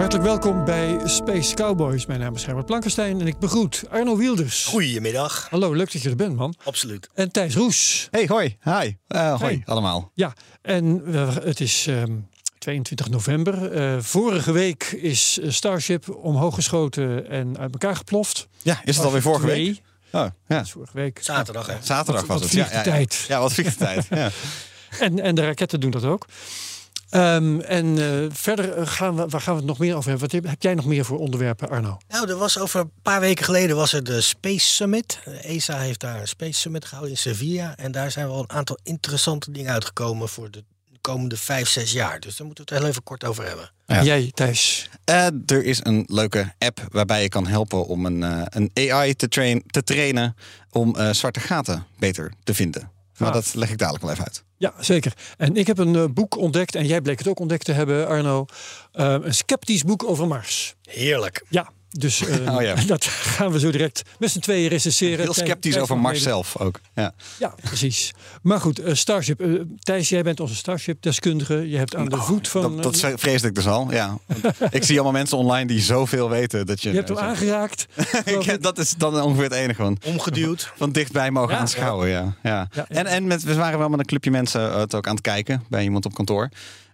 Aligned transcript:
Hartelijk 0.00 0.28
welkom 0.28 0.64
bij 0.64 0.98
Space 1.04 1.54
Cowboys. 1.54 2.06
Mijn 2.06 2.20
naam 2.20 2.34
is 2.34 2.44
Herbert 2.44 2.66
Blankenstein 2.66 3.20
en 3.20 3.26
ik 3.26 3.38
begroet 3.38 3.82
Arno 3.90 4.16
Wielders. 4.16 4.64
Goedemiddag. 4.64 5.46
Hallo, 5.50 5.72
leuk 5.72 5.92
dat 5.92 6.02
je 6.02 6.08
er 6.10 6.16
bent, 6.16 6.36
man. 6.36 6.54
Absoluut. 6.64 7.08
En 7.14 7.30
Thijs 7.32 7.54
Roes. 7.54 8.08
Hey, 8.10 8.24
hoi. 8.26 8.56
Hi. 8.62 8.96
Eh, 9.06 9.38
hoi, 9.40 9.54
Hey. 9.54 9.62
allemaal. 9.64 10.10
Ja, 10.14 10.32
en 10.62 11.02
het 11.42 11.60
is 11.60 11.86
ehm, 11.86 12.12
22 12.58 13.08
november. 13.08 13.72
Eh, 13.72 13.96
vorige 14.00 14.52
week 14.52 14.84
is 14.84 15.38
eh, 15.38 15.50
Starship 15.50 16.08
omhoog 16.16 16.54
geschoten 16.54 17.28
en 17.28 17.58
uit 17.58 17.72
elkaar 17.72 17.96
geploft. 17.96 18.48
Ja, 18.62 18.80
is 18.84 18.96
het 18.96 19.04
alweer 19.04 19.22
vorige 19.22 19.46
Twee. 19.46 19.64
week? 19.64 19.80
Oh, 20.22 20.26
ja. 20.48 20.64
Vorige 20.64 20.96
week. 20.96 21.18
Zaterdag, 21.22 21.66
hè? 21.66 21.76
Zaterdag 21.82 22.26
Wat- 22.26 22.40
was 22.40 22.40
wat 22.40 22.50
het. 22.50 22.72
Ja, 22.72 22.82
ja, 22.84 23.04
de 23.04 23.06
ja. 23.28 23.40
wat 23.40 23.52
vliegt 23.52 23.78
de 23.78 23.84
tijd. 23.84 24.06
Ja. 24.10 24.30
En, 25.00 25.20
en 25.20 25.34
de 25.34 25.42
raketten 25.42 25.80
doen 25.80 25.90
dat 25.90 26.04
ook. 26.04 26.26
Ehm, 27.10 27.60
en 27.60 27.98
eh, 27.98 28.26
verder 28.32 28.72
eh, 28.72 28.86
gaan 28.86 29.16
we, 29.16 29.26
waar 29.28 29.40
gaan 29.40 29.54
we 29.54 29.60
het 29.60 29.68
nog 29.68 29.78
meer 29.78 29.96
over 29.96 30.10
hebben? 30.10 30.28
Wat 30.28 30.40
heb, 30.40 30.50
heb 30.50 30.62
jij 30.62 30.74
nog 30.74 30.84
meer 30.84 31.04
voor 31.04 31.18
onderwerpen, 31.18 31.68
Arno? 31.68 31.98
Nou, 32.08 32.28
er 32.28 32.36
was 32.36 32.58
over 32.58 32.80
een 32.80 32.92
paar 33.02 33.20
weken 33.20 33.44
geleden 33.44 33.76
was 33.76 33.92
er 33.92 34.04
de 34.04 34.20
Space 34.20 34.66
Summit. 34.66 35.18
ESA 35.42 35.78
heeft 35.78 36.00
daar 36.00 36.20
een 36.20 36.28
Space 36.28 36.60
Summit 36.60 36.84
gehouden 36.84 37.12
in 37.14 37.20
Sevilla. 37.20 37.76
En 37.76 37.92
daar 37.92 38.10
zijn 38.10 38.26
wel 38.26 38.38
een 38.38 38.50
aantal 38.50 38.78
interessante 38.82 39.50
dingen 39.50 39.72
uitgekomen 39.72 40.28
voor 40.28 40.50
de 40.50 40.64
komende 41.00 41.36
vijf, 41.36 41.68
zes 41.68 41.92
jaar. 41.92 42.20
Dus 42.20 42.36
daar 42.36 42.46
moeten 42.46 42.64
we 42.64 42.70
het 42.70 42.80
heel 42.80 42.90
even 42.90 43.02
kort 43.02 43.24
over 43.24 43.46
hebben. 43.46 43.70
Ja. 43.86 44.02
Jij, 44.02 44.30
Thijs. 44.34 44.88
Eh, 45.04 45.26
er 45.46 45.64
is 45.64 45.80
een 45.82 46.04
leuke 46.08 46.52
app 46.58 46.86
waarbij 46.88 47.22
je 47.22 47.28
kan 47.28 47.46
helpen 47.46 47.86
om 47.86 48.06
een, 48.06 48.22
eh, 48.22 48.42
een 48.44 48.70
AI 48.74 49.14
te, 49.14 49.28
train, 49.28 49.62
te 49.66 49.82
trainen 49.82 50.36
om 50.70 50.96
eh, 50.96 51.10
zwarte 51.10 51.40
gaten 51.40 51.86
beter 51.98 52.32
te 52.44 52.54
vinden. 52.54 52.90
Maar 53.16 53.32
Gaaf. 53.32 53.44
dat 53.44 53.54
leg 53.54 53.70
ik 53.70 53.78
dadelijk 53.78 54.04
wel 54.04 54.12
even 54.12 54.24
uit. 54.24 54.44
Ja, 54.60 54.74
zeker. 54.80 55.12
En 55.36 55.56
ik 55.56 55.66
heb 55.66 55.78
een 55.78 55.96
eh, 55.96 56.04
boek 56.14 56.36
ontdekt, 56.36 56.74
en 56.74 56.86
jij 56.86 57.00
bleek 57.00 57.18
het 57.18 57.28
ook 57.28 57.38
ontdekt 57.38 57.64
te 57.64 57.72
hebben, 57.72 58.06
Arno. 58.06 58.46
Eh, 58.92 59.16
een 59.20 59.34
sceptisch 59.34 59.82
boek 59.82 60.04
over 60.04 60.26
Mars. 60.26 60.74
Heerlijk. 60.82 61.44
Ja, 61.48 61.70
dus 61.90 62.20
eh, 62.26 62.54
Oh 62.54 62.62
ja. 62.62 62.74
dat 62.86 63.04
gaan 63.04 63.52
we 63.52 63.58
zo 63.58 63.70
direct 63.70 64.02
met 64.18 64.30
z'n 64.30 64.38
tweeën 64.38 64.68
recenseren. 64.68 65.18
Heel 65.20 65.32
sceptisch 65.34 65.78
over 65.78 65.96
Mars 65.98 66.12
mede- 66.18 66.24
zelf 66.30 66.56
ook. 66.58 66.80
Ja. 66.94 67.12
Ja, 67.38 67.54
precies. 67.62 68.12
Maar 68.42 68.60
goed, 68.60 68.78
eh, 68.78 68.94
Starship. 68.94 69.40
eh, 69.40 69.48
Thijs, 69.78 70.08
jij 70.08 70.22
bent 70.22 70.40
onze 70.40 70.54
Starship-deskundige. 70.54 71.68
Je 71.70 71.76
hebt 71.76 71.96
aan 71.96 72.08
de 72.08 72.16
voet 72.16 72.48
van... 72.48 72.64
Oh, 72.64 72.74
Dat, 72.74 72.82
dat 72.82 73.02
eh, 73.02 73.12
vreesde 73.16 73.48
ik 73.48 73.54
dus 73.54 73.66
al. 73.66 73.92
Ja. 73.92 74.18
ik 74.70 74.84
zie 74.84 74.94
allemaal 74.94 75.12
mensen 75.12 75.38
online 75.38 75.66
die 75.66 75.80
zoveel 75.80 76.30
weten. 76.30 76.66
Dat 76.66 76.82
je, 76.82 76.88
je 76.90 76.96
hebt 76.96 77.08
hem 77.08 77.18
aangeraakt. 77.18 77.86
Ik- 78.24 78.62
dat 78.62 78.78
is 78.78 78.94
dan 78.96 79.20
ongeveer 79.20 79.44
het 79.44 79.52
enige. 79.52 79.82
Van, 79.82 79.98
Omgeduwd. 80.04 80.72
van 80.76 80.92
dichtbij 80.92 81.30
mogen 81.30 81.54
Ja. 81.54 81.60
aanschouwen. 81.60 82.08
Ja. 82.08 82.34
Ja. 82.42 82.68
Ja. 82.72 82.84
En, 82.88 83.06
en 83.06 83.26
met, 83.26 83.42
we 83.42 83.54
waren 83.54 83.78
wel 83.78 83.88
met 83.88 83.98
een 83.98 84.06
clubje 84.06 84.30
mensen 84.30 84.78
het 84.78 84.94
ook 84.94 85.06
aan 85.06 85.14
het 85.14 85.22
kijken 85.22 85.64
bij 85.68 85.82
iemand 85.82 86.04
op 86.06 86.14
kantoor. 86.14 86.48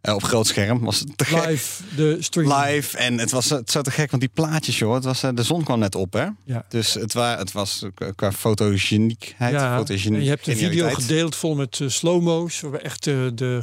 Eh, 0.06 0.14
op 0.14 0.22
groot 0.22 0.46
scherm. 0.46 0.84
Was 0.84 0.98
het 1.00 1.18
te 1.18 1.24
gek. 1.24 1.46
Live, 1.46 1.82
de 1.96 2.16
stream. 2.20 2.52
Live. 2.52 2.96
En 2.96 3.18
het 3.18 3.30
was 3.30 3.50
eh, 3.50 3.58
zo 3.64 3.80
te 3.82 3.90
gek, 3.90 4.10
want 4.10 4.22
die 4.22 4.30
plaatjes, 4.34 4.78
joh. 4.78 4.94
Het 4.94 5.04
was, 5.04 5.22
eh, 5.22 5.30
de 5.34 5.42
zon 5.42 5.64
kwam 5.64 5.78
net 5.78 5.94
op, 5.94 6.12
hè? 6.12 6.26
Ja. 6.44 6.64
Dus 6.68 6.94
het, 6.94 7.12
wa 7.12 7.38
het 7.38 7.52
was 7.52 7.84
qua 8.14 8.32
fotogeniekheid. 8.32 9.52
Ja, 9.52 9.76
fotogenie- 9.76 10.18
en 10.18 10.24
je 10.24 10.28
hebt 10.30 10.46
een 10.46 10.56
video 10.56 10.88
gedeeld 10.90 11.36
vol 11.36 11.54
met 11.54 11.80
eh, 11.80 11.88
slow-mo's. 11.88 12.60
Waarbij 12.60 12.80
echt 12.80 13.04
de, 13.04 13.62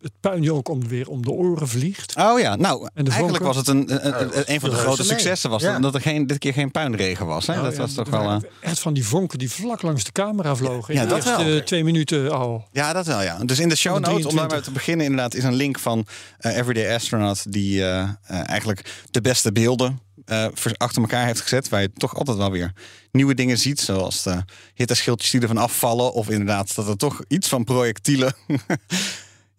het 0.00 0.12
puin 0.20 0.50
ook 0.52 0.68
om, 0.68 0.88
weer 0.88 1.08
om 1.08 1.22
de 1.22 1.30
oren 1.30 1.68
vliegt. 1.68 2.16
Oh 2.16 2.40
ja, 2.40 2.56
nou, 2.56 2.88
eigenlijk 2.94 3.18
vonken? 3.18 3.44
was 3.44 3.56
het 3.56 3.68
een, 3.68 4.06
een, 4.06 4.22
een, 4.38 4.42
een 4.52 4.60
van 4.60 4.70
de 4.70 4.76
grote 4.76 5.04
successen. 5.04 5.50
Was 5.50 5.62
Ja. 5.62 5.78
dat, 5.78 5.94
er 5.94 6.00
geen, 6.00 6.26
dit 6.26 6.38
keer 6.38 6.52
geen 6.52 6.70
puinregen 6.70 7.26
was. 7.26 7.46
Hè? 7.46 7.52
Nou 7.52 7.64
dat 7.64 7.74
ja, 7.74 7.80
was 7.80 7.94
toch 7.94 8.08
wel... 8.08 8.30
eh, 8.30 8.36
Echt 8.60 8.78
van 8.78 8.94
die 8.94 9.06
vonken 9.06 9.38
die 9.38 9.50
vlak 9.50 9.82
langs 9.82 10.04
de 10.04 10.12
camera 10.12 10.56
vlogen. 10.56 10.94
Ja, 10.94 11.02
in 11.02 11.08
de 11.08 11.14
dat 11.14 11.24
wel. 11.24 11.62
twee 11.62 11.84
minuten 11.84 12.32
al. 12.32 12.68
Ja, 12.72 12.92
dat 12.92 13.06
wel, 13.06 13.22
ja. 13.22 13.38
Dus 13.44 13.58
in 13.58 13.68
de 13.68 13.76
show 13.76 13.92
notes, 13.94 14.08
om 14.08 14.14
daarmee 14.16 14.32
23. 14.32 14.64
te 14.64 14.70
beginnen, 14.72 15.06
inderdaad, 15.06 15.34
is 15.34 15.44
een 15.44 15.54
link 15.54 15.78
van 15.78 16.06
eh, 16.38 16.56
Everyday 16.56 16.94
Astronaut, 16.94 17.52
die 17.52 17.84
eh, 17.84 18.08
eigenlijk 18.26 19.04
de 19.10 19.20
beste 19.20 19.52
beelden 19.52 20.00
eh, 20.24 20.46
voor- 20.54 20.74
achter 20.76 21.02
elkaar 21.02 21.26
heeft 21.26 21.40
gezet. 21.40 21.68
Waar 21.68 21.80
je 21.80 21.92
toch 21.92 22.14
altijd 22.16 22.36
wel 22.36 22.50
weer 22.50 22.72
nieuwe 23.12 23.34
dingen 23.34 23.58
ziet, 23.58 23.80
zoals 23.80 24.22
de 24.22 24.42
hitteschildjes 24.74 25.30
die 25.30 25.40
ervan 25.40 25.58
afvallen, 25.58 26.12
of 26.12 26.28
inderdaad 26.30 26.74
dat 26.74 26.88
er 26.88 26.96
toch 26.96 27.20
iets 27.28 27.48
van 27.48 27.64
projectielen. 27.64 28.34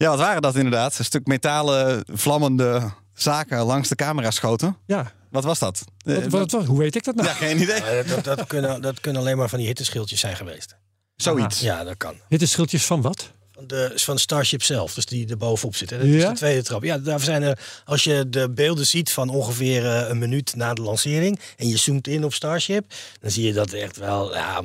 Ja, 0.01 0.09
wat 0.09 0.19
waren 0.19 0.41
dat 0.41 0.56
inderdaad? 0.56 1.00
Een 1.00 1.06
stuk 1.06 1.28
metalen, 1.28 2.03
vlammende 2.13 2.91
zaken 3.13 3.59
langs 3.59 3.89
de 3.89 3.95
camera 3.95 4.31
schoten. 4.31 4.78
Ja, 4.85 5.12
Wat 5.29 5.44
was 5.44 5.59
dat? 5.59 5.84
Eh, 6.06 6.16
wat, 6.16 6.25
wat, 6.28 6.51
wat- 6.51 6.66
hoe 6.66 6.79
weet 6.79 6.95
ik 6.95 7.03
dat 7.03 7.16
nou? 7.16 7.28
ja, 7.28 7.34
geen 7.34 7.62
idee. 7.62 7.81
Eh, 7.84 8.07
dat, 8.09 8.23
dat, 8.23 8.47
kunnen, 8.47 8.81
dat 8.81 9.00
kunnen 9.00 9.22
alleen 9.22 9.38
maar 9.38 9.50
van 9.50 9.57
die 9.59 9.67
hitteschildjes 9.67 10.19
zijn 10.19 10.35
geweest. 10.35 10.75
Zoiets. 11.16 11.59
Ja, 11.59 11.84
dat 11.84 11.97
kan. 11.97 12.13
Dit 12.29 12.41
is 12.41 12.51
schildjes 12.51 12.85
van 12.85 13.01
wat? 13.01 13.31
Van 13.51 13.67
de, 13.67 13.91
van 13.95 14.17
Starship 14.19 14.63
zelf, 14.63 14.94
dus 14.94 15.06
die 15.06 15.29
er 15.29 15.38
bovenop 15.38 15.75
zit. 15.75 15.89
Hè. 15.89 15.97
Dat 15.97 16.06
is 16.07 16.22
Ja? 16.22 16.29
de 16.29 16.35
tweede 16.35 16.63
trap. 16.63 16.83
Ja, 16.83 16.97
daar 16.97 17.19
zijn 17.19 17.44
er, 17.44 17.59
als 17.85 18.03
je 18.03 18.29
de 18.29 18.50
beelden 18.50 18.88
ziet 18.88 19.12
van 19.12 19.29
ongeveer 19.29 19.85
eh, 19.85 20.09
een 20.09 20.18
minuut 20.18 20.56
na 20.56 20.73
de 20.73 20.81
lancering 20.81 21.39
en 21.57 21.68
je 21.68 21.78
zoomt 21.78 22.07
in 22.07 22.23
op 22.23 22.33
Starship, 22.33 22.94
dan 23.19 23.31
zie 23.31 23.45
je 23.45 23.53
dat 23.53 23.72
echt 23.73 23.97
wel 23.97 24.33
ja, 24.35 24.62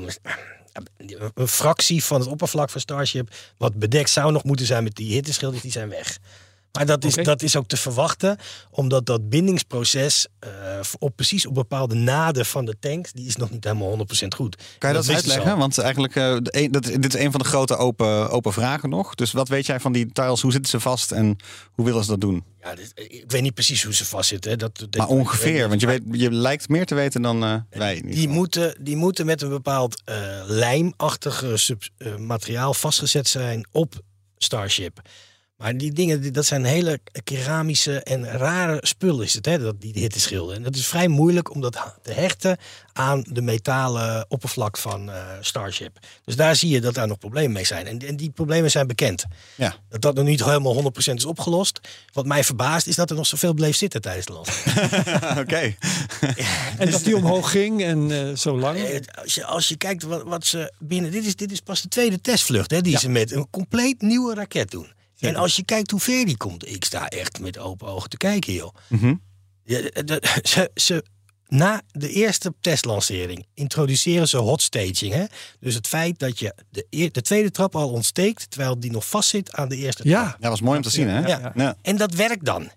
een 1.35 1.49
fractie 1.49 2.05
van 2.05 2.21
het 2.21 2.29
oppervlak 2.29 2.71
van 2.71 2.81
Starship 2.81 3.35
wat 3.57 3.75
bedekt 3.75 4.11
zou 4.11 4.33
nog 4.33 4.45
moeten 4.45 4.67
zijn 4.67 4.85
met 4.85 4.95
die 4.95 5.13
hitteschilders, 5.13 5.63
die 5.63 5.73
zijn 5.73 5.89
weg. 5.89 6.19
Maar 6.77 6.87
dat 6.87 7.05
is, 7.05 7.15
dat 7.15 7.43
is 7.43 7.57
ook 7.57 7.67
te 7.69 7.77
verwachten, 7.77 8.39
omdat 8.71 9.07
dat 9.07 9.29
bindingsproces 9.29 10.27
eh, 10.39 10.51
op 10.99 11.17
precies 11.17 11.47
op 11.47 11.55
bepaalde 11.55 11.95
naden 11.95 12.47
van 12.47 12.65
de 12.65 12.77
tank, 12.81 13.07
die 13.13 13.27
is 13.27 13.37
nog 13.37 13.51
niet 13.51 13.65
helemaal 13.65 13.99
100% 13.99 14.29
goed. 14.37 14.57
Kan 14.79 14.91
je 14.91 14.97
dat, 14.97 15.09
uitleggen? 15.11 15.59
Want 15.59 15.79
eigenlijk, 15.79 16.17
eh, 16.17 16.37
een- 16.43 16.71
dat, 16.73 16.85
dit 16.85 17.15
is 17.15 17.21
een 17.21 17.31
van 17.31 17.41
de 17.41 17.47
grote 17.47 17.77
open, 17.77 18.31
open 18.31 18.53
vragen 18.53 18.89
nog. 18.89 19.15
Dus 19.15 19.33
wat 19.33 19.49
weet 19.49 19.67
jij 19.67 19.81
van 19.81 19.93
die 19.93 20.13
tiles? 20.13 20.41
Hoe 20.41 20.53
zitten 20.53 20.71
ze 20.71 20.81
vast 20.81 21.13
en 21.13 21.37
hoe 21.73 21.85
willen 21.85 22.05
ze 22.05 22.11
dat 22.11 22.21
doen? 22.21 22.45
Ja, 22.61 22.75
dit- 22.75 22.93
ik 22.95 23.25
weet 23.31 23.43
niet 23.43 23.55
precies 23.55 23.83
hoe 23.85 23.95
ze 23.95 24.05
vastzitten. 24.05 24.51
hè. 24.51 24.57
Dat, 24.57 24.79
dat- 24.79 24.97
Maar 24.97 25.09
ongeveer, 25.09 25.69
want 25.69 25.81
je, 25.81 25.87
weet, 25.87 26.03
je 26.11 26.31
lijkt 26.33 26.69
meer 26.69 26.87
te 26.87 26.95
weten 26.95 27.23
dan 27.23 27.45
eh, 27.45 27.55
wij. 27.71 28.01
Die 28.07 28.29
moeten, 28.29 28.77
die 28.81 28.97
moeten 28.97 29.27
met 29.27 29.43
een 29.43 29.49
bepaald 29.49 30.03
eh 30.05 31.55
sub- 31.55 31.83
eh, 31.97 32.17
materiaal 32.17 32.75
vastgezet 32.75 33.29
zijn 33.29 33.67
op 33.73 33.95
Starship. 34.39 35.01
Maar 35.57 35.77
die 35.77 35.93
dingen, 35.93 36.33
dat 36.33 36.47
zijn 36.47 36.65
hele 36.65 37.01
keramische 37.25 38.01
en 38.01 38.25
rare 38.25 38.79
spullen 38.81 39.25
is 39.25 39.35
het, 39.35 39.47
hè, 39.47 39.59
dat, 39.59 39.81
die 39.81 39.93
hitteschilden. 39.93 40.57
En 40.57 40.63
dat 40.63 40.75
is 40.77 40.87
vrij 40.87 41.09
moeilijk 41.09 41.55
om 41.55 41.61
dat 41.61 41.97
te 42.03 42.13
hechten 42.13 42.59
aan 42.93 43.25
de 43.29 43.43
metalen 43.43 44.27
oppervlak 44.29 44.79
van 44.79 45.11
eh, 45.11 45.27
Starship. 45.41 45.99
Dus 46.25 46.37
daar 46.37 46.57
zie 46.57 46.71
je 46.71 46.81
dat 46.81 46.95
daar 46.95 47.07
nog 47.07 47.19
problemen 47.19 47.53
mee 47.53 47.65
zijn. 47.65 47.87
En, 47.87 47.99
en 47.99 48.17
die 48.17 48.31
problemen 48.31 48.71
zijn 48.71 48.87
bekend. 48.87 49.25
Ja. 49.55 49.75
Dat 49.89 50.01
dat 50.01 50.15
nog 50.15 50.25
niet 50.25 50.45
helemaal 50.45 50.93
100% 50.93 51.15
is 51.15 51.25
opgelost. 51.25 51.81
Wat 52.13 52.27
mij 52.27 52.45
verbaast 52.45 52.87
is 52.87 52.97
dat 52.97 53.11
er 53.11 53.17
nog 53.17 53.27
zoveel 53.27 53.55
bleef 53.55 53.77
zitten 53.77 54.01
tijdens 54.01 54.27
de 54.27 54.33
lancering. 54.33 55.39
Oké. 55.43 55.75
En 56.79 56.91
dat 56.91 57.05
die 57.05 57.17
omhoog 57.17 57.51
ging 57.51 57.83
en 57.83 58.11
eh, 58.11 58.37
zo 58.37 58.59
lang. 58.59 58.79
Eh, 58.79 59.01
Als 59.23 59.35
je, 59.35 59.45
als 59.45 59.69
je 59.69 59.77
kijkt 59.77 60.03
wat, 60.03 60.23
wat 60.23 60.47
ze 60.47 60.73
binnen. 60.79 61.11
Dit 61.11 61.25
is, 61.25 61.37
dit 61.37 61.53
is 61.53 61.61
pas 61.61 61.83
de 61.83 61.89
tweede 61.89 62.21
testvlucht 62.21 62.71
hè, 62.71 62.81
die 62.81 62.99
ze 62.99 63.09
met 63.09 63.33
een 63.33 63.51
compleet 63.51 64.03
nieuwe 64.03 64.35
raket 64.35 64.71
doen. 64.71 64.95
En 65.19 65.37
als 65.37 65.57
je 65.57 65.65
kijkt 65.65 65.91
hoe 65.91 66.01
ver 66.01 66.25
die 66.25 66.37
komt, 66.37 66.69
ik 66.69 66.85
sta 66.85 67.09
echt 67.09 67.41
met 67.41 67.59
open 67.59 67.89
ogen 67.89 68.11
te 68.11 68.17
kijken, 68.17 68.53
joh. 68.53 68.75
Mhm. 68.89 69.15
Ja, 69.65 69.81
de- 69.83 70.03
de- 70.05 70.41
ze, 70.49 70.71
ze, 70.75 71.05
na 71.47 71.83
de 71.93 72.09
eerste 72.11 72.55
testlancering 72.61 73.47
introduceren 73.55 74.29
ze 74.29 74.37
hot 74.37 74.63
staging. 74.63 75.13
Hè? 75.13 75.25
Dus 75.61 75.75
het 75.75 75.87
feit 75.87 76.19
dat 76.19 76.39
je 76.39 76.55
de, 76.71 76.87
eer- 76.91 77.13
de 77.13 77.23
tweede 77.23 77.51
trap 77.51 77.77
al 77.77 77.91
ontsteekt, 77.91 78.51
terwijl 78.51 78.81
die 78.81 78.91
nog 78.91 79.09
vastzit 79.09 79.53
aan 79.53 79.69
de 79.69 79.77
eerste 79.77 80.03
trap. 80.03 80.13
Ja, 80.15 80.37
Ja, 80.41 80.49
was 80.49 80.61
mooi 80.61 80.77
om 80.77 80.83
te 80.83 80.91
zien, 80.91 81.09
hè? 81.09 81.19
Ja. 81.19 81.27
Ja, 81.39 81.53
ja. 81.55 81.77
En 81.83 81.97
dat 81.97 82.15
werkt 82.15 82.45
dan. 82.45 82.71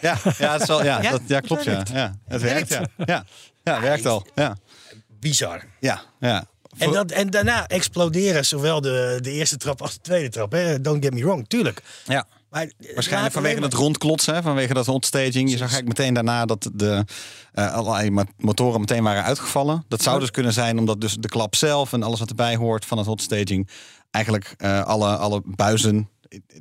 ja, 0.00 0.18
ja, 0.38 0.52
het 0.52 0.60
is 0.60 0.66
wel, 0.68 0.84
ja, 0.84 1.02
Ja, 1.02 1.10
dat, 1.10 1.20
ja 1.26 1.40
klopt. 1.40 1.64
Ja. 1.64 1.82
Ja, 1.92 2.18
het 2.26 2.40
werkt. 2.42 2.68
Ja, 2.68 3.24
ja. 3.64 3.80
werkt 3.80 4.06
al. 4.06 4.26
Ja, 4.34 4.56
Bizar. 5.08 5.64
ja. 5.80 6.02
ja. 6.20 6.44
En, 6.78 6.92
dat, 6.92 7.10
en 7.10 7.30
daarna 7.30 7.66
exploderen 7.66 8.44
zowel 8.44 8.80
de, 8.80 9.18
de 9.20 9.30
eerste 9.30 9.56
trap 9.56 9.82
als 9.82 9.94
de 9.94 10.00
tweede 10.00 10.28
trap. 10.28 10.52
Hè? 10.52 10.80
Don't 10.80 11.04
get 11.04 11.14
me 11.14 11.24
wrong, 11.24 11.48
tuurlijk. 11.48 11.82
ja. 12.04 12.26
Maar 12.50 12.70
Waarschijnlijk 12.94 13.32
vanwege 13.32 13.62
het 13.62 13.74
rondklotsen, 13.74 14.42
vanwege 14.42 14.74
dat 14.74 14.86
hotstaging. 14.86 15.50
Je 15.50 15.56
zag 15.56 15.70
eigenlijk 15.72 15.98
meteen 15.98 16.14
daarna 16.14 16.44
dat 16.44 16.70
de 16.74 17.04
eh, 17.52 17.74
allerlei 17.74 18.10
mo- 18.10 18.24
motoren 18.36 18.80
meteen 18.80 19.02
waren 19.02 19.24
uitgevallen. 19.24 19.84
Dat 19.88 20.02
zou 20.02 20.20
dus 20.20 20.30
kunnen 20.30 20.52
zijn 20.52 20.78
omdat 20.78 21.00
dus 21.00 21.16
de 21.18 21.28
klap 21.28 21.54
zelf 21.54 21.92
en 21.92 22.02
alles 22.02 22.18
wat 22.18 22.28
erbij 22.28 22.56
hoort 22.56 22.84
van 22.84 22.98
het 22.98 23.06
hotstaging... 23.06 23.68
eigenlijk 24.10 24.54
eh, 24.58 24.82
alle, 24.84 25.16
alle 25.16 25.42
buizen 25.44 26.08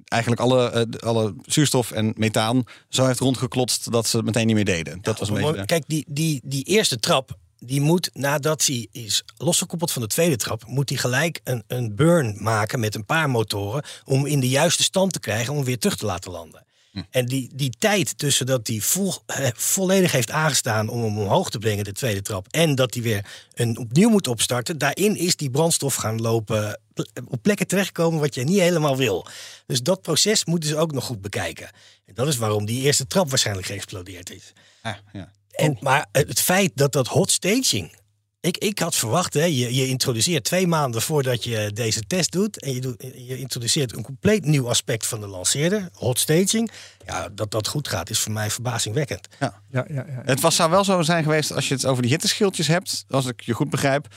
eigenlijk 0.06 0.42
alle, 0.42 0.70
eh, 0.70 1.08
alle 1.08 1.36
zuurstof 1.46 1.92
en 1.92 2.14
methaan 2.18 2.64
zo 2.90 3.06
heeft 3.06 3.20
rondgeklotst 3.20 3.92
dat 3.92 4.08
ze 4.08 4.18
het 4.18 4.26
meteen 4.26 4.46
niet 4.46 4.56
meer 4.56 4.66
deden. 4.66 5.00
Dat 5.02 5.20
was 5.20 5.30
een 5.30 5.36
beetje. 5.36 5.66
Kijk, 5.66 5.84
die, 5.88 6.06
die, 6.08 6.42
die 6.44 6.64
eerste 6.64 7.00
trap, 7.00 7.38
die 7.64 7.82
moet 7.82 8.10
nadat 8.14 8.66
hij 8.66 8.88
is 8.92 9.24
losgekoppeld 9.38 9.92
van 9.92 10.02
de 10.02 10.08
tweede 10.08 10.36
trap, 10.36 10.64
moet 10.68 10.90
hij 10.90 10.98
gelijk 10.98 11.40
een, 11.44 11.64
een 11.68 11.96
burn 11.96 12.36
maken 12.40 12.80
met 12.80 12.96
een 12.96 13.06
paar 13.06 13.30
motoren 13.30 13.84
om 14.06 14.26
in 14.26 14.40
de 14.40 14.50
juiste 14.50 14.84
stand 14.84 15.14
te 15.14 15.20
krijgen 15.20 15.54
om 15.54 15.64
weer 15.64 15.78
terug 15.80 15.96
te 15.96 16.06
laten 16.06 16.32
landen. 16.32 16.66
Hm. 16.92 17.02
En 17.10 17.26
die, 17.26 17.50
die 17.54 17.74
tijd 17.80 18.18
tussen 18.18 18.46
dat 18.46 18.68
hij 18.68 18.80
vol, 18.80 19.14
eh, 19.26 19.48
volledig 19.54 20.12
heeft 20.12 20.32
aangestaan 20.32 20.90
om 20.90 21.04
hem 21.04 21.18
omhoog 21.18 21.50
te 21.50 21.58
brengen, 21.58 21.84
de 21.84 21.92
tweede 21.92 22.22
trap, 22.22 22.48
en 22.48 22.76
dat 22.76 22.94
hij 22.94 23.04
weer 23.04 23.26
een, 23.54 23.78
opnieuw 23.78 24.10
moet 24.10 24.28
opstarten, 24.28 24.78
daarin 24.78 25.16
is 25.16 25.36
die 25.36 25.50
brandstof 25.50 25.96
gaan 25.96 26.22
lopen, 26.22 26.80
op 27.28 27.42
plekken 27.42 27.68
terechtkomen 27.68 28.20
wat 28.20 28.36
je 28.36 28.44
niet 28.44 28.60
helemaal 28.60 28.98
wil. 28.98 29.28
Dus 29.66 29.82
dat 29.82 30.02
proces 30.02 30.46
moeten 30.46 30.70
ze 30.70 30.78
ook 30.78 30.92
nog 30.92 31.04
goed 31.04 31.22
bekijken. 31.22 31.70
En 32.06 32.14
dat 32.14 32.28
is 32.28 32.38
waarom 32.38 32.66
die 32.66 32.82
eerste 32.82 33.08
trap 33.08 33.30
waarschijnlijk 33.30 33.68
geëxplodeerd 33.68 34.30
is. 34.32 34.54
Ah, 34.82 34.96
ja. 35.14 35.32
En, 35.62 35.78
Maar 35.80 36.06
het 36.12 36.40
feit 36.42 36.72
dat 36.76 36.92
dat 36.92 37.08
hot 37.08 37.32
staging. 37.32 38.00
Ik, 38.42 38.58
ik 38.58 38.80
had 38.80 38.96
verwacht, 38.96 39.34
hè, 39.34 39.44
je, 39.44 39.76
je 39.76 39.88
introduceert 39.88 40.44
twee 40.44 40.68
maanden 40.68 41.02
voordat 41.02 41.44
je 41.44 41.72
deze 41.74 42.02
test 42.02 42.32
doet. 42.32 42.60
En 42.60 42.74
je, 42.74 42.82
doet, 42.82 43.04
je 43.16 43.38
introduceert 43.38 43.96
een 43.96 44.04
compleet 44.04 44.46
nieuw 44.46 44.70
aspect 44.70 45.08
van 45.08 45.20
de 45.20 45.28
lanceerder, 45.28 45.90
hot 45.94 46.20
staging. 46.20 46.72
Ja, 47.06 47.30
dat 47.30 47.52
dat 47.52 47.68
goed 47.68 47.88
gaat, 47.88 48.10
is 48.10 48.20
voor 48.20 48.32
mij 48.32 48.50
verbazingwekkend. 48.52 49.28
Ja, 49.40 49.62
ja, 49.70 49.86
ja. 49.90 50.06
Het 50.08 50.40
was, 50.42 50.56
zou 50.56 50.70
wel 50.70 50.84
zo 50.84 51.02
zijn 51.02 51.24
geweest 51.24 51.54
als 51.54 51.68
je 51.68 51.74
het 51.74 51.86
over 51.86 52.02
die 52.02 52.12
hitteschildjes 52.12 52.68
hebt, 52.68 53.06
als 53.10 53.26
ik 53.26 53.42
je 53.42 53.54
goed 53.54 53.70
begrijp. 53.70 54.08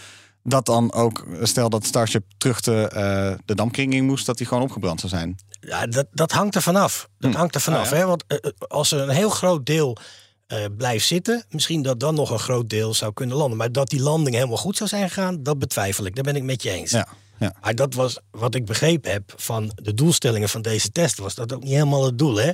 Dat 0.42 0.66
dan 0.66 0.92
ook, 0.92 1.26
stel 1.42 1.68
dat 1.68 1.84
Starship 1.86 2.24
terug 2.36 2.60
de, 2.60 2.88
eh, 2.88 3.34
de 3.44 3.54
dampkring 3.54 3.94
in 3.94 4.04
moest, 4.04 4.26
dat 4.26 4.38
die 4.38 4.46
gewoon 4.46 4.62
opgebrand 4.62 5.00
zou 5.00 5.12
zijn. 5.12 5.36
Ja, 5.60 5.86
dat, 5.86 6.06
dat 6.12 6.32
hangt 6.32 6.54
er 6.54 6.62
vanaf. 6.62 7.08
Dat 7.18 7.32
Hm. 7.32 7.36
hangt 7.38 7.54
er 7.54 7.60
vanaf. 7.60 7.84
Ah, 7.84 7.90
ja. 7.90 7.96
hè? 7.96 8.06
Want 8.06 8.24
eh, 8.26 8.38
eh, 8.40 8.50
als 8.68 8.92
er 8.92 9.00
een 9.00 9.08
heel 9.14 9.30
groot 9.30 9.66
deel 9.66 9.96
eh, 10.46 10.64
blijft 10.76 11.06
zitten, 11.06 11.44
misschien 11.48 11.82
dat 11.82 12.00
dan 12.00 12.14
nog 12.14 12.30
een 12.30 12.38
groot 12.38 12.70
deel 12.70 12.94
zou 12.94 13.12
kunnen 13.12 13.36
landen. 13.36 13.58
Maar 13.58 13.72
dat 13.72 13.88
die 13.88 14.00
landing 14.00 14.34
helemaal 14.34 14.56
goed 14.56 14.76
zou 14.76 14.88
zijn 14.88 15.08
gegaan, 15.08 15.42
dat 15.42 15.58
betwijfel 15.58 16.06
ik. 16.06 16.14
Daar 16.14 16.24
ben 16.24 16.36
ik 16.36 16.42
met 16.42 16.62
je 16.62 16.70
eens. 16.70 16.90
Ja, 16.90 17.08
ja. 17.38 17.54
Maar 17.60 17.74
dat 17.74 17.94
was 17.94 18.18
wat 18.30 18.54
ik 18.54 18.64
begrepen 18.64 19.12
heb 19.12 19.32
van 19.36 19.72
de 19.74 19.94
doelstellingen 19.94 20.48
van 20.48 20.62
deze 20.62 20.92
test. 20.92 21.18
Was 21.18 21.34
dat 21.34 21.52
ook 21.52 21.62
niet 21.62 21.72
helemaal 21.72 22.04
het 22.04 22.18
doel. 22.18 22.36
Hè? 22.36 22.50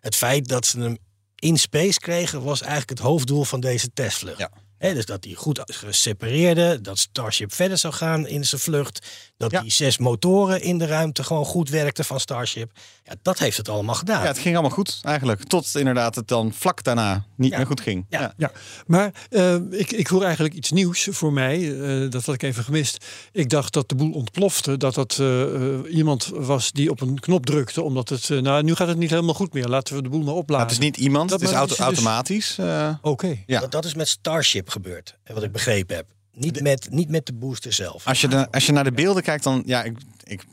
Het 0.00 0.16
feit 0.16 0.48
dat 0.48 0.66
ze 0.66 0.80
hem 0.80 0.98
in 1.34 1.58
space 1.58 1.98
kregen, 1.98 2.42
was 2.42 2.60
eigenlijk 2.60 2.90
het 2.90 2.98
hoofddoel 2.98 3.44
van 3.44 3.60
deze 3.60 3.92
testvlucht. 3.92 4.38
Ja. 4.38 4.50
Dus 4.78 5.06
dat 5.06 5.24
hij 5.24 5.34
goed 5.34 5.60
gesepareerde, 5.64 6.80
dat 6.80 6.98
Starship 6.98 7.52
verder 7.52 7.78
zou 7.78 7.94
gaan 7.94 8.26
in 8.26 8.44
zijn 8.44 8.60
vlucht. 8.60 9.06
Dat 9.42 9.50
Ja. 9.50 9.60
die 9.60 9.70
zes 9.70 9.98
motoren 9.98 10.62
in 10.62 10.78
de 10.78 10.86
ruimte 10.86 11.24
gewoon 11.24 11.44
goed 11.44 11.68
werkten 11.68 12.04
van 12.04 12.20
Starship. 12.20 12.70
Ja, 13.04 13.12
dat 13.22 13.38
heeft 13.38 13.56
het 13.56 13.68
allemaal 13.68 13.94
gedaan. 13.94 14.20
Ja, 14.22 14.26
het 14.26 14.38
ging 14.38 14.54
allemaal 14.54 14.74
goed 14.76 15.00
eigenlijk. 15.02 15.44
Tot 15.44 15.74
inderdaad 15.76 16.14
het 16.14 16.28
dan 16.28 16.52
vlak 16.52 16.84
daarna 16.84 17.24
niet 17.36 17.50
Ja. 17.50 17.56
meer 17.56 17.66
goed 17.66 17.80
ging. 17.80 18.06
Ja. 18.08 18.32
Ja, 18.36 18.50
maar 18.86 19.12
eh, 19.30 19.54
ik, 19.70 19.92
ik 19.92 20.06
hoor 20.06 20.22
eigenlijk 20.24 20.54
iets 20.54 20.70
nieuws 20.70 21.08
voor 21.10 21.32
mij. 21.32 21.80
eh, 21.80 22.10
dat 22.10 22.24
had 22.24 22.34
ik 22.34 22.42
even 22.42 22.64
gemist. 22.64 23.04
Ik 23.32 23.48
dacht 23.50 23.72
dat 23.72 23.88
de 23.88 23.94
boel 23.94 24.12
ontplofte. 24.12 24.76
Dat 24.76 24.94
dat 24.94 25.16
eh, 25.20 25.42
eh, 25.54 25.94
iemand 25.94 26.30
was 26.34 26.72
die 26.72 26.90
op 26.90 27.00
een 27.00 27.20
knop 27.20 27.46
drukte. 27.46 27.82
Omdat 27.82 28.08
het, 28.08 28.30
eh, 28.30 28.38
nou 28.38 28.62
nu 28.62 28.74
gaat 28.74 28.88
het 28.88 28.98
niet 28.98 29.10
helemaal 29.10 29.34
goed 29.34 29.52
meer. 29.52 29.68
Laten 29.68 29.94
we 29.96 30.02
de 30.02 30.08
boel 30.08 30.22
maar 30.22 30.34
opladen. 30.34 30.66
het 30.66 30.72
is 30.74 30.82
niet 30.82 30.96
iemand, 30.96 31.30
Dat- 31.30 31.40
het 31.40 31.48
is 31.48 31.54
maar 31.54 31.64
auto, 31.66 31.72
is 31.72 31.78
dus- 31.78 31.86
automatisch. 31.88 32.58
eh, 32.58 32.88
Oké. 33.02 33.38
ja. 33.46 33.60
Dat, 33.60 33.70
dat 33.70 33.84
is 33.84 33.94
met 33.94 34.08
Starship 34.08 34.68
gebeurd, 34.68 35.16
wat 35.34 35.42
ik 35.42 35.52
begrepen 35.52 35.96
heb. 35.96 36.06
Niet 36.32 36.62
met, 36.62 36.90
niet 36.90 37.08
met 37.08 37.26
de 37.26 37.32
booster 37.32 37.72
zelf. 37.72 38.06
Als 38.06 38.20
je, 38.20 38.28
de, 38.28 38.50
als 38.50 38.66
je 38.66 38.72
naar 38.72 38.84
de 38.84 38.92
beelden 38.92 39.22
kijkt, 39.22 39.44
dan 39.44 39.62
ja, 39.66 39.82
ik, 39.82 39.98
ik 40.24 40.44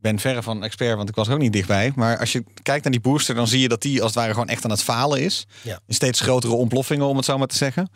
ben 0.00 0.18
verre 0.18 0.42
van 0.42 0.64
expert, 0.64 0.96
want 0.96 1.08
ik 1.08 1.14
was 1.14 1.28
er 1.28 1.34
ook 1.34 1.40
niet 1.40 1.52
dichtbij. 1.52 1.92
Maar 1.94 2.18
als 2.18 2.32
je 2.32 2.44
kijkt 2.62 2.82
naar 2.82 2.92
die 2.92 3.00
booster, 3.00 3.34
dan 3.34 3.48
zie 3.48 3.60
je 3.60 3.68
dat 3.68 3.82
die 3.82 4.02
als 4.02 4.10
het 4.10 4.20
ware 4.20 4.32
gewoon 4.32 4.48
echt 4.48 4.64
aan 4.64 4.70
het 4.70 4.82
falen 4.82 5.20
is. 5.20 5.46
Ja. 5.62 5.80
In 5.86 5.94
steeds 5.94 6.20
grotere 6.20 6.52
ontploffingen, 6.52 7.06
om 7.06 7.16
het 7.16 7.24
zo 7.24 7.38
maar 7.38 7.46
te 7.46 7.56
zeggen. 7.56 7.90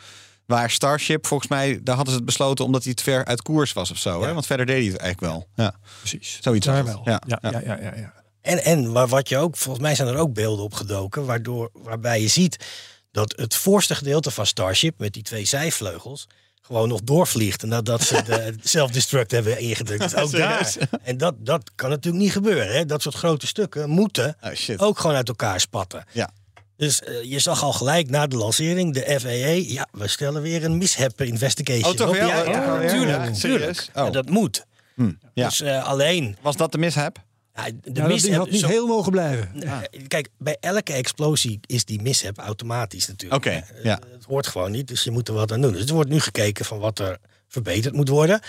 Waar 0.46 0.70
Starship, 0.70 1.26
volgens 1.26 1.50
mij, 1.50 1.80
daar 1.82 1.94
hadden 1.94 2.12
ze 2.12 2.18
het 2.18 2.28
besloten 2.28 2.64
omdat 2.64 2.84
hij 2.84 2.94
te 2.94 3.02
ver 3.02 3.24
uit 3.24 3.42
koers 3.42 3.72
was 3.72 3.90
of 3.90 3.98
zo. 3.98 4.22
Hè? 4.22 4.32
Want 4.32 4.46
verder 4.46 4.66
deed 4.66 4.82
hij 4.82 4.92
het 4.92 5.00
eigenlijk 5.00 5.32
wel. 5.32 5.48
Ja. 5.54 5.74
Precies. 5.98 6.38
Zoiets 6.40 6.66
Daar 6.66 6.84
wel. 6.84 7.00
Ja, 7.04 7.22
Ja, 7.26 7.38
ja. 7.42 7.50
ja, 7.50 7.60
ja, 7.64 7.78
ja, 7.82 7.96
ja. 7.96 8.12
En, 8.40 8.64
en 8.64 9.08
wat 9.08 9.28
je 9.28 9.38
ook, 9.38 9.56
volgens 9.56 9.84
mij 9.84 9.94
zijn 9.94 10.08
er 10.08 10.16
ook 10.16 10.34
beelden 10.34 10.64
opgedoken, 10.64 11.26
waardoor, 11.26 11.70
waarbij 11.72 12.20
je 12.20 12.28
ziet 12.28 12.64
dat 13.10 13.34
het 13.36 13.54
voorste 13.54 13.94
gedeelte 13.94 14.30
van 14.30 14.46
Starship 14.46 14.98
met 14.98 15.12
die 15.12 15.22
twee 15.22 15.44
zijvleugels 15.44 16.28
gewoon 16.72 16.88
nog 16.88 17.00
doorvliegt 17.02 17.62
nadat 17.62 18.02
ze 18.02 18.22
de 18.22 18.54
self-destruct 18.62 19.30
hebben 19.30 19.58
ingedrukt. 19.58 20.16
Ook 20.16 20.30
daar. 20.30 20.74
En 21.02 21.16
dat, 21.16 21.34
dat 21.38 21.70
kan 21.74 21.90
natuurlijk 21.90 22.22
niet 22.22 22.32
gebeuren. 22.32 22.72
Hè? 22.72 22.86
Dat 22.86 23.02
soort 23.02 23.14
grote 23.14 23.46
stukken 23.46 23.88
moeten 23.90 24.36
Oh, 24.42 24.52
ook 24.86 24.98
gewoon 24.98 25.16
uit 25.16 25.28
elkaar 25.28 25.60
spatten. 25.60 26.04
Ja. 26.12 26.30
Dus 26.76 27.00
eh, 27.02 27.22
je 27.22 27.38
zag 27.38 27.62
al 27.62 27.72
gelijk 27.72 28.10
na 28.10 28.26
de 28.26 28.36
lancering, 28.36 28.94
de 28.94 29.20
FAA, 29.20 29.72
ja, 29.74 29.86
we 29.92 30.08
stellen 30.08 30.42
weer 30.42 30.64
een 30.64 30.78
mishap 30.78 31.20
investigation 31.20 31.90
Oh, 31.92 31.96
toch 31.96 32.08
op. 32.08 32.14
wel? 32.14 32.28
Ja, 32.28 32.40
Oh, 32.40 32.46
natuurlijk. 32.46 32.82
Ja, 32.82 33.19
natuurlijk. 33.19 33.34
serieus? 33.36 33.88
Oh. 33.94 34.06
En 34.06 34.12
dat 34.12 34.28
moet. 34.28 34.64
Hm. 34.94 35.10
Ja. 35.34 35.48
Dus 35.48 35.60
eh, 35.60 35.84
alleen, 35.88 36.36
Was 36.42 36.56
dat 36.56 36.72
de 36.72 36.78
mishap? 36.78 37.19
Ja, 37.54 37.64
de 37.64 37.72
Ja, 37.82 37.93
dat 37.93 38.08
mishap 38.08 38.34
had 38.34 38.50
niet 38.50 38.60
zo- 38.60 38.66
heel 38.69 38.87
mogen 38.87 39.12
blijven. 39.12 39.62
Eh, 39.62 39.78
Kijk, 40.08 40.28
bij 40.38 40.56
elke 40.60 40.93
explosie 40.93 41.60
is 41.66 41.84
die 41.84 42.02
mishap 42.02 42.38
automatisch 42.38 43.06
natuurlijk. 43.06 43.46
Oké, 43.46 43.64
ja. 43.82 43.99
Het 44.12 44.25
hoort 44.25 44.46
gewoon 44.46 44.70
niet, 44.70 44.88
dus 44.88 45.02
je 45.04 45.10
moet 45.10 45.28
er 45.28 45.34
wat 45.34 45.52
aan 45.52 45.60
doen. 45.60 45.72
Dus 45.72 45.87
er 45.87 45.94
wordt 45.94 46.10
nu 46.10 46.20
gekeken 46.20 46.64
van 46.64 46.78
wat 46.78 46.99
er 46.99 47.19
verbeterd 47.49 47.94
moet 47.94 48.08
worden. 48.08 48.40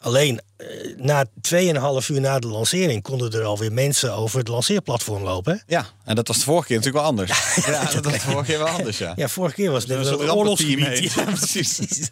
Alleen 0.00 0.40
eh, 0.56 0.66
na 0.96 1.24
2,5 1.26 2.06
uur 2.10 2.20
na 2.20 2.38
de 2.38 2.46
lancering 2.46 3.02
konden 3.02 3.32
er 3.32 3.44
alweer 3.44 3.72
mensen 3.72 4.12
over 4.14 4.38
het 4.38 4.48
lanceerplatform 4.48 5.22
lopen. 5.22 5.62
Ja, 5.66 5.86
en 6.04 6.14
dat 6.14 6.28
was 6.28 6.36
de 6.36 6.42
vorige 6.44 6.66
keer 6.66 6.76
natuurlijk 6.76 7.04
wel 7.04 7.12
anders. 7.12 7.30
Ja, 7.66 7.84
dat 7.84 8.04
was 8.04 8.12
de 8.12 8.20
vorige 8.20 8.44
keer 8.50 8.58
wel 8.58 8.68
anders, 8.68 8.98
ja. 8.98 9.12
Ja, 9.16 9.28
vorige 9.28 9.54
keer 9.54 9.70
was 9.70 9.82
het 9.82 10.00
is 10.00 10.06
een 10.06 10.20
een 10.20 10.30
oorlogsgebied. 10.32 11.12
Ja, 11.12 11.24
precies. 11.40 12.10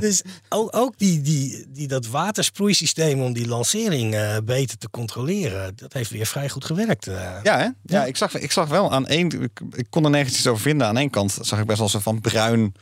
dus 0.00 0.22
ook, 0.48 0.76
ook 0.76 0.98
die, 0.98 1.20
die, 1.20 1.66
die, 1.68 1.88
dat 1.88 2.06
watersproeisysteem 2.06 3.22
om 3.22 3.32
die 3.32 3.46
lancering 3.48 4.14
eh, 4.14 4.36
beter 4.44 4.78
te 4.78 4.90
controleren, 4.90 5.72
dat 5.76 5.92
heeft 5.92 6.10
weer 6.10 6.26
vrij 6.26 6.48
goed 6.48 6.64
gewerkt. 6.64 7.06
eh. 7.06 7.30
Ja, 7.42 7.58
hè? 7.58 7.68
ja 7.82 8.04
ik, 8.04 8.16
zag, 8.16 8.34
ik 8.34 8.52
zag 8.52 8.68
wel 8.68 8.92
aan 8.92 9.06
één. 9.06 9.42
Ik, 9.42 9.60
ik 9.72 9.86
kon 9.90 10.04
er 10.04 10.10
nergens 10.10 10.36
iets 10.36 10.46
over 10.46 10.62
vinden. 10.62 10.86
Aan 10.86 10.96
één 10.96 11.10
kant 11.10 11.38
zag 11.40 11.58
ik 11.58 11.66
best 11.66 11.78
wel 11.78 11.88
zo 11.88 11.98
van 11.98 12.20
bruin. 12.20 12.74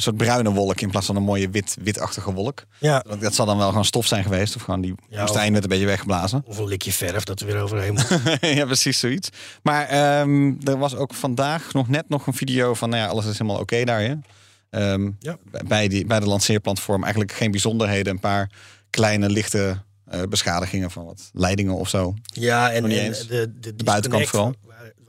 Een 0.00 0.06
soort 0.06 0.16
bruine 0.16 0.50
wolk 0.50 0.80
in 0.80 0.90
plaats 0.90 1.06
van 1.06 1.16
een 1.16 1.22
mooie 1.22 1.50
wit, 1.50 1.76
witachtige 1.80 2.32
wolk. 2.32 2.62
ja. 2.78 3.04
Dat 3.18 3.34
zal 3.34 3.46
dan 3.46 3.58
wel 3.58 3.68
gewoon 3.68 3.84
stof 3.84 4.06
zijn 4.06 4.22
geweest. 4.22 4.56
Of 4.56 4.62
gewoon 4.62 4.80
die 4.80 4.94
Ja, 5.08 5.20
woestijn 5.20 5.52
werd 5.52 5.64
een 5.64 5.70
beetje 5.70 5.86
weggeblazen. 5.86 6.42
Of 6.46 6.58
een 6.58 6.66
likje 6.66 6.92
verf 6.92 7.24
dat 7.24 7.40
er 7.40 7.46
weer 7.46 7.60
overheen 7.60 7.92
moet. 7.92 8.08
ja, 8.58 8.64
precies 8.64 8.98
zoiets. 8.98 9.28
Maar 9.62 9.86
ehm, 9.86 10.52
er 10.64 10.78
was 10.78 10.94
ook 10.96 11.14
vandaag 11.14 11.72
nog 11.72 11.88
net 11.88 12.08
nog 12.08 12.26
een 12.26 12.34
video 12.34 12.74
van... 12.74 12.88
Nou 12.88 13.02
ja, 13.02 13.08
alles 13.08 13.26
is 13.26 13.38
helemaal 13.38 13.60
oké 13.60 13.84
daar, 13.84 14.00
hè? 14.00 14.14
Ehm, 14.70 15.10
Ja. 15.18 15.36
bij, 15.66 15.88
die, 15.88 16.06
bij 16.06 16.20
de 16.20 16.26
lanceerplatform 16.26 17.02
eigenlijk 17.02 17.32
geen 17.32 17.50
bijzonderheden. 17.50 18.12
Een 18.12 18.20
paar 18.20 18.50
kleine, 18.90 19.28
lichte 19.30 19.82
eh, 20.04 20.22
beschadigingen 20.28 20.90
van 20.90 21.04
wat 21.04 21.30
leidingen 21.32 21.74
of 21.74 21.88
zo. 21.88 22.14
Ja, 22.22 22.70
en, 22.70 22.86
eens. 22.90 23.26
de, 23.26 23.52
de, 23.60 23.76
De 23.76 23.84
buitenkant 23.84 24.28
vooral. 24.28 24.54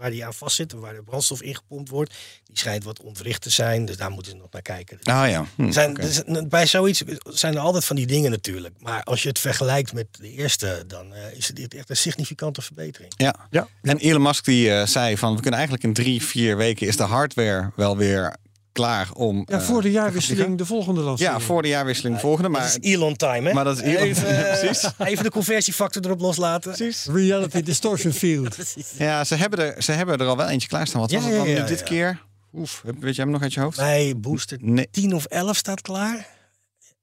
Waar, 0.01 0.09
die 0.11 0.25
aan 0.25 0.33
vastzit, 0.33 0.71
en 0.73 0.79
waar 0.79 0.93
de 0.93 1.03
brandstof 1.03 1.41
ingepompt 1.41 1.89
wordt, 1.89 2.13
die 2.43 2.57
schijnt 2.57 2.83
wat 2.83 3.01
ontwricht 3.01 3.41
te 3.41 3.49
zijn. 3.49 3.85
Dus 3.85 3.97
daar 3.97 4.11
moeten 4.11 4.31
ze 4.31 4.37
nog 4.37 4.51
naar 4.51 4.61
kijken. 4.61 4.99
Ah 5.03 5.29
ja. 5.29 5.45
Hm, 5.55 5.65
Er 5.65 5.73
zijn, 5.73 5.97
zijn- 5.99 6.49
bij 6.49 6.65
zoiets 6.65 7.03
zijn 7.23 7.53
er 7.53 7.59
altijd 7.59 7.85
van 7.85 7.95
die 7.95 8.07
dingen 8.07 8.31
natuurlijk. 8.31 8.75
Maar 8.79 9.03
als 9.03 9.21
je 9.23 9.27
het 9.29 9.39
vergelijkt 9.39 9.93
met 9.93 10.07
de 10.11 10.31
eerste, 10.31 10.83
dan 10.87 11.13
eh, 11.13 11.33
is 11.37 11.47
het 11.47 11.73
echt 11.73 11.89
een 11.89 11.97
significante 11.97 12.61
verbetering. 12.61 13.13
Ja. 13.17 13.35
Ja. 13.49 13.67
En 13.81 13.97
Elon 13.97 14.21
Musk 14.21 14.45
die 14.45 14.71
eh, 14.73 14.85
zei 14.87 15.17
van... 15.17 15.35
we 15.35 15.41
kunnen 15.41 15.59
eigenlijk 15.59 15.87
in 15.87 15.93
drie, 16.03 16.21
vier 16.23 16.57
weken... 16.57 16.87
is 16.87 16.97
de 16.97 17.03
hardware 17.03 17.71
wel 17.75 17.97
weer 17.97 18.35
klaar 18.71 19.11
om... 19.13 19.43
Ja, 19.45 19.57
eh, 19.57 19.61
voor 19.63 19.81
de 19.81 19.91
jaarwisseling 19.91 20.57
de 20.57 20.65
volgende 20.65 21.01
lancering. 21.01 21.37
Ja, 21.37 21.43
voor 21.45 21.61
de 21.61 21.67
jaarwisseling 21.67 22.19
volgende. 22.19 22.49
Maar, 22.49 22.61
dat 22.61 22.77
is 22.81 22.91
Elon 22.91 23.15
time, 23.15 23.47
hè? 23.47 23.53
maar 23.53 23.63
dat 23.63 23.77
is 23.77 23.83
Elon- 23.83 23.97
Even, 24.03 24.23
precies. 24.59 24.89
even 25.11 25.23
de 25.23 25.29
conversiefactor 25.31 26.05
erop 26.05 26.19
loslaten. 26.19 26.71
precies. 26.73 27.05
Reality 27.05 27.61
distortion 27.61 28.13
field. 28.13 28.57
Ja, 28.97 29.23
ze 29.23 29.35
hebben, 29.35 29.59
er, 29.75 29.83
ze 29.83 29.91
hebben 29.91 30.17
er 30.17 30.27
al 30.27 30.37
wel 30.37 30.47
eentje 30.49 30.67
klaarstaan. 30.67 31.01
Wat 31.01 31.11
Ja, 31.11 31.17
was 31.17 31.25
het 31.25 31.35
dan 31.35 31.47
ja, 31.49 31.61
nu 31.61 31.67
dit 31.67 31.79
ja. 31.79 31.85
keer? 31.85 32.21
Oef, 32.53 32.83
weet 32.99 33.15
je 33.15 33.21
hem 33.21 33.31
nog 33.31 33.41
uit 33.41 33.53
je 33.53 33.59
hoofd? 33.59 33.77
Bij 33.77 34.13
Booster 34.17 34.57
Nee. 34.61 34.87
10 34.91 35.13
of 35.15 35.25
11 35.25 35.57
staat 35.57 35.81
klaar. 35.81 36.27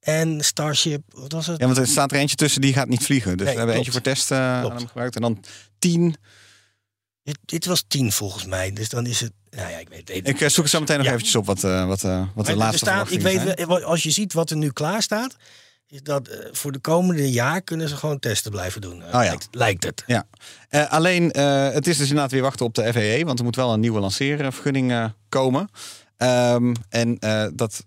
En 0.00 0.44
Starship, 0.44 1.02
wat 1.08 1.32
was 1.32 1.46
het? 1.46 1.58
Ja, 1.60 1.64
want 1.66 1.78
er 1.78 1.86
staat 1.86 2.12
er 2.12 2.18
eentje 2.18 2.36
tussen 2.36 2.60
die 2.60 2.72
gaat 2.72 2.88
niet 2.88 3.02
vliegen. 3.04 3.36
Dus 3.36 3.46
Nee, 3.46 3.54
we 3.54 3.60
hebben 3.60 3.74
klopt. 3.74 3.86
eentje 3.86 3.92
voor 3.92 4.14
test 4.14 4.30
eh, 4.30 4.38
aan 4.38 4.60
Klopt. 4.60 4.78
hem 4.78 4.86
gebruikt. 4.86 5.14
En 5.14 5.22
dan 5.22 5.44
10. 5.78 6.14
Dit, 7.22 7.38
dit 7.44 7.64
was 7.66 7.84
10 7.88 8.12
volgens 8.12 8.44
mij. 8.46 8.72
Dus 8.72 8.88
dan 8.88 9.06
is 9.06 9.20
het. 9.20 9.32
Nou 9.58 9.70
ja, 9.70 9.78
ik 9.78 9.88
weet. 9.88 10.28
Ik 10.28 10.40
eh, 10.40 10.48
zoek 10.48 10.64
het 10.64 10.72
zo 10.72 10.80
meteen 10.80 10.96
nog 10.96 11.06
Ja. 11.06 11.12
eventjes 11.12 11.36
op 11.36 11.46
wat, 11.46 11.64
eh, 11.64 11.86
wat, 11.86 12.04
eh, 12.04 12.26
wat 12.34 12.46
de 12.46 12.56
laatste 12.56 12.78
staat, 12.78 13.10
ik 13.10 13.20
weet, 13.20 13.40
zijn. 13.40 13.68
wel, 13.68 13.82
als 13.82 14.02
je 14.02 14.10
ziet 14.10 14.32
wat 14.32 14.50
er 14.50 14.56
nu 14.56 14.70
klaar 14.70 15.02
staat, 15.02 15.36
is 15.88 16.02
dat 16.02 16.30
voor 16.52 16.72
de 16.72 16.78
komende 16.78 17.30
jaar 17.30 17.62
kunnen 17.62 17.88
ze 17.88 17.96
gewoon 17.96 18.18
testen 18.18 18.50
blijven 18.50 18.80
doen. 18.80 19.02
Eh, 19.02 19.10
ja. 19.10 19.18
lijkt, 19.18 19.48
lijkt 19.50 19.84
het. 19.84 20.04
Ja. 20.06 20.26
Alleen, 20.88 21.30
het 21.72 21.86
is 21.86 21.96
dus 21.96 22.08
inderdaad 22.08 22.30
weer 22.30 22.42
wachten 22.42 22.66
op 22.66 22.74
de 22.74 22.92
FAA. 22.92 23.24
Want 23.24 23.38
er 23.38 23.44
moet 23.44 23.56
wel 23.56 23.72
een 23.72 23.80
nieuwe 23.80 24.00
lanceervergunning 24.00 25.12
komen. 25.28 25.68
Ehm, 26.16 26.74
en 26.88 27.18
dat 27.54 27.84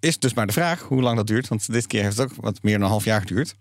is 0.00 0.18
dus 0.18 0.34
maar 0.34 0.46
de 0.46 0.52
vraag 0.52 0.80
hoe 0.80 1.02
lang 1.02 1.16
dat 1.16 1.26
duurt. 1.26 1.48
Want 1.48 1.72
dit 1.72 1.86
keer 1.86 2.02
heeft 2.02 2.16
het 2.16 2.30
ook 2.30 2.36
wat 2.40 2.62
meer 2.62 2.72
dan 2.72 2.82
een 2.82 2.88
half 2.88 3.04
jaar 3.04 3.20
geduurd. 3.20 3.54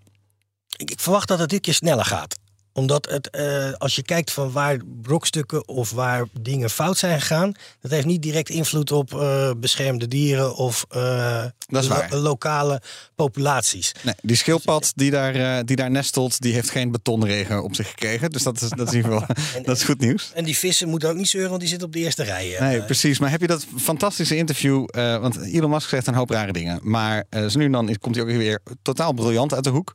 Ik, 0.78 0.92
ik 0.92 1.00
verwacht 1.00 1.28
dat 1.28 1.40
het 1.40 1.50
dit 1.50 1.62
keer 1.62 1.74
sneller 1.74 2.06
gaat. 2.06 2.36
Omdat 2.80 3.10
het, 3.10 3.30
eh, 3.30 3.72
als 3.78 3.96
je 3.96 4.04
kijkt 4.04 4.32
van 4.32 4.52
waar 4.52 4.78
brokstukken 5.02 5.68
of 5.68 5.92
waar 5.92 6.26
dingen 6.42 6.70
fout 6.70 6.98
zijn 6.98 7.20
gegaan, 7.22 7.52
dat 7.82 7.92
heeft 7.92 8.06
niet 8.06 8.22
direct 8.22 8.50
invloed 8.50 8.92
op 8.92 9.14
eh, 9.14 9.52
beschermde 9.58 10.08
dieren 10.08 10.56
of 10.56 10.86
eh, 10.90 11.44
lo- 11.68 12.04
lokale 12.10 12.82
populaties. 13.16 13.92
Nee, 14.02 14.14
die 14.22 14.36
schildpad 14.36 14.92
die 14.96 15.12
daar, 15.12 15.66
die 15.66 15.76
daar 15.76 15.92
nestelt, 15.92 16.42
die 16.42 16.54
heeft 16.54 16.70
geen 16.70 16.92
betonregen 16.92 17.64
op 17.64 17.76
zich 17.76 17.90
gekregen. 17.90 18.30
Dus 18.30 18.44
dat 18.44 18.62
is, 18.62 18.70
dat 18.70 18.88
is 18.88 18.94
in 18.94 18.98
ieder 18.98 19.12
geval 19.20 19.36
dat 19.66 19.78
is 19.78 19.84
goed 19.84 20.00
nieuws. 20.00 20.32
En 20.34 20.44
die 20.44 20.58
vissen 20.58 20.90
moeten 20.90 21.10
ook 21.10 21.16
niet 21.16 21.30
zeuren, 21.30 21.50
want 21.50 21.62
die 21.62 21.70
zitten 21.70 21.88
op 21.88 21.94
de 21.94 22.00
eerste 22.00 22.24
rij. 22.24 22.56
Nee, 22.60 22.84
precies. 22.84 23.20
Maar 23.20 23.32
heb 23.32 23.42
je 23.42 23.48
dat 23.48 23.66
fantastische 23.78 24.36
interview? 24.36 24.86
want 24.96 25.38
Elon 25.38 25.70
Musk 25.70 25.90
zegt 25.90 26.08
een 26.08 26.14
hoop 26.14 26.30
rare 26.30 26.52
dingen. 26.52 26.80
Maar 26.84 27.24
zo 27.50 27.60
nu 27.60 27.66
en 27.66 27.72
dan 27.72 27.98
komt 28.00 28.16
hij 28.16 28.24
ook 28.24 28.32
weer 28.32 28.60
totaal 28.82 29.14
briljant 29.14 29.54
uit 29.54 29.64
de 29.64 29.70
hoek. 29.70 29.94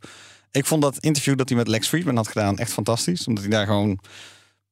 Ik 0.55 0.67
vond 0.67 0.83
dat 0.83 0.99
interview 0.99 1.37
dat 1.37 1.49
hij 1.49 1.59
met 1.59 1.69
Lex 1.69 1.89
Friedman 1.89 2.17
had 2.17 2.29
gedaan 2.29 2.59
echt 2.59 2.73
fantastisch. 2.73 3.27
Omdat 3.27 3.45
hij 3.45 3.53
daar 3.53 3.67
gewoon 3.67 3.99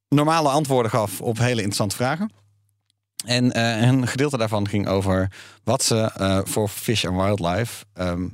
normale 0.09 0.49
antwoorden 0.49 0.91
gaf 0.91 1.21
op 1.21 1.39
hele 1.39 1.57
interessante 1.57 1.97
vragen. 1.97 2.31
En 3.25 3.53
eh, 3.53 3.83
een 3.89 4.07
gedeelte 4.07 4.37
daarvan 4.39 4.69
ging 4.69 4.89
over 4.89 5.31
wat 5.65 5.83
ze 5.83 5.97
eh, 5.97 6.41
voor 6.45 6.69
Fish 6.69 7.05
and 7.05 7.17
Wildlife... 7.17 7.85
ehm, 7.95 8.27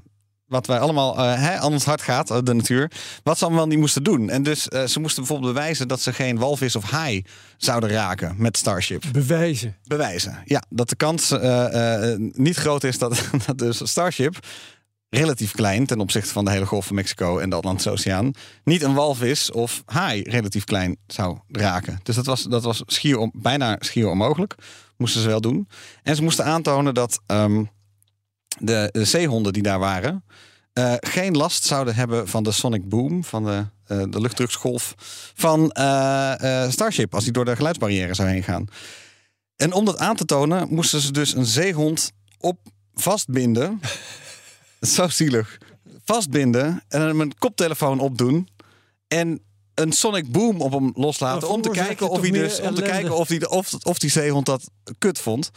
wat 0.47 0.67
wij 0.67 0.78
allemaal 0.78 1.19
eh, 1.19 1.35
hè, 1.35 1.57
aan 1.57 1.73
ons 1.73 1.85
hart 1.85 2.02
gaat, 2.02 2.47
de 2.47 2.55
natuur. 2.55 2.90
Wat 3.23 3.38
ze 3.38 3.45
allemaal 3.45 3.67
niet 3.67 3.78
moesten 3.78 4.02
doen. 4.02 4.31
En 4.31 4.43
dus 4.43 4.62
ze 4.62 5.00
moesten 5.00 5.23
bijvoorbeeld 5.23 5.55
bewijzen 5.55 5.88
dat 5.88 6.00
ze 6.00 6.12
geen 6.12 6.38
walvis 6.38 6.76
of 6.76 6.90
haai 6.90 7.25
zouden 7.57 7.90
raken 7.90 8.35
met 8.38 8.57
Starship 8.57 9.05
Bewijzen. 9.12 9.76
bewijzen. 9.85 10.43
Ja, 10.45 10.62
dat 10.69 10.88
de 10.88 10.97
kans 10.97 11.35
niet 12.33 12.57
groot 12.57 12.85
is 12.85 12.99
dat, 12.99 13.25
dat 13.47 13.59
de 13.59 13.73
Starship 13.73 14.38
relatief 15.10 15.52
klein 15.52 15.86
ten 15.86 16.00
opzichte 16.00 16.32
van 16.32 16.44
de 16.44 16.50
hele 16.50 16.66
Golf 16.66 16.86
van 16.86 16.96
Mexico 16.96 17.38
en 17.38 17.50
de 17.50 17.56
Atlantische 17.56 17.90
Oceaan 17.90 18.32
niet 18.64 18.82
een 18.82 18.94
walvis 18.94 19.50
of 19.50 19.82
haai 19.86 20.22
relatief 20.22 20.64
klein 20.64 20.96
zou 21.06 21.38
raken. 21.48 22.00
Dus 22.02 22.14
dat 22.14 22.26
was, 22.26 22.42
dat 22.42 22.62
was 22.62 22.82
schier 22.86 23.30
bijna 23.32 23.76
schier 23.78 24.08
onmogelijk. 24.08 24.54
Moesten 24.96 25.20
ze 25.20 25.28
wel 25.28 25.40
doen. 25.40 25.68
En 26.02 26.16
ze 26.16 26.22
moesten 26.22 26.44
aantonen 26.44 26.94
dat 26.94 27.20
ehm, 27.26 27.64
de, 28.58 28.88
de 28.92 29.04
zeehonden 29.04 29.52
die 29.52 29.62
daar 29.62 29.78
waren 29.78 30.24
eh, 30.78 30.94
geen 31.00 31.36
last 31.36 31.64
zouden 31.64 31.94
hebben 31.94 32.28
van 32.28 32.42
de 32.42 32.52
sonic 32.52 32.88
boom, 32.88 33.24
van 33.24 33.44
de, 33.44 33.64
eh, 33.86 34.02
de 34.10 34.20
luchtdruksgolf 34.20 34.94
van 35.34 35.70
eh, 35.70 36.68
Starship 36.68 37.14
als 37.14 37.24
die 37.24 37.32
door 37.32 37.44
de 37.44 37.56
geluidsbarrière 37.56 38.14
zou 38.14 38.28
heen 38.28 38.42
gaan. 38.42 38.64
En 39.56 39.72
om 39.72 39.84
dat 39.84 39.98
aan 39.98 40.16
te 40.16 40.24
tonen, 40.24 40.68
moesten 40.70 41.00
ze 41.00 41.12
dus 41.12 41.34
een 41.34 41.46
zeehond 41.46 42.12
op 42.38 42.58
vastbinden. 42.94 43.80
Zo 44.80 45.08
zielig. 45.08 45.58
Vastbinden 46.04 46.82
en 46.88 47.00
hem 47.00 47.20
een 47.20 47.38
koptelefoon 47.38 48.00
opdoen. 48.00 48.49
En 49.08 49.40
een 49.75 49.92
sonic 49.92 50.32
boom 50.32 50.61
op 50.61 50.73
hem 50.73 50.92
loslaten. 50.94 51.49
Om 51.49 51.62
te, 51.62 51.68
veroorzaak 51.68 51.87
kijken 51.87 52.11
of, 52.11 52.20
hij 52.20 52.30
dus, 52.30 52.61
om 52.61 52.75
te 52.75 52.82
kijken 52.82 53.16
of, 53.16 53.28
die, 53.28 53.50
of, 53.50 53.75
of 53.82 53.99
die 53.99 54.11
zeehond 54.11 54.47
dat 54.47 54.70
kut 54.99 55.18
vond. 55.18 55.50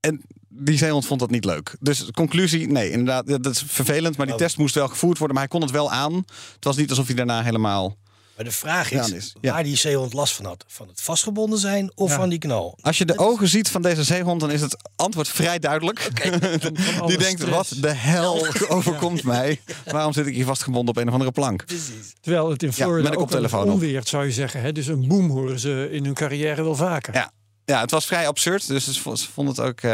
En 0.00 0.22
die 0.48 0.76
zeehond 0.78 1.06
vond 1.06 1.20
dat 1.20 1.30
niet 1.30 1.44
leuk. 1.44 1.76
Dus 1.80 2.10
conclusie, 2.10 2.66
nee, 2.70 2.90
inderdaad, 2.90 3.26
dat 3.26 3.46
is 3.46 3.62
vervelend. 3.66 4.16
Maar 4.16 4.26
die 4.26 4.34
Oh. 4.34 4.40
test 4.40 4.58
moest 4.58 4.74
wel 4.74 4.88
gevoerd 4.88 5.18
worden. 5.18 5.36
Maar 5.36 5.44
hij 5.48 5.58
kon 5.58 5.62
het 5.66 5.76
wel 5.76 5.90
aan. 5.90 6.14
Het 6.54 6.64
was 6.64 6.76
niet 6.76 6.90
alsof 6.90 7.06
hij 7.06 7.14
daarna 7.14 7.42
helemaal... 7.42 7.96
Maar 8.42 8.50
de 8.50 8.58
vraag 8.58 8.90
Ja, 8.90 9.06
is, 9.16 9.34
ja. 9.40 9.52
waar 9.52 9.62
die 9.62 9.76
zeehond 9.76 10.12
last 10.12 10.34
van 10.34 10.44
had. 10.44 10.64
Van 10.66 10.88
het 10.88 11.00
vastgebonden 11.00 11.58
zijn 11.58 11.92
of 11.94 12.10
Ja. 12.10 12.16
van 12.16 12.28
die 12.28 12.38
knal? 12.38 12.78
Als 12.80 12.98
je 12.98 13.04
de 13.04 13.18
ogen 13.18 13.48
ziet 13.48 13.68
van 13.68 13.82
deze 13.82 14.04
zeehond, 14.04 14.40
dan 14.40 14.50
is 14.50 14.60
het 14.60 14.76
antwoord 14.96 15.28
vrij 15.28 15.58
duidelijk. 15.58 16.10
Die 17.06 17.18
denkt, 17.18 17.40
stress. 17.40 17.50
wat 17.70 17.74
de 17.80 17.92
hel 17.92 18.46
overkomt 18.68 19.22
mij? 19.22 19.60
Waarom 19.84 20.12
zit 20.12 20.26
ik 20.26 20.34
hier 20.34 20.44
vastgebonden 20.44 20.94
op 20.94 21.00
een 21.00 21.06
of 21.06 21.12
andere 21.12 21.32
plank? 21.32 21.64
Precies. 21.64 22.12
Terwijl 22.20 22.50
het 22.50 22.62
in 22.62 22.72
Florida 22.72 23.08
met 23.08 23.18
een 23.32 23.54
ook 23.54 23.64
onweert, 23.64 24.08
zou 24.08 24.24
je 24.24 24.32
zeggen. 24.32 24.60
Hè? 24.60 24.72
Dus 24.72 24.86
een 24.86 25.08
boom 25.08 25.30
horen 25.30 25.58
ze 25.58 25.88
in 25.90 26.04
hun 26.04 26.14
carrière 26.14 26.62
wel 26.62 26.76
vaker. 26.76 27.14
Ja, 27.14 27.32
ja 27.64 27.80
het 27.80 27.90
was 27.90 28.06
vrij 28.06 28.26
absurd. 28.28 28.66
Dus 28.66 28.84
ze 28.84 29.00
vo- 29.00 29.14
ze 29.14 29.30
vonden 29.30 29.54
het 29.54 29.64
ook... 29.64 29.80
eh, 29.80 29.90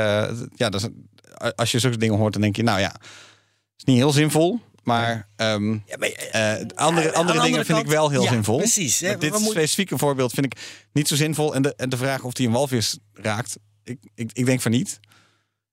ja, 0.56 0.68
dat 0.68 0.74
is, 0.82 0.88
als 1.56 1.70
je 1.70 1.78
zulke 1.78 1.96
dingen 1.98 2.16
hoort, 2.18 2.32
dan 2.32 2.42
denk 2.42 2.56
je... 2.56 2.62
Nou 2.62 2.80
ja, 2.80 2.92
het 2.92 3.76
is 3.76 3.84
niet 3.84 3.96
heel 3.96 4.12
zinvol. 4.12 4.60
Maar 4.96 5.28
ehm, 5.36 5.72
Ja, 5.72 5.96
maar, 5.98 6.08
eh, 6.08 6.60
eh, 6.60 6.66
andere, 6.74 7.12
andere 7.12 7.40
dingen 7.40 7.64
vind 7.64 7.78
ik 7.78 7.86
wel 7.86 8.10
heel 8.10 8.22
ja, 8.22 8.30
zinvol. 8.30 8.56
precies, 8.56 9.00
hè. 9.00 9.18
Dit 9.18 9.34
specifieke 9.34 9.98
voorbeeld 9.98 10.32
vind 10.32 10.46
ik 10.46 10.58
niet 10.92 11.08
zo 11.08 11.16
zinvol. 11.16 11.54
En 11.54 11.62
de, 11.62 11.74
en 11.76 11.88
de 11.88 11.96
vraag 11.96 12.22
of 12.22 12.32
die 12.32 12.46
een 12.46 12.52
walvis 12.52 12.98
raakt, 13.12 13.56
ik, 13.84 13.98
ik, 14.14 14.30
ik 14.32 14.46
denk 14.46 14.60
van 14.60 14.70
niet. 14.70 14.98
Ja, 15.00 15.06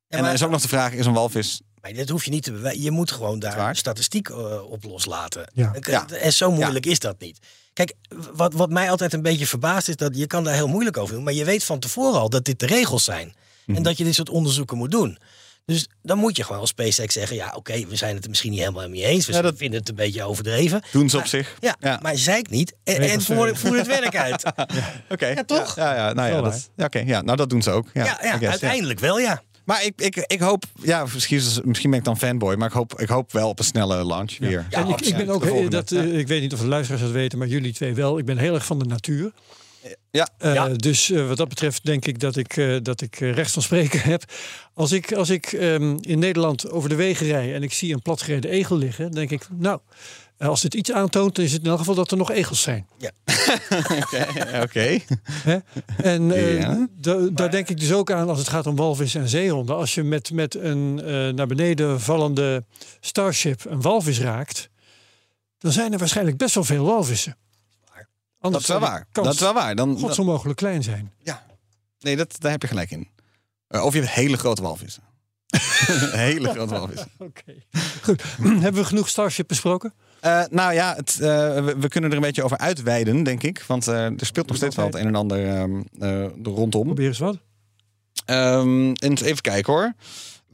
en 0.07 0.17
dan 0.17 0.21
maar- 0.21 0.33
is 0.33 0.43
ook 0.43 0.49
nog 0.49 0.61
de 0.61 0.67
vraag, 0.67 0.93
is 0.93 1.05
een 1.05 1.13
walvis... 1.13 1.61
Maar 1.81 1.93
dat 1.93 2.09
hoef 2.09 2.25
je 2.25 2.31
niet 2.31 2.43
te 2.43 2.51
bewijzen. 2.51 2.81
Je 2.81 2.91
moet 2.91 3.11
gewoon 3.11 3.39
daar 3.39 3.55
Waar? 3.57 3.75
statistiek 3.75 4.29
eh, 4.29 4.71
op 4.71 4.83
loslaten. 4.83 5.51
Ja. 5.53 5.73
En-. 5.73 6.19
En 6.19 6.33
zo 6.33 6.51
moeilijk 6.51 6.85
is 6.85 6.99
dat 6.99 7.19
niet. 7.19 7.39
Kijk, 7.73 7.93
wat, 8.33 8.53
wat 8.53 8.69
mij 8.69 8.89
altijd 8.91 9.13
een 9.13 9.21
beetje 9.21 9.47
verbaast 9.47 9.87
is 9.89 9.95
dat 9.95 10.17
je 10.17 10.27
kan 10.27 10.43
daar 10.43 10.53
heel 10.53 10.67
moeilijk 10.67 10.97
over 10.97 11.15
doen. 11.15 11.23
Maar 11.23 11.33
je 11.33 11.45
weet 11.45 11.63
van 11.63 11.79
tevoren 11.79 12.19
al 12.19 12.29
dat 12.29 12.45
dit 12.45 12.59
de 12.59 12.65
regels 12.65 13.03
zijn. 13.03 13.35
Mhm. 13.65 13.77
En 13.77 13.83
dat 13.83 13.97
je 13.97 14.03
dit 14.03 14.15
soort 14.15 14.29
onderzoeken 14.29 14.77
moet 14.77 14.91
doen. 14.91 15.17
Dus 15.65 15.87
dan 16.01 16.17
moet 16.17 16.37
je 16.37 16.43
gewoon 16.43 16.59
als 16.61 16.69
SpaceX 16.69 17.13
zeggen... 17.13 17.35
ja, 17.35 17.53
oké, 17.55 17.85
we 17.87 17.95
zijn 17.95 18.15
het 18.15 18.23
er 18.23 18.29
misschien 18.29 18.51
niet 18.51 18.59
helemaal 18.59 18.89
mee 18.89 19.03
eens. 19.05 19.25
We 19.27 19.33
Ja, 19.33 19.41
dat- 19.41 19.57
vinden 19.57 19.79
het 19.79 19.89
een 19.89 19.95
beetje 19.95 20.23
overdreven. 20.23 20.81
Doen 20.91 21.09
ze 21.09 21.17
op 21.17 21.25
zich. 21.25 21.55
Ja, 21.59 21.75
Ja. 21.79 21.99
maar 22.01 22.17
zeik 22.17 22.49
niet. 22.49 22.73
En, 22.83 23.01
en 23.01 23.21
voer, 23.21 23.47
het 23.77 23.87
werk 23.87 24.15
uit. 24.15 24.43
Oké. 25.13 25.27
Ja, 25.27 25.43
toch? 25.43 25.75
Ja, 25.75 25.95
ja, 25.95 26.13
nou 26.13 26.29
ja, 26.33 26.41
dat, 26.41 26.69
ja, 26.75 26.85
oké, 26.85 26.99
ja, 26.99 27.21
nou 27.21 27.37
dat 27.37 27.49
doen 27.49 27.61
ze 27.61 27.71
ook. 27.71 27.87
Ja, 27.93 28.03
Ja, 28.05 28.11
I 28.21 28.25
ja, 28.25 28.29
guess, 28.29 28.41
ja. 28.43 28.49
uiteindelijk 28.49 28.99
wel, 28.99 29.19
ja. 29.19 29.41
Maar 29.65 29.83
ik, 29.85 30.01
ik, 30.01 30.15
ik 30.27 30.39
hoop, 30.39 30.63
ja, 30.81 31.05
misschien, 31.13 31.37
is- 31.37 31.61
misschien 31.63 31.89
ben 31.89 31.99
ik 31.99 32.05
dan 32.05 32.17
fanboy, 32.17 32.55
maar 32.55 32.67
ik 32.67 32.73
hoop, 32.73 32.99
ik 32.99 33.09
hoop 33.09 33.31
wel 33.31 33.49
op 33.49 33.59
een 33.59 33.65
snelle 33.65 34.05
launch 34.05 34.37
weer. 34.37 34.65
Ja, 34.69 34.79
en 34.83 34.87
ik, 34.87 35.01
ik 35.01 35.15
ben 35.17 35.29
ook, 35.29 35.71
dat, 35.71 35.91
eh, 35.91 36.17
ik 36.17 36.27
weet 36.27 36.41
niet 36.41 36.53
of 36.53 36.59
de 36.59 36.67
luisteraars 36.67 37.03
dat 37.03 37.11
weten, 37.11 37.37
maar 37.37 37.47
jullie 37.47 37.73
twee 37.73 37.93
wel. 37.93 38.17
Ik 38.17 38.25
ben 38.25 38.37
heel 38.37 38.53
erg 38.53 38.65
van 38.65 38.79
de 38.79 38.85
natuur. 38.85 39.31
Ja, 40.11 40.29
Eh, 40.37 40.53
Ja. 40.53 40.67
Dus 40.69 41.11
eh, 41.11 41.27
wat 41.27 41.37
dat 41.37 41.49
betreft 41.49 41.85
denk 41.85 42.05
ik 42.05 42.19
dat 42.19 42.35
ik, 42.35 42.57
eh, 42.57 42.77
dat 42.81 43.01
ik 43.01 43.15
recht 43.15 43.51
van 43.51 43.61
spreken 43.61 43.99
heb. 44.01 44.23
Als 44.73 44.91
ik, 44.91 45.13
als 45.13 45.29
ik 45.29 45.45
ehm, 45.53 45.97
in 46.01 46.19
Nederland 46.19 46.69
over 46.69 46.89
de 46.89 46.95
wegen 46.95 47.27
rij 47.27 47.53
en 47.55 47.63
ik 47.63 47.73
zie 47.73 47.93
een 47.93 48.01
platgereden 48.01 48.51
egel 48.51 48.77
liggen, 48.77 49.11
denk 49.11 49.31
ik, 49.31 49.47
nou, 49.51 49.79
als 50.37 50.61
dit 50.61 50.73
iets 50.73 50.91
aantoont, 50.91 51.35
dan 51.35 51.45
is 51.45 51.51
het 51.51 51.63
in 51.63 51.69
elk 51.69 51.77
geval 51.79 51.95
dat 51.95 52.11
er 52.11 52.17
nog 52.17 52.31
egels 52.31 52.61
zijn. 52.61 52.87
oké. 54.01 54.61
oké. 54.61 54.99
Hè? 55.31 55.57
En 56.03 56.31
eh, 56.31 56.59
Ja. 56.59 56.87
da- 56.99 57.29
daar 57.31 57.51
denk 57.51 57.69
ik 57.69 57.79
dus 57.79 57.91
ook 57.93 58.11
aan 58.11 58.29
als 58.29 58.37
het 58.39 58.47
gaat 58.49 58.67
om 58.67 58.75
walvis 58.75 59.15
en 59.15 59.29
zeehonden. 59.29 59.75
Als 59.75 59.93
je 59.95 60.03
met, 60.03 60.31
met 60.31 60.55
een 60.55 61.01
eh, 61.05 61.29
naar 61.29 61.47
beneden 61.47 62.01
vallende 62.01 62.63
Starship 62.99 63.65
een 63.65 63.81
walvis 63.81 64.19
raakt, 64.19 64.69
dan 65.57 65.71
zijn 65.71 65.93
er 65.93 65.99
waarschijnlijk 65.99 66.37
best 66.37 66.55
wel 66.55 66.63
veel 66.63 66.85
walvissen. 66.85 67.37
Dat 68.51 68.61
is 68.61 68.67
wel 68.67 68.79
waar. 68.79 69.07
Dat 69.11 69.33
is 69.33 69.39
wel 69.39 69.53
waar. 69.53 69.75
Dan, 69.75 69.99
God 69.99 70.15
zo 70.15 70.23
mogelijk 70.23 70.57
klein 70.57 70.83
zijn. 70.83 71.11
ja. 71.23 71.43
Nee, 71.99 72.15
dat, 72.15 72.35
daar 72.39 72.51
heb 72.51 72.61
je 72.61 72.67
gelijk 72.67 72.91
in. 72.91 73.07
Eh, 73.67 73.85
of 73.85 73.93
je 73.93 73.99
hebt 73.99 74.11
hele 74.11 74.37
grote 74.37 74.61
walvissen. 74.61 75.03
hele 76.27 76.49
grote 76.49 76.73
walvissen. 76.73 77.09
Oké. 77.19 77.53
Goed. 78.01 78.23
Hebben 78.63 78.81
we 78.81 78.85
genoeg 78.85 79.09
Starship 79.09 79.47
besproken? 79.47 79.93
Eh, 80.19 80.43
nou 80.49 80.73
ja, 80.73 80.95
het, 80.95 81.19
eh, 81.19 81.19
we, 81.65 81.75
we 81.77 81.87
kunnen 81.87 82.09
er 82.09 82.15
een 82.15 82.21
beetje 82.21 82.43
over 82.43 82.57
uitweiden, 82.57 83.23
denk 83.23 83.43
ik. 83.43 83.63
Want 83.67 83.85
er 83.87 84.13
speelt 84.17 84.47
nog 84.47 84.57
steeds 84.57 84.75
wel 84.75 84.85
het 84.85 84.95
een 84.95 85.07
en 85.07 85.15
ander 85.15 85.47
ehm, 85.47 85.81
rondom. 86.43 86.83
Probeer 86.83 87.07
eens 87.07 87.19
wat. 87.19 87.37
Ehm, 88.25 88.91
en 88.91 89.17
even 89.23 89.41
kijken 89.41 89.73
hoor. 89.73 89.93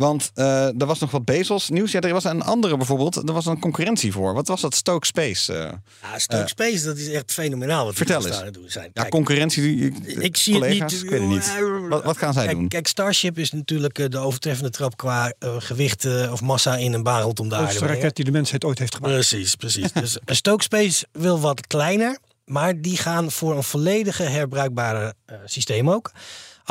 Want 0.01 0.31
eh, 0.33 0.65
er 0.81 0.85
was 0.85 0.99
nog 0.99 1.11
wat 1.11 1.25
Bezos 1.25 1.69
nieuws. 1.69 1.91
Ja, 1.91 1.99
er 1.99 2.13
was 2.13 2.23
een 2.23 2.41
andere 2.43 2.77
bijvoorbeeld. 2.77 3.15
Er 3.15 3.33
was 3.33 3.45
een 3.45 3.59
concurrentie 3.59 4.11
voor. 4.11 4.33
Wat 4.33 4.47
was 4.47 4.61
dat? 4.61 4.75
Stoke 4.75 5.05
Space. 5.05 5.53
eh. 5.53 5.71
Ja, 6.01 6.19
Stoke 6.19 6.47
Space, 6.47 6.85
dat 6.85 6.97
is 6.97 7.07
echt 7.09 7.31
fenomenaal 7.31 7.85
wat 7.85 7.95
Vertel 7.95 8.25
eens. 8.27 8.37
aan 8.39 8.45
het 8.45 8.53
doen 8.53 8.69
zijn. 8.69 8.89
ja, 8.93 9.07
concurrentie. 9.09 9.91
ik 10.05 10.37
zie 10.37 10.53
collega's, 10.53 10.91
het 10.91 10.91
niet. 10.91 11.03
Ik 11.03 11.09
weet 11.09 11.19
het 11.19 11.29
niet. 11.29 11.89
Wat, 11.89 12.03
wat 12.03 12.17
gaan 12.17 12.33
zij 12.33 12.45
kijk, 12.45 12.57
doen? 12.57 12.67
Kijk, 12.67 12.87
Starship 12.87 13.37
is 13.37 13.51
natuurlijk 13.51 13.99
eh, 13.99 14.05
de 14.09 14.17
overtreffende 14.17 14.69
trap 14.69 14.97
qua 14.97 15.33
eh, 15.39 15.55
gewicht 15.59 16.05
eh, 16.05 16.31
of 16.31 16.41
massa 16.41 16.75
in 16.75 16.93
een 16.93 17.03
bareld 17.03 17.39
om 17.39 17.49
de 17.49 17.55
aarde 17.55 17.75
brengen. 17.79 17.95
raket 17.95 18.15
die 18.15 18.25
de 18.25 18.31
mensheid 18.31 18.63
ooit 18.65 18.79
heeft 18.79 18.95
gemaakt. 18.95 19.13
Precies, 19.13 19.55
precies. 19.55 19.91
dus 19.91 20.17
Stoke 20.25 20.63
Space 20.63 21.05
wil 21.11 21.39
wat 21.39 21.67
kleiner, 21.67 22.17
maar 22.45 22.81
die 22.81 22.97
gaan 22.97 23.31
voor 23.31 23.55
een 23.55 23.63
volledige 23.63 24.23
herbruikbare 24.23 25.13
eh, 25.25 25.35
systeem 25.45 25.89
ook. 25.89 26.11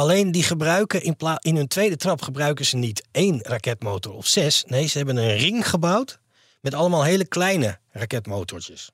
Alleen 0.00 0.32
die 0.32 0.42
gebruiken 0.42 1.02
in, 1.02 1.16
in 1.38 1.56
hun 1.56 1.68
tweede 1.68 1.96
trap 1.96 2.22
gebruiken 2.22 2.66
ze 2.66 2.76
niet 2.76 3.06
één 3.10 3.40
raketmotor 3.42 4.14
of 4.14 4.26
zes. 4.26 4.64
Nee, 4.66 4.86
ze 4.86 4.96
hebben 4.96 5.16
een 5.16 5.36
ring 5.36 5.68
gebouwd 5.68 6.18
met 6.60 6.74
allemaal 6.74 7.04
hele 7.04 7.24
kleine 7.24 7.78
raketmotortjes. 7.90 8.90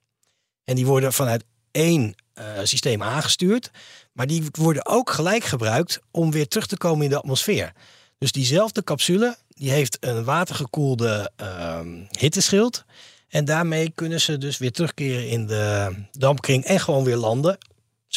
En 0.64 0.75
die 0.75 0.86
worden 0.86 1.12
vanuit 1.12 1.44
één 1.70 2.14
eh, 2.32 2.44
systeem 2.62 3.02
aangestuurd. 3.02 3.70
Maar 4.12 4.26
die 4.26 4.44
worden 4.52 4.86
ook 4.86 5.10
gelijk 5.10 5.44
gebruikt 5.44 6.00
om 6.10 6.30
weer 6.30 6.48
terug 6.48 6.66
te 6.66 6.76
komen 6.76 7.04
in 7.04 7.10
de 7.10 7.18
atmosfeer. 7.18 7.72
Dus 8.18 8.32
diezelfde 8.32 8.84
capsule 8.84 9.36
die 9.48 9.70
heeft 9.70 9.96
een 10.00 10.25
watergekoelde 10.25 11.30
ehm, 11.36 12.04
hitteschild. 12.18 12.84
En 13.28 13.44
daarmee 13.44 13.92
kunnen 13.94 14.20
ze 14.20 14.38
dus 14.38 14.58
weer 14.58 14.72
terugkeren 14.72 15.28
in 15.28 15.46
de 15.46 15.94
dampkring 16.12 16.64
en 16.64 16.80
gewoon 16.80 17.04
weer 17.04 17.16
landen. 17.16 17.58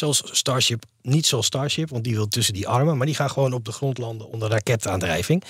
Zoals 0.00 0.22
Starship, 0.24 0.84
niet 1.02 1.26
zoals 1.26 1.46
Starship, 1.46 1.90
want 1.90 2.04
die 2.04 2.14
wil 2.14 2.28
tussen 2.28 2.54
die 2.54 2.68
armen. 2.68 2.96
Maar 2.96 3.06
die 3.06 3.14
gaan 3.14 3.30
gewoon 3.30 3.52
op 3.52 3.64
de 3.64 3.72
grond 3.72 3.98
landen 3.98 4.28
onder 4.28 4.50
raketaandrijving. 4.50 5.44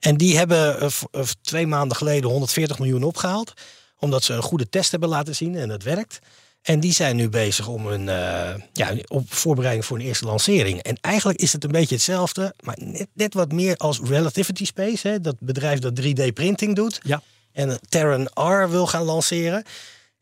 En 0.00 0.16
die 0.16 0.36
hebben 0.36 0.80
eh, 0.80 0.88
eh, 1.10 1.22
twee 1.42 1.66
maanden 1.66 1.96
geleden 1.96 2.30
140 2.30 2.78
miljoen 2.78 3.02
opgehaald. 3.02 3.52
Omdat 3.98 4.24
ze 4.24 4.32
een 4.32 4.42
goede 4.42 4.68
test 4.68 4.90
hebben 4.90 5.08
laten 5.08 5.34
zien 5.34 5.56
en 5.56 5.68
het 5.68 5.82
werkt. 5.82 6.18
En 6.62 6.80
die 6.80 6.92
zijn 6.92 7.16
nu 7.16 7.28
bezig 7.28 7.68
om 7.68 7.86
een 7.86 8.08
eh, 8.08 8.54
ja, 8.72 8.94
op 9.06 9.34
voorbereiding 9.34 9.84
voor 9.84 9.98
een 9.98 10.04
eerste 10.04 10.24
lancering. 10.24 10.82
En 10.82 10.98
eigenlijk 11.00 11.40
is 11.40 11.52
het 11.52 11.64
een 11.64 11.72
beetje 11.72 11.94
hetzelfde, 11.94 12.54
maar 12.60 12.76
net, 12.80 13.08
net 13.12 13.34
wat 13.34 13.52
meer 13.52 13.76
als 13.76 14.00
Relativity 14.04 14.64
Space. 14.64 15.08
Hè, 15.08 15.20
dat 15.20 15.36
bedrijf 15.38 15.78
dat 15.78 16.00
3D-printing 16.00 16.74
doet. 16.74 17.00
Ja. 17.02 17.22
En 17.52 17.80
Terran 17.88 18.28
R 18.34 18.70
wil 18.70 18.86
gaan 18.86 19.04
lanceren. 19.04 19.64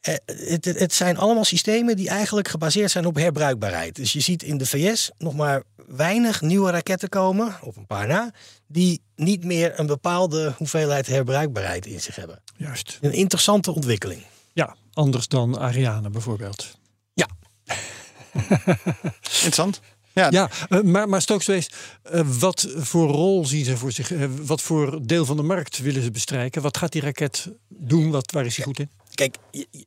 Eh, 0.05 0.15
het, 0.27 0.65
het- 0.65 0.79
het 0.79 0.93
zijn 0.93 1.17
allemaal 1.19 1.45
systemen 1.45 1.97
die 1.97 2.09
eigenlijk 2.09 2.49
gebaseerd 2.49 2.91
zijn 2.91 3.07
op 3.07 3.17
herbruikbaarheid. 3.17 3.97
Dus 3.97 4.13
je 4.13 4.21
ziet 4.21 4.43
in 4.43 4.59
de 4.59 4.67
VS 4.67 5.11
nog 5.19 5.35
maar 5.35 5.63
weinig 5.87 6.41
nieuwe 6.41 6.71
raketten 6.71 7.09
komen, 7.09 7.57
op 7.63 7.77
een 7.77 7.87
paar 7.87 8.07
na, 8.07 8.33
die 8.67 9.03
niet 9.17 9.45
meer 9.45 9.79
een 9.81 9.87
bepaalde 9.87 10.55
hoeveelheid 10.57 11.07
herbruikbaarheid 11.07 11.87
in 11.87 12.01
zich 12.01 12.17
hebben. 12.17 12.43
Juist. 12.57 12.99
Een 13.01 13.13
interessante 13.13 13.73
ontwikkeling. 13.75 14.23
Ja, 14.53 14.77
anders 14.93 15.29
dan 15.29 15.59
Ariane 15.59 16.11
bijvoorbeeld. 16.11 16.79
Ja, 17.15 17.27
Interessant. 19.23 19.81
Ja, 20.13 20.29
Ja, 20.31 20.51
eh, 20.69 20.81
maar, 20.81 21.09
maar 21.09 21.23
Stokes 21.23 21.49
eh, 22.03 22.21
wat 22.39 22.69
voor 22.77 23.09
rol 23.11 23.47
zien 23.47 23.65
ze 23.65 23.77
voor 23.77 23.93
zich? 23.93 24.13
wat 24.43 24.63
voor 24.63 25.07
deel 25.07 25.25
van 25.25 25.37
de 25.37 25.43
markt 25.43 25.79
willen 25.79 26.03
ze 26.03 26.11
bestrijken? 26.11 26.63
Wat 26.63 26.77
gaat 26.77 26.93
die 26.93 27.03
raket 27.03 27.49
doen? 27.69 28.11
Wat, 28.11 28.31
waar 28.33 28.47
is 28.47 28.57
hij 28.57 28.65
goed 28.65 28.79
in? 28.79 28.91
Kijk, 29.15 29.37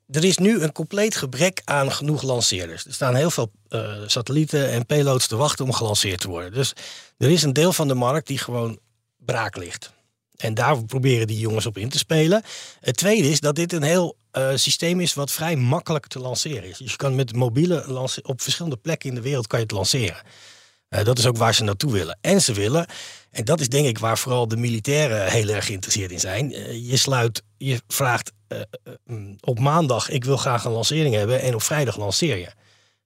er 0.09 0.23
is 0.23 0.37
nu 0.37 0.61
een 0.61 0.71
compleet 0.71 1.15
gebrek 1.15 1.61
aan 1.63 1.91
genoeg 1.91 2.21
lanceerders. 2.21 2.85
Er 2.85 2.93
staan 2.93 3.15
heel 3.15 3.31
veel 3.31 3.51
eh, 3.69 3.93
satellieten 4.05 4.69
en 4.69 4.85
payloads 4.85 5.27
te 5.27 5.35
wachten 5.35 5.65
om 5.65 5.73
gelanceerd 5.73 6.19
te 6.19 6.27
worden. 6.27 6.53
Dus 6.53 6.73
er 7.17 7.29
is 7.29 7.43
een 7.43 7.53
deel 7.53 7.73
van 7.73 7.87
de 7.87 7.93
markt 7.93 8.27
die 8.27 8.37
gewoon 8.37 8.79
braak 9.17 9.55
ligt. 9.55 9.95
En 10.35 10.53
daar 10.53 10.85
proberen 10.85 11.27
die 11.27 11.39
jongens 11.39 11.65
op 11.65 11.77
in 11.77 11.89
te 11.89 11.97
spelen. 11.97 12.43
Het 12.79 12.97
tweede 12.97 13.29
is 13.29 13.39
dat 13.39 13.55
dit 13.55 13.73
een 13.73 13.83
heel 13.83 14.17
eh, 14.31 14.49
systeem 14.55 14.99
is 14.99 15.13
wat 15.13 15.31
vrij 15.31 15.55
makkelijk 15.55 16.07
te 16.07 16.19
lanceren 16.19 16.69
is. 16.69 16.77
Dus 16.77 16.91
je 16.91 16.97
kan 16.97 17.15
met 17.15 17.35
mobiele 17.35 18.09
op 18.23 18.41
verschillende 18.41 18.77
plekken 18.77 19.09
in 19.09 19.15
de 19.15 19.21
wereld 19.21 19.47
kan 19.47 19.59
je 19.59 19.65
het 19.65 19.73
lanceren. 19.73 20.21
Eh, 20.89 21.05
dat 21.05 21.17
is 21.17 21.25
ook 21.25 21.37
waar 21.37 21.55
ze 21.55 21.63
naartoe 21.63 21.91
willen. 21.91 22.17
En 22.21 22.41
ze 22.41 22.53
willen, 22.53 22.85
en 23.31 23.45
dat 23.45 23.59
is 23.59 23.69
denk 23.69 23.87
ik 23.87 23.99
waar 23.99 24.17
vooral 24.17 24.47
de 24.47 24.57
militairen 24.57 25.31
heel 25.31 25.47
erg 25.47 25.65
geïnteresseerd 25.65 26.11
in 26.11 26.19
zijn. 26.19 26.49
je 26.85 26.97
sluit, 26.97 27.43
je 27.57 27.81
vraagt 27.87 28.31
op 29.39 29.59
maandag, 29.59 30.09
ik 30.09 30.25
wil 30.25 30.37
graag 30.37 30.63
een 30.65 30.71
lancering 30.71 31.15
hebben. 31.15 31.41
En 31.41 31.53
op 31.53 31.61
vrijdag 31.61 31.97
lanceer 31.97 32.37
je. 32.37 32.49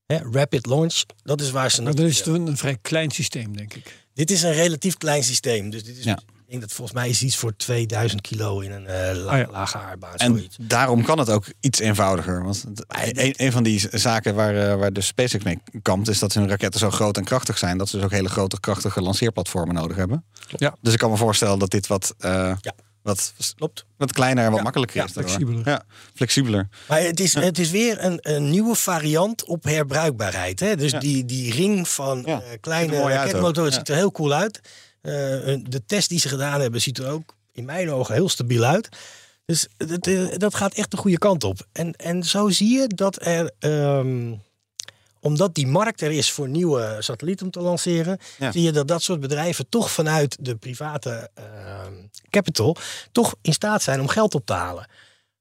Hè, 0.05 0.17
rapid 0.31 0.65
launch, 0.65 1.03
dat 1.23 1.41
is 1.41 1.51
waar 1.51 1.71
ze 1.71 1.81
Maar 1.81 1.95
dan 1.95 2.05
is 2.05 2.25
een, 2.25 2.47
een 2.47 2.57
vrij 2.57 2.77
klein 2.81 3.11
systeem, 3.11 3.57
denk 3.57 3.73
ik. 3.73 3.99
Dit 4.13 4.31
is 4.31 4.41
een 4.41 4.53
relatief 4.53 4.97
klein 4.97 5.23
systeem. 5.23 5.69
Dus 5.69 5.83
dit 5.83 5.97
is, 5.97 6.03
Ja. 6.03 6.17
ik 6.17 6.47
denk 6.47 6.61
dat 6.61 6.71
volgens 6.71 6.97
mij 6.97 7.09
is 7.09 7.21
iets 7.23 7.35
voor 7.35 7.55
2000 7.55 8.21
kilo 8.21 8.59
in 8.59 8.71
een 8.71 8.85
eh, 8.87 9.15
la- 9.23 9.31
Ah, 9.31 9.37
ja. 9.37 9.47
lage 9.51 9.77
aardbaan. 9.77 10.15
En 10.15 10.35
zoiets. 10.35 10.55
daarom 10.59 11.03
kan 11.03 11.17
het 11.19 11.29
ook 11.29 11.45
iets 11.59 11.79
eenvoudiger. 11.79 12.43
Want 12.43 12.63
een, 12.87 13.33
een 13.37 13.51
van 13.51 13.63
die 13.63 13.87
zaken 13.91 14.35
waar, 14.35 14.55
eh, 14.71 14.75
waar 14.77 14.93
de 14.93 15.01
SpaceX 15.01 15.43
mee 15.43 15.59
kampt, 15.81 16.07
is 16.07 16.19
dat 16.19 16.33
hun 16.33 16.49
raketten 16.49 16.79
zo 16.79 16.89
groot 16.91 17.17
en 17.17 17.23
krachtig 17.23 17.57
zijn. 17.57 17.77
Dat 17.77 17.89
ze 17.89 17.95
dus 17.95 18.05
ook 18.05 18.11
hele 18.11 18.29
grote, 18.29 18.59
krachtige 18.59 19.01
lanceerplatformen 19.01 19.75
nodig 19.75 19.97
hebben. 19.97 20.25
Ja. 20.57 20.75
Dus 20.81 20.93
ik 20.93 20.99
kan 20.99 21.09
me 21.11 21.17
voorstellen 21.17 21.59
dat 21.59 21.69
dit 21.71 21.87
wat, 21.87 22.13
eh, 22.17 22.31
Ja. 22.61 22.73
Wat, 23.03 23.33
Klopt. 23.55 23.85
wat 23.97 24.11
kleiner 24.13 24.43
en 24.43 24.49
wat 24.49 24.57
Ja, 24.57 24.63
makkelijker 24.63 24.97
ja, 24.97 25.05
is. 25.05 25.11
flexibeler. 25.11 25.61
Ja, 25.67 25.83
flexibeler. 26.13 26.67
Maar 26.87 27.01
het 27.01 27.19
is, 27.19 27.33
het 27.33 27.59
is 27.59 27.69
weer 27.71 28.03
een, 28.03 28.17
een 28.21 28.49
nieuwe 28.49 28.75
variant 28.75 29.43
op 29.45 29.63
herbruikbaarheid. 29.63 30.59
Hè? 30.59 30.75
Dus 30.75 30.91
Ja. 30.91 30.99
die, 30.99 31.25
die 31.25 31.51
ring 31.53 31.87
van 31.87 32.25
eh, 32.25 32.51
er 32.51 32.59
kleine 32.59 33.01
raketmotoren 33.07 33.73
ziet 33.73 33.89
er 33.89 33.95
heel 33.95 34.11
cool 34.11 34.33
uit. 34.33 34.59
Eh, 35.01 35.11
de 35.63 35.81
test 35.85 36.09
die 36.09 36.19
ze 36.19 36.27
gedaan 36.27 36.61
hebben 36.61 36.81
ziet 36.81 36.97
er 36.97 37.09
ook 37.09 37.35
in 37.51 37.65
mijn 37.65 37.91
ogen 37.91 38.13
heel 38.13 38.29
stabiel 38.29 38.63
uit. 38.63 38.89
Dus 39.45 39.67
het, 39.77 40.07
eh, 40.07 40.37
dat 40.37 40.55
gaat 40.55 40.73
echt 40.73 40.91
de 40.91 40.97
goede 40.97 41.17
kant 41.17 41.43
op. 41.43 41.67
En, 41.71 41.93
en 41.95 42.23
zo 42.23 42.49
zie 42.49 42.79
je 42.79 42.87
dat 42.87 43.25
er, 43.25 43.51
ehm, 43.59 44.33
omdat 45.21 45.55
die 45.55 45.67
markt 45.67 46.01
er 46.01 46.11
is 46.11 46.31
voor 46.31 46.49
nieuwe 46.49 46.95
satellieten 46.99 47.45
om 47.45 47.51
te 47.51 47.59
lanceren, 47.61 48.17
Ja. 48.39 48.51
zie 48.51 48.61
je 48.61 48.71
dat 48.71 48.87
dat 48.87 49.01
soort 49.03 49.19
bedrijven 49.19 49.69
toch 49.69 49.91
vanuit 49.91 50.37
de 50.39 50.55
private 50.55 51.29
ehm, 51.33 51.93
capital 52.29 52.75
toch 53.11 53.35
in 53.41 53.53
staat 53.53 53.81
zijn 53.83 53.99
om 53.99 54.07
geld 54.07 54.35
op 54.35 54.45
te 54.45 54.53
halen. 54.53 54.87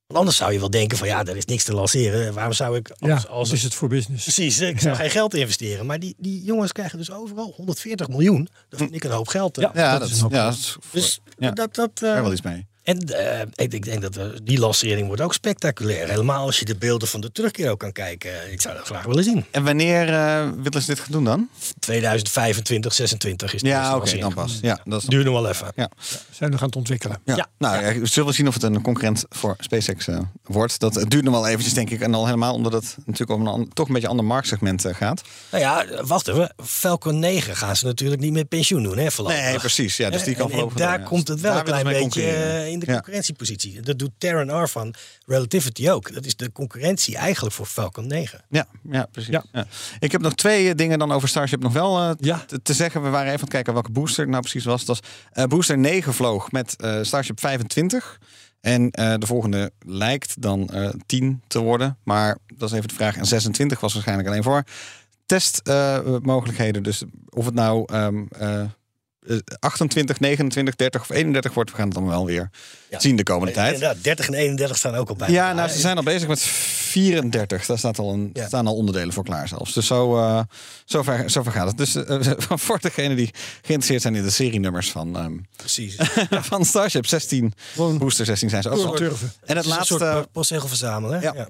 Want 0.07 0.19
anders 0.23 0.37
zou 0.39 0.53
je 0.53 0.59
wel 0.59 0.71
denken 0.71 0.99
van 0.99 1.09
ja, 1.09 1.25
er 1.25 1.37
is 1.37 1.45
niks 1.45 1.65
te 1.65 1.75
lanceren. 1.75 2.35
Waarom 2.35 2.53
zou 2.53 2.77
ik 2.77 2.91
als, 3.29 3.51
is 3.53 3.63
het 3.63 3.75
voor 3.75 3.89
business. 3.89 4.23
Precies, 4.23 4.61
ik 4.61 4.81
zou 4.81 4.95
Ja. 4.95 5.01
geen 5.01 5.11
geld 5.11 5.35
investeren. 5.35 5.87
Maar 5.87 5.99
die, 5.99 6.15
die 6.19 6.43
jongens 6.45 6.73
krijgen 6.73 6.99
dus 6.99 7.11
overal 7.13 7.53
140 7.57 8.09
miljoen. 8.09 8.49
Dat 8.69 8.79
vind 8.79 8.95
ik 8.95 9.05
een 9.05 9.11
hoop 9.11 9.29
geld. 9.29 9.57
hè. 9.57 9.63
Ja. 9.63 9.71
Ja, 9.75 9.91
dat 9.91 10.01
dat, 10.01 10.09
is 10.11 10.17
een 10.17 10.23
hoop 10.23 10.33
ja, 10.33 10.45
dat 10.45 10.55
is 10.55 10.71
voor- 10.71 10.83
Dus 10.91 11.21
ja, 11.39 11.51
dat, 11.51 11.75
dat, 11.75 11.91
eh, 11.95 12.01
daar 12.01 12.23
wel 12.23 12.33
iets 12.33 12.43
mee. 12.43 12.67
En 12.91 12.99
eh, 12.99 13.41
ik, 13.55 13.73
ik 13.75 13.85
denk 13.85 14.03
dat 14.03 14.17
eh, 14.17 14.25
die 14.43 14.59
lancering 14.59 15.07
wordt 15.07 15.23
ook 15.23 15.35
spectaculair. 15.35 16.09
Helemaal 16.09 16.47
als 16.47 16.59
je 16.59 16.65
de 16.65 16.77
beelden 16.77 17.09
van 17.09 17.21
de 17.21 17.33
terugkeer 17.33 17.71
ook 17.71 17.79
kan 17.79 17.93
kijken. 17.93 18.53
Ik 18.53 18.61
zou 18.61 18.77
dat 18.77 18.87
graag 18.87 19.05
willen 19.05 19.25
zien. 19.25 19.45
En 19.51 19.65
wanneer 19.65 20.09
eh, 20.09 20.49
willen 20.63 20.81
ze 20.81 20.87
dit 20.87 21.01
gaan 21.01 21.13
doen 21.13 21.25
dan? 21.25 21.49
2025, 21.79 22.93
26 22.95 23.55
is 23.55 23.63
de 23.63 23.69
Ja, 23.69 23.97
oké, 23.97 24.19
dan 24.19 24.35
pas. 24.35 24.59
Ja, 24.63 24.81
dat 24.85 25.03
is 25.03 25.09
Duurt 25.09 25.25
nog 25.25 25.35
wel 25.35 25.49
even. 25.49 25.73
Ja. 25.75 25.91
Zijn 26.31 26.51
we 26.51 26.57
gaan 26.59 26.67
het 26.67 26.77
ontwikkelen. 26.77 27.21
Ja. 27.25 27.37
Ja. 27.37 27.47
Nou, 27.59 27.85
ja. 27.85 28.01
we 28.01 28.07
zullen 28.07 28.29
we 28.29 28.35
zien 28.35 28.49
of 28.49 28.55
het 28.55 28.63
een 28.63 28.83
concurrent 28.83 29.25
voor 29.29 29.57
SpaceX 29.59 30.07
wordt. 30.43 30.79
Dat 30.81 30.95
het 30.95 31.11
duurt 31.11 31.25
nog 31.25 31.35
wel 31.35 31.47
eventjes, 31.47 31.75
denk 31.75 31.91
ik. 31.91 32.01
En 32.01 32.15
al 32.15 32.25
helemaal 32.25 32.55
omdat 32.55 32.73
het 32.73 32.97
natuurlijk 33.05 33.41
om 33.41 33.47
een 33.47 33.53
an- 33.53 33.69
toch 33.73 33.87
een 33.87 33.93
beetje 33.93 34.09
ander 34.09 34.25
marktsegment 34.25 34.85
gaat. 34.91 35.23
Nou 35.51 35.63
ja, 35.65 35.85
wacht 36.05 36.29
even. 36.29 36.55
Falcon 36.65 37.19
9 37.19 37.57
gaan 37.57 37.77
ze 37.77 37.85
natuurlijk 37.87 38.21
niet 38.21 38.33
met 38.33 38.49
pensioen 38.49 38.83
doen, 38.83 38.99
hè? 38.99 39.11
voorlopig. 39.11 39.41
Nee, 39.43 39.59
precies. 39.59 39.97
Ja, 39.97 40.11
dus 40.11 40.23
die 40.25 40.35
En- 40.37 40.41
kan 40.41 40.51
en, 40.61 40.69
daar 40.75 40.99
ja. 40.99 41.05
komt 41.05 41.29
het 41.29 41.41
wel 41.41 41.57
een 41.57 41.65
klein 41.65 41.85
beetje 41.85 42.23
eh, 42.27 42.71
in 42.81 42.87
de 42.87 42.93
Ja. 42.93 42.93
concurrentiepositie. 42.95 43.81
Dat 43.81 43.99
doet 43.99 44.11
Terran 44.19 44.63
R 44.63 44.69
van 44.69 44.95
Relativity 45.27 45.89
ook. 45.91 46.13
Dat 46.15 46.25
is 46.25 46.37
de 46.37 46.53
concurrentie 46.53 47.17
eigenlijk 47.17 47.55
voor 47.55 47.67
Falcon 47.67 48.07
9. 48.07 48.41
Ja, 48.49 48.67
ja 48.91 49.07
precies. 49.13 49.31
Ja. 49.31 49.45
Ja. 49.53 49.67
Ik 49.99 50.13
heb 50.13 50.21
nog 50.21 50.35
twee 50.35 50.69
eh, 50.69 50.75
dingen 50.75 50.99
dan 50.99 51.13
over 51.13 51.29
Starship 51.29 51.61
nog 51.63 51.73
wel 51.73 51.99
eh, 51.99 52.11
Ja. 52.19 52.45
te, 52.47 52.63
te 52.63 52.75
zeggen. 52.75 53.03
We 53.03 53.09
waren 53.09 53.27
even 53.27 53.35
aan 53.35 53.41
het 53.45 53.51
kijken 53.53 53.73
welke 53.73 53.91
booster 53.91 54.21
het 54.21 54.31
nou 54.31 54.43
precies 54.43 54.65
was. 54.65 54.85
Dat 54.85 55.01
was 55.01 55.11
eh, 55.33 55.45
booster 55.45 55.79
9 55.79 56.15
vloog 56.15 56.53
met 56.53 56.77
eh, 56.77 56.99
Starship 57.03 57.41
25. 57.41 58.19
En 58.61 58.91
eh, 58.91 59.15
de 59.19 59.27
volgende 59.27 59.73
lijkt 59.87 60.43
dan 60.43 60.69
eh 60.69 60.89
10 61.07 61.43
te 61.47 61.59
worden. 61.59 61.99
Maar 62.05 62.39
dat 62.57 62.69
is 62.71 62.75
even 62.77 62.89
de 62.89 62.95
vraag. 62.95 63.17
En 63.17 63.27
26 63.27 63.81
was 63.81 63.93
waarschijnlijk 63.93 64.29
alleen 64.29 64.43
voor 64.43 64.65
testmogelijkheden. 65.27 66.83
dus 66.83 67.03
of 67.29 67.45
het 67.45 67.55
nou 67.55 67.85
ehm, 67.93 68.25
eh, 68.31 68.61
eh, 68.61 68.67
28, 69.59 70.21
29, 70.21 70.77
30 70.77 71.01
of 71.01 71.11
31 71.11 71.55
wordt, 71.55 71.71
we 71.71 71.77
gaan 71.77 71.85
het 71.85 71.95
dan 71.95 72.07
wel 72.07 72.27
weer 72.27 72.51
Ja. 72.91 73.01
zien 73.01 73.17
de 73.17 73.23
komende 73.23 73.53
tijd. 73.53 73.75
Inderdaad, 73.75 74.05
30 74.05 74.27
en 74.27 74.35
31 74.35 74.77
staan 74.77 74.95
ook 74.95 75.09
al 75.09 75.15
bij. 75.17 75.31
Ja, 75.31 75.53
nou, 75.53 75.69
ze 75.69 75.79
zijn 75.79 75.97
al 75.97 76.03
bezig 76.03 76.29
met 76.29 76.41
34. 76.41 77.67
Daar 77.67 77.79
staat 77.79 77.99
al 77.99 78.13
een, 78.13 78.31
Ja. 78.33 78.47
staan 78.47 78.67
al 78.67 78.75
onderdelen 78.75 79.13
voor 79.13 79.25
klaar 79.25 79.49
zelfs. 79.49 79.73
Dus 79.75 79.87
zo, 79.87 80.19
eh 80.19 80.41
zo, 80.85 81.03
ver, 81.03 81.31
zo 81.31 81.43
ver 81.43 81.53
gaat 81.53 81.67
het. 81.67 81.77
Dus 81.77 81.95
eh, 81.95 82.21
voor 82.67 82.79
degenen 82.81 83.17
die 83.17 83.31
geïnteresseerd 83.63 84.03
zijn 84.03 84.15
in 84.15 84.23
de 84.23 84.31
serienummers 84.31 84.91
van, 84.91 85.17
ehm, 85.17 85.33
Precies. 85.57 85.97
van 86.51 86.65
Starship 86.65 87.07
16, 87.07 87.53
Booster 87.77 88.25
16 88.25 88.49
zijn 88.51 88.63
ze 88.63 88.69
ook 88.71 88.85
al. 88.85 88.97
En 88.97 89.03
het 89.05 89.11
Het 89.11 89.57
is 89.57 89.65
een 89.67 89.85
soort 89.85 90.01
laatste, 90.01 90.29
postzegel 90.33 90.69
verzamelen. 90.69 91.21
hè? 91.21 91.25
Ja. 91.31 91.47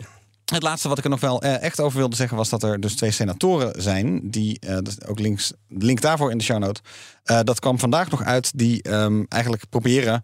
Het 0.55 0.63
laatste 0.63 0.89
wat 0.89 0.99
ik 0.99 1.05
er 1.05 1.11
nog 1.11 1.21
wel 1.21 1.43
eh, 1.43 1.63
echt 1.63 1.81
over 1.81 1.99
wilde 1.99 2.17
zeggen... 2.17 2.37
was 2.37 2.49
dat 2.49 2.63
er 2.63 2.81
dus 2.81 2.97
twee 2.97 3.11
senatoren 3.11 3.83
zijn... 3.83 4.31
die, 4.31 4.59
eh, 4.61 4.79
ook 5.09 5.19
links, 5.19 5.53
link 5.69 6.01
daarvoor 6.01 6.31
in 6.31 6.39
de 6.39 6.45
show 6.45 6.59
note... 6.59 6.81
eh, 7.23 7.41
dat 7.45 7.61
kwam 7.61 7.79
vandaag 7.79 8.11
nog 8.11 8.25
uit... 8.25 8.59
die 8.59 8.83
ehm, 8.83 9.25
eigenlijk 9.29 9.63
proberen... 9.71 10.23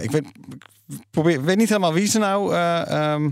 ik 0.00 0.10
weet, 0.10 0.24
probeer, 1.10 1.44
weet 1.44 1.56
niet 1.56 1.68
helemaal 1.68 1.92
wie 1.92 2.06
ze 2.06 2.18
nou... 2.18 2.54
eh, 2.54 3.12
ehm, 3.12 3.30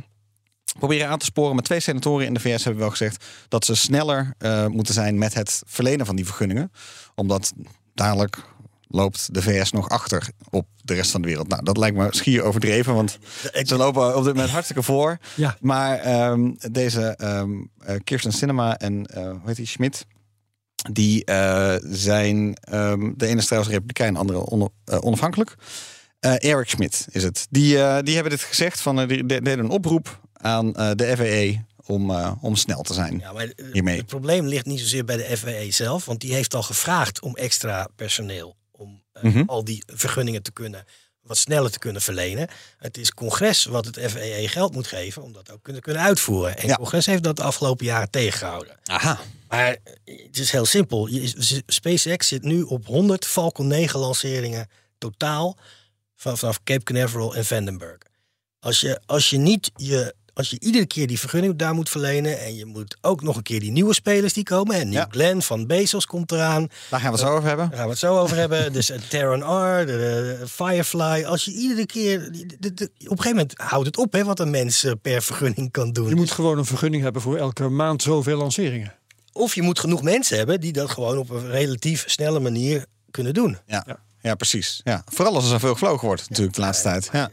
proberen 0.79 1.09
aan 1.09 1.19
te 1.19 1.25
sporen. 1.25 1.55
Maar 1.55 1.65
twee 1.65 1.81
senatoren 1.81 2.27
in 2.27 2.35
de 2.35 2.41
VS 2.41 2.65
hebben 2.65 2.83
wel 2.83 2.91
gezegd... 2.91 3.25
dat 3.49 3.65
ze 3.65 3.75
sneller 3.75 4.35
moeten 4.69 4.95
zijn 4.95 5.19
met 5.19 5.35
het 5.35 5.63
verlenen 5.67 6.07
van 6.07 6.17
die 6.17 6.27
vergunningen. 6.27 6.73
Omdat 7.15 7.53
dadelijk 7.95 8.43
loopt 8.93 9.35
de 9.35 9.43
VS 9.43 9.71
nog 9.73 9.89
achter 9.89 10.29
op 10.51 10.67
de 10.83 10.95
rest 10.95 11.11
van 11.11 11.23
de 11.23 11.29
wereld. 11.29 11.49
Nou, 11.49 11.65
dat 11.65 11.77
lijkt 11.77 11.97
me 11.97 12.07
schier 12.11 12.43
overdreven, 12.43 12.95
want 12.95 13.19
ze 13.65 13.77
lopen 13.77 14.17
op 14.17 14.25
dit 14.25 14.35
moment 14.35 14.53
hartstikke 14.53 14.83
voor. 14.83 15.19
Ja. 15.35 15.57
Maar 15.61 15.99
ehm, 15.99 16.53
deze 16.71 17.01
ehm, 17.03 17.51
eh, 17.79 17.97
Kirsten 18.05 18.33
Cinema 18.33 18.79
en 18.79 19.07
eh 19.07 19.23
hoe 19.23 19.41
heet 19.45 19.57
die 19.57 19.67
Schmidt, 19.67 20.07
die 20.93 21.25
eh, 21.25 21.75
zijn 21.83 22.55
ehm, 22.61 23.13
de 23.17 23.27
ene 23.27 23.39
is 23.39 23.45
trouwens 23.47 23.73
republikein, 23.73 24.13
de 24.13 24.19
andere 24.19 24.47
onafhankelijk. 25.03 25.55
Eh, 26.21 26.45
Eric 26.51 26.69
Schmidt 26.69 27.07
is 27.11 27.23
het. 27.23 27.47
Die, 27.51 27.75
die 28.03 28.15
hebben 28.15 28.31
dit 28.33 28.41
gezegd 28.43 28.81
van, 28.81 29.07
die 29.09 29.27
de- 29.27 29.43
deden 29.43 29.59
een 29.65 29.71
oproep 29.71 30.21
aan 30.33 30.75
eh, 30.75 30.91
de 30.95 31.17
FAA 31.17 31.65
om, 31.87 32.11
om 32.41 32.57
snel 32.57 32.83
te 32.83 32.95
zijn. 32.95 33.19
Ja, 33.19 33.33
maar 33.33 33.53
Hiermee. 33.73 33.97
het 33.97 34.07
probleem 34.07 34.47
ligt 34.47 34.67
niet 34.67 34.81
zozeer 34.81 35.05
bij 35.05 35.17
de 35.17 35.37
FAA 35.37 35.71
zelf, 35.71 36.05
want 36.05 36.21
die 36.21 36.35
heeft 36.35 36.55
al 36.55 36.63
gevraagd 36.63 37.21
om 37.21 37.37
extra 37.37 37.89
personeel 37.97 38.57
Mhm. 39.23 39.43
al 39.47 39.65
die 39.65 39.83
vergunningen 39.87 40.43
te 40.43 40.51
kunnen 40.53 40.85
wat 41.21 41.37
sneller 41.39 41.71
te 41.71 41.79
kunnen 41.79 42.03
verlenen. 42.03 42.49
Het 42.79 42.99
is 42.99 43.13
congres 43.15 43.65
wat 43.65 43.85
het 43.85 43.99
FAA 44.11 44.49
geld 44.49 44.75
moet 44.75 44.87
geven 44.87 45.23
om 45.23 45.33
dat 45.33 45.51
ook 45.51 45.63
kunnen, 45.63 45.83
kunnen 45.83 46.03
uitvoeren. 46.03 46.57
En 46.57 46.67
Ja. 46.67 46.75
congres 46.77 47.07
heeft 47.07 47.23
dat 47.23 47.37
de 47.37 47.43
afgelopen 47.43 47.87
jaren 47.87 48.11
tegengehouden. 48.11 48.77
Aha. 48.85 49.19
Maar 49.49 49.77
het 50.05 50.39
is 50.39 50.51
heel 50.51 50.65
simpel. 50.65 51.09
SpaceX 51.67 52.29
zit 52.29 52.43
nu 52.43 52.63
op 52.63 52.87
100 52.87 53.27
Falcon 53.27 53.67
9 53.67 54.01
lanceringen 54.01 54.69
totaal 54.99 55.57
van- 56.17 56.39
vanaf 56.39 56.63
Cape 56.65 56.83
Canaveral 56.85 57.35
en 57.35 57.45
Vandenberg. 57.45 57.99
Als 58.61 58.81
je, 58.81 59.01
als 59.07 59.31
je 59.31 59.39
niet 59.39 59.71
je 59.77 60.15
als 60.35 60.51
je 60.51 60.61
iedere 60.61 60.87
keer 60.87 61.07
die 61.07 61.19
vergunning 61.19 61.57
daar 61.57 61.75
moet 61.75 61.89
verlenen. 61.89 62.41
En 62.41 62.57
je 62.57 62.65
moet 62.65 62.97
ook 63.01 63.23
nog 63.23 63.37
een 63.37 63.43
keer 63.43 63.61
die 63.61 63.71
nieuwe 63.73 63.95
spelers 63.95 64.33
die 64.33 64.45
komen. 64.45 64.77
En 64.77 64.85
New 64.85 64.93
Ja. 64.95 65.07
Glenn 65.11 65.43
van 65.43 65.67
Bezos 65.67 66.07
komt 66.07 66.33
eraan. 66.33 66.69
Daar 66.91 67.01
gaan 67.01 67.13
we 67.13 67.19
het 67.19 67.27
zo 67.29 67.35
over 67.35 67.49
hebben. 67.49 67.67
Daar 67.69 67.77
gaan 67.77 67.85
we 67.87 67.91
het 67.91 68.01
zo 68.01 68.19
over 68.19 68.37
hebben. 68.37 68.73
Dus 68.73 68.91
eh, 68.91 68.99
Terran 69.09 69.41
R, 69.43 69.87
de, 69.87 69.87
de 69.87 70.45
Firefly. 70.49 71.25
Als 71.25 71.45
je 71.45 71.51
iedere 71.53 71.87
keer... 71.87 72.33
die- 72.33 72.47
de- 72.59 72.75
de- 72.75 72.85
op 72.85 73.01
een 73.01 73.07
gegeven 73.23 73.31
moment 73.31 73.53
houdt 73.59 73.87
het 73.87 73.97
op 73.99 74.13
hè, 74.13 74.25
wat 74.25 74.41
een 74.41 74.51
mens 74.51 74.85
eh, 74.85 74.93
per 75.03 75.23
vergunning 75.23 75.71
kan 75.71 75.93
doen. 75.93 76.09
Je 76.09 76.15
moet 76.15 76.31
gewoon 76.31 76.59
een 76.59 76.65
vergunning 76.65 77.03
hebben 77.03 77.23
voor 77.23 77.37
elke 77.37 77.69
maand 77.69 78.03
zoveel 78.03 78.37
lanceringen. 78.39 78.95
Of 79.33 79.55
je 79.55 79.63
moet 79.63 79.79
genoeg 79.79 80.03
mensen 80.03 80.37
hebben 80.39 80.61
die 80.61 80.73
dat 80.73 80.91
gewoon 80.91 81.19
op 81.19 81.31
een 81.31 81.51
relatief 81.51 82.05
snelle 82.07 82.41
manier 82.41 82.85
kunnen 83.11 83.35
doen. 83.35 83.59
Ja. 83.67 83.85
Ja. 83.87 83.99
Ja. 84.23 84.35
precies. 84.35 84.81
Ja. 84.85 85.05
Vooral 85.09 85.35
als 85.35 85.45
er 85.45 85.51
zoveel 85.51 85.73
gevlogen 85.73 86.07
wordt, 86.07 86.29
natuurlijk, 86.29 86.57
de 86.57 86.61
laatste 86.63 86.83
tijd. 86.83 87.09
Ja. 87.13 87.31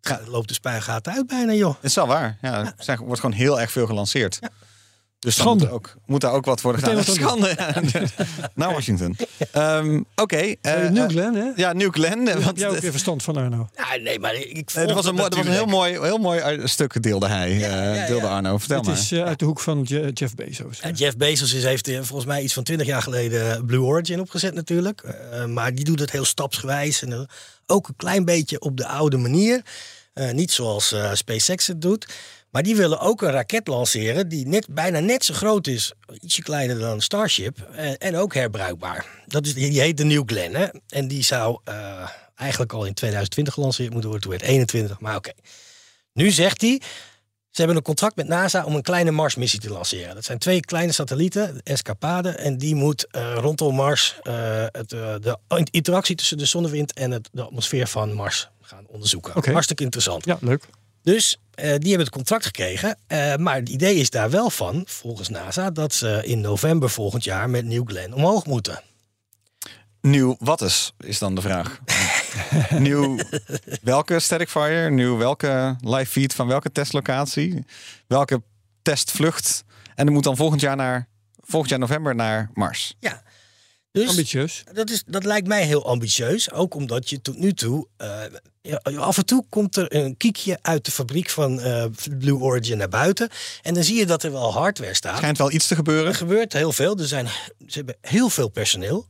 Het 0.00 0.26
loopt 0.26 0.48
de 0.48 0.54
spuigaten 0.54 1.12
uit 1.12 1.26
bijna, 1.26 1.52
joh. 1.52 1.74
Het 1.74 1.84
is 1.84 1.94
wel 1.94 2.06
waar. 2.06 2.38
Ja, 2.42 2.74
er 2.86 2.98
wordt 3.04 3.20
gewoon 3.20 3.36
heel 3.36 3.60
erg 3.60 3.70
veel 3.72 3.86
gelanceerd. 3.86 4.38
Dus 5.18 5.34
Schande. 5.34 5.64
Moet, 5.64 5.72
ook, 5.74 5.94
moet 6.06 6.20
daar 6.20 6.32
ook 6.32 6.44
wat 6.44 6.60
worden 6.60 6.82
gedaan. 6.82 7.04
Schande. 7.04 7.54
ja. 7.92 8.04
Naar 8.54 8.72
Washington. 8.72 9.16
Ehm, 9.52 10.02
Oké. 10.14 10.36
eh, 10.36 10.82
Uh, 10.84 10.90
New 10.90 11.02
eh, 11.02 11.08
Glenn, 11.08 11.34
hè? 11.34 11.50
Ja, 11.56 11.72
New 11.72 11.92
Glenn. 11.92 12.26
Heb 12.26 12.42
Want, 12.42 12.58
jij 12.58 12.68
ook 12.68 12.78
weer 12.78 12.90
verstand 12.90 13.22
van 13.22 13.36
Arno? 13.36 13.68
Ja, 13.76 13.96
nee, 14.02 14.18
maar 14.18 14.34
ik 14.34 14.74
dat 14.74 14.92
was 14.92 15.06
een, 15.06 15.16
dat 15.16 15.34
was 15.34 15.46
een 15.46 15.52
heel 15.52 15.66
mooi, 15.66 16.00
heel 16.00 16.18
mooi 16.18 16.40
uit- 16.40 16.70
stuk 16.70 17.02
deelde 17.02 17.28
hij, 17.28 17.48
eh, 17.50 17.60
ja, 17.96 18.06
deelde 18.06 18.26
ja. 18.26 18.34
Arno. 18.34 18.58
Vertel 18.58 18.76
Het 18.76 18.86
maar. 18.86 18.96
is 18.96 19.12
eh, 19.12 19.22
uit 19.24 19.38
de 19.38 19.44
hoek 19.44 19.60
van 19.60 19.80
Je- 19.88 20.10
Jeff 20.14 20.34
Bezos. 20.34 20.78
Ja, 20.82 20.90
Jeff 20.90 21.16
Bezos 21.16 21.52
is, 21.52 21.64
heeft 21.64 21.88
eh, 21.88 21.96
volgens 21.96 22.24
mij 22.28 22.42
iets 22.42 22.54
van 22.54 22.62
20 22.62 22.86
jaar 22.86 23.02
geleden 23.02 23.66
Blue 23.66 23.80
Origin 23.82 24.20
opgezet 24.20 24.54
natuurlijk. 24.54 25.00
Eh, 25.00 25.44
maar 25.44 25.74
die 25.74 25.84
doet 25.84 26.00
het 26.00 26.10
heel 26.10 26.24
stapsgewijs 26.24 27.02
en 27.02 27.12
eh, 27.12 27.20
ook 27.70 27.88
een 27.88 27.96
klein 27.96 28.24
beetje 28.24 28.60
op 28.60 28.76
de 28.76 28.86
oude 28.86 29.16
manier. 29.16 29.62
Eh, 30.12 30.30
niet 30.30 30.50
zoals 30.50 30.92
eh, 30.92 31.14
SpaceX 31.14 31.66
het 31.66 31.82
doet. 31.82 32.06
Maar 32.50 32.62
die 32.62 32.76
willen 32.76 33.00
ook 33.00 33.22
een 33.22 33.30
raket 33.30 33.66
lanceren 33.68 34.28
die 34.28 34.46
net, 34.46 34.66
bijna 34.70 34.98
net 34.98 35.24
zo 35.24 35.34
groot 35.34 35.66
is, 35.66 35.92
ietsje 36.20 36.42
kleiner 36.42 36.78
dan 36.78 37.00
Starship. 37.00 37.58
eh, 37.60 37.92
en 37.98 38.16
ook 38.16 38.34
herbruikbaar. 38.34 39.06
Dat 39.26 39.46
is, 39.46 39.54
die 39.54 39.80
heet 39.80 39.96
de 39.96 40.04
New 40.04 40.22
Glenn. 40.26 40.54
Hè? 40.54 40.66
En 40.88 41.08
die 41.08 41.24
zou 41.24 41.60
eigenlijk 42.34 42.72
al 42.72 42.84
in 42.84 42.94
2020 42.94 43.54
gelanceerd 43.54 43.90
moeten 43.92 44.10
worden. 44.10 44.28
Toen 44.28 44.38
werd 44.38 44.50
21, 44.52 45.00
maar 45.00 45.16
oké. 45.16 45.32
Nu 46.12 46.30
zegt 46.30 46.60
hij, 46.60 46.80
ze 47.50 47.58
hebben 47.58 47.76
een 47.76 47.82
contract 47.82 48.16
met 48.16 48.28
NASA 48.28 48.64
om 48.64 48.74
een 48.74 48.82
kleine 48.82 49.10
Marsmissie 49.10 49.60
te 49.60 49.70
lanceren. 49.70 50.14
Dat 50.14 50.24
zijn 50.24 50.38
twee 50.38 50.60
kleine 50.60 50.92
satellieten, 50.92 51.60
Escapade. 51.62 52.28
En 52.28 52.58
die 52.58 52.74
moet 52.74 53.06
eh, 53.06 53.34
rondom 53.34 53.74
Mars 53.74 54.16
eh, 54.22 54.34
het, 54.70 54.92
eh, 54.92 55.14
de 55.20 55.38
interactie 55.70 56.16
tussen 56.16 56.38
de 56.38 56.44
zonnewind 56.44 56.92
en 56.92 57.10
het, 57.10 57.28
de 57.32 57.42
atmosfeer 57.42 57.86
van 57.86 58.12
Mars 58.12 58.48
gaan 58.62 58.86
onderzoeken. 58.86 59.52
Hartstikke 59.52 59.82
interessant. 59.82 60.24
Ja, 60.24 60.38
leuk. 60.40 60.64
Dus 61.02 61.38
eh, 61.54 61.64
die 61.64 61.88
hebben 61.88 62.06
het 62.06 62.10
contract 62.10 62.44
gekregen. 62.44 62.96
Eh, 63.06 63.36
maar 63.36 63.54
het 63.54 63.68
idee 63.68 63.96
is 63.96 64.10
daar 64.10 64.30
wel 64.30 64.50
van, 64.50 64.82
volgens 64.86 65.28
NASA, 65.28 65.70
dat 65.70 65.94
ze 65.94 66.20
in 66.24 66.40
november 66.40 66.90
volgend 66.90 67.24
jaar 67.24 67.50
met 67.50 67.64
New 67.64 67.88
Glenn 67.88 68.14
omhoog 68.14 68.46
moeten. 68.46 68.82
Nieuw 70.00 70.36
wat 70.38 70.60
is, 70.62 70.92
is 70.98 71.18
dan 71.18 71.34
de 71.34 71.40
vraag. 71.40 71.78
Nieuw 72.78 73.18
welke 73.82 74.18
Static 74.20 74.48
Fire? 74.48 74.90
Nieuw 74.90 75.16
welke 75.16 75.76
live 75.80 76.10
feed 76.10 76.34
van 76.34 76.46
welke 76.46 76.72
testlocatie? 76.72 77.64
Welke 78.06 78.42
testvlucht? 78.82 79.64
En 79.94 80.06
er 80.06 80.12
moet 80.12 80.24
dan 80.24 80.36
volgend 80.36 80.60
jaar 80.60 80.76
naar 80.76 81.08
volgend 81.40 81.70
jaar 81.70 81.80
november 81.80 82.14
naar 82.14 82.50
Mars. 82.54 82.94
Ja. 82.98 83.22
Dus 83.92 84.08
Ambitieus. 84.08 84.64
Dat, 84.72 84.90
is, 84.90 85.02
dat 85.06 85.24
lijkt 85.24 85.46
mij 85.46 85.64
heel 85.64 85.86
ambitieus. 85.86 86.52
Ook 86.52 86.74
omdat 86.74 87.10
je 87.10 87.20
tot 87.20 87.38
nu 87.38 87.52
toe. 87.52 87.86
eh, 87.96 88.98
af 88.98 89.16
en 89.16 89.26
toe 89.26 89.44
komt 89.48 89.76
er 89.76 89.94
een 89.94 90.16
kiekje 90.16 90.58
uit 90.62 90.84
de 90.84 90.90
fabriek 90.90 91.30
van 91.30 91.60
eh, 91.60 91.84
Blue 92.18 92.38
Origin 92.38 92.78
naar 92.78 92.88
buiten. 92.88 93.28
En 93.62 93.74
dan 93.74 93.84
zie 93.84 93.96
je 93.96 94.06
dat 94.06 94.22
er 94.22 94.32
wel 94.32 94.52
hardware 94.52 94.94
staat. 94.94 95.16
Schijnt 95.16 95.38
wel 95.38 95.52
iets 95.52 95.66
te 95.66 95.74
gebeuren. 95.74 96.06
Er 96.06 96.14
gebeurt 96.14 96.52
heel 96.52 96.72
veel. 96.72 96.98
Er 96.98 97.06
zijn, 97.06 97.26
ze 97.66 97.76
hebben 97.76 97.96
heel 98.00 98.28
veel 98.28 98.48
personeel. 98.48 99.08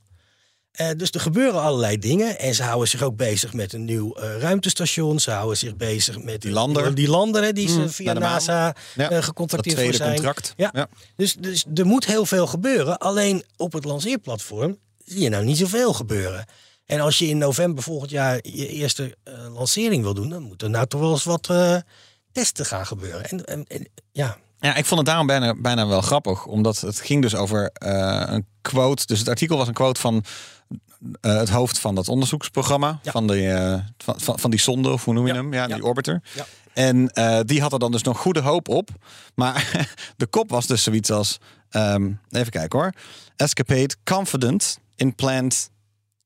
Eh, 0.71 0.89
dus 0.97 1.11
er 1.11 1.21
gebeuren 1.21 1.61
allerlei 1.63 1.99
dingen. 1.99 2.39
En 2.39 2.55
ze 2.55 2.63
houden 2.63 2.89
zich 2.89 3.03
ook 3.03 3.17
bezig 3.17 3.53
met 3.53 3.73
een 3.73 3.85
nieuw 3.85 4.15
eh, 4.15 4.37
ruimtestation. 4.39 5.21
Ze 5.21 5.31
houden 5.31 5.57
zich 5.57 5.77
bezig 5.77 6.23
met 6.23 6.43
Die 6.43 6.51
lander. 6.53 6.95
Die 6.95 7.09
lander 7.09 7.43
hè, 7.43 7.53
die 7.53 7.69
ze 7.69 7.89
via 7.89 8.15
de 8.15 8.21
maan. 8.21 8.31
NASA 8.33 8.75
Ja, 8.95 9.05
eh, 9.05 9.11
Dat 9.11 9.25
gecontracteerd 9.25 9.75
tweede 9.77 9.97
voor 9.97 10.03
zijn. 10.07 10.15
contract. 10.17 10.53
Ja. 10.57 10.71
Ja. 10.73 10.89
Dus, 11.17 11.35
dus 11.35 11.65
er 11.75 11.87
moet 11.87 12.07
heel 12.07 12.27
veel 12.27 12.47
gebeuren. 12.47 12.99
Alleen 12.99 13.45
op 13.57 13.73
het 13.73 13.85
lanceerplatform 13.85 14.79
zie 15.05 15.21
je 15.21 15.29
nou 15.29 15.45
niet 15.45 15.59
zoveel 15.59 15.93
gebeuren. 15.93 16.45
En 16.87 17.01
als 17.01 17.19
je 17.19 17.27
in 17.27 17.39
november 17.39 17.83
volgend 17.83 18.11
jaar 18.11 18.35
je 18.43 18.69
eerste 18.69 19.17
eh, 19.25 19.35
lancering 19.55 20.03
wil 20.03 20.15
doen, 20.15 20.29
dan 20.29 20.43
moet 20.43 20.63
er 20.63 20.71
nou 20.71 20.87
toch 20.87 21.01
wel 21.01 21.11
eens 21.13 21.25
wat 21.25 21.49
eh, 21.51 21.77
testen 22.33 22.67
gaan 22.67 22.87
gebeuren. 22.87 23.25
En, 23.25 23.45
en, 23.45 23.65
en- 23.69 23.89
ja, 24.13 24.37
Ja, 24.61 24.75
ik 24.75 24.85
vond 24.85 25.01
het 25.01 25.09
daarom 25.09 25.27
bijna, 25.27 25.55
bijna 25.55 25.87
wel 25.87 26.01
grappig. 26.01 26.47
Omdat 26.47 26.81
het 26.81 27.01
ging 27.01 27.23
dus 27.23 27.35
over 27.35 27.71
eh, 27.73 28.23
een 28.27 28.47
quote. 28.61 29.07
Dus 29.07 29.19
het 29.19 29.29
artikel 29.29 29.57
was 29.57 29.69
een 29.69 29.75
quote 29.75 30.01
van 30.01 30.25
eh, 31.21 31.37
het 31.37 31.49
hoofd 31.49 31.79
van 31.79 31.95
dat 31.95 32.09
onderzoeksprogramma. 32.09 32.99
Ja. 33.03 33.11
Van, 33.13 33.27
de, 33.27 33.47
eh, 33.47 34.15
van, 34.17 34.39
van, 34.39 34.51
die 34.51 34.61
zonde, 34.61 34.91
of 34.91 35.05
hoe 35.05 35.15
noem 35.15 35.27
je 35.27 35.33
Ja, 35.33 35.39
hem? 35.39 35.53
Ja, 35.53 35.67
ja. 35.69 35.75
die 35.75 35.85
orbiter. 35.85 36.23
Ja. 36.35 36.47
En 36.73 37.11
die 37.47 37.61
had 37.61 37.73
er 37.73 37.79
dan 37.79 37.93
dus 37.93 38.03
nog 38.03 38.19
goede 38.19 38.41
hoop 38.41 38.69
op. 38.69 38.91
Maar 39.35 39.89
de 40.17 40.27
kop 40.27 40.51
was 40.51 40.67
dus 40.67 40.83
zoiets 40.83 41.11
als... 41.11 41.39
ehm, 41.71 42.13
even 42.31 42.51
kijken 42.51 42.79
hoor. 42.79 42.93
Escapade 43.37 43.95
confident 44.05 44.79
in 44.97 45.15
planned 45.15 45.71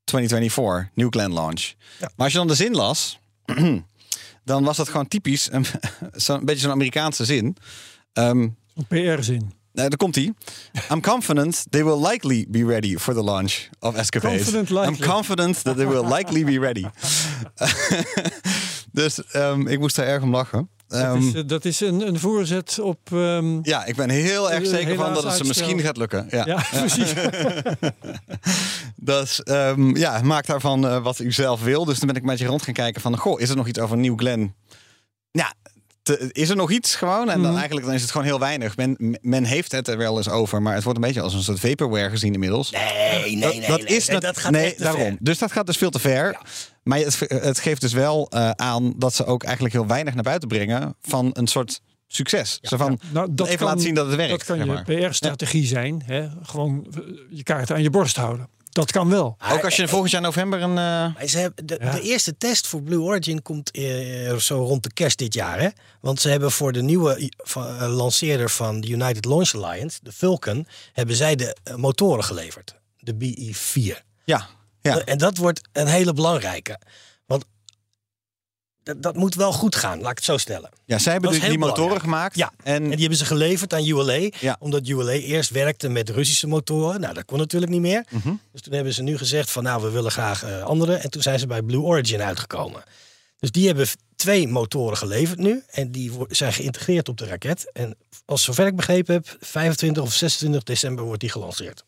2024 0.04 0.90
New 0.94 1.08
Glenn 1.10 1.32
launch. 1.32 1.72
Maar 2.00 2.10
als 2.16 2.32
je 2.32 2.38
dan 2.38 2.46
de 2.46 2.54
zin 2.54 2.74
las... 2.74 3.18
dan 4.44 4.64
was 4.64 4.76
dat 4.76 4.88
gewoon 4.88 5.08
typisch 5.08 5.52
een, 5.52 5.66
zo'n 6.12 6.44
beetje 6.44 6.60
zo'n 6.60 6.70
Amerikaanse 6.70 7.24
zin. 7.24 7.56
Ehm, 8.14 8.48
Een 8.74 8.86
PR-zin. 8.88 9.52
nou, 9.72 9.88
daar 9.88 9.96
komt 9.98 10.14
hij. 10.14 10.32
I'm 10.90 11.00
confident 11.00 11.64
they 11.70 11.84
will 11.84 12.06
likely 12.06 12.46
be 12.48 12.64
ready 12.64 12.96
for 12.96 13.14
the 13.14 13.22
launch 13.22 13.68
of 13.80 13.94
Escapade. 13.94 14.34
Confident 14.36 14.70
likely. 14.70 14.86
I'm 14.88 14.98
confident 14.98 15.62
that 15.64 15.76
they 15.76 15.86
will 15.86 16.06
likely 16.14 16.44
be 16.44 16.58
ready. 16.58 16.84
dus 18.92 19.24
ehm, 19.24 19.66
ik 19.66 19.78
moest 19.78 19.96
daar 19.96 20.06
erg 20.06 20.22
om 20.22 20.30
lachen. 20.30 20.68
Dat 20.86 21.00
Ehm, 21.02 21.16
is, 21.28 21.34
eh, 21.34 21.42
dat 21.46 21.64
is 21.64 21.80
een, 21.80 22.06
een 22.06 22.18
voorzet 22.18 22.78
op... 22.78 22.98
ehm, 23.12 23.58
ja, 23.62 23.84
ik 23.84 23.96
ben 23.96 24.10
heel 24.10 24.52
erg 24.52 24.62
Eh, 24.62 24.68
zeker 24.70 24.96
van 24.96 25.14
dat 25.14 25.22
het 25.24 25.32
ze 25.34 25.44
misschien 25.44 25.80
gaat 25.80 25.96
lukken. 25.96 26.26
Ja, 26.30 26.46
ja, 26.46 26.64
precies. 26.80 27.12
Dus 28.96 29.42
ehm, 29.42 29.96
ja, 29.96 30.20
maak 30.22 30.46
daarvan 30.46 30.86
eh, 30.86 31.02
wat 31.02 31.18
u 31.18 31.32
zelf 31.32 31.62
wil. 31.62 31.84
Dus 31.84 31.98
dan 31.98 32.06
ben 32.06 32.16
ik 32.16 32.22
met 32.22 32.38
je 32.38 32.46
rond 32.46 32.62
gaan 32.62 32.74
kijken 32.74 33.00
van... 33.00 33.16
Goh, 33.16 33.40
is 33.40 33.48
er 33.50 33.56
nog 33.56 33.66
iets 33.68 33.78
over 33.78 33.96
New 33.96 34.18
Glenn? 34.18 34.54
Ja, 35.30 35.54
te- 36.04 36.28
is 36.32 36.48
er 36.48 36.56
nog 36.56 36.70
iets 36.70 36.94
gewoon? 36.96 37.30
En 37.30 37.38
dan 37.40 37.46
Mhm. 37.50 37.56
eigenlijk 37.58 37.86
dan 37.86 37.94
is 37.94 38.02
het 38.02 38.10
gewoon 38.10 38.26
heel 38.26 38.38
weinig. 38.38 38.76
Men, 38.76 39.18
men 39.22 39.44
heeft 39.44 39.72
het 39.72 39.88
er 39.88 39.96
wel 39.98 40.16
eens 40.16 40.28
over, 40.28 40.62
maar 40.62 40.74
het 40.74 40.84
wordt 40.84 40.98
een 40.98 41.04
beetje 41.04 41.20
als 41.20 41.34
een 41.34 41.42
soort 41.42 41.60
vaporware 41.60 42.10
gezien 42.10 42.32
inmiddels. 42.32 42.70
nee, 42.70 42.82
nee, 43.36 43.36
nee. 43.36 43.66
dat, 43.68 43.82
nee, 43.82 43.96
is 43.96 44.06
nee, 44.08 44.20
dat 44.20 44.38
gaat 44.38 44.52
nee, 44.52 44.64
echt 44.64 44.76
te 44.76 44.82
daarom. 44.82 45.02
ver. 45.02 45.16
Dus 45.20 45.38
dat 45.38 45.52
gaat 45.52 45.66
dus 45.66 45.76
veel 45.76 45.90
te 45.90 45.98
ver. 45.98 46.38
Maar 46.82 46.98
het, 46.98 47.18
het 47.28 47.58
geeft 47.58 47.80
dus 47.80 47.92
wel 47.92 48.26
eh, 48.30 48.50
aan 48.50 48.94
dat 48.96 49.14
ze 49.14 49.24
ook 49.24 49.42
eigenlijk 49.42 49.74
heel 49.74 49.86
weinig 49.86 50.14
naar 50.14 50.22
buiten 50.22 50.48
brengen 50.48 50.96
van 51.02 51.30
een 51.32 51.46
soort 51.46 51.80
succes. 52.08 52.58
Zo 52.62 52.76
van, 52.76 52.98
Nou, 53.12 53.28
dat 53.30 53.46
even 53.46 53.58
kan- 53.58 53.66
laten 53.66 53.82
zien 53.82 53.94
dat 53.94 54.06
het 54.06 54.16
werkt. 54.16 54.46
Dat 54.46 54.56
kan 54.58 54.66
zeg 54.66 54.86
je. 54.86 55.06
PR-strategie 55.08 55.66
zijn. 55.66 56.02
Hè? 56.06 56.28
Gewoon 56.42 56.86
eh, 56.94 57.00
je 57.30 57.42
kaarten 57.42 57.74
aan 57.76 57.82
je 57.82 57.90
borst 57.90 58.16
houden. 58.16 58.48
Dat 58.74 58.90
kan 58.90 59.08
wel. 59.10 59.36
Ook 59.52 59.64
als 59.64 59.76
je 59.76 59.88
volgend 59.88 60.10
jaar 60.10 60.20
november 60.20 60.62
een... 60.62 60.78
eh, 61.18 61.26
ze 61.26 61.38
hebben, 61.38 61.66
de, 61.66 61.78
Ja. 61.80 61.90
de 61.92 62.00
eerste 62.00 62.36
test 62.36 62.66
voor 62.66 62.82
Blue 62.82 63.00
Origin 63.00 63.42
komt 63.42 63.70
eh, 63.70 64.34
zo 64.36 64.56
rond 64.64 64.82
de 64.82 64.92
kerst 64.92 65.18
dit 65.18 65.34
jaar. 65.34 65.60
Hè? 65.60 65.68
Want 66.00 66.20
ze 66.20 66.28
hebben 66.28 66.50
voor 66.50 66.72
de 66.72 66.82
nieuwe 66.82 67.30
eh, 67.54 67.94
lanceerder 67.94 68.50
van 68.50 68.80
de 68.80 68.88
United 68.88 69.24
Launch 69.24 69.54
Alliance, 69.54 69.98
de 70.02 70.12
Vulcan, 70.12 70.66
hebben 70.92 71.16
zij 71.16 71.36
de 71.36 71.56
motoren 71.76 72.24
geleverd. 72.24 72.74
De 72.98 73.14
BE-4. 73.14 74.00
ja, 74.24 74.46
ja. 74.80 74.98
En 75.04 75.18
dat 75.18 75.36
wordt 75.36 75.60
een 75.72 75.86
hele 75.86 76.12
belangrijke. 76.12 76.78
Dat, 78.84 79.02
dat 79.02 79.16
moet 79.16 79.34
wel 79.34 79.52
goed 79.52 79.76
gaan, 79.76 80.00
laat 80.00 80.10
ik 80.10 80.16
het 80.16 80.24
zo 80.24 80.36
stellen. 80.36 80.70
ja, 80.84 80.98
zij 80.98 81.12
hebben 81.12 81.30
dus 81.30 81.40
die 81.40 81.48
motoren 81.58 81.74
belangrijk. 81.74 82.02
gemaakt. 82.02 82.36
Ja, 82.36 82.52
En, 82.62 82.74
En 82.74 82.90
die 82.90 82.98
hebben 83.00 83.18
ze 83.18 83.24
geleverd 83.24 83.74
aan 83.74 83.86
ULA. 83.86 84.28
Ja. 84.40 84.56
Omdat 84.58 84.88
ULA 84.88 85.12
eerst 85.12 85.50
werkte 85.50 85.88
met 85.88 86.10
Russische 86.10 86.46
motoren. 86.46 87.00
Nou, 87.00 87.14
dat 87.14 87.24
kon 87.24 87.38
natuurlijk 87.38 87.72
niet 87.72 87.80
meer. 87.80 88.04
Mhm. 88.10 88.34
Dus 88.52 88.60
toen 88.60 88.72
hebben 88.72 88.92
ze 88.94 89.02
nu 89.02 89.16
gezegd 89.18 89.50
van 89.50 89.62
nou, 89.62 89.82
we 89.82 89.90
willen 89.90 90.10
graag 90.10 90.42
eh, 90.44 90.62
andere. 90.62 90.94
En 90.94 91.10
toen 91.10 91.22
zijn 91.22 91.38
ze 91.38 91.46
bij 91.46 91.62
Blue 91.62 91.80
Origin 91.80 92.22
uitgekomen. 92.22 92.82
Dus 93.38 93.50
die 93.50 93.66
hebben 93.66 93.86
twee 94.16 94.48
motoren 94.48 94.96
geleverd 94.96 95.38
nu. 95.38 95.62
En 95.70 95.90
die 95.90 96.12
zijn 96.28 96.52
geïntegreerd 96.52 97.08
op 97.08 97.16
de 97.16 97.26
raket. 97.26 97.70
En 97.72 97.96
als 98.24 98.42
zover 98.42 98.66
ik 98.66 98.76
begrepen 98.76 99.14
heb, 99.14 99.36
25 99.40 100.02
of 100.02 100.12
26 100.12 100.62
december 100.62 101.04
wordt 101.04 101.20
die 101.20 101.30
gelanceerd. 101.30 101.84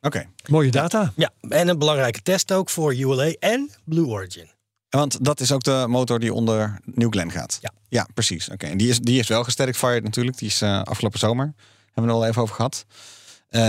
Oké, 0.00 0.26
Mooie 0.48 0.70
data. 0.70 1.12
Ja, 1.16 1.30
en 1.48 1.68
een 1.68 1.78
belangrijke 1.78 2.22
test 2.22 2.52
ook 2.52 2.70
voor 2.70 2.94
ULA 2.94 3.32
en 3.38 3.70
Blue 3.84 4.06
Origin. 4.06 4.50
Want 4.90 5.24
dat 5.24 5.40
is 5.40 5.52
ook 5.52 5.62
de 5.62 5.84
motor 5.88 6.18
die 6.20 6.34
onder 6.34 6.78
New 6.84 7.10
Glenn 7.12 7.30
gaat. 7.30 7.58
Ja. 7.60 7.70
Ja, 7.88 8.06
precies. 8.14 8.48
Oké, 8.50 8.66
en 8.66 8.76
die 8.76 8.88
is, 8.88 8.98
die 9.00 9.18
is 9.18 9.28
wel 9.28 9.44
gestatic 9.44 9.76
fired 9.76 10.02
natuurlijk. 10.02 10.38
Die 10.38 10.48
is 10.48 10.62
eh, 10.62 10.82
afgelopen 10.82 11.18
zomer. 11.18 11.52
Hebben 11.84 12.04
we 12.04 12.08
er 12.18 12.24
al 12.24 12.26
even 12.26 12.42
over 12.42 12.54
gehad. 12.54 12.84
Eh, 13.48 13.60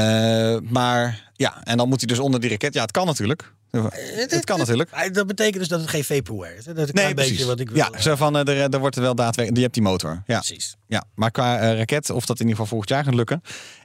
maar 0.72 1.32
ja, 1.36 1.64
en 1.64 1.78
dan 1.78 1.90
moet 1.90 2.00
hij 2.00 2.08
dus 2.08 2.20
onder 2.20 2.40
die 2.40 2.50
raket. 2.50 2.74
Ja, 2.74 2.82
het 2.82 2.92
kan 2.92 3.06
natuurlijk. 3.06 3.54
Het 3.72 4.46
kan 4.46 4.58
natuurlijk. 4.60 4.92
Maar 4.92 5.12
Dat 5.12 5.28
betekent 5.28 5.58
dus 5.58 5.68
dat 5.68 5.80
het 5.80 5.90
geen 5.90 6.04
vaporware 6.04 6.56
is. 6.56 6.66
hè? 6.66 6.74
Dat 6.74 6.84
is 6.84 6.90
een 6.90 6.96
Nee, 7.04 7.14
precies. 7.14 7.32
beetje 7.32 7.46
wat 7.48 7.60
ik 7.60 7.68
wil. 7.70 7.78
ja, 7.78 7.90
eh, 7.92 8.00
zo 8.02 8.16
van, 8.16 8.38
eh, 8.38 8.48
er, 8.64 8.74
er 8.74 8.80
wordt 8.80 8.96
er 8.96 9.02
wel 9.02 9.16
daadwerkelijk... 9.16 9.56
Je 9.56 9.62
hebt 9.62 9.74
die 9.74 9.84
motor. 9.84 10.24
Ja, 10.26 10.38
Precies. 10.40 10.76
ja. 10.88 11.04
Maar 11.16 11.32
qua 11.32 11.60
eh, 11.60 11.78
raket, 11.78 12.10
of 12.10 12.26
dat 12.26 12.40
in 12.40 12.48
ieder 12.48 12.52
geval 12.52 12.66
volgend 12.66 12.90
jaar 12.90 13.04
gaat 13.04 13.14
lukken. 13.14 13.42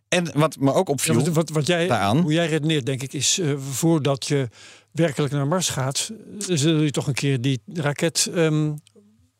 En 0.08 0.30
wat 0.34 0.56
me 0.58 0.72
ook 0.72 0.86
Ja, 0.86 0.92
opviel... 0.92 1.14
wat, 1.14 1.28
wat, 1.28 1.48
wat 1.50 1.66
jij, 1.66 1.86
daaraan. 1.86 2.18
hoe 2.18 2.32
jij 2.32 2.46
redeneert, 2.46 2.86
denk 2.86 3.02
ik, 3.02 3.12
is 3.12 3.38
eh, 3.38 3.54
voordat 3.70 4.26
je 4.26 4.48
werkelijk 4.96 5.32
naar 5.32 5.46
Mars 5.46 5.68
gaat, 5.68 6.10
eh, 6.48 6.56
zul 6.56 6.80
je 6.80 6.90
toch 6.90 7.06
een 7.06 7.14
keer 7.14 7.40
die 7.40 7.60
raket 7.74 8.28
ehm, 8.34 8.72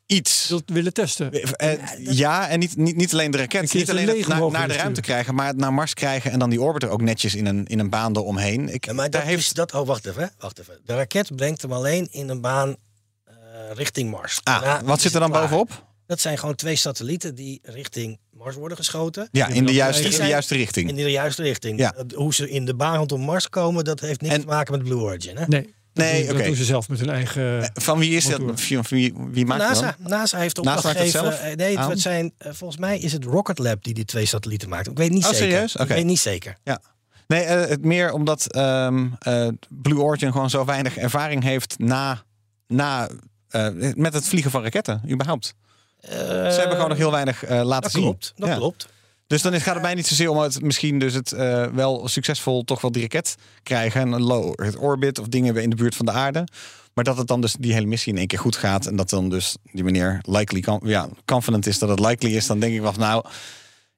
iets. 0.07 0.47
zult 0.47 0.71
willen 0.71 0.93
testen. 0.93 1.33
Eh, 1.33 1.73
ja, 1.99 2.49
en 2.49 2.59
niet, 2.59 2.77
niet, 2.77 2.97
niet 2.97 3.13
alleen 3.13 3.31
de 3.31 3.39
raket, 3.39 3.75
niet 3.75 3.91
alleen 3.91 4.09
het 4.09 4.29
naar, 4.53 4.69
de 4.69 4.75
ruimte 4.75 5.01
krijgen, 5.01 5.35
maar 5.35 5.47
het 5.47 5.57
naar 5.57 5.73
Mars 5.73 5.95
krijgen 5.95 6.31
en 6.31 6.39
dan 6.39 6.51
die 6.51 6.61
orbiter 6.63 6.89
ook 6.89 7.01
netjes 7.01 7.35
in 7.35 7.47
een, 7.47 7.67
in 7.67 7.79
een 7.79 7.91
baan 7.91 8.17
eromheen. 8.17 8.69
Ik, 8.69 8.85
Ja, 8.87 8.93
maar 8.93 9.11
daar 9.11 9.21
dat 9.21 9.31
heeft 9.31 9.43
is 9.43 9.53
dat. 9.53 9.75
Oh, 9.75 9.87
wacht 9.87 10.07
even. 10.07 10.23
hè. 10.23 10.29
Wacht 10.39 10.59
even. 10.59 10.81
De 10.85 10.95
raket 10.95 11.37
brengt 11.37 11.63
hem 11.63 11.73
alleen 11.73 12.09
in 12.11 12.29
een 12.29 12.41
baan 12.41 12.77
eh, 13.25 13.35
richting 13.75 14.11
Mars. 14.11 14.41
Ah, 14.43 14.61
Daarna 14.61 14.85
wat 14.85 15.01
zit 15.01 15.15
er 15.15 15.21
dan 15.21 15.31
klaar. 15.31 15.43
bovenop? 15.43 15.85
Dat 16.07 16.21
zijn 16.21 16.39
gewoon 16.39 16.55
twee 16.55 16.77
satellieten 16.77 17.35
die 17.35 17.59
richting 17.63 18.19
Mars 18.47 18.59
worden 18.59 18.77
geschoten. 18.77 19.29
Ja, 19.33 19.47
in 19.49 19.67
de 19.67 19.73
juiste, 19.73 20.09
in 20.09 20.21
de 20.21 20.27
juiste 20.27 20.55
richting. 20.55 20.89
In 20.89 20.95
de 20.95 21.11
juiste 21.11 21.43
richting. 21.43 21.79
Ja. 21.79 21.95
Hoe 22.15 22.35
ze 22.35 22.51
in 22.51 22.65
de 22.65 22.75
baan 22.75 22.97
rondom 22.97 23.21
Mars 23.21 23.49
komen, 23.49 23.85
dat 23.85 24.01
heeft 24.01 24.21
niks 24.21 24.35
En- 24.35 24.41
te 24.41 24.47
maken 24.47 24.73
met 24.73 24.83
Blue 24.83 24.99
Origin. 24.99 25.37
Hè? 25.37 25.45
Nee, 25.47 25.63
dat, 25.93 26.05
Nee, 26.05 26.17
doen, 26.19 26.27
dat 26.27 26.37
oké. 26.37 26.45
doen 26.47 26.57
ze 26.57 26.65
zelf 26.65 26.89
met 26.89 27.01
hun 27.01 27.11
eigen... 27.11 27.63
Eh, 27.63 27.69
Van 27.75 27.99
wie 27.99 28.17
is 28.17 28.25
motor. 28.29 28.47
dat? 28.47 28.69
Wie, 28.69 28.81
wie, 28.89 29.15
wie 29.31 29.47
maakt 29.47 29.61
dat? 29.61 29.69
NASA, 29.71 29.97
NASA 29.99 30.39
heeft 30.39 30.57
NASA 30.57 30.77
opdracht 30.77 30.99
het 30.99 31.07
gegeven. 31.07 31.21
zelf 31.21 31.41
eh, 31.41 31.57
Nee, 31.57 31.79
aan? 31.79 31.91
het 31.91 32.01
zijn, 32.01 32.33
eh, 32.39 32.53
volgens 32.53 32.81
mij 32.81 32.99
is 32.99 33.13
het 33.13 33.25
Rocket 33.25 33.59
Lab 33.59 33.85
die 33.85 33.95
die 33.95 34.05
twee 34.05 34.27
satellieten 34.27 34.69
maakt. 34.69 34.89
Ik 34.89 34.99
weet 34.99 35.11
niet 35.11 35.25
Oh, 35.25 35.31
zeker. 35.31 35.47
serieus? 35.51 35.75
Oké. 35.75 35.83
Ik 35.83 35.89
weet 35.89 36.05
niet 36.05 36.19
zeker. 36.19 36.57
Ja. 36.65 36.81
Nee, 37.27 37.45
het 37.45 37.85
meer 37.85 38.13
omdat 38.13 38.53
ehm, 38.53 39.07
eh, 39.19 39.49
Blue 39.69 39.99
Origin 40.01 40.33
gewoon 40.33 40.51
zo 40.51 40.65
weinig 40.65 40.97
ervaring 40.97 41.43
heeft 41.43 41.75
na, 41.79 42.23
na, 42.67 43.09
eh, 43.49 43.69
met 43.95 44.13
het 44.15 44.29
vliegen 44.29 44.51
van 44.51 44.63
raketten, 44.63 45.03
überhaupt. 45.11 45.55
Ze 46.09 46.57
hebben 46.59 46.75
gewoon 46.75 46.89
nog 46.89 46.99
heel 46.99 47.11
weinig 47.11 47.45
eh, 47.45 47.63
laten 47.63 47.83
Dat 47.83 47.91
zien. 47.91 48.03
klopt, 48.03 48.33
dat 48.37 48.49
Ja. 48.49 48.55
klopt. 48.57 48.89
Dus 49.27 49.43
dan 49.43 49.55
is- 49.55 49.63
gaat 49.63 49.75
het 49.75 49.83
mij 49.83 49.95
niet 49.95 50.07
zozeer 50.07 50.31
om 50.31 50.39
het 50.39 50.63
misschien 50.63 50.99
dus 50.99 51.15
het 51.15 51.33
eh, 51.33 51.67
wel 51.67 52.09
succesvol 52.09 52.65
toch 52.65 52.81
wel 52.81 52.93
die 52.93 53.03
raket 53.03 53.35
krijgen. 53.63 54.01
En 54.01 54.13
een 54.13 54.23
low 54.23 54.61
Earth 54.61 54.77
orbit 54.79 55.19
of 55.19 55.27
dingen 55.27 55.57
in 55.57 55.71
de 55.71 55.77
buurt 55.77 55.95
van 55.97 56.07
de 56.07 56.13
aarde. 56.13 56.45
Maar 56.95 57.05
dat 57.05 57.17
het 57.17 57.27
dan 57.27 57.41
dus 57.41 57.55
die 57.59 57.73
hele 57.73 57.87
missie 57.87 58.13
in 58.13 58.19
één 58.19 58.27
keer 58.27 58.39
goed 58.39 58.57
gaat. 58.57 58.87
En 58.87 58.97
dat 58.97 59.11
dan 59.11 59.29
dus 59.29 59.57
die 59.73 59.85
meneer 59.85 60.19
likely, 60.23 60.65
ja, 60.85 61.09
confident 61.25 61.67
is 61.67 61.79
dat 61.79 61.89
het 61.89 62.01
likely 62.01 62.37
is. 62.37 62.47
Dan 62.47 62.59
denk 62.59 62.75
ik 62.75 62.81
wel 62.81 62.93
van 62.93 63.03
nou, 63.03 63.25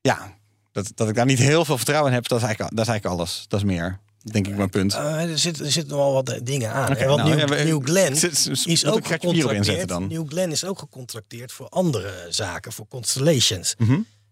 ja, 0.01 0.35
dat, 0.73 0.92
dat 0.94 1.09
ik 1.09 1.14
daar 1.14 1.27
niet 1.27 1.38
heel 1.38 1.64
veel 1.64 1.77
vertrouwen 1.77 2.09
in 2.11 2.14
heb. 2.16 2.29
Dat 2.29 2.38
is 2.38 2.44
eigenlijk, 2.44 2.77
dat 2.77 2.85
is 2.85 2.90
eigenlijk 2.90 3.21
alles. 3.21 3.44
Dat 3.49 3.61
is 3.61 3.66
meer, 3.66 3.99
denk 4.23 4.47
ik, 4.49 4.57
mijn 4.57 4.71
punt. 4.71 4.95
Eh, 4.95 5.31
er, 5.31 5.39
zit, 5.39 5.61
er 5.61 5.71
zitten 5.73 5.97
nog 5.97 6.05
wel 6.05 6.13
wat 6.13 6.29
eh, 6.29 6.41
dingen 6.43 6.73
aan. 6.73 6.97
En 6.97 7.09
want 7.09 7.23
nou, 7.23 7.37
New, 7.37 7.59
ja, 7.59 7.65
New 7.65 7.85
Glenn 7.85 8.17
zit- 8.27 8.37
zit- 8.39 8.67
is 8.67 8.87
ook 8.87 9.07
gecontracteerd. 9.07 9.89
dan? 9.89 10.07
New 10.09 10.29
Glenn 10.29 10.53
is 10.53 10.65
ook 10.65 10.79
gecontracteerd 10.79 11.53
voor 11.53 11.69
andere 11.69 12.27
zaken, 12.29 12.73
voor 12.73 12.87
constellations. 12.89 13.75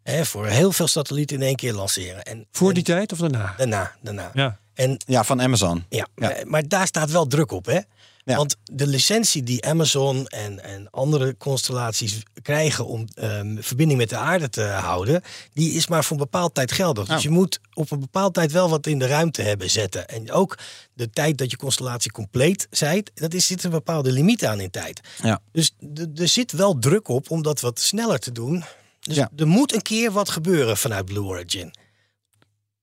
Hè, 0.03 0.25
voor 0.25 0.47
heel 0.47 0.73
veel 0.73 0.87
satellieten 0.89 1.37
in 1.37 1.43
één 1.43 1.57
keer 1.57 1.73
lanceren. 1.73 2.23
En, 2.23 2.47
Voor 2.53 2.69
en 2.69 2.75
die 2.75 2.83
tijd 2.85 3.13
of 3.13 3.19
daarna? 3.19 3.55
Daarna, 3.57 3.93
daarna. 4.03 4.31
Ja. 4.35 4.59
En 4.75 4.97
Ja, 5.07 5.25
van 5.25 5.43
Amazon. 5.43 5.85
Ja, 5.89 5.97
Ja. 5.99 6.07
Maar, 6.29 6.43
maar 6.47 6.69
daar 6.69 6.87
staat 6.87 7.11
wel 7.11 7.27
druk 7.27 7.51
op, 7.53 7.67
hè? 7.67 7.79
Ja. 8.27 8.37
Want 8.37 8.57
de 8.65 8.87
licentie 8.87 9.43
die 9.43 9.65
Amazon 9.67 10.27
en, 10.27 10.65
en 10.65 10.91
andere 10.91 11.37
constellaties 11.37 12.23
krijgen 12.43 12.87
om 12.87 13.07
ehm, 13.15 13.57
verbinding 13.63 13.99
met 14.01 14.09
de 14.09 14.17
aarde 14.17 14.49
te 14.49 14.63
houden, 14.63 15.23
die 15.53 15.73
is 15.73 15.87
maar 15.87 16.05
voor 16.05 16.17
een 16.17 16.23
bepaald 16.23 16.55
tijd 16.55 16.73
geldig. 16.73 17.07
Dus 17.07 17.17
Oh. 17.17 17.23
je 17.23 17.31
moet 17.31 17.61
op 17.75 17.91
een 17.91 18.01
bepaald 18.01 18.35
tijd 18.35 18.53
wel 18.53 18.69
wat 18.71 18.87
in 18.87 18.99
de 18.99 19.07
ruimte 19.07 19.43
hebben 19.43 19.71
zetten. 19.71 20.09
En 20.09 20.31
ook 20.33 20.59
de 20.95 21.11
tijd 21.11 21.39
dat 21.39 21.51
je 21.51 21.57
constellatie 21.57 22.11
compleet 22.13 22.67
zijt, 22.71 23.11
dat 23.15 23.35
is, 23.35 23.47
zit 23.47 23.65
een 23.65 23.71
bepaalde 23.71 24.13
limiet 24.13 24.45
aan 24.45 24.61
in 24.61 24.71
tijd. 24.71 25.01
Ja. 25.23 25.41
Dus 25.53 25.71
er 26.17 26.29
zit 26.29 26.53
wel 26.53 26.79
druk 26.79 27.09
op 27.09 27.31
om 27.31 27.43
dat 27.43 27.61
wat 27.61 27.81
sneller 27.81 28.19
te 28.19 28.33
doen. 28.33 28.65
Dus 29.01 29.17
Ja. 29.17 29.31
er 29.37 29.47
moet 29.47 29.75
een 29.75 29.83
keer 29.83 30.13
wat 30.13 30.29
gebeuren 30.29 30.77
vanuit 30.77 31.05
Blue 31.05 31.23
Origin. 31.25 31.75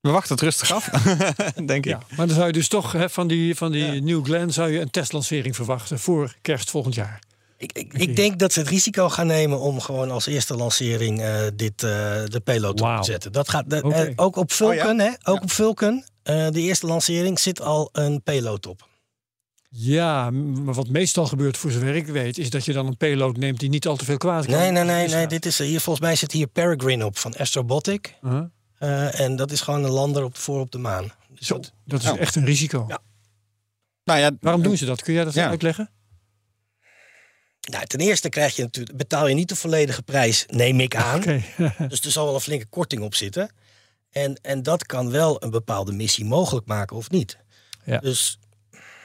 We 0.03 0.09
wachten 0.11 0.31
het 0.35 0.43
rustig 0.43 0.71
af, 0.71 0.85
denk 1.65 1.69
ik. 1.69 1.85
Ja, 1.85 2.01
maar 2.15 2.27
dan 2.27 2.35
zou 2.35 2.47
je 2.47 2.53
dus 2.53 2.67
toch 2.67 2.91
hè, 2.91 3.09
van 3.09 3.27
die, 3.27 3.55
van 3.55 3.71
die 3.71 4.01
New 4.01 4.25
Glenn 4.25 4.51
zou 4.53 4.71
je 4.71 4.79
een 4.79 4.89
testlancering 4.89 5.55
verwachten 5.55 5.99
voor 5.99 6.35
kerst 6.41 6.69
volgend 6.69 6.95
jaar. 6.95 7.19
Ik, 7.57 7.71
ik, 7.71 7.93
ik 7.93 8.15
denk 8.15 8.39
dat 8.39 8.53
ze 8.53 8.59
het 8.59 8.69
risico 8.69 9.09
gaan 9.09 9.27
nemen 9.27 9.59
om 9.59 9.79
gewoon 9.79 10.11
als 10.11 10.25
eerste 10.25 10.55
lancering 10.55 11.21
eh, 11.21 11.41
dit, 11.55 11.83
eh, 11.83 11.89
de 12.25 12.41
payload 12.43 12.81
op 12.81 12.97
te 12.97 13.03
zetten. 13.11 13.31
Dat 13.31 13.49
gaat, 13.49 13.69
de- 13.69 13.81
eh, 13.81 14.11
ook 14.15 14.35
op 14.35 14.51
Vulcan, 14.51 14.99
Oh 15.01 15.05
hè? 15.07 15.31
Ook 15.31 15.41
op 15.41 15.51
Vulcan, 15.51 16.03
eh, 16.23 16.47
de 16.49 16.61
eerste 16.61 16.85
lancering, 16.85 17.39
zit 17.39 17.61
al 17.61 17.89
een 17.91 18.21
payload 18.23 18.65
op. 18.67 18.87
Ja, 19.69 20.29
maar 20.29 20.73
wat 20.73 20.87
meestal 20.89 21.25
gebeurt 21.25 21.57
voor 21.57 21.71
zover 21.71 21.95
ik 21.95 22.07
weet, 22.07 22.37
is 22.37 22.49
dat 22.49 22.65
je 22.65 22.73
dan 22.73 22.87
een 22.87 22.97
payload 22.97 23.37
neemt 23.37 23.59
die 23.59 23.69
niet 23.69 23.87
al 23.87 23.95
te 23.95 24.05
veel 24.05 24.17
kwaad 24.17 24.45
kan. 24.45 24.55
Nee, 24.55 24.71
nee, 24.71 24.83
nee, 24.83 25.07
nee. 25.07 25.27
Dit 25.27 25.45
is, 25.45 25.57
hier, 25.59 25.79
volgens 25.81 26.05
mij 26.05 26.15
zit 26.15 26.31
hier 26.31 26.47
Peregrine 26.47 27.05
op 27.05 27.17
van 27.17 27.35
Astrobotic. 27.37 28.13
Uh-huh. 28.23 28.43
Eh, 28.83 29.19
en 29.19 29.35
dat 29.35 29.51
is 29.51 29.61
gewoon 29.61 29.83
een 29.83 29.89
lander 29.91 30.23
op, 30.23 30.37
voor 30.37 30.59
op 30.59 30.71
de 30.71 30.77
maan. 30.77 31.11
Dus 31.29 31.47
Zo, 31.47 31.53
dat- 31.55 31.71
dat 31.85 32.03
is 32.03 32.09
echt 32.11 32.35
een 32.35 32.45
risico. 32.45 32.85
Ja. 32.87 32.99
Nou 34.03 34.19
ja, 34.19 34.27
Eh, 34.27 34.31
Waarom 34.39 34.61
doen 34.63 34.77
ze 34.77 34.85
dat? 34.85 35.01
Kun 35.01 35.13
jij 35.13 35.23
dat 35.23 35.33
Ja. 35.33 35.47
uitleggen? 35.47 35.89
nou, 37.69 37.85
ten 37.85 37.99
eerste 37.99 38.29
krijg 38.29 38.55
je 38.55 38.61
natuurlijk, 38.61 38.97
betaal 38.97 39.27
je 39.27 39.35
niet 39.35 39.49
de 39.49 39.55
volledige 39.55 40.01
prijs, 40.03 40.45
neem 40.47 40.79
ik 40.79 40.95
aan. 40.95 41.21
Dus 41.87 42.01
er 42.01 42.11
zal 42.11 42.25
wel 42.25 42.33
een 42.35 42.39
flinke 42.41 42.65
korting 42.65 43.01
op 43.03 43.15
zitten. 43.15 43.51
En, 44.09 44.39
en 44.41 44.63
dat 44.63 44.85
kan 44.85 45.09
wel 45.11 45.43
een 45.43 45.49
bepaalde 45.49 45.91
missie 45.91 46.25
mogelijk 46.25 46.65
maken 46.67 46.95
of 46.97 47.09
niet. 47.09 47.37
Ja. 47.85 47.97
Dus 47.99 48.39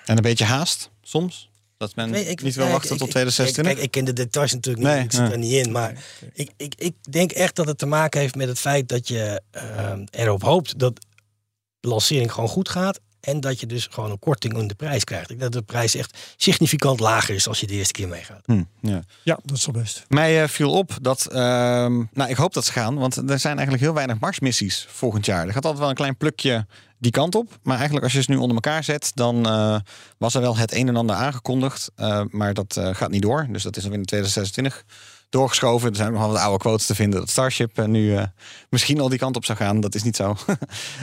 En 0.04 0.16
een 0.16 0.22
beetje 0.22 0.44
haast 0.44 0.90
soms. 1.02 1.47
Dat 1.78 1.94
men 1.96 2.10
Nee, 2.10 2.24
ik- 2.24 2.42
niet 2.42 2.54
wil 2.54 2.68
wachten 2.68 2.90
ik- 2.92 2.98
tot 2.98 3.06
ik- 3.06 3.12
2026. 3.12 3.72
Kijk, 3.74 3.84
ik 3.84 3.90
ken 3.90 4.04
de 4.04 4.22
details 4.22 4.52
natuurlijk 4.52 4.84
Nee, 4.86 4.96
niet, 5.02 5.04
ik 5.12 5.18
zit 5.18 5.30
er 5.32 5.38
niet 5.38 5.66
in. 5.66 5.72
Maar 5.72 5.92
ik, 6.32 6.50
ik, 6.56 6.74
ik 6.78 6.94
denk 7.10 7.30
echt 7.32 7.54
dat 7.56 7.66
het 7.66 7.78
te 7.78 7.86
maken 7.86 8.20
heeft 8.20 8.34
met 8.34 8.48
het 8.48 8.58
feit 8.58 8.88
dat 8.88 9.08
je 9.08 9.42
ehm, 9.50 10.04
erop 10.10 10.42
hoopt 10.42 10.78
dat 10.78 11.06
de 11.80 11.88
lancering 11.88 12.32
gewoon 12.32 12.48
goed 12.48 12.68
gaat. 12.68 13.00
En 13.20 13.40
dat 13.40 13.60
je 13.60 13.66
dus 13.66 13.86
gewoon 13.90 14.10
een 14.10 14.18
korting 14.18 14.58
in 14.58 14.68
de 14.68 14.74
prijs 14.74 15.04
krijgt. 15.04 15.30
Ik 15.30 15.38
denk 15.38 15.52
dat 15.52 15.60
de 15.66 15.72
prijs 15.72 15.94
echt 15.94 16.18
significant 16.36 17.00
lager 17.00 17.34
is 17.34 17.48
als 17.48 17.60
je 17.60 17.66
de 17.66 17.72
eerste 17.74 17.92
keer 17.92 18.08
meegaat. 18.08 18.40
Hm, 18.46 18.62
ja. 18.80 19.02
Ja, 19.22 19.38
dat 19.44 19.56
is 19.56 19.66
wel 19.66 19.82
best. 19.82 20.04
Mij 20.08 20.42
eh, 20.42 20.48
viel 20.48 20.72
op 20.72 20.98
dat, 21.02 21.26
ehm, 21.26 21.96
nou 22.12 22.30
ik 22.30 22.36
hoop 22.36 22.52
dat 22.54 22.64
ze 22.64 22.72
gaan, 22.72 22.94
want 22.94 23.16
er 23.16 23.38
zijn 23.38 23.54
eigenlijk 23.54 23.82
heel 23.84 23.94
weinig 23.94 24.18
Marsmissies 24.18 24.86
volgend 24.88 25.26
jaar. 25.26 25.46
Er 25.46 25.52
gaat 25.52 25.62
altijd 25.64 25.78
wel 25.80 25.88
een 25.88 25.94
klein 25.94 26.16
plukje 26.16 26.66
die 26.98 27.10
kant 27.10 27.34
op. 27.34 27.58
Maar 27.62 27.74
eigenlijk 27.74 28.04
als 28.04 28.14
je 28.14 28.22
ze 28.22 28.30
nu 28.30 28.36
onder 28.36 28.54
elkaar 28.54 28.84
zet, 28.84 29.10
dan 29.14 29.46
eh, 29.46 29.78
was 30.18 30.34
er 30.34 30.40
wel 30.40 30.56
het 30.56 30.74
een 30.74 30.88
en 30.88 30.96
ander 30.96 31.16
aangekondigd. 31.16 31.90
eh, 31.94 32.22
maar 32.30 32.54
dat 32.54 32.76
eh, 32.76 32.94
gaat 32.94 33.10
niet 33.10 33.22
door. 33.22 33.46
Dus 33.50 33.62
dat 33.62 33.76
is 33.76 33.84
nog 33.84 33.92
in 33.92 34.04
2026 34.04 34.84
doorgeschoven. 35.28 35.90
Er 35.90 35.96
zijn 35.96 36.12
nog 36.12 36.20
wel 36.20 36.30
wat 36.30 36.40
oude 36.40 36.58
quotes 36.58 36.86
te 36.86 36.94
vinden 36.94 37.20
dat 37.20 37.30
Starship 37.30 37.78
eh, 37.78 37.84
nu 37.84 38.16
eh, 38.16 38.24
misschien 38.70 39.00
al 39.00 39.08
die 39.08 39.18
kant 39.18 39.36
op 39.36 39.44
zou 39.44 39.58
gaan. 39.58 39.80
Dat 39.80 39.94
is 39.94 40.02
niet 40.02 40.16
zo. 40.16 40.36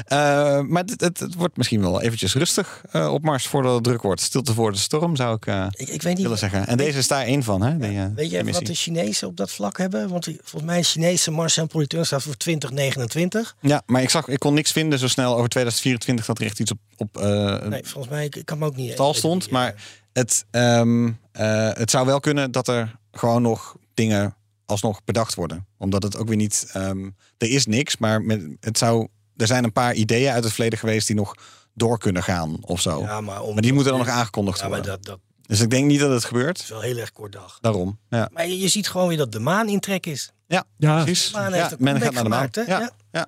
Eh, 0.05 0.61
maar 0.61 0.83
het, 0.83 1.01
het, 1.01 1.19
het 1.19 1.35
wordt 1.35 1.57
misschien 1.57 1.81
wel 1.81 2.01
eventjes 2.01 2.33
rustig 2.33 2.83
eh, 2.91 3.13
op 3.13 3.23
Mars 3.23 3.47
voordat 3.47 3.73
het 3.73 3.83
druk 3.83 4.01
wordt. 4.01 4.21
Stilte 4.21 4.53
voor 4.53 4.71
de 4.71 4.77
storm 4.77 5.15
zou 5.15 5.35
ik 5.35 5.45
Ik, 5.45 5.87
ik 5.89 6.01
weet 6.01 6.13
niet, 6.13 6.21
willen 6.21 6.37
zeggen. 6.37 6.67
En 6.67 6.77
deze 6.77 6.97
is 6.97 7.07
daar 7.07 7.23
één 7.25 7.43
van, 7.43 7.61
hè? 7.61 7.77
Die, 7.77 8.11
weet 8.15 8.31
je 8.31 8.51
wat 8.51 8.65
de 8.65 8.73
Chinezen 8.73 9.27
op 9.27 9.37
dat 9.37 9.51
vlak 9.51 9.77
hebben? 9.77 10.09
Want 10.09 10.25
volgens 10.25 10.71
mij 10.71 10.79
is 10.79 10.91
Chinese 10.91 11.31
Mars 11.31 11.57
en 11.57 11.67
staat 12.05 12.23
voor 12.23 12.37
2029. 12.37 13.55
Ja, 13.61 13.81
maar 13.85 14.01
ik 14.01 14.09
zag, 14.09 14.27
ik 14.27 14.39
kon 14.39 14.53
niks 14.53 14.71
vinden 14.71 14.99
zo 14.99 15.07
snel 15.07 15.35
over 15.35 15.49
2024 15.49 16.25
dat 16.25 16.39
er 16.39 16.45
echt 16.45 16.59
iets 16.59 16.71
op, 16.71 16.79
op 16.97 17.21
Nee, 17.69 17.85
volgens 17.85 18.13
mij, 18.13 18.25
ik, 18.25 18.41
kan 18.45 18.57
me 18.57 18.65
ook 18.65 18.75
niet... 18.75 18.97
weet 18.97 19.13
stond. 19.13 19.49
Maar 19.49 19.75
het, 20.15 20.45
ehm, 20.51 21.11
eh, 21.31 21.69
het 21.73 21.91
zou 21.91 22.05
wel 22.05 22.19
kunnen 22.19 22.51
dat 22.51 22.67
er 22.67 22.95
gewoon 23.11 23.41
nog 23.41 23.75
dingen 23.95 24.35
alsnog 24.65 25.03
bedacht 25.03 25.35
worden. 25.35 25.65
Omdat 25.77 26.03
het 26.03 26.17
ook 26.17 26.27
weer 26.27 26.37
niet. 26.37 26.69
ehm, 26.73 27.09
er 27.37 27.49
is 27.49 27.65
niks, 27.65 27.97
maar 27.97 28.21
met, 28.21 28.41
het 28.59 28.77
zou. 28.77 29.07
Er 29.37 29.47
zijn 29.47 29.63
een 29.63 29.71
paar 29.73 29.93
ideeën 29.93 30.31
uit 30.31 30.43
het 30.43 30.53
verleden 30.53 30.79
geweest 30.79 31.07
die 31.07 31.15
nog 31.15 31.35
door 31.73 31.97
kunnen 31.99 32.23
gaan 32.23 32.57
of 32.61 32.81
zo. 32.81 33.01
ja, 33.01 33.21
maar, 33.21 33.41
om, 33.41 33.53
maar 33.53 33.61
die 33.61 33.73
moeten 33.73 33.91
dan 33.91 34.01
nog 34.01 34.09
aangekondigd 34.11 34.59
Ja, 34.59 34.67
maar 34.67 34.77
worden. 34.77 34.93
dat, 34.95 35.05
dat 35.05 35.19
Dus 35.41 35.59
ik 35.59 35.69
denk 35.69 35.85
niet 35.85 35.99
dat 35.99 36.11
het 36.11 36.25
gebeurt. 36.25 36.59
is 36.59 36.69
wel 36.69 36.81
heel 36.81 36.97
erg 36.97 37.11
kort 37.11 37.31
dag. 37.31 37.57
Daarom. 37.61 37.99
Ja, 38.09 38.29
Maar 38.33 38.47
je, 38.47 38.59
je 38.59 38.67
ziet 38.67 38.87
gewoon 38.89 39.07
weer 39.07 39.17
dat 39.17 39.31
de 39.31 39.39
maan 39.39 39.67
in 39.69 39.79
trek 39.79 40.05
is. 40.05 40.31
ja, 40.47 40.63
Ja, 40.77 41.03
precies. 41.03 41.31
De 41.31 41.37
maan 41.37 41.53
heeft 41.53 41.69
Ja, 41.69 41.75
men 41.79 42.01
gaat 42.01 42.13
naar 42.13 42.23
de 42.23 42.29
maan. 42.29 42.49
gemaakt? 42.51 42.67
Ja, 42.69 42.79
Ja. 43.11 43.27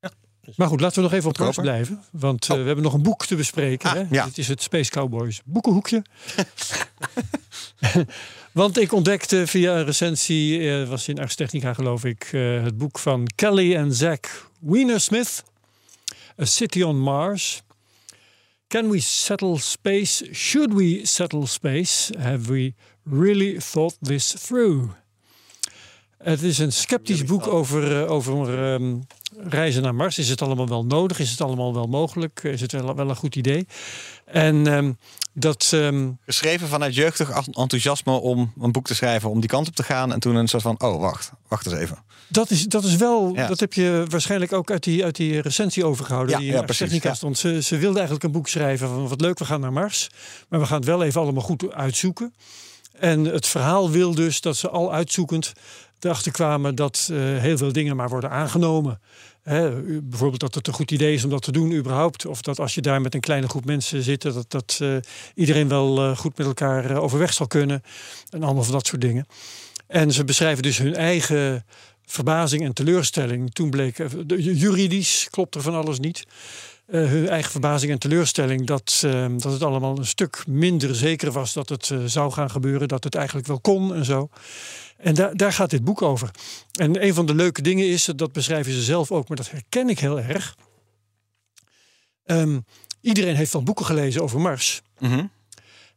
ja. 0.00 0.10
maar 0.56 0.68
goed, 0.68 0.80
laten 0.80 0.96
we 0.96 1.02
nog 1.02 1.12
even 1.12 1.28
op 1.28 1.36
Goedkoper. 1.36 1.62
blijven. 1.62 2.02
Want 2.12 2.42
eh, 2.48 2.56
we 2.56 2.62
hebben 2.62 2.84
nog 2.84 2.92
een 2.94 3.02
boek 3.02 3.26
te 3.26 3.36
bespreken. 3.36 3.88
Ah, 3.90 3.94
hè? 3.96 4.04
ja. 4.10 4.24
Dit 4.24 4.38
is 4.38 4.48
het 4.48 4.62
Space 4.62 4.90
Cowboys 4.90 5.40
boekenhoekje. 5.44 6.02
Want 8.52 8.78
ik 8.78 8.92
ontdekte 8.92 9.46
via 9.46 9.78
een 9.78 9.84
recensie, 9.84 10.70
eh, 10.70 10.88
was 10.88 11.08
in 11.08 11.18
Ars 11.18 11.34
Technica 11.34 11.74
geloof 11.74 12.04
ik, 12.04 12.28
eh, 12.32 12.62
het 12.62 12.78
boek 12.78 12.98
van 12.98 13.26
Kelly 13.34 13.74
en 13.74 13.92
Zach 13.92 14.50
Wienersmith. 14.60 15.42
A 16.40 16.44
City 16.44 16.82
on 16.82 17.00
Mars. 17.00 17.62
Can 18.68 18.90
we 18.90 19.00
settle 19.00 19.58
space? 19.58 20.28
Should 20.32 20.72
we 20.72 21.00
settle 21.02 21.46
space? 21.46 22.18
Have 22.18 22.52
we 22.52 22.74
really 23.04 23.60
thought 23.60 23.96
this 24.00 24.34
through? 24.38 24.90
Het 26.22 26.42
is 26.42 26.58
een 26.58 26.72
sceptisch 26.72 27.24
boek 27.24 27.46
over, 27.46 28.02
eh, 28.02 28.10
over 28.10 28.64
ehm, 28.72 28.96
reizen 29.48 29.82
naar 29.82 29.94
Mars. 29.94 30.18
Is 30.18 30.28
het 30.28 30.42
allemaal 30.42 30.68
wel 30.68 30.84
nodig? 30.84 31.18
Is 31.18 31.30
het 31.30 31.40
allemaal 31.40 31.74
wel 31.74 31.86
mogelijk? 31.86 32.40
Is 32.42 32.60
het 32.60 32.72
wel, 32.72 32.94
wel 32.94 33.08
een 33.08 33.16
goed 33.16 33.36
idee? 33.36 33.66
En 34.24 34.66
ehm, 34.66 34.92
dat. 35.32 35.70
ehm, 35.74 36.10
Geschreven 36.24 36.68
vanuit 36.68 36.94
jeugdig 36.94 37.30
enthousiasme 37.30 38.12
om 38.12 38.52
een 38.60 38.72
boek 38.72 38.86
te 38.86 38.94
schrijven, 38.94 39.30
om 39.30 39.40
die 39.40 39.48
kant 39.48 39.68
op 39.68 39.74
te 39.74 39.82
gaan. 39.82 40.12
En 40.12 40.20
toen 40.20 40.34
een 40.34 40.48
soort 40.48 40.62
van, 40.62 40.80
oh 40.80 41.00
wacht, 41.00 41.32
wacht 41.48 41.66
eens 41.66 41.74
even. 41.74 41.98
Dat 42.28 42.50
is, 42.50 42.64
dat 42.66 42.84
is 42.84 42.96
wel, 42.96 43.32
Ja. 43.34 43.46
dat 43.46 43.60
heb 43.60 43.72
je 43.72 44.04
waarschijnlijk 44.08 44.52
ook 44.52 44.70
uit 44.70 44.82
die, 44.82 45.04
uit 45.04 45.16
die 45.16 45.40
recensie 45.40 45.84
overgehouden. 45.84 46.32
Ja, 46.32 46.38
die 46.38 46.46
in 46.46 46.52
ja, 46.52 46.58
Ars 46.58 46.66
precies, 46.66 46.84
Technica 46.86 47.08
ja. 47.08 47.14
stond. 47.14 47.38
Ze, 47.38 47.62
ze 47.62 47.76
wilden 47.76 47.96
eigenlijk 47.96 48.24
een 48.24 48.32
boek 48.32 48.48
schrijven 48.48 48.88
van 48.88 49.08
wat 49.08 49.20
leuk, 49.20 49.38
we 49.38 49.44
gaan 49.44 49.60
naar 49.60 49.72
Mars. 49.72 50.08
Maar 50.48 50.60
we 50.60 50.66
gaan 50.66 50.76
het 50.76 50.86
wel 50.86 51.02
even 51.02 51.20
allemaal 51.20 51.42
goed 51.42 51.72
uitzoeken. 51.72 52.34
En 52.98 53.24
het 53.24 53.46
verhaal 53.46 53.90
wil 53.90 54.14
dus 54.14 54.40
dat 54.40 54.56
ze 54.56 54.68
al 54.70 54.92
uitzoekend 54.92 55.52
erachter 56.04 56.32
kwamen 56.32 56.74
dat 56.74 57.08
eh, 57.12 57.18
heel 57.18 57.56
veel 57.56 57.72
dingen 57.72 57.96
maar 57.96 58.08
worden 58.08 58.30
aangenomen. 58.30 59.00
Hè, 59.42 59.82
bijvoorbeeld 60.02 60.40
dat 60.40 60.54
het 60.54 60.66
een 60.66 60.72
goed 60.72 60.90
idee 60.90 61.14
is 61.14 61.24
om 61.24 61.30
dat 61.30 61.42
te 61.42 61.52
doen 61.52 61.72
überhaupt. 61.72 62.26
Of 62.26 62.42
dat 62.42 62.58
als 62.58 62.74
je 62.74 62.80
daar 62.80 63.00
met 63.00 63.14
een 63.14 63.20
kleine 63.20 63.48
groep 63.48 63.64
mensen 63.64 64.02
zit, 64.02 64.22
dat, 64.22 64.44
dat 64.48 64.78
eh, 64.82 64.96
iedereen 65.34 65.68
wel 65.68 65.98
eh, 65.98 66.16
goed 66.16 66.38
met 66.38 66.46
elkaar 66.46 66.96
overweg 66.96 67.32
zal 67.32 67.46
kunnen. 67.46 67.82
En 68.30 68.42
allemaal 68.42 68.62
van 68.62 68.72
dat 68.72 68.86
soort 68.86 69.00
dingen. 69.00 69.26
En 69.86 70.12
ze 70.12 70.24
beschrijven 70.24 70.62
dus 70.62 70.78
hun 70.78 70.94
eigen 70.94 71.64
verbazing 72.04 72.64
en 72.64 72.72
teleurstelling. 72.72 73.52
Toen 73.52 73.70
bleek, 73.70 73.96
juridisch 74.36 75.28
klopt 75.30 75.54
er 75.54 75.62
van 75.62 75.74
alles 75.74 75.98
niet. 75.98 76.24
Hun 76.86 77.28
eigen 77.28 77.50
verbazing 77.50 77.92
en 77.92 77.98
teleurstelling 77.98 78.66
dat, 78.66 78.98
dat 79.36 79.52
het 79.52 79.62
allemaal 79.62 79.98
een 79.98 80.06
stuk 80.06 80.44
minder 80.46 80.94
zeker 80.94 81.32
was 81.32 81.52
dat 81.52 81.68
het 81.68 81.90
zou 82.06 82.32
gaan 82.32 82.50
gebeuren, 82.50 82.88
dat 82.88 83.04
het 83.04 83.14
eigenlijk 83.14 83.46
wel 83.46 83.60
kon 83.60 83.94
en 83.94 84.04
zo. 84.04 84.28
En 85.02 85.14
daar, 85.14 85.36
daar 85.36 85.52
gaat 85.52 85.70
dit 85.70 85.84
boek 85.84 86.02
over. 86.02 86.30
En 86.72 87.04
een 87.04 87.14
van 87.14 87.26
de 87.26 87.34
leuke 87.34 87.62
dingen 87.62 87.86
is, 87.88 88.04
dat 88.04 88.32
beschrijven 88.32 88.72
ze 88.72 88.82
zelf 88.82 89.10
ook, 89.12 89.28
maar 89.28 89.36
dat 89.36 89.50
herken 89.50 89.88
ik 89.88 89.98
heel 89.98 90.20
erg. 90.20 90.56
Ehm, 92.24 92.60
iedereen 93.00 93.36
heeft 93.36 93.54
al 93.54 93.62
boeken 93.62 93.84
gelezen 93.86 94.22
over 94.22 94.40
Mars. 94.40 94.82
Mhm. 94.98 95.24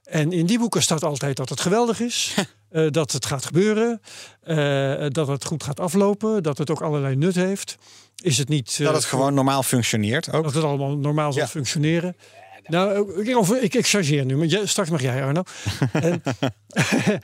En 0.03 0.31
in 0.31 0.45
die 0.45 0.59
boeken 0.59 0.81
staat 0.81 1.03
altijd 1.03 1.37
dat 1.37 1.49
het 1.49 1.59
geweldig 1.61 1.99
is. 1.99 2.33
eh, 2.69 2.87
dat 2.89 3.11
het 3.11 3.25
gaat 3.25 3.45
gebeuren. 3.45 4.01
eh, 4.41 5.05
dat 5.07 5.27
het 5.27 5.45
goed 5.45 5.63
gaat 5.63 5.79
aflopen. 5.79 6.43
Dat 6.43 6.57
het 6.57 6.69
ook 6.69 6.81
allerlei 6.81 7.15
nut 7.15 7.35
heeft. 7.35 7.75
Is 8.15 8.37
het 8.37 8.49
niet. 8.49 8.75
eh, 8.79 8.85
Dat 8.85 8.95
het 8.95 9.05
gewoon 9.05 9.33
normaal 9.33 9.63
functioneert 9.63 10.31
ook. 10.31 10.43
dat 10.43 10.53
het 10.53 10.63
allemaal 10.63 10.97
normaal 10.97 11.33
zal 11.33 11.41
Ja. 11.41 11.47
functioneren. 11.47 12.15
Nou, 12.67 13.19
ik, 13.25 13.61
ik, 13.63 13.73
ik 13.73 13.87
chargeer 13.87 14.25
nu, 14.25 14.37
maar 14.37 14.45
jij- 14.47 14.65
straks 14.65 14.89
mag 14.89 15.01
jij, 15.01 15.23
Arno. 15.23 15.43
en, 15.93 16.23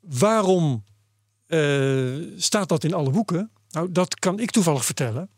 waarom 0.00 0.72
eh, 0.72 0.97
staat 2.36 2.68
dat 2.68 2.84
in 2.84 2.94
alle 2.94 3.10
boeken? 3.10 3.50
Nou, 3.70 3.92
dat 3.92 4.18
kan 4.18 4.38
ik 4.40 4.50
toevallig 4.50 4.84
vertellen. 4.84 5.28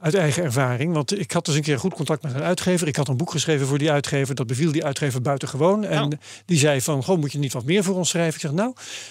Uit 0.00 0.14
eigen 0.14 0.42
ervaring. 0.42 0.92
Want 0.94 1.18
ik 1.20 1.32
had 1.32 1.44
dus 1.44 1.54
een 1.54 1.62
keer 1.62 1.78
goed 1.78 1.94
contact 1.94 2.22
met 2.22 2.34
een 2.34 2.42
uitgever. 2.42 2.88
Ik 2.88 2.96
had 2.96 3.08
een 3.08 3.16
boek 3.16 3.30
geschreven 3.30 3.66
voor 3.66 3.78
die 3.78 3.90
uitgever. 3.90 4.34
Dat 4.34 4.46
beviel 4.46 4.72
die 4.72 4.84
uitgever 4.84 5.22
buitengewoon. 5.22 5.84
En 5.84 6.02
Oh. 6.02 6.10
die 6.46 6.58
zei 6.58 6.80
van, 6.80 7.04
goh, 7.04 7.18
moet 7.18 7.32
je 7.32 7.38
niet 7.38 7.52
wat 7.52 7.64
meer 7.64 7.84
voor 7.84 7.94
ons 7.94 8.08
schrijven? 8.08 8.34
Ik 8.34 8.40
zeg, 8.40 8.52
nou, 8.52 8.70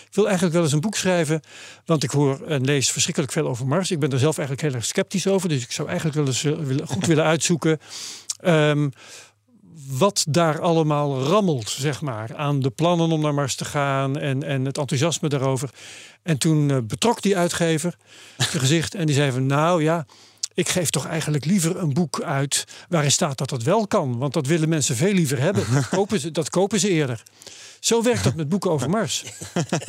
ik 0.10 0.16
wil 0.16 0.24
eigenlijk 0.26 0.56
wel 0.56 0.63
eens 0.63 0.74
een 0.74 0.80
boek 0.80 0.96
schrijven. 0.96 1.42
Want 1.86 2.04
ik 2.04 2.10
hoor 2.12 2.42
en 2.48 2.66
lees 2.66 2.92
verschrikkelijk 2.92 3.34
veel 3.34 3.48
over 3.48 3.68
Mars. 3.68 3.92
Ik 3.92 4.00
ben 4.00 4.12
er 4.12 4.20
zelf 4.20 4.38
eigenlijk 4.38 4.68
heel 4.68 4.78
erg 4.78 4.86
sceptisch 4.90 5.28
over. 5.28 5.50
Dus 5.50 5.63
ik 5.63 5.72
zou 5.72 5.88
eigenlijk 5.88 6.18
wel 6.18 6.28
eens 6.28 6.44
eh, 6.44 6.54
willen- 6.58 6.88
goed 6.88 7.06
willen 7.06 7.24
uitzoeken... 7.24 7.80
ehm, 8.40 8.90
wat 9.86 10.26
daar 10.30 10.62
allemaal 10.62 11.24
rammelt, 11.24 11.70
zeg 11.70 12.02
maar, 12.02 12.36
aan 12.36 12.60
de 12.60 12.70
plannen 12.70 13.12
om 13.12 13.22
naar 13.22 13.34
Mars 13.34 13.56
te 13.56 13.66
gaan 13.66 14.18
en, 14.18 14.44
en 14.44 14.66
het 14.66 14.78
enthousiasme 14.78 15.30
daarover. 15.30 15.70
En 16.24 16.38
toen 16.38 16.72
eh, 16.72 16.78
betrok 16.84 17.22
die 17.22 17.38
uitgever 17.38 17.98
zijn 18.38 18.62
gezicht 18.66 18.96
en 18.96 19.06
die 19.06 19.16
zei 19.16 19.32
van, 19.32 19.46
nou 19.46 19.84
ja, 19.84 20.06
ik 20.54 20.70
geef 20.70 20.90
toch 20.90 21.06
eigenlijk 21.06 21.46
liever 21.46 21.78
een 21.78 21.94
boek 21.94 22.22
uit 22.22 22.63
waarin 22.90 23.12
staat 23.12 23.38
dat 23.38 23.50
dat 23.50 23.63
wel 23.63 23.88
kan, 23.88 24.18
want 24.18 24.34
dat 24.34 24.48
willen 24.48 24.70
mensen 24.70 24.96
veel 24.96 25.13
liever 25.13 25.40
hebben. 25.40 25.74
Dat 25.74 25.90
kopen 25.98 26.20
ze, 26.20 26.32
dat 26.32 26.50
kopen 26.50 26.80
ze 26.80 26.90
eerder. 26.90 27.24
Zo 27.80 28.04
werkt 28.04 28.24
dat 28.24 28.36
met 28.36 28.50
boeken 28.50 28.72
over 28.72 28.90
Mars. 28.90 29.24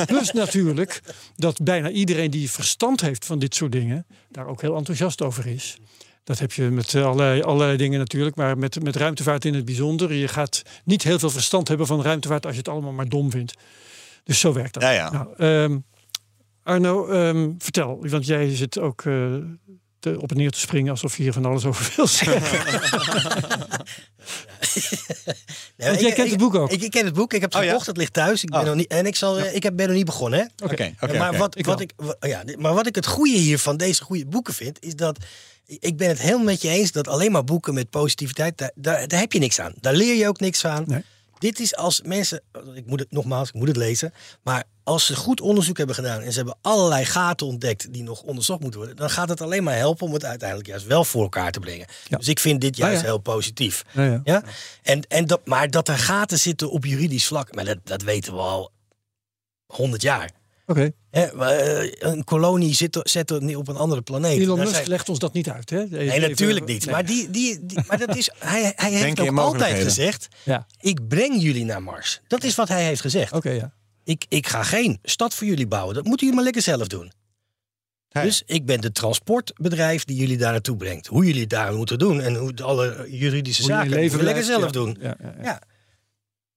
Plus 0.07 0.33
natuurlijk 0.33 1.03
dat 1.37 1.63
bijna 1.63 1.91
iedereen 1.91 2.31
die 2.31 2.51
verstand 2.51 3.01
heeft 3.01 3.25
van 3.25 3.39
dit 3.39 3.55
soort 3.55 3.73
dingen, 3.73 4.07
daar 4.29 4.47
ook 4.47 4.61
heel 4.61 4.77
enthousiast 4.77 5.23
over 5.23 5.47
is. 5.47 5.79
Dat 6.29 6.39
heb 6.39 6.53
je 6.53 6.63
met 6.63 6.95
eh, 6.95 7.05
allerlei, 7.05 7.43
allerlei 7.43 7.77
dingen 7.77 7.99
natuurlijk, 7.99 8.37
maar 8.37 8.59
met, 8.59 8.83
met 8.83 8.97
ruimtevaart 8.97 9.45
in 9.45 9.55
het 9.55 9.65
bijzonder. 9.65 10.13
Je 10.13 10.29
gaat 10.29 10.63
niet 10.85 11.03
heel 11.03 11.19
veel 11.19 11.31
verstand 11.31 11.69
hebben 11.69 11.87
van 11.87 12.03
ruimtevaart 12.03 12.45
als 12.45 12.53
je 12.55 12.59
het 12.61 12.69
allemaal 12.69 12.93
maar 12.93 13.09
dom 13.09 13.31
vindt. 13.31 13.55
Dus 14.25 14.41
zo 14.41 14.53
werkt 14.53 14.75
dat. 14.75 14.83
Ja, 14.83 14.91
ja. 14.91 15.11
Nou, 15.11 15.29
ehm, 15.37 15.79
Arno, 16.63 17.07
ehm, 17.07 17.51
vertel, 17.59 17.99
want 18.09 18.27
jij 18.27 18.57
zit 18.57 18.79
ook 18.79 19.03
eh, 19.05 19.35
te, 19.99 20.21
op 20.21 20.31
en 20.31 20.37
neer 20.37 20.51
te 20.51 20.59
springen 20.59 20.91
alsof 20.91 21.17
je 21.17 21.23
hier 21.23 21.33
van 21.33 21.45
alles 21.45 21.65
over 21.65 21.93
wil 21.97 22.07
zeggen. 22.07 22.59
Nee, 25.77 25.89
Want 25.89 26.01
jij 26.01 26.09
ik- 26.09 26.15
kent 26.15 26.27
ik- 26.27 26.33
het 26.33 26.41
boek 26.43 26.55
ook. 26.55 26.71
Ik, 26.71 26.83
ik 26.83 26.91
ken 26.91 27.05
het 27.05 27.15
boek. 27.15 27.33
Ik 27.33 27.41
heb 27.41 27.53
het 27.53 27.63
Oh, 27.63 27.67
ja? 27.69 27.79
Het 27.85 27.97
ligt 27.97 28.13
thuis. 28.13 28.43
Ik 28.43 28.51
ben 28.51 28.61
Oh. 28.61 28.67
nog 28.67 28.75
niet, 28.75 28.87
en 28.87 29.07
ik, 29.07 29.17
zal, 29.17 29.39
ik 29.41 29.63
heb, 29.63 29.77
ben 29.77 29.87
nog 29.87 29.97
niet 29.97 30.05
begonnen. 30.05 30.39
Hè? 30.39 30.65
Oké, 30.65 30.95
oké, 31.01 31.19
maar 31.19 31.37
wat, 31.37 31.59
Ik 31.59 31.65
wat, 31.67 31.81
ik, 31.81 31.93
ja, 32.21 32.45
dit- 32.45 32.59
maar 32.61 32.75
wat 32.75 32.87
ik 32.87 32.95
het 32.95 33.07
goede 33.07 33.37
hier 33.37 33.59
van 33.59 33.77
deze 33.77 34.03
goede 34.03 34.27
boeken 34.27 34.55
vind, 34.55 34.83
is 34.85 34.95
dat 34.95 35.19
ik 35.69 35.97
ben 35.97 36.09
het 36.09 36.21
helemaal 36.21 36.45
met 36.45 36.63
je 36.63 36.69
eens 36.69 36.93
dat 36.93 37.09
alleen 37.09 37.33
maar 37.33 37.45
boeken 37.45 37.75
met 37.75 37.91
positiviteit, 37.91 38.59
daar, 38.59 38.71
daar, 38.75 39.09
daar 39.09 39.21
heb 39.21 39.33
je 39.33 39.39
niks 39.39 39.61
aan. 39.61 39.73
Daar 39.81 39.95
leer 39.95 40.15
je 40.15 40.29
ook 40.29 40.41
niks 40.41 40.65
aan. 40.65 40.85
Nee. 40.87 41.05
Dit 41.39 41.61
is 41.61 41.77
als 41.77 42.03
mensen, 42.03 42.43
ik 42.75 42.87
moet 42.87 43.01
het 43.01 43.11
nogmaals, 43.11 43.49
ik 43.49 43.55
moet 43.55 43.69
het 43.69 43.77
lezen, 43.77 44.13
maar 44.43 44.65
als 44.83 45.07
ze 45.07 45.17
goed 45.17 45.41
onderzoek 45.41 45.77
hebben 45.77 45.95
gedaan 45.95 46.21
en 46.21 46.31
ze 46.33 46.37
hebben 46.37 46.57
allerlei 46.63 47.05
gaten 47.05 47.47
ontdekt 47.47 47.93
die 47.93 48.03
nog 48.03 48.23
onderzocht 48.23 48.61
moeten 48.61 48.79
worden, 48.81 48.97
dan 48.97 49.11
gaat 49.11 49.29
het 49.29 49.41
alleen 49.41 49.63
maar 49.63 49.77
helpen 49.77 50.07
om 50.07 50.13
het 50.13 50.25
uiteindelijk 50.25 50.69
juist 50.69 50.87
wel 50.87 51.05
voor 51.05 51.23
elkaar 51.23 51.53
te 51.53 51.61
brengen. 51.61 51.87
Ja. 52.09 52.17
Dus 52.17 52.29
ik 52.29 52.39
vind 52.39 52.61
dit 52.61 52.77
juist 52.77 53.01
ja. 53.01 53.07
heel 53.07 53.19
positief. 53.19 53.85
Ja, 53.93 54.05
ja. 54.05 54.21
Ja? 54.25 54.43
En, 54.83 55.03
en 55.09 55.27
dat, 55.27 55.41
maar 55.45 55.71
dat 55.71 55.89
er 55.89 55.99
gaten 55.99 56.39
zitten 56.39 56.71
op 56.71 56.85
juridisch 56.85 57.27
vlak, 57.27 57.55
maar 57.55 57.65
dat, 57.65 57.79
dat 57.85 58.03
weten 58.03 58.35
we 58.35 58.41
al 58.41 58.71
honderd 59.67 60.03
jaar. 60.03 60.31
Oké, 60.71 60.91
eh, 61.11 61.27
een 61.99 62.25
kolonie 62.25 62.75
zit, 62.75 62.99
zet 63.03 63.31
er 63.31 63.43
niet 63.43 63.57
op 63.57 63.69
een 63.69 63.77
andere 63.77 64.03
planeet. 64.03 64.39
Elon 64.41 64.57
Daar 64.57 64.65
Musk 64.65 64.77
zijn- 64.77 64.89
legt 64.89 65.09
ons 65.09 65.19
dat 65.19 65.33
niet 65.33 65.51
uit. 65.51 65.71
Hè? 65.71 65.85
Nee, 65.87 66.21
natuurlijk 66.21 66.67
niet. 66.67 66.91
Maar, 66.91 67.05
die, 67.07 67.31
die, 67.31 67.67
die- 67.67 67.79
maar 67.87 67.99
dat 67.99 68.17
is, 68.17 68.31
hij, 68.39 68.73
hij 68.77 68.91
heeft 68.93 69.21
ook 69.21 69.39
altijd 69.39 69.83
gezegd: 69.83 70.29
Ja, 70.45 70.67
ik 70.81 71.09
breng 71.09 71.43
jullie 71.43 71.65
naar 71.65 71.83
Mars. 71.83 72.21
Dat 72.27 72.45
is 72.45 72.55
wat 72.55 72.69
hij 72.69 72.85
heeft 72.85 73.01
gezegd. 73.01 73.33
oké, 73.33 73.51
ja. 73.51 73.73
Ik, 74.05 74.25
ik 74.29 74.47
ga 74.47 74.63
geen 74.63 74.99
stad 75.03 75.35
voor 75.35 75.47
jullie 75.47 75.67
bouwen. 75.67 75.95
Dat 75.95 76.05
moeten 76.05 76.21
jullie 76.27 76.35
maar 76.43 76.53
lekker 76.53 76.63
zelf 76.75 76.87
doen. 76.87 77.13
Dus 78.09 78.43
ik 78.47 78.67
ben 78.67 78.81
de 78.81 78.93
transportbedrijf 78.93 80.05
die 80.05 80.17
jullie 80.17 80.37
daar 80.37 80.53
naartoe 80.53 80.77
brengt. 80.77 81.07
Hoe 81.07 81.25
jullie 81.27 81.41
het 81.41 81.51
daar 81.51 81.75
moeten 81.75 81.99
doen 81.99 82.21
en 82.21 82.35
hoe 82.35 82.53
alle 82.63 83.07
juridische 83.11 83.63
Hoe 83.63 83.71
je 83.71 83.77
zaken 83.77 84.23
lekker 84.25 84.45
zelf 84.45 84.65
ja. 84.65 84.71
doen. 84.71 84.97
Ja, 85.01 85.17
ja, 85.43 85.63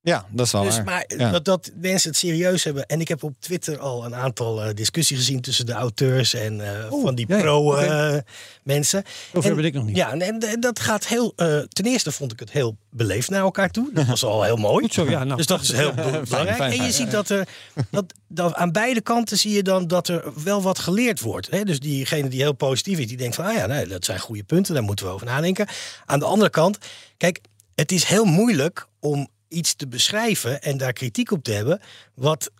ja. 0.03 0.25
Dat 0.31 0.45
is 0.45 0.51
wel 0.51 0.63
dus 0.63 0.75
waar. 0.75 0.83
maar 0.83 1.03
Ja. 1.17 1.31
dat, 1.31 1.45
dat 1.45 1.71
mensen 1.75 2.09
het 2.09 2.19
serieus 2.19 2.63
hebben. 2.63 2.85
En 2.85 2.99
ik 3.01 3.07
heb 3.07 3.23
op 3.23 3.33
Twitter 3.39 3.79
al 3.79 4.05
een 4.05 4.15
aantal 4.15 4.63
eh, 4.63 4.73
discussies 4.75 5.17
gezien 5.17 5.41
tussen 5.41 5.65
de 5.65 5.73
auteurs 5.73 6.33
en 6.33 6.61
eh, 6.75 6.85
van 7.01 7.15
die 7.15 7.25
ja, 7.29 7.35
ja, 7.35 7.41
pro 7.41 7.71
oké. 7.71 7.79
eh, 7.81 8.13
En- 8.13 9.55
ben 9.55 9.65
ik 9.65 9.73
nog 9.73 9.85
niet. 9.85 9.95
Ja, 9.95 10.11
en, 10.11 10.39
en 10.39 10.59
dat 10.59 10.79
gaat 10.79 11.07
heel. 11.07 11.33
ten 11.69 11.85
eerste 11.85 12.11
vond 12.11 12.31
ik 12.31 12.39
het 12.39 12.51
heel 12.51 12.75
beleefd 12.89 13.29
naar 13.29 13.41
elkaar 13.41 13.69
toe. 13.69 13.89
Dat 13.93 14.05
was 14.05 14.23
al 14.23 14.43
heel 14.43 14.55
mooi. 14.55 14.83
Goed 14.83 14.93
zo, 14.93 15.09
ja. 15.09 15.23
Nou, 15.23 15.37
Dus 15.37 15.45
dat 15.45 15.61
is 15.61 15.71
heel 15.71 15.93
belangrijk. 15.95 16.55
fijn, 16.55 16.71
en 16.71 16.85
je 16.85 16.91
ziet 16.91 17.11
dat 17.11 17.29
er 17.29 17.47
dat, 17.91 18.05
dat 18.27 18.53
aan 18.55 18.71
beide 18.71 19.01
kanten 19.01 19.37
zie 19.37 19.51
je 19.53 19.63
dan 19.63 19.87
dat 19.87 20.07
er 20.07 20.43
wel 20.43 20.61
wat 20.61 20.79
geleerd 20.79 21.19
wordt. 21.19 21.49
Hè? 21.51 21.63
Dus 21.63 21.79
diegene 21.79 22.29
die 22.29 22.41
heel 22.41 22.53
positief 22.53 22.99
is, 22.99 23.07
die 23.07 23.17
denkt 23.17 23.35
van 23.35 23.45
ah 23.45 23.53
ja, 23.53 23.65
nee, 23.65 23.87
dat 23.87 24.05
zijn 24.05 24.19
goede 24.19 24.43
punten, 24.43 24.73
daar 24.73 24.83
moeten 24.83 25.05
we 25.05 25.11
over 25.11 25.25
nadenken. 25.25 25.67
Aan 26.05 26.19
de 26.19 26.25
andere 26.25 26.49
kant, 26.49 26.77
kijk, 27.17 27.39
het 27.75 27.91
is 27.91 28.03
heel 28.03 28.25
moeilijk 28.25 28.87
om 28.99 29.27
iets 29.51 29.75
te 29.75 29.87
beschrijven 29.87 30.61
en 30.61 30.77
daar 30.77 30.93
kritiek 30.93 31.31
op 31.31 31.43
te 31.43 31.51
hebben, 31.51 31.81
wat 32.13 32.51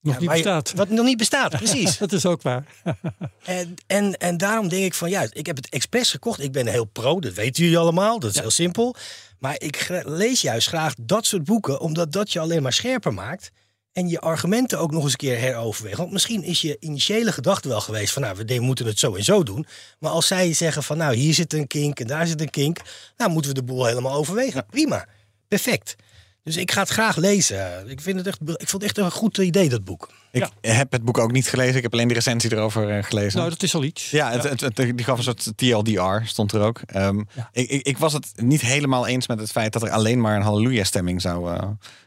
nog 0.00 0.14
ja, 0.14 0.20
niet 0.20 0.28
je- 0.28 0.34
bestaat. 0.34 0.72
wat 0.76 0.88
nog 0.88 1.04
niet 1.04 1.16
bestaat, 1.16 1.50
precies. 1.56 1.98
Dat 2.04 2.12
is 2.12 2.26
ook 2.26 2.42
waar. 2.42 2.64
En, 3.44 3.74
en, 3.86 4.16
en 4.16 4.36
daarom 4.36 4.68
denk 4.68 4.84
ik 4.84 4.94
van 4.94 5.10
ja, 5.10 5.26
ik 5.32 5.46
heb 5.46 5.56
het 5.56 5.68
expres 5.68 6.10
gekocht. 6.10 6.40
Ik 6.40 6.52
ben 6.52 6.66
heel 6.66 6.84
pro, 6.84 7.20
dat 7.20 7.32
weten 7.32 7.62
jullie 7.62 7.78
allemaal. 7.78 8.18
Dat 8.18 8.30
is 8.30 8.40
heel 8.40 8.50
simpel. 8.50 8.94
Maar 9.38 9.54
ik 9.58 10.02
lees 10.04 10.40
juist 10.40 10.68
graag 10.68 10.94
dat 11.00 11.26
soort 11.26 11.44
boeken, 11.44 11.80
omdat 11.80 12.12
dat 12.12 12.32
je 12.32 12.40
alleen 12.40 12.62
maar 12.62 12.72
scherper 12.72 13.14
maakt. 13.14 13.50
En 13.92 14.08
je 14.08 14.20
argumenten 14.20 14.78
ook 14.78 14.90
nog 14.90 15.02
eens 15.02 15.12
een 15.12 15.18
keer 15.18 15.38
heroverwegen. 15.38 15.98
Want 15.98 16.12
misschien 16.12 16.42
is 16.42 16.60
je 16.60 16.76
initiële 16.80 17.32
gedachte 17.32 17.68
wel 17.68 17.80
geweest 17.80 18.12
van 18.12 18.22
nou, 18.22 18.36
we 18.46 18.60
moeten 18.60 18.86
het 18.86 18.98
zo 18.98 19.14
en 19.14 19.24
zo 19.24 19.42
doen. 19.42 19.66
Maar 19.98 20.10
als 20.10 20.26
zij 20.26 20.52
zeggen 20.52 20.82
van 20.82 20.96
nou, 20.96 21.14
hier 21.14 21.34
zit 21.34 21.52
een 21.52 21.66
kink 21.66 22.00
en 22.00 22.06
daar 22.06 22.26
zit 22.26 22.40
een 22.40 22.50
kink. 22.50 22.80
Nou, 23.16 23.30
moeten 23.30 23.50
we 23.54 23.60
de 23.60 23.64
boel 23.66 23.84
helemaal 23.84 24.14
overwegen. 24.14 24.66
Prima. 24.66 25.06
Perfect. 25.48 25.96
Dus 26.44 26.56
ik 26.56 26.72
ga 26.72 26.80
het 26.80 26.88
graag 26.88 27.16
lezen. 27.16 27.88
Ik 27.88 28.00
vind 28.00 28.16
het 28.16 28.26
echt, 28.26 28.40
ik 28.40 28.68
vond 28.68 28.82
het 28.82 28.82
echt 28.82 28.98
een 28.98 29.10
goed 29.10 29.38
idee, 29.38 29.68
dat 29.68 29.84
boek. 29.84 30.08
Ik 30.34 30.48
heb 30.60 30.92
het 30.92 31.04
boek 31.04 31.18
ook 31.18 31.32
niet 31.32 31.48
gelezen. 31.48 31.76
Ik 31.76 31.82
heb 31.82 31.92
alleen 31.92 32.08
de 32.08 32.14
recensie 32.14 32.52
erover 32.52 32.90
eh, 32.90 33.02
gelezen. 33.04 33.38
Nou, 33.38 33.50
dat 33.50 33.62
is 33.62 33.74
al 33.74 33.84
iets. 33.84 34.10
Ja, 34.10 34.30
het, 34.30 34.42
Het, 34.42 34.60
het- 34.60 34.76
die 34.76 35.04
gaf 35.04 35.18
een 35.18 35.24
soort 35.24 35.52
TLDR, 35.56 36.24
stond 36.24 36.52
er 36.52 36.60
ook. 36.60 36.80
Ehm, 36.86 37.18
Ja. 37.34 37.48
ik, 37.52 37.68
ik, 37.70 37.86
ik 37.86 37.98
was 37.98 38.12
het 38.12 38.32
niet 38.36 38.60
helemaal 38.60 39.06
eens 39.06 39.28
met 39.28 39.40
het 39.40 39.50
feit 39.50 39.72
dat 39.72 39.82
er 39.82 39.90
alleen 39.90 40.20
maar 40.20 40.36
een 40.36 40.42
halleluja-stemming 40.42 41.20
zou, 41.20 41.54
eh, 41.54 41.62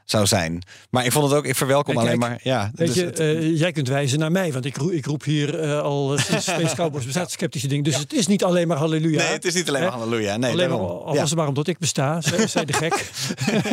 zou 0.06 0.26
zijn. 0.26 0.62
Maar 0.90 1.06
ik 1.06 1.12
vond 1.12 1.30
het 1.30 1.38
ook, 1.38 1.46
ik 1.46 1.56
verwelkom 1.56 1.94
Kijk, 1.96 2.06
alleen 2.08 2.20
maar. 2.20 2.40
Ja, 2.44 2.72
Weet 2.76 2.88
dus 2.88 2.96
je, 2.96 3.06
het- 3.06 3.20
eh, 3.20 3.58
jij 3.58 3.72
kunt 3.72 3.88
wijzen 3.88 4.20
naar 4.20 4.32
mij, 4.32 4.54
want 4.54 4.66
ik, 4.66 4.78
roep, 4.78 4.92
ik 4.92 5.06
roep 5.06 5.24
hier 5.24 5.62
al 5.82 6.18
sinds 6.18 6.44
Space 6.52 6.76
Cowboys 6.76 7.06
bestaat 7.06 7.32
sceptische 7.32 7.68
dingen. 7.68 7.84
Dus 7.84 7.98
het 7.98 8.14
is 8.14 8.28
niet 8.28 8.44
alleen 8.44 8.68
maar 8.68 8.78
halleluja. 8.78 9.18
nee, 9.24 9.32
het 9.32 9.46
is 9.46 9.54
niet 9.54 9.68
alleen 9.70 9.82
maar 9.82 9.92
halleluja. 9.92 10.38
Nee, 10.38 10.52
alleen 10.52 10.70
maar, 10.70 10.78
daarom. 10.78 10.98
al 11.06 11.14
ja. 11.14 11.20
was 11.20 11.30
het 11.30 11.40
maar 11.40 11.48
omdat 11.48 11.68
ik 11.68 11.78
besta, 11.78 12.22
zei 12.48 12.66
de 12.66 12.74
gek. 12.74 13.10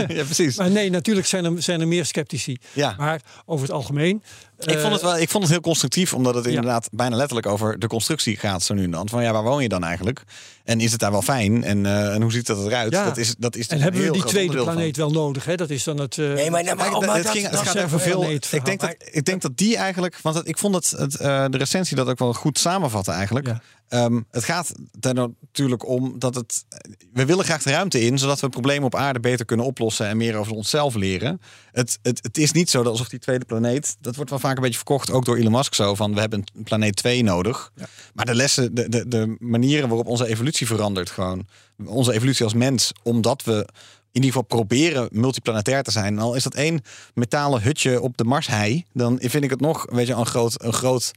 ja, 0.09 0.25
precies. 0.25 0.57
Maar 0.57 0.71
nee, 0.71 0.91
natuurlijk 0.91 1.27
zijn 1.27 1.45
er, 1.45 1.63
zijn 1.63 1.81
er 1.81 1.89
meer 1.89 2.05
sceptici. 2.05 2.57
Ja. 2.73 2.95
Maar 2.99 3.21
over 3.47 3.67
het 3.67 3.75
algemeen... 3.75 4.23
Ik 4.59 4.79
vond, 4.79 4.93
het 4.93 5.03
wel, 5.03 5.19
ik 5.19 5.29
vond 5.29 5.43
het 5.43 5.53
heel 5.53 5.63
constructief, 5.63 6.15
omdat 6.15 6.35
het 6.35 6.45
ja. 6.45 6.51
inderdaad 6.51 6.89
bijna 6.93 7.17
letterlijk 7.17 7.47
over 7.47 7.79
de 7.79 7.87
constructie 7.87 8.37
gaat 8.37 8.63
zo 8.63 8.75
nu 8.75 8.85
en 8.85 8.91
dan. 8.91 9.09
Van 9.09 9.23
ja, 9.23 9.33
waar 9.33 9.43
woon 9.43 9.63
je 9.63 9.69
dan 9.69 9.85
eigenlijk? 9.85 10.23
En 10.65 10.81
is 10.81 10.91
het 10.91 11.01
daar 11.01 11.11
wel 11.11 11.23
fijn? 11.23 11.65
En, 11.65 11.87
eh, 11.87 12.15
en 12.15 12.23
hoe 12.23 12.33
ziet 12.33 12.47
dat 12.47 12.67
eruit? 12.67 12.93
Ja. 12.93 13.05
Dat 13.05 13.17
is, 13.17 13.35
dat 13.39 13.57
is 13.57 13.67
En 13.67 13.81
hebben 13.81 14.01
we 14.03 14.11
die 14.11 14.25
tweede 14.25 14.63
planeet 14.63 14.97
wel 14.97 15.11
nodig? 15.11 15.45
Hè? 15.45 15.55
Dat 15.55 15.71
is 15.71 15.85
dan 15.85 16.01
het... 16.01 16.19
eh, 16.19 16.33
Nee, 16.33 16.51
maar, 16.51 16.65
maar, 16.65 16.75
Kijk, 16.77 16.91
maar, 17.07 17.15
het, 17.15 17.23
dat- 17.25 17.33
ging, 17.33 17.49
dat 17.49 17.61
het 17.61 17.69
gaat 17.69 17.85
over 17.85 18.01
veel. 18.01 18.31
Ik 18.31 18.65
denk, 18.65 18.81
dat, 18.81 18.95
ik 19.11 19.25
denk 19.25 19.43
dat 19.43 19.57
die 19.57 19.77
eigenlijk. 19.77 20.19
Want 20.23 20.37
het- 20.37 20.49
ik 20.49 20.59
vond 20.59 20.75
het, 20.75 20.91
het 20.91 21.17
eh, 21.17 21.45
de 21.51 21.59
recensie 21.59 21.97
dat 21.97 22.09
ook 22.09 22.19
wel 22.19 22.33
goed 22.35 22.59
samenvatten 22.59 23.15
eigenlijk. 23.15 23.47
Ja. 23.47 23.61
Ehm, 23.89 24.21
het 24.31 24.45
gaat 24.45 24.73
er 25.01 25.15
natuurlijk 25.15 25.87
om 25.89 26.19
dat 26.19 26.35
het. 26.35 26.65
We 27.13 27.25
willen 27.25 27.45
graag 27.45 27.63
de 27.63 27.71
ruimte 27.71 28.01
in, 28.01 28.19
zodat 28.19 28.41
we 28.41 28.49
problemen 28.49 28.85
op 28.85 28.95
aarde 28.95 29.21
beter 29.21 29.45
kunnen 29.45 29.67
oplossen 29.67 30.07
en 30.07 30.17
meer 30.17 30.37
over 30.37 30.53
onszelf 30.53 30.95
leren. 30.95 31.41
Het, 31.73 31.99
het, 32.03 32.19
het 32.23 32.39
is 32.39 32.53
niet 32.53 32.71
zo 32.71 32.83
dat 32.83 32.93
alsof 32.93 33.09
die 33.09 33.19
tweede 33.19 33.45
planeet. 33.45 33.97
Dat 34.01 34.17
wordt 34.17 34.31
wel 34.31 34.39
vaak 34.39 34.57
een 34.57 34.63
beetje 34.63 34.77
verkocht, 34.77 35.11
ook 35.11 35.25
door 35.25 35.37
Elon 35.37 35.53
Musk 35.53 35.75
zo. 35.75 35.95
Van 35.95 36.15
we 36.15 36.21
hebben 36.21 36.45
een 36.55 36.63
planeet 36.63 36.97
2 36.97 37.23
nodig. 37.23 37.73
Maar 38.15 38.25
de 38.27 38.35
lessen, 38.35 38.75
de, 38.75 38.89
de, 38.89 39.09
de 39.09 39.37
manieren 39.39 39.89
waarop 39.89 40.07
onze 40.07 40.27
evolutie 40.27 40.53
verandert, 40.63 41.11
gewoon. 41.11 41.47
Onze 41.87 42.13
evolutie 42.13 42.45
als 42.45 42.55
mens, 42.55 42.93
omdat 43.03 43.45
we 43.45 43.67
in 44.13 44.23
ieder 44.23 44.31
geval 44.31 44.43
proberen 44.43 45.09
multiplanetair 45.13 45.83
te 45.83 45.91
zijn. 45.91 46.17
En 46.17 46.19
al 46.19 46.35
is 46.35 46.43
dat 46.43 46.55
één 46.55 46.81
metalen 47.15 47.63
hutje 47.63 48.01
op 48.01 48.17
de 48.17 48.25
Marshei, 48.25 48.85
dan 48.93 49.19
vind 49.21 49.45
ik 49.45 49.51
het 49.51 49.61
nog 49.61 49.87
weet 49.91 50.07
je, 50.07 50.13
een 50.13 50.27
groot, 50.27 50.63
een 50.63 50.73
groot 50.73 51.11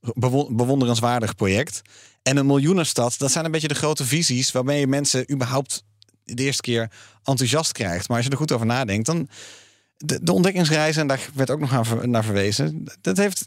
bewo- 0.00 0.48
bewonderenswaardig 0.50 1.34
project. 1.34 1.82
En 2.22 2.36
een 2.36 2.46
miljoenenstad, 2.46 3.18
dat 3.18 3.30
zijn 3.30 3.44
een 3.44 3.50
beetje 3.50 3.68
de 3.68 3.74
grote 3.74 4.04
visies 4.04 4.52
waarmee 4.52 4.80
je 4.80 4.86
mensen 4.86 5.32
überhaupt 5.32 5.84
de 6.24 6.42
eerste 6.42 6.62
keer 6.62 6.90
enthousiast 7.24 7.72
krijgt. 7.72 8.08
Maar 8.08 8.16
als 8.16 8.26
je 8.26 8.32
er 8.32 8.38
goed 8.38 8.52
over 8.52 8.66
nadenkt, 8.66 9.06
dan 9.06 9.28
de, 9.96 10.18
de 10.22 10.32
ontdekkingsreizen, 10.32 11.02
en 11.02 11.08
daar 11.08 11.28
werd 11.34 11.50
ook 11.50 11.60
nog 11.60 11.72
aan 11.72 12.10
naar 12.10 12.24
verwezen, 12.24 12.84
dat 13.00 13.16
heeft 13.16 13.44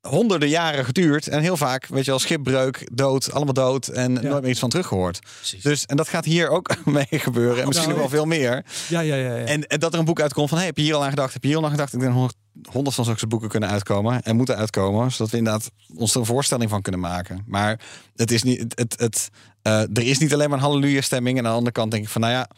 honderden 0.00 0.48
jaren 0.48 0.84
geduurd. 0.84 1.28
En 1.28 1.40
heel 1.40 1.56
vaak, 1.56 1.86
weet 1.86 2.04
je 2.04 2.10
wel, 2.10 2.20
schipbreuk, 2.20 2.88
dood, 2.92 3.32
allemaal 3.32 3.54
dood 3.54 3.86
en 3.86 4.12
nooit 4.12 4.42
meer 4.42 4.50
iets 4.50 4.60
van 4.60 4.68
teruggehoord. 4.68 5.20
Precies. 5.36 5.62
Dus, 5.62 5.86
en 5.86 5.96
dat 5.96 6.08
gaat 6.08 6.24
hier 6.24 6.48
ook 6.48 6.74
mee 6.84 7.06
gebeuren. 7.10 7.60
En 7.60 7.66
misschien 7.66 7.88
nou, 7.88 8.00
nog 8.00 8.10
wel 8.10 8.18
veel 8.18 8.28
meer. 8.28 8.64
ja, 8.88 9.00
ja, 9.00 9.14
ja. 9.14 9.36
ja. 9.36 9.44
En, 9.44 9.66
en 9.66 9.80
dat 9.80 9.92
er 9.92 9.98
een 9.98 10.04
boek 10.04 10.20
uitkomt 10.20 10.48
van, 10.48 10.58
hey, 10.58 10.66
heb 10.66 10.76
je 10.76 10.82
hier 10.82 10.94
al 10.94 11.04
aan 11.04 11.10
gedacht? 11.10 11.32
Heb 11.32 11.42
je 11.42 11.48
hier 11.48 11.58
al 11.58 11.64
aan 11.64 11.70
gedacht? 11.70 11.92
Ik 11.92 12.00
denk 12.00 12.14
nog 12.14 12.32
honderd 12.70 12.94
van 12.96 13.04
zulke 13.04 13.26
boeken 13.26 13.48
kunnen 13.48 13.68
uitkomen 13.68 14.22
en 14.22 14.36
moeten 14.36 14.56
uitkomen, 14.56 15.12
zodat 15.12 15.30
we 15.30 15.36
inderdaad 15.36 15.70
ons 15.94 16.14
er 16.14 16.20
een 16.20 16.26
voorstelling 16.26 16.70
van 16.70 16.82
kunnen 16.82 17.00
maken. 17.00 17.44
Maar 17.46 17.80
het 18.14 18.30
is 18.30 18.42
niet, 18.42 18.60
het, 18.60 18.78
het, 18.78 19.00
het, 19.00 19.28
eh, 19.62 19.80
er 19.80 20.06
is 20.06 20.18
niet 20.18 20.32
alleen 20.32 20.48
maar 20.48 20.58
een 20.58 20.64
halleluja 20.64 21.00
stemming. 21.00 21.38
En 21.38 21.44
aan 21.44 21.50
de 21.50 21.56
andere 21.56 21.74
kant 21.74 21.90
denk 21.90 22.04
ik 22.04 22.10
van, 22.10 22.20
nou 22.20 22.32
ja, 22.32 22.48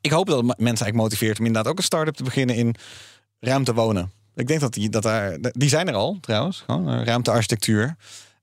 ik 0.00 0.10
hoop 0.10 0.26
dat 0.26 0.36
het 0.36 0.46
mensen 0.46 0.64
eigenlijk 0.64 0.96
motiveert 0.96 1.38
om 1.38 1.46
inderdaad 1.46 1.72
ook 1.72 1.78
een 1.78 1.84
start-up 1.84 2.14
te 2.14 2.22
beginnen 2.22 2.56
in 2.56 2.74
ruimte 3.40 3.74
wonen. 3.74 4.10
Ik 4.36 4.46
denk 4.46 4.60
dat 4.60 4.74
die, 4.74 4.88
dat 4.88 5.02
daar, 5.02 5.36
die 5.40 5.68
zijn 5.68 5.88
er 5.88 5.94
al 5.94 6.18
trouwens, 6.20 6.62
gewoon 6.66 6.88
eh, 6.88 7.04
ruimtearchitectuur. 7.04 7.96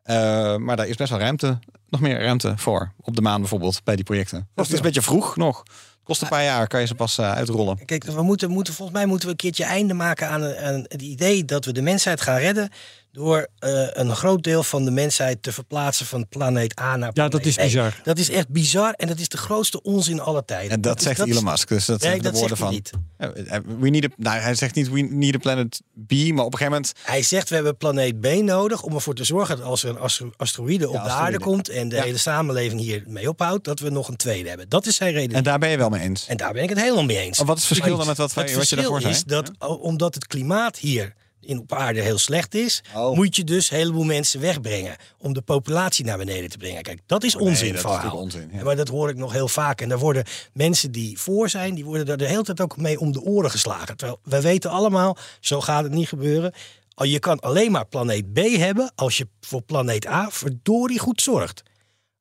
Eh, 0.04 0.56
maar 0.56 0.76
daar 0.76 0.88
is 0.88 0.96
best 0.96 1.10
wel 1.10 1.20
ruimte, 1.20 1.60
nog 1.90 2.02
meer 2.02 2.20
ruimte 2.20 2.54
voor. 2.56 2.92
Op 3.02 3.16
de 3.16 3.22
maan 3.22 3.40
bijvoorbeeld, 3.40 3.84
bij 3.84 3.96
die 3.96 4.04
projecten. 4.04 4.38
Dus 4.40 4.48
het 4.66 4.68
is 4.68 4.78
een 4.78 4.86
beetje 4.86 5.02
vroeg 5.02 5.36
nog. 5.36 5.64
Kost 6.04 6.22
een 6.22 6.28
paar 6.28 6.44
jaar, 6.44 6.68
kan 6.68 6.80
je 6.80 6.88
ze 6.88 6.96
pas 6.96 7.18
eh, 7.18 7.32
uitrollen. 7.32 7.86
Kijk, 7.86 8.04
we 8.04 8.22
moeten, 8.22 8.50
moeten, 8.50 8.74
volgens 8.74 8.98
mij 8.98 9.08
moeten 9.08 9.26
we 9.26 9.32
een 9.32 9.40
keertje 9.40 9.64
einde 9.64 9.94
maken 9.94 10.30
aan, 10.30 10.56
aan 10.58 10.86
het 10.88 11.02
idee 11.02 11.46
dat 11.46 11.66
we 11.66 11.72
de 11.72 11.82
mensheid 11.82 12.22
gaan 12.22 12.38
redden. 12.38 12.70
Door 13.14 13.48
eh, 13.60 13.88
een 13.92 14.16
groot 14.16 14.44
deel 14.44 14.64
van 14.64 14.86
de 14.86 14.92
mensheid 14.92 15.44
te 15.44 15.52
verplaatsen 15.52 16.06
van 16.06 16.28
planeet 16.28 16.80
A 16.80 16.96
naar 16.96 17.00
Ja, 17.08 17.12
planeet 17.12 17.32
dat 17.32 17.46
is 17.46 17.56
B. 17.56 17.60
bizar. 17.60 18.00
Dat 18.04 18.18
is 18.18 18.30
echt 18.30 18.50
bizar 18.50 18.94
en 18.94 19.08
dat 19.08 19.20
is 19.20 19.28
de 19.28 19.38
grootste 19.38 19.82
onzin 19.82 20.20
aller 20.20 20.46
tijden. 20.46 20.72
En 20.72 20.82
dat, 20.82 21.02
zegt 21.02 21.20
Elon 21.20 21.44
Musk. 21.44 21.68
Dus 21.68 21.86
dat 21.86 22.00
Nee, 22.02 22.10
zijn 22.10 22.22
de 22.22 22.30
dat 22.32 22.40
woorden 22.40 22.58
zegt 22.58 22.72
van. 22.72 22.98
hij 23.20 23.36
niet. 23.36 23.48
Ja, 23.50 23.62
We 23.80 23.90
need 23.90 24.06
a, 24.06 24.08
nou, 24.18 24.40
hij 24.40 24.56
zegt 24.56 24.76
niet 24.76 24.90
we 24.90 25.02
need 25.02 25.36
a 25.36 25.38
planet 25.38 25.82
B, 26.08 26.12
maar 26.12 26.22
op 26.46 26.52
een 26.54 26.58
gegeven 26.58 26.66
moment. 26.66 26.92
Hij 27.04 27.22
zegt 27.22 27.50
we 27.50 27.56
hebben 27.56 27.78
planeet 27.78 28.20
B 28.22 28.26
nodig 28.28 28.84
om 28.84 28.94
ervoor 28.94 29.16
te 29.16 29.24
zorgen 29.24 29.58
dat 29.58 29.66
als 29.66 29.84
er 29.84 29.90
een 29.90 29.98
astro- 30.00 30.32
asteroïde 30.38 30.88
op 30.88 30.94
de 31.04 31.10
aarde 31.10 31.40
komt 31.40 31.70
en 31.70 31.90
de 31.90 31.96
Ja. 31.96 32.04
hele 32.04 32.18
samenleving 32.18 32.82
hier 32.82 33.04
mee 33.08 33.30
ophoudt, 33.30 33.64
dat 33.64 33.80
we 33.80 33.90
nog 33.90 34.08
een 34.08 34.16
tweede 34.16 34.50
hebben. 34.50 34.70
Dat 34.70 34.86
is 34.86 34.96
zijn 34.96 35.14
reden. 35.14 35.38
En 35.38 35.44
daar 35.44 35.60
ben 35.60 35.70
je 35.70 35.78
wel 35.78 35.90
mee 35.90 36.02
eens. 36.02 36.28
En 36.28 36.38
daar 36.38 36.54
ben 36.54 36.64
ik 36.64 36.70
het 36.70 36.80
helemaal 36.82 37.04
mee 37.04 37.18
eens. 37.18 37.40
Oh, 37.40 37.48
wat 37.48 37.58
is 37.58 37.64
het 37.64 37.74
verschil 37.74 37.98
dan 37.98 38.08
met 38.08 38.18
wat, 38.18 38.26
het 38.28 38.36
wat 38.36 38.50
je 38.50 38.56
verschil 38.56 38.78
daarvoor 38.78 39.02
zei? 39.02 39.14
is 39.14 39.24
dat 39.24 39.52
omdat 39.80 40.14
het 40.16 40.28
klimaat 40.28 40.78
hier 40.78 41.14
in, 41.46 41.60
op 41.60 41.74
aarde 41.74 42.02
heel 42.02 42.18
slecht 42.18 42.56
is, 42.56 42.84
Oh. 42.96 43.16
moet 43.16 43.36
je 43.36 43.44
dus 43.44 43.72
een 43.72 43.78
heleboel 43.78 44.04
mensen 44.04 44.40
wegbrengen 44.40 44.96
om 45.18 45.34
de 45.34 45.42
populatie 45.42 46.06
naar 46.06 46.18
beneden 46.18 46.50
te 46.50 46.58
brengen. 46.58 46.82
Kijk, 46.82 47.00
dat 47.06 47.24
is 47.24 47.36
Oh, 47.36 47.42
nee, 47.42 47.50
onzin 47.50 47.68
dat 47.68 47.76
is 47.76 47.82
verhaal. 47.82 47.98
natuurlijk 48.04 48.24
onzin, 48.24 48.50
ja. 48.58 48.64
Maar 48.64 48.76
dat 48.76 48.88
hoor 48.88 49.10
ik 49.10 49.16
nog 49.18 49.32
heel 49.32 49.48
vaak. 49.48 49.82
En 49.82 49.90
daar 49.90 50.00
worden 50.00 50.24
mensen 50.54 50.92
die 50.92 51.20
voor 51.20 51.50
zijn, 51.50 51.76
die 51.76 51.86
worden 51.86 52.06
daar 52.06 52.18
de 52.18 52.28
hele 52.28 52.44
tijd 52.44 52.62
ook 52.62 52.78
mee 52.78 53.00
om 53.00 53.12
de 53.12 53.22
oren 53.22 53.52
geslagen. 53.52 53.98
Terwijl 53.98 54.20
wij 54.24 54.42
weten 54.42 54.70
allemaal, 54.72 55.18
zo 55.40 55.62
gaat 55.62 55.84
het 55.84 55.92
niet 55.94 56.08
gebeuren. 56.08 56.54
Al- 56.94 57.06
Je 57.06 57.20
kan 57.20 57.40
alleen 57.40 57.72
maar 57.72 57.86
planeet 57.86 58.34
B 58.34 58.38
hebben 58.40 58.92
als 58.96 59.18
je 59.18 59.28
voor 59.42 59.62
planeet 59.62 60.08
A 60.08 60.30
verdorie 60.32 61.00
goed 61.00 61.22
zorgt. 61.22 61.64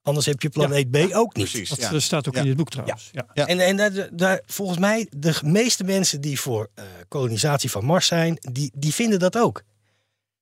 Anders 0.02 0.26
heb 0.26 0.42
je 0.42 0.48
planeet 0.48 0.90
B 0.90 0.96
ook 0.96 1.36
niet. 1.36 1.50
Precies. 1.50 1.68
Dat 1.68 1.78
ja. 1.78 1.92
eh, 1.92 1.98
staat 1.98 2.28
ook 2.28 2.34
Ja. 2.34 2.40
in 2.40 2.48
het 2.48 2.56
boek 2.56 2.70
trouwens. 2.70 3.10
Ja. 3.12 3.46
En, 3.46 3.60
en 3.60 3.76
daar, 3.76 4.08
daar, 4.12 4.40
volgens 4.46 4.78
mij, 4.78 5.06
de 5.16 5.38
meeste 5.44 5.84
mensen 5.84 6.20
die 6.20 6.40
voor 6.40 6.68
eh, 6.74 6.84
kolonisatie 7.08 7.70
van 7.70 7.84
Mars 7.84 8.06
zijn, 8.06 8.36
die, 8.40 8.70
die 8.74 8.94
vinden 8.94 9.18
dat 9.18 9.38
ook. 9.38 9.62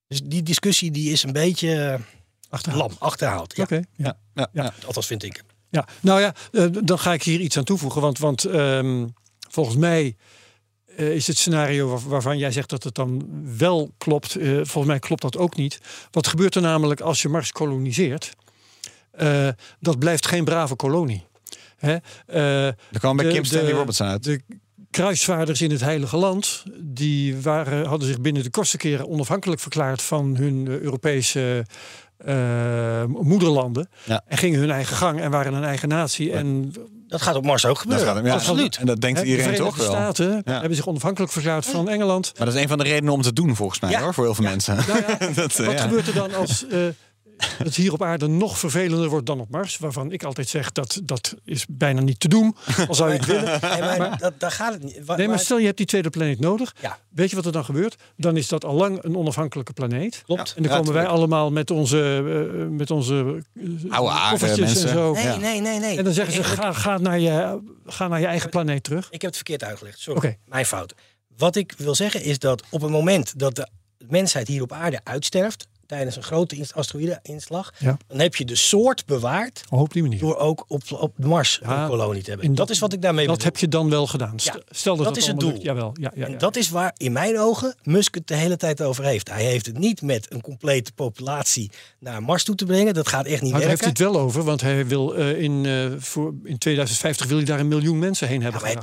Dus 0.06 0.20
die 0.24 0.42
discussie 0.42 0.90
die 0.90 1.12
is 1.12 1.22
een 1.22 1.32
beetje 1.32 1.74
eh, 1.84 2.00
Achterhaald. 2.48 2.90
lam, 2.90 2.96
achterhaald. 3.00 3.56
Ja. 3.56 3.62
Oké, 3.62 3.80
ja. 3.96 4.18
Ja. 4.52 4.72
Althans 4.86 5.06
vind 5.06 5.22
ik. 5.22 5.42
Ja, 5.70 5.86
nou 6.00 6.20
ja, 6.20 6.34
dan 6.82 6.98
ga 6.98 7.12
ik 7.12 7.22
hier 7.22 7.40
iets 7.40 7.56
aan 7.56 7.64
toevoegen. 7.64 8.00
Want, 8.00 8.18
want 8.18 8.44
ehm, 8.44 9.06
volgens 9.50 9.76
mij 9.76 10.16
is 10.96 11.26
het 11.26 11.38
scenario 11.38 11.88
waar- 11.88 12.08
waarvan 12.08 12.38
jij 12.38 12.52
zegt 12.52 12.70
dat 12.70 12.84
het 12.84 12.94
dan 12.94 13.28
wel 13.56 13.90
klopt. 13.98 14.32
volgens 14.42 14.84
mij 14.86 14.98
klopt 14.98 15.22
dat 15.22 15.36
ook 15.36 15.56
niet. 15.56 15.78
Wat 16.10 16.26
gebeurt 16.26 16.54
er 16.54 16.62
namelijk 16.62 17.00
als 17.00 17.22
je 17.22 17.28
Mars 17.28 17.52
koloniseert? 17.52 18.34
Eh, 19.12 19.48
dat 19.80 19.98
blijft 19.98 20.26
geen 20.26 20.44
brave 20.44 20.74
kolonie. 20.76 21.26
Hè? 21.76 21.96
Eh, 22.26 22.66
Er 22.66 22.74
kwam 22.98 23.16
bij 23.16 23.26
de- 23.26 23.32
Kim 23.32 23.44
Stanley 23.44 23.70
de- 23.70 23.76
Robertson 23.78 24.06
uit. 24.06 24.24
De 24.24 24.40
kruisvaarders 24.90 25.62
in 25.62 25.70
het 25.70 25.80
Heilige 25.80 26.16
Land, 26.16 26.64
die 26.80 27.36
waren, 27.40 27.86
hadden 27.86 28.08
zich 28.08 28.20
binnen 28.20 28.42
de 28.42 28.50
kortste 28.50 28.76
keren 28.76 29.08
onafhankelijk 29.08 29.60
verklaard 29.60 30.02
van 30.02 30.36
hun 30.36 30.66
eh, 30.68 30.78
Europese 30.78 31.66
eh, 32.24 33.04
moederlanden. 33.04 33.88
Ja. 34.04 34.22
En 34.26 34.38
gingen 34.38 34.60
hun 34.60 34.70
eigen 34.70 34.96
gang 34.96 35.20
en 35.20 35.30
waren 35.30 35.52
een 35.54 35.64
eigen 35.64 35.88
natie. 35.88 36.32
En 36.32 36.72
Dat 37.08 37.22
gaat 37.22 37.34
op 37.34 37.44
Mars 37.44 37.64
ook 37.64 37.72
Dat 37.74 37.82
gebeuren. 37.82 38.14
gaat 38.14 38.24
ja. 38.24 38.32
Absoluut. 38.32 38.76
En 38.76 38.86
dat 38.86 39.00
denkt 39.00 39.20
de 39.20 39.26
iedereen 39.26 39.54
toch 39.54 39.76
wel. 39.76 39.86
Staten 39.86 40.42
Ja. 40.44 40.52
hebben 40.52 40.74
zich 40.76 40.86
onafhankelijk 40.86 41.32
verklaard 41.32 41.66
van 41.66 41.88
Engeland. 41.88 42.32
Maar 42.36 42.46
dat 42.46 42.54
is 42.56 42.62
een 42.62 42.68
van 42.68 42.78
de 42.78 42.84
redenen 42.84 43.12
om 43.12 43.22
te 43.22 43.32
doen, 43.32 43.56
volgens 43.56 43.80
mij, 43.80 43.90
Ja. 43.90 44.00
hoor, 44.00 44.14
voor 44.14 44.24
heel 44.24 44.34
veel 44.34 44.44
mensen. 44.44 44.76
Nou 44.76 45.00
ja, 45.08 45.16
Dat, 45.42 45.58
eh, 45.58 45.66
wat 45.66 45.74
ja. 45.74 45.80
gebeurt 45.82 46.06
er 46.06 46.14
dan 46.14 46.34
als 46.34 46.66
eh, 47.58 47.58
het 47.58 47.74
hier 47.76 47.92
op 47.92 48.02
aarde 48.02 48.26
nog 48.26 48.58
vervelender 48.58 49.08
wordt 49.08 49.26
dan 49.26 49.40
op 49.40 49.50
Mars? 49.50 49.78
Waarvan 49.78 50.12
ik 50.12 50.22
altijd 50.24 50.48
zeg 50.48 50.72
dat 50.72 51.00
dat 51.04 51.34
is 51.44 51.64
bijna 51.68 52.00
niet 52.00 52.20
te 52.20 52.28
doen. 52.28 52.56
Al 52.88 52.94
zou 52.94 53.10
je 53.12 53.16
het 53.16 53.26
willen. 53.26 53.60
Nee, 53.80 53.98
maar 53.98 54.18
dat, 54.18 54.32
daar 54.40 54.50
gaat 54.50 54.72
het 54.72 54.82
niet. 54.82 54.94
Wa- 55.04 55.16
Nee, 55.16 55.26
maar 55.26 55.34
maar- 55.36 55.44
stel 55.44 55.58
je 55.58 55.64
hebt 55.64 55.76
die 55.76 55.86
tweede 55.86 56.10
planeet 56.10 56.40
nodig. 56.40 56.74
Ja. 56.80 56.98
Weet 57.10 57.30
je 57.30 57.36
wat 57.36 57.46
er 57.46 57.52
dan 57.52 57.64
gebeurt? 57.64 57.96
Dan 58.16 58.36
is 58.36 58.48
dat 58.48 58.64
al 58.64 58.74
lang 58.74 59.02
een 59.04 59.16
onafhankelijke 59.16 59.72
planeet. 59.72 60.22
Klopt. 60.26 60.52
En 60.56 60.62
dan 60.62 60.72
Ja, 60.72 60.78
komen 60.78 60.92
wij 60.92 61.06
allemaal 61.06 61.50
met 61.50 61.70
onze, 61.70 62.00
eh, 62.60 62.66
met 62.76 62.90
onze 62.90 63.42
Oude 63.88 64.10
aarde 64.10 64.30
koffertjes 64.30 64.66
mensen. 64.66 64.88
en 64.88 64.94
zo. 64.94 65.12
Nee, 65.12 65.24
Ja. 65.24 65.36
nee, 65.36 65.60
nee, 65.60 65.78
nee. 65.78 65.96
En 65.98 66.04
dan 66.04 66.12
zeggen 66.12 66.34
ze, 66.34 66.44
ga, 66.44 66.72
ga, 66.72 66.98
naar 66.98 67.18
je, 67.20 67.60
ga 67.86 68.08
naar 68.08 68.20
je 68.20 68.26
eigen 68.26 68.50
planeet 68.50 68.82
terug. 68.82 69.04
Ik 69.04 69.12
heb 69.12 69.22
het 69.22 69.34
verkeerd 69.36 69.64
uitgelegd. 69.64 69.98
Sorry, 70.00 70.38
mijn 70.44 70.66
fout. 70.66 70.94
Wat 71.36 71.56
ik 71.56 71.74
wil 71.76 71.94
zeggen 71.94 72.22
is 72.22 72.38
dat 72.38 72.62
op 72.70 72.80
het 72.80 72.90
moment 72.90 73.38
dat 73.38 73.54
de 73.54 73.68
mensheid 74.08 74.48
hier 74.48 74.62
op 74.62 74.72
aarde 74.72 75.00
uitsterft 75.04 75.68
tijdens 75.90 76.16
een 76.16 76.22
grote 76.22 76.56
ins- 76.56 76.74
asteroïde-inslag, 76.74 77.72
Ja. 77.78 77.96
dan 78.08 78.18
heb 78.18 78.36
je 78.36 78.44
de 78.44 78.56
soort 78.56 79.06
bewaard 79.06 79.62
Oh, 79.70 79.80
op 79.80 79.92
die 79.92 80.02
manier. 80.02 80.18
door 80.18 80.36
ook 80.36 80.64
op, 80.68 80.82
op 80.90 81.18
Mars 81.18 81.58
Ja, 81.62 81.82
een 81.82 81.88
kolonie 81.88 82.22
te 82.22 82.28
hebben. 82.28 82.48
en 82.48 82.54
dat, 82.54 82.66
dat- 82.66 82.74
is 82.76 82.80
wat 82.82 82.92
ik 82.92 83.02
daarmee 83.02 83.26
Dat 83.26 83.36
bedoel. 83.36 83.52
heb 83.52 83.60
je 83.60 83.68
dan 83.68 83.90
wel 83.90 84.06
gedaan. 84.06 84.32
Ja, 84.36 84.56
Stel 84.70 84.96
dat 84.96 85.04
dat 85.04 85.16
is 85.16 85.26
het 85.26 85.40
doel. 85.40 85.50
lukt. 85.50 85.62
Jawel, 85.62 85.90
ja, 86.00 86.12
ja, 86.14 86.26
En 86.26 86.38
dat 86.38 86.56
is 86.56 86.68
waar 86.70 86.94
in 86.96 87.12
mijn 87.12 87.38
ogen 87.38 87.74
Musk 87.82 88.14
het 88.14 88.26
de 88.26 88.34
hele 88.34 88.56
tijd 88.56 88.82
over 88.82 89.04
heeft. 89.04 89.28
Hij 89.30 89.44
heeft 89.44 89.66
het 89.66 89.78
niet 89.78 90.02
met 90.02 90.32
een 90.32 90.40
complete 90.40 90.92
populatie 90.92 91.70
naar 91.98 92.22
Mars 92.22 92.44
toe 92.44 92.54
te 92.54 92.64
brengen. 92.64 92.94
Dat 92.94 93.08
gaat 93.08 93.26
echt 93.26 93.42
niet 93.42 93.52
Maar 93.52 93.60
heeft 93.60 93.80
werken. 93.80 93.96
hij 93.96 94.06
het 94.06 94.14
wel 94.16 94.22
over, 94.24 94.42
want 94.44 94.60
hij 94.60 94.86
wil 94.86 95.14
eh, 95.14 95.42
in, 95.42 95.66
eh, 95.66 95.86
voor, 95.98 96.34
in 96.44 96.58
2050 96.58 97.26
wil 97.26 97.36
hij 97.36 97.46
daar 97.46 97.60
een 97.60 97.68
miljoen 97.68 97.98
mensen 97.98 98.28
heen 98.28 98.42
hebben 98.42 98.60
hij, 98.60 98.76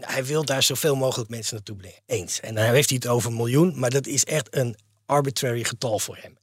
hij 0.00 0.24
wil 0.24 0.44
daar 0.44 0.62
zoveel 0.62 0.96
mogelijk 0.96 1.30
mensen 1.30 1.54
naartoe 1.54 1.76
brengen. 1.76 1.98
Eens. 2.06 2.40
En 2.40 2.54
dan 2.54 2.64
heeft 2.64 2.88
hij 2.88 2.98
het 3.02 3.10
over 3.10 3.30
een 3.30 3.36
miljoen. 3.36 3.72
Maar 3.78 3.90
dat 3.90 4.06
is 4.06 4.24
echt 4.24 4.56
een 4.56 4.76
arbitrary 5.06 5.64
getal 5.64 5.98
voor 5.98 6.16
hem. 6.20 6.38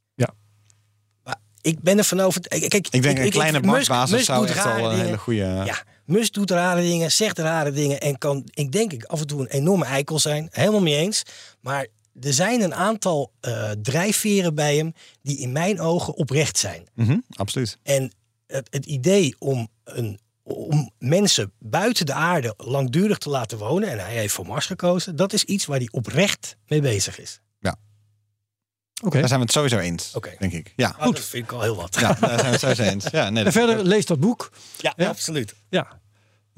Ik 1.68 1.80
ben 1.82 1.98
ervan 1.98 2.20
overtuigd. 2.20 2.68
Kijk, 2.68 2.88
Ik 2.90 3.02
denk 3.02 3.18
een 3.18 3.30
kleine 3.30 3.60
marktbasis 3.60 4.24
zou 4.24 4.46
echt 4.46 4.64
al 4.64 4.72
een 4.72 4.90
dingen. 4.90 5.04
hele 5.04 5.18
goede... 5.18 5.62
Ja, 5.64 5.82
Musk 6.04 6.32
doet 6.32 6.50
rare 6.50 6.80
dingen, 6.80 7.12
zegt 7.12 7.38
rare 7.38 7.72
dingen 7.72 8.00
en 8.00 8.18
kan, 8.18 8.42
ik 8.54 8.72
denk 8.72 8.92
ik, 8.92 9.04
af 9.04 9.20
en 9.20 9.26
toe 9.26 9.40
een 9.40 9.46
enorme 9.46 9.84
eikel 9.84 10.18
zijn. 10.18 10.48
Helemaal 10.50 10.80
mee 10.80 10.96
eens. 10.96 11.22
Maar 11.60 11.86
er 12.20 12.32
zijn 12.32 12.62
een 12.62 12.74
aantal 12.74 13.32
eh, 13.40 13.70
drijfveren 13.82 14.54
bij 14.54 14.76
hem 14.76 14.92
die 15.22 15.38
in 15.38 15.52
mijn 15.52 15.80
ogen 15.80 16.14
oprecht 16.14 16.58
zijn. 16.58 16.86
Mhm, 16.94 17.18
absoluut. 17.30 17.78
En 17.82 18.12
het, 18.46 18.68
het 18.70 18.86
idee 18.86 19.34
om, 19.38 19.68
een, 19.84 20.18
om 20.42 20.90
mensen 20.98 21.52
buiten 21.58 22.06
de 22.06 22.12
aarde 22.12 22.54
langdurig 22.56 23.18
te 23.18 23.28
laten 23.30 23.58
wonen, 23.58 23.88
en 23.88 23.98
hij 23.98 24.14
heeft 24.14 24.34
voor 24.34 24.46
Mars 24.46 24.66
gekozen, 24.66 25.16
dat 25.16 25.32
is 25.32 25.44
iets 25.44 25.66
waar 25.66 25.78
hij 25.78 25.88
oprecht 25.90 26.56
mee 26.66 26.80
bezig 26.80 27.20
is. 27.20 27.40
Oké. 29.04 29.18
Daar 29.18 29.28
zijn 29.28 29.40
we 29.40 29.44
het 29.46 29.54
sowieso 29.54 29.78
eens, 29.78 30.12
Oké. 30.14 30.34
denk 30.38 30.52
ik. 30.52 30.72
Ja, 30.76 30.94
Goed. 31.00 31.16
Dat 31.16 31.24
vind 31.24 31.44
ik 31.44 31.52
al 31.52 31.60
heel 31.62 31.76
wat. 31.76 31.96
ja 32.00 32.12
daar 32.12 32.28
zijn 32.28 32.40
we 32.44 32.46
het 32.46 32.60
sowieso 32.60 32.82
eens. 32.82 33.04
Ja, 33.10 33.30
nee, 33.30 33.44
En 33.48 33.52
verder, 33.52 33.84
lees 33.84 34.06
dat 34.06 34.20
boek. 34.20 34.50
Ja, 34.78 34.92
Ja. 34.96 35.08
absoluut. 35.08 35.54
Ja, 35.68 36.00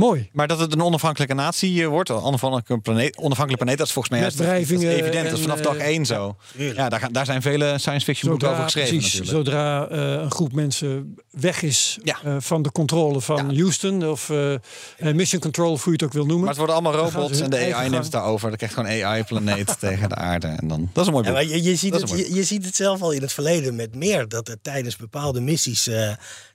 mooi. 0.00 0.28
Maar 0.32 0.48
dat 0.48 0.58
het 0.58 0.72
een 0.72 0.82
onafhankelijke 0.82 1.34
natie 1.34 1.82
eh, 1.82 1.88
wordt, 1.88 2.08
een 2.08 2.16
onafhankelijke 2.22 2.78
planeet, 2.78 3.16
onafhankelijke 3.16 3.56
planeet, 3.56 3.78
dat 3.78 3.86
is 3.86 3.92
volgens 3.92 4.14
mij 4.14 4.22
Met 4.24 4.36
dat 4.36 4.40
is- 4.40 4.46
dat 4.46 4.56
is 4.60 4.66
wrijvingen 4.68 4.96
evident. 5.02 5.24
dat 5.30 5.38
is 5.38 5.44
vanaf 5.44 5.60
dag 5.60 5.76
eh, 5.76 5.86
één 5.86 6.06
zo. 6.06 6.36
Ja, 6.56 6.88
daar, 6.88 7.00
gaan- 7.00 7.12
daar 7.12 7.24
zijn 7.26 7.42
vele 7.42 7.78
science 7.78 8.04
fiction 8.04 8.30
boeken 8.30 8.50
over 8.50 8.62
geschreven 8.62 8.96
precies, 8.96 9.18
natuurlijk. 9.18 9.46
zodra 9.48 9.88
eh, 9.88 9.98
een 10.22 10.30
groep 10.30 10.52
mensen 10.52 11.14
weg 11.30 11.62
is 11.62 11.98
Ja. 12.02 12.18
eh, 12.24 12.36
van 12.38 12.62
de 12.62 12.72
controle 12.72 13.20
van 13.20 13.54
Houston 13.56 14.08
of 14.08 14.30
Mission 14.98 15.40
Control, 15.40 15.72
of 15.72 15.84
hoe 15.84 15.92
je 15.92 15.98
het 15.98 16.02
ook 16.06 16.12
wil 16.12 16.22
noemen. 16.26 16.38
Maar 16.40 16.48
het 16.48 16.58
worden 16.58 16.74
allemaal 16.74 16.94
robots 16.94 17.40
en 17.40 17.50
de 17.50 17.74
AI 17.74 17.88
neemt 17.88 18.02
het 18.02 18.12
daarover. 18.12 18.48
Dan 18.48 18.56
krijg 18.56 18.74
je 18.74 18.78
gewoon 18.82 19.04
AI-planeet 19.04 19.76
tegen 19.80 20.08
de 20.08 20.14
aarde. 20.14 20.46
En 20.46 20.68
dan, 20.68 20.90
dat 20.92 21.02
is 21.02 21.06
een 21.06 21.12
mooi 21.12 21.26
Ja, 21.26 21.32
boek. 21.32 21.42
maar 21.48 21.56
je, 21.56 21.62
je, 21.62 21.76
ziet 21.76 21.92
Dat 21.92 22.00
het, 22.00 22.10
je, 22.10 22.34
je 22.34 22.44
ziet 22.44 22.64
het 22.64 22.76
zelf 22.76 23.02
al 23.02 23.10
in 23.10 23.20
het 23.22 23.32
verleden 23.32 23.74
met 23.76 23.94
meer. 23.94 24.28
Dat 24.28 24.48
er 24.48 24.56
tijdens 24.62 24.96
bepaalde 24.96 25.40
missies. 25.40 25.90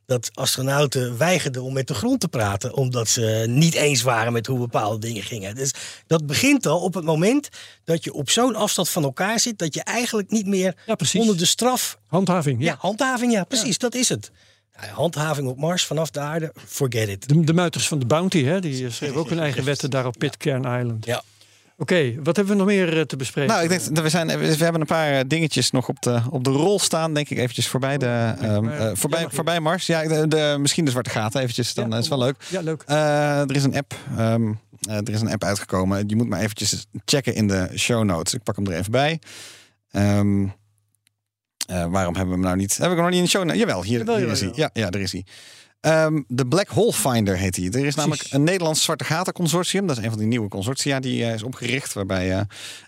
Dat 0.06 0.30
astronauten 0.34 1.18
weigerden 1.18 1.62
om 1.64 1.74
met 1.74 1.88
de 1.88 1.94
grond 1.94 2.20
te 2.20 2.28
praten. 2.28 2.74
Omdat 2.74 3.10
ze 3.10 3.46
niet 3.48 3.74
eens 3.74 4.02
waren 4.02 4.34
met 4.34 4.48
hoe 4.48 4.60
bepaalde 4.60 5.00
dingen 5.00 5.24
gingen. 5.24 5.56
Dus 5.56 5.74
dat 6.08 6.26
begint 6.26 6.66
al 6.66 6.80
op 6.80 6.94
het 6.94 7.04
moment 7.04 7.50
dat 7.84 8.04
je 8.04 8.14
op 8.14 8.30
zo'n 8.30 8.56
afstand 8.56 8.90
van 8.90 9.04
elkaar 9.04 9.40
zit. 9.40 9.60
dat 9.60 9.74
je 9.74 9.84
eigenlijk 9.84 10.32
niet 10.32 10.46
meer 10.46 10.76
Ja, 10.86 10.98
onder 11.14 11.38
de 11.38 11.46
straf. 11.46 12.00
Handhaving, 12.08 12.60
ja. 12.60 12.66
Ja, 12.66 12.78
handhaving, 12.80 13.32
ja, 13.32 13.44
precies, 13.44 13.78
dat 13.78 13.96
is 13.96 14.10
het. 14.10 14.32
Ja, 14.82 14.88
handhaving 14.88 15.48
op 15.48 15.58
Mars 15.58 15.86
vanaf 15.86 16.10
de 16.10 16.20
aarde, 16.20 16.54
forget 16.66 17.10
it. 17.10 17.28
De, 17.28 17.44
de 17.44 17.54
muiters 17.54 17.88
van 17.88 18.00
de 18.00 18.06
Bounty, 18.06 18.44
hè, 18.44 18.60
die 18.60 18.90
schreven 18.90 19.16
ook 19.16 19.30
hun 19.30 19.40
eigen 19.40 19.64
wetten 19.64 19.90
daar 19.90 20.06
op 20.06 20.16
Pitcairn 20.18 20.80
Island. 20.80 21.06
Ja. 21.06 21.24
Oké, 21.78 22.14
wat 22.24 22.36
hebben 22.36 22.54
we 22.54 22.60
nog 22.64 22.68
meer 22.70 22.98
eh, 22.98 23.02
te 23.04 23.16
bespreken? 23.16 23.52
Nou, 23.52 23.64
ik 23.64 23.70
denk 23.70 23.96
dat 23.96 24.04
we, 24.04 24.10
zijn, 24.10 24.28
we 24.28 24.64
hebben 24.64 24.82
een 24.82 24.88
paar 24.88 25.12
eh, 25.12 25.20
dingetjes 25.28 25.72
nog 25.72 25.90
op 25.90 26.02
de, 26.02 26.22
op 26.30 26.44
de 26.44 26.50
rol 26.50 26.80
staan, 26.80 27.14
denk 27.14 27.30
ik. 27.30 27.38
Eventjes 27.38 27.68
voorbij, 27.68 27.98
de, 27.98 28.34
ehm, 28.40 28.64
maar- 28.64 28.78
eh, 28.80 28.96
voorbij, 28.96 29.22
ja, 29.22 29.30
voorbij 29.30 29.60
Mars. 29.60 29.86
Ja, 29.86 30.08
de, 30.08 30.28
de- 30.28 30.56
misschien 30.60 30.86
de 30.86 30.92
zwarte 30.92 31.10
gaten 31.10 31.42
eventjes, 31.42 31.74
dan 31.74 31.90
Ja, 31.90 31.98
is 31.98 32.08
wel 32.08 32.18
leuk. 32.18 32.36
Ja, 32.50 32.62
leuk. 32.62 32.84
Er 32.86 33.56
is 33.56 33.64
een 33.64 33.76
app. 33.76 33.96
ehm, 34.18 34.52
eh, 34.90 34.96
er 34.96 35.10
is 35.10 35.22
een 35.22 35.32
app 35.32 35.44
uitgekomen. 35.44 36.04
Je 36.08 36.16
moet 36.16 36.28
maar 36.30 36.40
eventjes 36.42 36.86
checken 37.06 37.36
in 37.36 37.48
de 37.48 37.70
show 37.76 38.04
notes. 38.04 38.34
Ik 38.34 38.44
pak 38.44 38.56
hem 38.56 38.66
er 38.68 38.78
even 38.78 38.92
bij. 38.92 39.20
Ehm, 39.92 40.44
eh, 41.68 41.86
waarom 41.86 42.16
hebben 42.16 42.26
we 42.26 42.32
hem 42.32 42.40
nou 42.42 42.56
niet? 42.56 42.78
Heb 42.78 42.90
ik 42.90 42.92
hem 42.94 43.02
nog 43.02 43.10
niet 43.10 43.18
in 43.18 43.24
de 43.24 43.30
show 43.30 43.44
notes? 43.44 43.60
Jawel, 43.60 43.84
hier, 43.84 43.98
Jawel, 43.98 44.16
hier 44.18 44.28
jawel, 44.28 44.36
is 44.42 44.42
hij. 44.42 44.52
Ja, 44.56 44.70
ja, 44.74 44.90
daar 44.90 45.02
is 45.02 45.12
hij. 45.12 45.26
Ehm, 45.86 46.22
de 46.28 46.48
Black 46.48 46.68
Hole 46.68 46.94
Finder 46.94 47.38
heet 47.38 47.56
hij. 47.56 47.70
Er 47.72 47.86
is 47.86 47.96
namelijk 47.96 48.28
een 48.30 48.44
Nederlands 48.44 48.84
zwarte 48.84 49.04
gaten 49.04 49.34
consortium. 49.34 49.88
Dat 49.88 49.98
is 49.98 50.04
een 50.04 50.10
van 50.10 50.20
die 50.20 50.28
nieuwe 50.28 50.48
consortia 50.48 51.00
die 51.00 51.24
eh, 51.24 51.34
is 51.34 51.44
opgericht. 51.44 51.94
Waarbij 51.94 52.32
eh, 52.32 52.42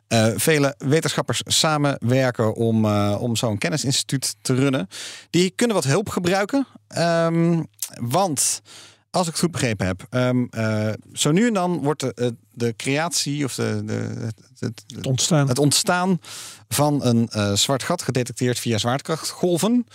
eh, 0.07 0.33
vele 0.37 0.75
wetenschappers 0.77 1.41
samenwerken 1.45 2.55
om, 2.55 2.85
om 3.15 3.35
zo'n 3.35 3.57
kennisinstituut 3.57 4.35
te 4.41 4.53
runnen. 4.53 4.87
Die 5.29 5.49
kunnen 5.55 5.75
wat 5.75 5.85
hulp 5.85 6.09
gebruiken. 6.09 6.67
Ehm, 6.87 7.63
want 8.01 8.61
als 9.09 9.27
ik 9.27 9.31
het 9.31 9.41
goed 9.41 9.51
begrepen 9.51 9.85
heb, 9.87 10.05
ehm, 10.09 10.45
eh, 10.49 10.93
zo 11.13 11.31
nu 11.31 11.47
en 11.47 11.53
dan 11.53 11.81
wordt 11.81 11.99
de, 11.99 12.35
de 12.51 12.73
creatie 12.77 13.45
of 13.45 13.55
de, 13.55 13.81
de, 13.85 14.27
het, 14.59 15.05
ontstaan. 15.05 15.47
het 15.47 15.59
ontstaan 15.59 16.19
van 16.67 17.05
een 17.05 17.57
zwart 17.57 17.83
gat 17.83 18.01
gedetecteerd 18.01 18.59
via 18.59 18.77
zwaartekrachtgolven. 18.77 19.85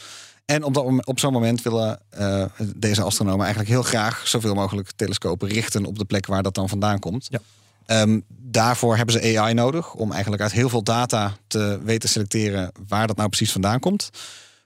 En 0.45 0.62
op, 0.62 0.74
dat, 0.74 1.07
op 1.07 1.20
zo'n 1.20 1.32
moment 1.32 1.62
willen 1.62 2.01
eh, 2.09 2.45
deze 2.76 3.03
astronomen 3.03 3.40
eigenlijk 3.40 3.70
heel 3.74 3.82
graag 3.82 4.28
zoveel 4.28 4.55
mogelijk 4.55 4.90
telescopen 4.97 5.49
richten 5.49 5.84
op 5.84 5.99
de 5.99 6.05
plek 6.05 6.26
waar 6.26 6.43
dat 6.43 6.55
dan 6.55 6.68
vandaan 6.68 6.99
komt. 6.99 7.26
Ja. 7.30 7.38
Ehm, 7.86 8.20
daarvoor 8.28 8.97
hebben 8.97 9.14
ze 9.14 9.38
AI 9.38 9.55
nodig 9.55 9.95
om 9.95 10.12
eigenlijk 10.12 10.43
uit 10.43 10.53
heel 10.53 10.68
veel 10.68 10.82
data 10.82 11.36
te 11.47 11.80
weten 11.84 12.09
selecteren 12.09 12.72
waar 12.88 13.07
dat 13.07 13.16
nou 13.16 13.28
precies 13.28 13.53
vandaan 13.53 13.80
komt. 13.80 14.11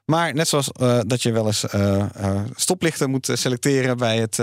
Maar 0.04 0.34
net 0.34 0.48
zoals 0.48 0.72
eh, 0.72 1.00
dat 1.06 1.22
je 1.22 1.32
wel 1.32 1.46
eens 1.46 1.66
eh, 1.66 2.06
stoplichten 2.54 3.10
moet 3.10 3.30
selecteren 3.32 3.96
bij, 3.96 4.18
het, 4.18 4.38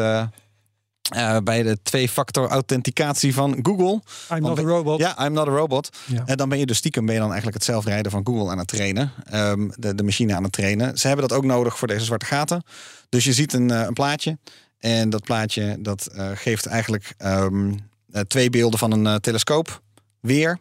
eh, 1.11 1.35
eh, 1.35 1.43
bij 1.43 1.63
de 1.63 1.77
twee-factor 1.83 2.47
authenticatie 2.47 3.33
van 3.33 3.59
Google. 3.61 4.01
I'm 4.31 4.41
not 4.41 4.59
a 4.59 4.61
robot. 4.61 4.99
Ja, 4.99 5.25
I'm 5.25 5.33
not 5.33 5.47
a 5.47 5.51
robot. 5.51 5.89
Ja. 6.05 6.23
En 6.25 6.37
dan 6.37 6.49
ben 6.49 6.59
je 6.59 6.65
dus 6.65 6.77
stiekem 6.77 7.05
ben 7.05 7.13
je 7.13 7.19
dan 7.19 7.31
eigenlijk 7.31 7.57
het 7.57 7.67
zelfrijden 7.67 8.11
van 8.11 8.25
Google 8.25 8.51
aan 8.51 8.57
het 8.57 8.67
trainen. 8.67 9.11
Ehm, 9.25 9.69
de, 9.75 9.95
de 9.95 10.03
machine 10.03 10.35
aan 10.35 10.43
het 10.43 10.51
trainen. 10.51 10.97
Ze 10.97 11.07
hebben 11.07 11.27
dat 11.27 11.37
ook 11.37 11.45
nodig 11.45 11.77
voor 11.77 11.87
deze 11.87 12.05
zwarte 12.05 12.25
gaten. 12.25 12.63
Dus 13.09 13.23
je 13.23 13.33
ziet 13.33 13.53
een, 13.53 13.71
eh, 13.71 13.81
een 13.81 13.93
plaatje. 13.93 14.37
En 14.83 15.09
dat 15.09 15.23
plaatje 15.23 15.75
dat 15.79 16.05
eh, 16.05 16.29
geeft 16.33 16.65
eigenlijk 16.65 17.13
ehm, 17.17 17.73
eh, 18.11 18.21
twee 18.21 18.49
beelden 18.49 18.79
van 18.79 18.91
een 18.91 19.07
eh, 19.07 19.15
telescoop 19.15 19.81
weer. 20.19 20.59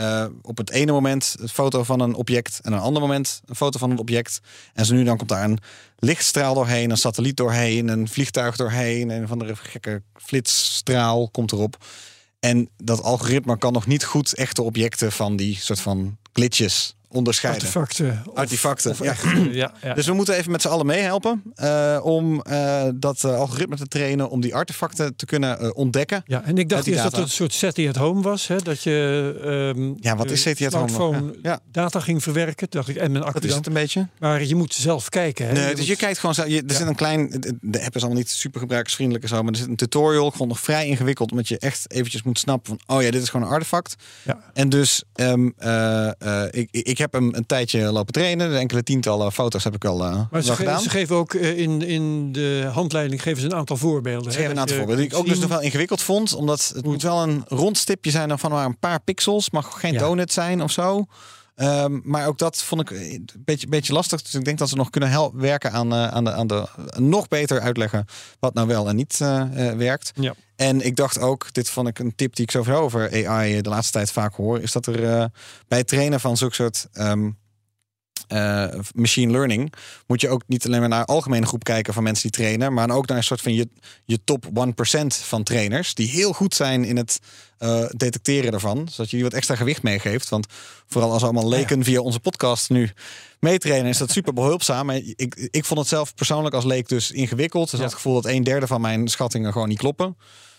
Eh, 0.00 0.24
op 0.42 0.56
het 0.56 0.70
ene 0.70 0.92
moment 0.92 1.36
een 1.38 1.48
foto 1.48 1.82
van 1.82 2.00
een 2.00 2.14
object 2.14 2.60
en 2.62 2.72
een 2.72 2.78
ander 2.78 3.02
moment 3.02 3.40
een 3.46 3.56
foto 3.56 3.78
van 3.78 3.90
een 3.90 3.98
object. 3.98 4.40
En 4.74 4.86
zo 4.86 4.94
nu 4.94 5.04
dan 5.04 5.16
komt 5.16 5.28
daar 5.28 5.44
een 5.44 5.58
lichtstraal 5.98 6.54
doorheen, 6.54 6.90
een 6.90 6.96
satelliet 6.96 7.36
doorheen, 7.36 7.88
een 7.88 8.08
vliegtuig 8.08 8.56
doorheen, 8.56 9.10
een 9.10 9.28
van 9.28 9.38
de 9.38 9.56
gekke 9.56 10.02
flitsstraal 10.14 11.28
komt 11.28 11.52
erop. 11.52 11.84
En 12.38 12.68
dat 12.76 13.02
algoritme 13.02 13.58
kan 13.58 13.72
nog 13.72 13.86
niet 13.86 14.04
goed 14.04 14.34
echte 14.34 14.62
objecten 14.62 15.12
van 15.12 15.36
die 15.36 15.56
soort 15.56 15.80
van 15.80 16.18
glitches 16.32 16.94
onderscheiden. 17.12 17.62
Artefacten. 17.62 18.22
Artefacten, 18.34 18.90
of 18.90 19.02
ja. 19.02 19.10
echt, 19.10 19.22
ja, 19.52 19.72
ja. 19.82 19.94
Dus 19.94 20.06
we 20.06 20.12
moeten 20.12 20.34
even 20.34 20.50
met 20.50 20.62
z'n 20.62 20.68
allen 20.68 20.86
meehelpen 20.86 21.42
eh, 21.54 22.00
om 22.02 22.42
eh, 22.42 22.82
dat 22.94 23.24
eh, 23.24 23.36
algoritme 23.36 23.76
te 23.76 23.86
trainen, 23.86 24.30
om 24.30 24.40
die 24.40 24.54
artefacten 24.54 25.16
te 25.16 25.26
kunnen 25.26 25.76
ontdekken. 25.76 26.22
Ja, 26.26 26.42
en 26.44 26.58
ik 26.58 26.68
dacht 26.68 26.86
eerst 26.86 27.02
dat 27.02 27.12
het 27.12 27.22
een 27.22 27.30
soort 27.30 27.52
SETI 27.52 27.88
at 27.88 27.96
home 27.96 28.22
was. 28.22 28.46
Hè? 28.46 28.56
Dat 28.56 28.82
je 28.82 29.38
ehm, 29.44 29.92
Ja, 30.00 30.16
wat 30.16 30.30
is 30.30 30.42
SETI 30.42 30.66
at 30.66 30.92
home? 30.92 31.34
Ja, 31.42 31.60
data 31.70 32.00
ging 32.00 32.22
verwerken. 32.22 32.66
Dacht 32.70 32.88
ik, 32.88 32.96
en 32.96 33.12
mijn 33.12 33.24
accu 33.24 33.40
Dat 33.40 33.50
is 33.50 33.54
het 33.54 33.66
een 33.66 33.72
beetje. 33.72 34.08
Maar 34.18 34.44
je 34.44 34.54
moet 34.54 34.74
zelf 34.74 35.08
kijken. 35.08 35.46
Hè? 35.46 35.52
Nee, 35.52 35.68
Je 35.68 35.74
dus 35.74 35.86
je 35.86 35.96
kijkt 35.96 36.18
gewoon. 36.18 36.50
Je, 36.50 36.62
er 36.66 36.74
zit 36.74 36.86
een 36.86 36.94
klein. 36.94 37.44
De 37.60 37.84
app 37.84 37.94
is 37.94 38.00
allemaal 38.00 38.18
niet 38.18 38.30
super 38.30 38.60
gebruikersvriendelijk 38.60 39.24
en 39.24 39.36
zo. 39.36 39.42
Maar 39.42 39.52
er 39.52 39.58
zit 39.58 39.68
een 39.68 39.76
tutorial. 39.76 40.30
Gewoon 40.30 40.48
nog 40.48 40.60
vrij 40.60 40.86
ingewikkeld. 40.86 41.30
Omdat 41.30 41.48
je 41.48 41.58
echt 41.58 41.92
eventjes 41.92 42.22
moet 42.22 42.38
snappen 42.38 42.78
van. 42.86 42.96
Oh 42.96 43.02
ja, 43.02 43.10
dit 43.10 43.22
is 43.22 43.28
gewoon 43.28 43.46
een 43.46 43.52
artefact. 43.52 43.94
Ja. 44.22 44.38
En 44.54 44.68
dus. 44.68 45.02
ehm, 45.14 45.48
eh, 45.56 46.08
eh, 46.18 46.48
ik, 46.50 46.68
ik 46.70 46.98
heb 47.00 47.12
hem 47.12 47.34
een 47.34 47.46
tijdje 47.46 47.92
lopen 47.92 48.12
trainen. 48.12 48.50
De 48.50 48.56
enkele 48.56 48.82
tientallen 48.82 49.32
foto's 49.32 49.64
heb 49.64 49.74
ik 49.74 49.84
al, 49.84 50.04
eh, 50.04 50.20
Maar 50.30 50.42
ze, 50.42 50.50
ge- 50.50 50.56
gedaan. 50.56 50.80
ze 50.80 50.90
geven 50.90 51.16
ook 51.16 51.34
eh, 51.34 51.58
in, 51.58 51.82
in 51.82 52.32
de 52.32 52.68
handleiding 52.72 53.22
geven 53.22 53.40
ze 53.40 53.46
een 53.46 53.54
aantal 53.54 53.76
voorbeelden. 53.76 54.32
Ze 54.32 54.38
geven 54.38 54.52
een 54.52 54.58
aantal 54.60 54.76
voorbeelden. 54.76 55.04
Die 55.04 55.12
ik 55.14 55.20
ook 55.20 55.26
dus 55.28 55.38
nog 55.38 55.48
wel 55.48 55.60
ingewikkeld 55.60 56.02
vond. 56.02 56.34
Omdat 56.34 56.72
het 56.74 56.84
moet 56.84 57.02
wel 57.02 57.22
een 57.22 57.44
rond 57.48 57.78
stipje 57.78 58.10
zijn 58.10 58.38
van 58.38 58.50
maar 58.50 58.64
een 58.66 58.78
paar 58.78 59.00
pixels. 59.00 59.50
Mag 59.50 59.80
geen 59.80 59.96
donut 59.96 60.32
zijn 60.32 60.62
of 60.62 60.70
zo. 60.70 61.06
Ehm, 61.54 62.00
maar 62.02 62.26
ook 62.26 62.38
dat 62.38 62.62
vond 62.62 62.80
ik 62.80 62.90
een 62.90 63.28
beetje, 63.38 63.66
beetje 63.66 63.92
lastig. 63.92 64.22
Dus 64.22 64.34
ik 64.34 64.44
denk 64.44 64.58
dat 64.58 64.68
ze 64.68 64.76
nog 64.76 64.90
kunnen 64.90 65.30
werken 65.34 65.72
aan, 65.72 65.92
eh, 65.92 66.08
aan, 66.08 66.24
de, 66.24 66.32
aan 66.32 66.46
de 66.46 66.66
nog 66.98 67.28
beter 67.28 67.60
uitleggen 67.60 68.04
wat 68.38 68.54
nou 68.54 68.66
wel 68.66 68.88
en 68.88 68.96
niet 68.96 69.20
eh, 69.20 69.68
eh, 69.68 69.76
werkt. 69.76 70.12
Ja. 70.14 70.34
En 70.60 70.80
ik 70.80 70.96
dacht 70.96 71.18
ook, 71.18 71.52
dit 71.52 71.70
vond 71.70 71.88
ik 71.88 71.98
een 71.98 72.14
tip 72.14 72.34
die 72.34 72.44
ik 72.44 72.50
sowieso 72.50 72.80
over 72.80 73.26
AI 73.26 73.60
de 73.60 73.68
laatste 73.68 73.92
tijd 73.92 74.12
vaak 74.12 74.34
hoor, 74.34 74.60
is 74.60 74.72
dat 74.72 74.86
er 74.86 75.04
eh, 75.04 75.24
bij 75.68 75.78
het 75.78 75.88
trainen 75.88 76.20
van 76.20 76.36
zulke 76.36 76.54
soort 76.54 76.88
ehm, 76.92 77.30
eh, 78.30 78.80
machine 78.94 79.32
learning 79.32 79.72
moet 80.06 80.20
je 80.20 80.28
ook 80.28 80.42
niet 80.46 80.66
alleen 80.66 80.80
maar 80.80 80.88
naar 80.88 81.00
een 81.00 81.04
algemene 81.04 81.46
groep 81.46 81.64
kijken 81.64 81.94
van 81.94 82.02
mensen 82.02 82.30
die 82.30 82.40
trainen, 82.40 82.72
maar 82.72 82.90
ook 82.90 83.06
naar 83.06 83.16
een 83.16 83.24
soort 83.24 83.40
van 83.40 83.54
je, 83.54 83.68
je 84.04 84.18
top 84.24 84.46
1% 84.46 84.50
van 85.06 85.42
trainers 85.42 85.94
die 85.94 86.08
heel 86.08 86.32
goed 86.32 86.54
zijn 86.54 86.84
in 86.84 86.96
het 86.96 87.18
eh, 87.58 87.84
detecteren 87.90 88.52
ervan, 88.52 88.88
zodat 88.90 89.10
je 89.10 89.16
die 89.16 89.24
wat 89.24 89.34
extra 89.34 89.56
gewicht 89.56 89.82
meegeeft. 89.82 90.28
Want 90.28 90.46
vooral 90.86 91.12
als 91.12 91.22
allemaal 91.22 91.48
leken 91.48 91.84
via 91.84 92.00
onze 92.00 92.20
podcast 92.20 92.70
nu 92.70 92.90
meetrainen, 93.40 93.90
is 93.90 93.98
dat 93.98 94.10
super 94.10 94.32
behulpzaam. 94.32 94.90
Ik, 94.90 95.48
ik 95.50 95.64
vond 95.64 95.80
het 95.80 95.88
zelf 95.88 96.14
persoonlijk 96.14 96.54
als 96.54 96.64
leek 96.64 96.88
dus 96.88 97.10
ingewikkeld. 97.10 97.70
Dus 97.70 97.80
had 97.80 97.88
het 97.88 97.96
gevoel 97.96 98.14
dat 98.14 98.32
een 98.32 98.44
derde 98.44 98.66
van 98.66 98.80
mijn 98.80 99.08
schattingen 99.08 99.52
gewoon 99.52 99.68
niet 99.68 99.78
kloppen. 99.78 100.16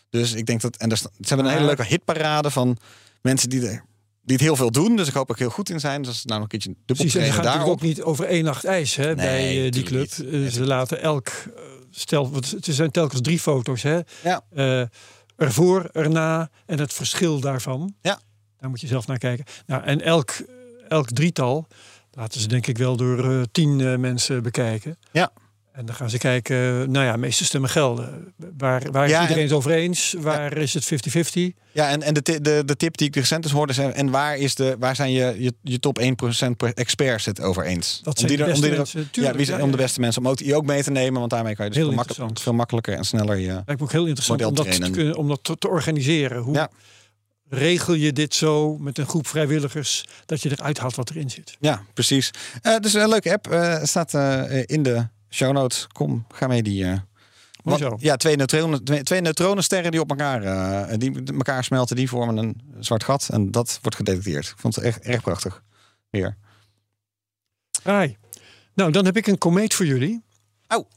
Dus 0.09 0.33
ik 0.33 0.45
denk 0.45 0.61
dat. 0.61 0.77
En 0.77 0.91
er, 0.91 0.97
ze 0.97 1.07
hebben 1.19 1.45
een 1.45 1.51
hele 1.51 1.65
Maar- 1.65 1.75
leuke 1.75 1.91
hitparade 1.91 2.51
van 2.51 2.77
mensen 3.21 3.49
die, 3.49 3.67
er, 3.67 3.85
die 4.23 4.35
het 4.35 4.45
heel 4.45 4.55
veel 4.55 4.71
doen. 4.71 4.95
Dus 4.95 5.07
ik 5.07 5.13
hoop 5.13 5.31
ook 5.31 5.39
heel 5.39 5.49
goed 5.49 5.69
in 5.69 5.79
zijn. 5.79 6.01
Dus 6.01 6.25
nou 6.25 6.33
nog 6.33 6.41
een 6.41 6.47
keertje 6.47 6.69
dubbel 6.85 6.95
Precies, 6.95 7.15
en 7.15 7.33
gaat 7.33 7.43
natuurlijk 7.43 7.71
ook 7.71 7.81
niet 7.81 8.01
over 8.01 8.25
één 8.25 8.43
nacht 8.43 8.65
ijs 8.65 8.95
hè, 8.95 9.15
bij 9.15 9.65
eh, 9.65 9.71
die 9.71 9.83
club. 9.83 10.11
Eh, 10.11 10.47
ze 10.47 10.65
laten 10.65 11.01
elk 11.01 11.27
eh, 11.27 11.63
stel, 11.89 12.31
want 12.31 12.51
het 12.51 12.67
zijn 12.69 12.91
telkens 12.91 13.21
drie 13.21 13.39
foto's, 13.39 13.81
hè? 13.83 13.99
Ja. 14.23 14.89
Ervoor, 15.35 15.89
erna 15.91 16.49
en 16.65 16.79
het 16.79 16.93
verschil 16.93 17.39
daarvan. 17.39 17.95
Ja. 18.01 18.19
Daar 18.57 18.69
moet 18.69 18.81
je 18.81 18.87
zelf 18.87 19.07
naar 19.07 19.17
kijken. 19.17 19.45
Nou, 19.65 19.83
en 19.83 20.01
elk, 20.01 20.33
elk 20.87 21.09
drietal 21.11 21.67
laten 22.11 22.41
ze 22.41 22.47
denk 22.47 22.67
ik 22.67 22.77
wel 22.77 22.95
door 22.95 23.45
tien 23.51 23.99
mensen 23.99 24.43
bekijken. 24.43 24.97
Ja. 25.11 25.31
En 25.81 25.87
dan 25.87 25.95
gaan 25.95 26.09
ze 26.09 26.17
kijken, 26.17 26.91
nou 26.91 27.05
ja, 27.05 27.15
meeste 27.15 27.45
stemmen 27.45 27.69
gelden. 27.69 28.33
Waar, 28.57 28.91
waar 28.91 29.05
is 29.05 29.11
Ja, 29.11 29.21
iedereen 29.21 29.41
en- 29.43 29.47
het 29.49 29.57
over 29.57 29.71
eens? 29.71 30.15
Waar 30.19 30.57
is 30.57 30.73
het 30.73 30.83
50-50? 30.85 31.57
Ja, 31.71 31.89
en, 31.89 32.01
en 32.01 32.13
de, 32.13 32.41
de, 32.41 32.63
de 32.65 32.75
tip 32.77 32.97
die 32.97 33.07
ik 33.07 33.15
recent 33.15 33.43
dus 33.43 33.51
hoorde, 33.51 33.73
zijn, 33.73 33.93
en 33.93 34.09
waar, 34.09 34.37
is 34.37 34.55
de, 34.55 34.75
waar 34.79 34.95
zijn 34.95 35.11
je, 35.11 35.35
je, 35.37 35.53
je 35.61 35.79
top 35.79 35.99
1% 36.01 36.03
per 36.57 36.73
experts 36.73 37.25
het 37.25 37.41
over 37.41 37.65
eens? 37.65 37.99
Dat 38.03 38.19
Om 38.21 38.27
die 38.27 38.37
de 38.37 38.43
er- 38.43 38.49
om 38.49 38.53
beste 38.55 38.67
die 38.69 38.77
mensen, 38.77 38.99
Ja, 38.99 39.05
tuurlijk, 39.11 39.35
wie 39.37 39.45
zijn, 39.45 39.57
ja, 39.57 39.63
om 39.63 39.71
de 39.71 39.77
beste 39.77 39.99
mensen, 39.99 40.21
om 40.21 40.27
ook, 40.27 40.37
die 40.37 40.55
ook 40.55 40.65
mee 40.65 40.83
te 40.83 40.91
nemen, 40.91 41.19
want 41.19 41.31
daarmee 41.31 41.55
kan 41.55 41.65
je 41.65 41.71
dus 41.71 41.79
veel, 41.81 41.91
makkelijk- 41.91 42.19
interessant. 42.19 42.41
veel 42.45 42.53
makkelijker 42.57 42.93
en 42.93 43.03
sneller 43.05 43.37
je... 43.37 43.47
Lijkt 43.47 43.65
me 43.67 43.81
ook 43.81 43.91
heel 43.91 44.05
interessant 44.05 44.45
om 44.45 44.55
dat, 44.55 44.71
te, 44.71 44.89
kunnen, 44.91 45.15
om 45.15 45.27
dat 45.27 45.39
te, 45.43 45.57
te 45.57 45.67
organiseren. 45.69 46.41
Hoe 46.41 46.53
Ja. 46.55 46.69
regel 47.49 47.93
je 47.93 48.13
dit 48.13 48.33
zo 48.33 48.77
met 48.77 48.97
een 48.97 49.07
groep 49.07 49.27
vrijwilligers 49.27 50.05
dat 50.25 50.41
je 50.41 50.51
eruit 50.51 50.77
haalt 50.77 50.95
wat 50.95 51.09
erin 51.09 51.29
zit? 51.29 51.57
Ja, 51.59 51.81
precies. 51.93 52.31
Eh 52.61 52.77
dus 52.79 52.93
een 52.93 53.09
leuke 53.09 53.31
app. 53.33 53.47
eh, 53.47 53.83
staat 53.83 54.13
eh, 54.13 54.63
in 54.65 54.83
de 54.83 55.07
show 55.33 55.51
notes. 55.51 55.87
Kom, 55.87 56.25
ga 56.33 56.47
mee 56.47 56.63
die... 56.63 56.85
eh, 56.85 57.75
zo. 57.77 57.95
ja, 57.99 58.15
twee, 58.15 58.35
neutronen, 58.35 58.83
twee, 58.83 59.03
twee 59.03 59.21
neutronensterren 59.21 59.91
die 59.91 59.99
op 59.99 60.09
elkaar, 60.09 60.43
eh, 60.43 60.97
die 60.97 61.23
elkaar 61.25 61.63
smelten, 61.63 61.95
die 61.95 62.09
vormen 62.09 62.37
een 62.37 62.61
zwart 62.79 63.03
gat. 63.03 63.27
En 63.31 63.51
dat 63.51 63.79
wordt 63.81 63.97
gedetecteerd. 63.97 64.45
Ik 64.47 64.53
vond 64.57 64.75
het 64.75 64.83
echt 64.83 64.99
erg 64.99 65.21
prachtig. 65.21 65.63
Weer. 66.09 66.37
Ai. 67.83 68.17
Nou, 68.73 68.91
dan 68.91 69.05
heb 69.05 69.17
ik 69.17 69.27
een 69.27 69.37
komeet 69.37 69.73
voor 69.73 69.85
jullie. 69.85 70.23
Oh. 70.67 70.89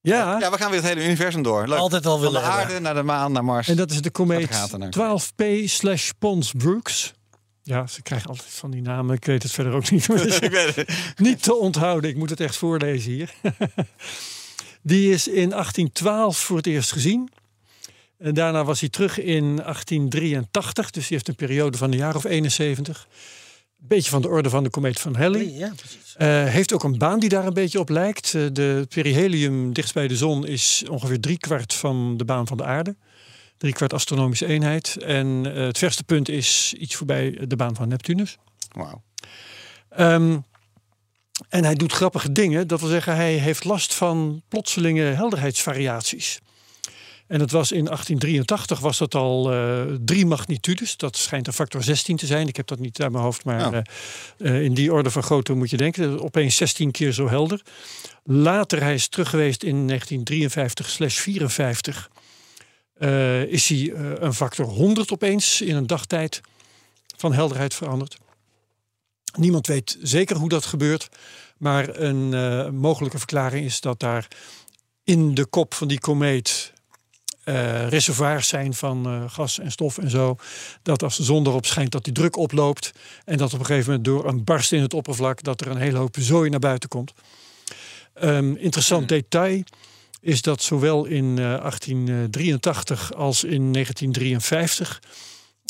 Ja, 0.00 0.38
Ja, 0.38 0.50
we 0.50 0.56
gaan 0.56 0.70
weer 0.70 0.80
het 0.80 0.88
hele 0.88 1.04
universum 1.04 1.42
door. 1.42 1.68
Leuk. 1.68 1.78
Altijd 1.78 2.06
al 2.06 2.18
Van 2.18 2.20
de 2.20 2.26
willen 2.32 2.42
hebben. 2.42 2.60
aarde 2.66 2.80
naar 2.80 2.94
de 2.94 3.02
maan, 3.02 3.32
naar 3.32 3.44
Mars. 3.44 3.68
en 3.68 3.76
dat 3.76 3.90
is 3.90 4.02
de 4.02 4.10
komeet 4.10 4.50
gaten 4.54 4.78
naar. 4.78 4.90
12P 5.20 5.44
slash 5.64 6.10
Pons 6.18 6.52
Brooks. 6.56 7.12
Ja, 7.62 7.86
ze 7.86 8.02
krijgen 8.02 8.28
altijd 8.28 8.48
van 8.50 8.70
die 8.70 8.82
namen. 8.82 9.16
Ik 9.16 9.24
weet 9.24 9.42
het 9.42 9.52
verder 9.52 9.72
ook 9.72 9.90
niet. 9.90 10.06
Het. 10.12 10.84
niet 11.16 11.42
te 11.42 11.54
onthouden. 11.54 12.10
Ik 12.10 12.16
moet 12.16 12.30
het 12.30 12.40
echt 12.40 12.56
voorlezen 12.56 13.12
hier. 13.12 13.34
Die 14.82 15.12
is 15.12 15.28
in 15.28 15.48
1812 15.48 16.38
voor 16.38 16.56
het 16.56 16.66
eerst 16.66 16.92
gezien. 16.92 17.30
En 18.18 18.34
daarna 18.34 18.64
was 18.64 18.80
hij 18.80 18.88
terug 18.88 19.18
in 19.18 19.56
1883. 19.56 20.90
Dus 20.90 21.02
die 21.02 21.16
heeft 21.16 21.28
een 21.28 21.34
periode 21.34 21.78
van 21.78 21.92
een 21.92 21.98
jaar 21.98 22.16
of 22.16 22.24
71. 22.24 23.08
Beetje 23.76 24.10
van 24.10 24.22
de 24.22 24.28
orde 24.28 24.50
van 24.50 24.64
de 24.64 24.70
komeet 24.70 25.00
van 25.00 25.14
Halley. 25.14 25.44
Ja, 25.44 25.72
precies. 25.76 26.14
Eh, 26.16 26.44
heeft 26.44 26.72
ook 26.72 26.84
een 26.84 26.98
baan 26.98 27.18
die 27.18 27.28
daar 27.28 27.46
een 27.46 27.54
beetje 27.54 27.78
op 27.78 27.88
lijkt. 27.88 28.34
Eh, 28.34 28.46
de 28.52 28.86
perihelium 28.88 29.72
dichtst 29.72 29.94
bij 29.94 30.08
de 30.08 30.16
zon 30.16 30.46
is 30.46 30.84
ongeveer 30.90 31.20
driekwart 31.20 31.74
van 31.74 32.16
de 32.16 32.24
baan 32.24 32.46
van 32.46 32.56
de 32.56 32.64
aarde. 32.64 32.96
Driekwart 33.60 33.92
astronomische 33.92 34.46
eenheid. 34.46 34.96
En 34.96 35.54
eh, 35.54 35.64
het 35.64 35.78
verste 35.78 36.04
punt 36.04 36.28
is 36.28 36.74
iets 36.78 36.94
voorbij 36.94 37.38
de 37.46 37.56
baan 37.56 37.74
van 37.74 37.88
Neptunus. 37.88 38.36
Wauw. 38.72 39.02
Ehm, 39.90 40.38
en 41.48 41.64
hij 41.64 41.74
doet 41.74 41.92
grappige 41.92 42.32
dingen. 42.32 42.68
Dat 42.68 42.80
wil 42.80 42.88
zeggen, 42.88 43.16
hij 43.16 43.32
heeft 43.32 43.64
last 43.64 43.94
van 43.94 44.42
plotselinge 44.48 45.02
helderheidsvariaties. 45.02 46.38
En 47.26 47.38
dat 47.38 47.50
was 47.50 47.72
in 47.72 47.84
1883 47.84 48.80
was 48.80 48.98
dat 48.98 49.14
al 49.14 49.52
eh, 49.52 49.82
drie 50.04 50.26
magnitudes. 50.26 50.96
Dat 50.96 51.16
schijnt 51.16 51.46
een 51.46 51.52
factor 51.52 51.82
16 51.82 52.16
te 52.16 52.26
zijn. 52.26 52.48
Ik 52.48 52.56
heb 52.56 52.66
dat 52.66 52.78
niet 52.78 53.02
uit 53.02 53.12
mijn 53.12 53.24
hoofd, 53.24 53.44
maar 53.44 53.66
Oh. 53.66 53.76
eh, 54.38 54.62
in 54.62 54.74
die 54.74 54.92
orde 54.92 55.10
van 55.10 55.22
grootte 55.22 55.54
moet 55.54 55.70
je 55.70 55.76
denken. 55.76 56.20
Opeens 56.22 56.56
16 56.56 56.90
keer 56.90 57.12
zo 57.12 57.28
helder. 57.28 57.62
Later, 58.24 58.82
hij 58.82 58.94
is 58.94 59.08
terug 59.08 59.30
geweest 59.30 59.62
in 59.62 59.86
1953-54. 59.86 62.10
Eh, 63.00 63.42
is 63.42 63.68
hij 63.68 63.92
eh, 63.92 64.10
een 64.18 64.34
factor 64.34 64.66
100 64.66 65.12
opeens 65.12 65.60
in 65.60 65.76
een 65.76 65.86
dagtijd 65.86 66.40
van 67.16 67.32
helderheid 67.32 67.74
veranderd. 67.74 68.16
Niemand 69.38 69.66
weet 69.66 69.98
zeker 70.02 70.36
hoe 70.36 70.48
dat 70.48 70.64
gebeurt. 70.64 71.08
Maar 71.56 71.96
een 71.96 72.34
eh, 72.34 72.70
mogelijke 72.70 73.18
verklaring 73.18 73.64
is 73.64 73.80
dat 73.80 74.00
daar 74.00 74.28
in 75.04 75.34
de 75.34 75.46
kop 75.46 75.74
van 75.74 75.88
die 75.88 76.00
komeet 76.00 76.72
reservoirs 77.88 78.48
zijn 78.48 78.74
van 78.74 79.30
gas 79.30 79.58
en 79.58 79.70
stof 79.70 79.98
en 79.98 80.10
zo. 80.10 80.36
Dat 80.82 81.02
als 81.02 81.16
de 81.16 81.22
zon 81.22 81.46
erop 81.46 81.66
schijnt, 81.66 81.92
dat 81.92 82.04
die 82.04 82.12
druk 82.12 82.36
oploopt. 82.36 82.92
En 83.24 83.36
dat 83.36 83.52
op 83.52 83.58
een 83.58 83.66
gegeven 83.66 83.88
moment 83.88 84.04
door 84.04 84.26
een 84.26 84.44
barst 84.44 84.72
in 84.72 84.80
het 84.80 84.94
oppervlak, 84.94 85.42
dat 85.42 85.60
er 85.60 85.66
een 85.66 85.76
hele 85.76 85.98
hoop 85.98 86.16
zooi 86.18 86.50
naar 86.50 86.58
buiten 86.58 86.88
komt. 86.88 87.12
Ehm, 88.14 88.54
interessant 88.54 89.08
detail 89.08 89.62
is 90.20 90.42
dat 90.42 90.62
zowel 90.62 91.04
in 91.04 91.38
eh, 91.38 91.44
1883 91.44 93.14
als 93.14 93.44
in 93.44 93.72
1953 93.72 95.02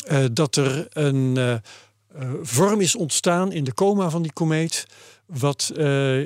eh, 0.05 0.25
dat 0.31 0.55
er 0.55 0.87
een 0.89 1.37
eh, 1.37 1.53
eh, 2.15 2.29
vorm 2.41 2.81
is 2.81 2.95
ontstaan 2.95 3.51
in 3.51 3.63
de 3.63 3.73
coma 3.73 4.09
van 4.09 4.21
die 4.21 4.33
komeet, 4.33 4.85
wat 5.25 5.71
eh, 5.75 6.17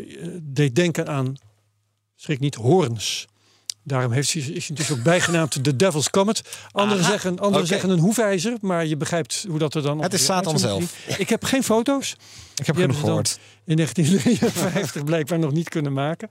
deed 0.41 0.75
denken 0.75 1.07
aan, 1.07 1.35
schrik 2.15 2.39
niet, 2.39 2.55
hoorns. 2.55 3.27
Daarom 3.83 4.11
heeft 4.11 4.33
hij, 4.33 4.41
is 4.41 4.67
hij 4.67 4.77
dus 4.77 4.91
ook 4.91 5.03
bijgenaamd 5.03 5.63
de 5.63 5.75
Devil's 5.75 6.09
Comet. 6.09 6.41
Anderen, 6.71 7.03
Aha, 7.03 7.11
zeggen, 7.11 7.39
anderen 7.39 7.67
zeggen 7.67 7.89
een 7.89 7.99
hoefijzer, 7.99 8.57
maar 8.61 8.85
je 8.85 8.97
begrijpt 8.97 9.45
hoe 9.49 9.59
dat 9.59 9.73
er 9.73 9.81
dan 9.81 10.01
Het 10.01 10.13
is 10.13 10.25
Satan 10.25 10.59
zien. 10.59 10.87
Ik 11.17 11.29
heb 11.29 11.43
geen 11.43 11.63
foto's. 11.63 12.15
Ik 12.55 12.65
heb 12.65 12.75
Die 12.75 12.85
genoeg 12.85 12.99
gehoord. 12.99 13.39
In 13.65 13.75
1953 13.75 15.03
blijkbaar 15.11 15.39
nog 15.39 15.51
niet 15.51 15.69
kunnen 15.69 15.93
maken. 15.93 16.29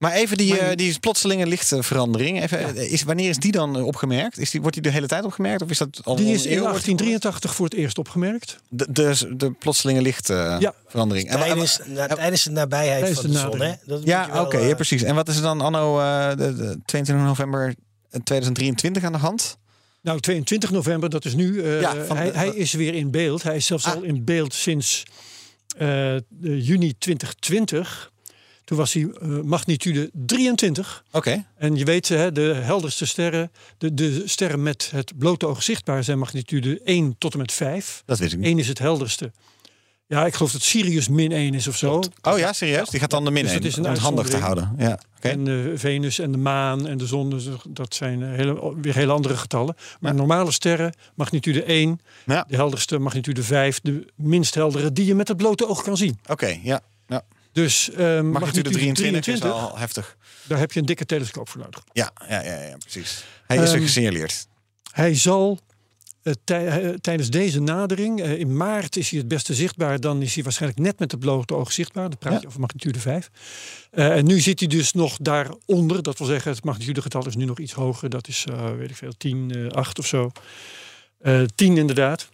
Maar 0.00 0.12
even 0.12 0.36
die, 0.36 0.48
Maar- 0.50 0.58
eh, 0.58 0.76
die 0.76 0.98
plotselinge 0.98 1.46
lichtverandering. 1.46 2.42
Even, 2.42 2.76
eh, 2.76 2.92
is, 2.92 3.02
wanneer 3.02 3.28
is 3.28 3.36
die 3.36 3.52
dan 3.52 3.76
eh, 3.76 3.86
opgemerkt? 3.86 4.38
Is 4.38 4.50
die, 4.50 4.60
wordt 4.60 4.74
die 4.76 4.84
de 4.84 4.90
hele 4.92 5.06
tijd 5.06 5.24
opgemerkt? 5.24 5.62
Of 5.62 5.70
is 5.70 5.78
dat 5.78 6.00
al 6.04 6.16
Die 6.16 6.26
is 6.34 6.44
in 6.46 6.52
eeuw? 6.56 6.62
1883 6.62 7.54
voor 7.54 7.64
het 7.64 7.74
eerst 7.74 7.98
opgemerkt. 7.98 8.56
De, 8.68 8.86
de, 8.90 9.34
de 9.36 9.50
plotselinge 9.52 10.02
lichtverandering. 10.02 11.28
Ja. 11.30 11.36
Tijdens, 11.38 11.80
na- 11.86 12.06
tijdens 12.06 12.42
de 12.44 12.50
nabijheid 12.50 12.98
Tijdens 13.00 13.20
van 13.20 13.30
de 13.30 13.36
de 13.36 13.42
zon, 13.42 13.60
hè? 13.60 13.72
Dat 13.86 14.00
ja, 14.04 14.42
oké, 14.42 14.58
ja, 14.58 14.74
precies. 14.74 15.02
En 15.02 15.14
wat 15.14 15.28
is 15.28 15.36
er 15.36 15.42
dan 15.42 15.60
anno 15.60 16.00
eh, 16.00 16.28
de, 16.28 16.36
de 16.56 16.78
22 16.84 17.26
november 17.26 17.74
2023 18.24 19.04
aan 19.04 19.12
de 19.12 19.18
hand? 19.18 19.58
Nou, 20.02 20.20
22 20.20 20.70
november, 20.70 21.10
dat 21.10 21.24
is 21.24 21.34
nu. 21.34 21.62
eh, 21.62 21.80
Ja, 21.80 22.04
van 22.04 22.16
hij, 22.16 22.30
hij 22.34 22.48
is 22.48 22.72
weer 22.72 22.94
in 22.94 23.10
beeld. 23.10 23.42
Hij 23.42 23.56
is 23.56 23.66
zelfs 23.66 23.84
Ah. 23.84 23.94
al 23.94 24.02
in 24.02 24.24
beeld 24.24 24.54
sinds 24.54 25.02
eh, 25.76 26.14
juni 26.40 26.94
2020. 26.98 28.09
Toen 28.70 28.78
was 28.78 28.92
hij 28.92 29.08
eh, 29.20 29.28
magnitude 29.40 30.10
23. 30.12 31.04
Oké, 31.12 31.44
En 31.56 31.76
je 31.76 31.84
weet, 31.84 32.08
hè, 32.08 32.32
de 32.32 32.40
helderste 32.54 33.06
sterren, 33.06 33.50
de, 33.78 33.94
de 33.94 34.22
sterren 34.24 34.62
met 34.62 34.90
het 34.94 35.18
blote 35.18 35.46
oog 35.46 35.62
zichtbaar 35.62 36.04
zijn 36.04 36.18
magnitude 36.18 36.80
1 36.84 37.14
tot 37.18 37.32
en 37.32 37.38
met 37.38 37.52
5. 37.52 38.02
dat 38.06 38.18
wist 38.18 38.32
ik 38.32 38.38
niet. 38.38 38.46
1 38.46 38.58
is 38.58 38.68
het 38.68 38.78
helderste. 38.78 39.32
Ja, 40.06 40.26
ik 40.26 40.34
geloof 40.34 40.52
dat 40.52 40.62
Sirius 40.62 41.08
min 41.08 41.32
1 41.32 41.54
is 41.54 41.68
of 41.68 41.76
zo. 41.76 42.02
Oh 42.22 42.38
ja, 42.38 42.52
serieus? 42.52 42.88
Die 42.88 43.00
gaat 43.00 43.10
dan 43.10 43.24
de 43.24 43.30
min 43.30 43.42
Dus 43.42 43.52
heen, 43.52 43.60
dat 43.60 43.70
is 43.70 43.76
een 43.76 43.96
handig 43.96 44.28
te 44.28 44.36
houden. 44.36 44.74
Ja, 44.78 44.98
oké. 45.16 45.28
En 45.28 45.48
eh, 45.48 45.78
Venus 45.78 46.18
en 46.18 46.32
de 46.32 46.38
maan 46.38 46.86
en 46.86 46.98
de 46.98 47.06
zon, 47.06 47.30
dus 47.30 47.48
dat 47.68 47.94
zijn 47.94 48.22
eh, 48.22 48.28
hele, 48.30 48.74
weer 48.80 48.94
hele 48.94 49.12
andere 49.12 49.36
getallen. 49.36 49.74
Maar 50.00 50.14
normale 50.14 50.50
sterren, 50.50 50.94
magnitude 51.14 51.62
1, 51.62 52.00
Ja. 52.26 52.44
de 52.48 52.56
helderste 52.56 52.98
magnitude 52.98 53.42
5, 53.42 53.80
de 53.82 54.06
minst 54.14 54.54
heldere 54.54 54.92
die 54.92 55.06
je 55.06 55.14
met 55.14 55.28
het 55.28 55.36
blote 55.36 55.68
oog 55.68 55.82
kan 55.82 55.96
zien. 55.96 56.18
Oké, 56.28 56.58
ja. 56.62 56.80
ja. 57.06 57.22
Dus 57.52 57.90
eh, 57.90 58.20
Magnitude 58.20 58.70
23, 58.70 59.26
is 59.34 59.42
al 59.42 59.78
heftig. 59.78 60.16
daar 60.42 60.58
heb 60.58 60.72
je 60.72 60.80
een 60.80 60.86
dikke 60.86 61.06
telescoop 61.06 61.48
voor 61.48 61.60
nodig. 61.60 61.82
Ja, 61.92 62.10
ja, 62.28 62.42
ja, 62.44 62.62
ja 62.62 62.76
precies. 62.76 63.24
Hij 63.46 63.56
is 63.56 63.68
er 63.68 63.74
Ehm, 63.74 63.82
gesignaleerd. 63.84 64.46
Hij 64.92 65.14
zal 65.14 65.60
eh, 66.22 66.32
tij- 66.44 66.66
eh, 66.82 66.94
tijdens 66.94 67.30
deze 67.30 67.60
nadering, 67.60 68.20
eh, 68.22 68.38
in 68.38 68.56
maart 68.56 68.96
is 68.96 69.10
hij 69.10 69.18
het 69.18 69.28
beste 69.28 69.54
zichtbaar, 69.54 70.00
dan 70.00 70.22
is 70.22 70.34
hij 70.34 70.42
waarschijnlijk 70.42 70.80
net 70.80 70.98
met 70.98 71.10
het 71.10 71.20
blote 71.20 71.54
oog 71.54 71.72
zichtbaar. 71.72 72.08
Dan 72.08 72.18
praat 72.18 72.32
Ja. 72.32 72.38
je 72.40 72.46
over 72.46 72.60
magnitude 72.60 72.98
5. 73.00 73.30
Eh, 73.90 74.16
en 74.16 74.24
nu 74.26 74.40
zit 74.40 74.58
hij 74.60 74.68
dus 74.68 74.92
nog 74.92 75.16
daaronder. 75.20 76.02
Dat 76.02 76.18
wil 76.18 76.26
zeggen, 76.26 76.50
het 76.52 76.64
magnitudegetal 76.64 77.26
is 77.26 77.36
nu 77.36 77.44
nog 77.44 77.58
iets 77.58 77.72
hoger. 77.72 78.08
Dat 78.10 78.28
is, 78.28 78.44
weet 78.76 78.90
ik 78.90 78.96
veel, 78.96 79.12
10, 79.16 79.50
eh 79.54 79.66
8 79.76 79.98
of 79.98 80.06
zo. 80.06 80.30
Eh 81.20 81.42
10 81.54 81.76
inderdaad. 81.76 82.28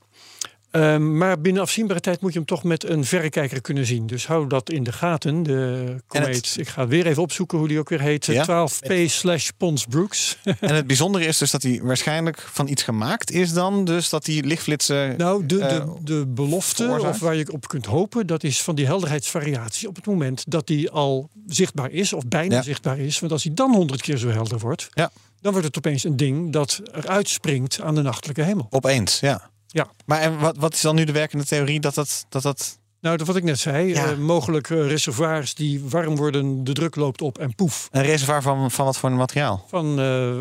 Ehm, 0.76 1.16
maar 1.16 1.40
binnen 1.40 1.62
afzienbare 1.62 2.00
tijd 2.00 2.20
moet 2.20 2.32
je 2.32 2.38
hem 2.38 2.46
toch 2.46 2.64
met 2.64 2.84
een 2.88 3.04
verrekijker 3.04 3.60
kunnen 3.60 3.86
zien. 3.86 4.06
Dus 4.06 4.26
hou 4.26 4.46
dat 4.48 4.70
in 4.70 4.82
de 4.82 4.92
gaten. 4.92 5.42
De 5.42 5.96
komeet, 6.06 6.56
ik 6.58 6.68
ga 6.68 6.86
weer 6.86 7.06
even 7.06 7.22
opzoeken 7.22 7.58
hoe 7.58 7.68
die 7.68 7.78
ook 7.78 7.88
weer 7.88 8.00
heet. 8.00 8.26
Ja? 8.26 8.44
12P 8.44 8.92
slash 9.06 9.48
Pons 9.56 9.84
Brooks. 9.88 10.38
En 10.60 10.74
het 10.74 10.86
bijzondere 10.86 11.24
is 11.26 11.38
dus 11.38 11.50
dat 11.50 11.62
hij 11.62 11.80
waarschijnlijk 11.82 12.40
van 12.40 12.68
iets 12.68 12.82
gemaakt 12.82 13.30
is 13.30 13.52
dan. 13.52 13.84
Dus 13.84 14.08
dat 14.08 14.24
die 14.24 14.44
lichtflitsen... 14.44 15.16
Nou, 15.16 15.46
de, 15.46 15.58
eh, 15.60 15.68
de, 15.84 15.94
de 16.02 16.26
belofte, 16.26 16.82
veroorzaakt? 16.82 17.14
of 17.14 17.20
waar 17.20 17.34
je 17.36 17.52
op 17.52 17.68
kunt 17.68 17.86
hopen, 17.86 18.26
dat 18.26 18.44
is 18.44 18.62
van 18.62 18.74
die 18.74 18.86
helderheidsvariatie 18.86 19.88
op 19.88 19.96
het 19.96 20.06
moment 20.06 20.44
dat 20.48 20.66
die 20.66 20.90
al 20.90 21.30
zichtbaar 21.46 21.90
is, 21.90 22.12
of 22.12 22.24
bijna 22.28 22.54
Ja. 22.54 22.62
zichtbaar 22.62 22.98
is. 22.98 23.18
Want 23.18 23.32
als 23.32 23.42
hij 23.44 23.54
dan 23.54 23.74
honderd 23.74 24.00
keer 24.02 24.16
zo 24.16 24.28
helder 24.28 24.58
wordt, 24.58 24.88
Ja. 24.90 25.10
dan 25.40 25.52
wordt 25.52 25.66
het 25.66 25.76
opeens 25.76 26.04
een 26.04 26.16
ding 26.16 26.52
dat 26.52 26.80
eruit 26.92 27.28
springt 27.28 27.80
aan 27.80 27.94
de 27.94 28.02
nachtelijke 28.02 28.42
hemel. 28.42 28.66
Opeens, 28.70 29.20
ja. 29.20 29.50
Ja. 29.76 29.86
Maar 30.06 30.20
en 30.20 30.38
wat, 30.38 30.56
wat 30.58 30.74
is 30.74 30.80
dan 30.80 30.94
nu 30.94 31.04
de 31.04 31.12
werkende 31.12 31.44
theorie 31.44 31.80
dat 31.80 31.94
dat... 31.94 32.26
dat, 32.28 32.42
dat 32.42 32.78
Nou, 33.00 33.16
dat 33.16 33.26
wat 33.26 33.36
ik 33.36 33.42
net 33.44 33.58
zei, 33.58 33.88
Ja. 33.88 34.04
eh, 34.10 34.16
mogelijk 34.16 34.70
eh, 34.70 34.86
reservoirs 34.86 35.54
die 35.54 35.84
warm 35.88 36.16
worden, 36.16 36.64
de 36.64 36.72
druk 36.72 36.94
loopt 36.96 37.22
op 37.22 37.38
en 37.38 37.54
poef. 37.54 37.88
een 37.90 38.02
reservoir 38.02 38.42
van, 38.42 38.70
van 38.70 38.84
wat 38.84 38.96
voor 38.98 39.10
een 39.10 39.16
materiaal? 39.16 39.64
Van, 39.68 40.00
eh, 40.00 40.34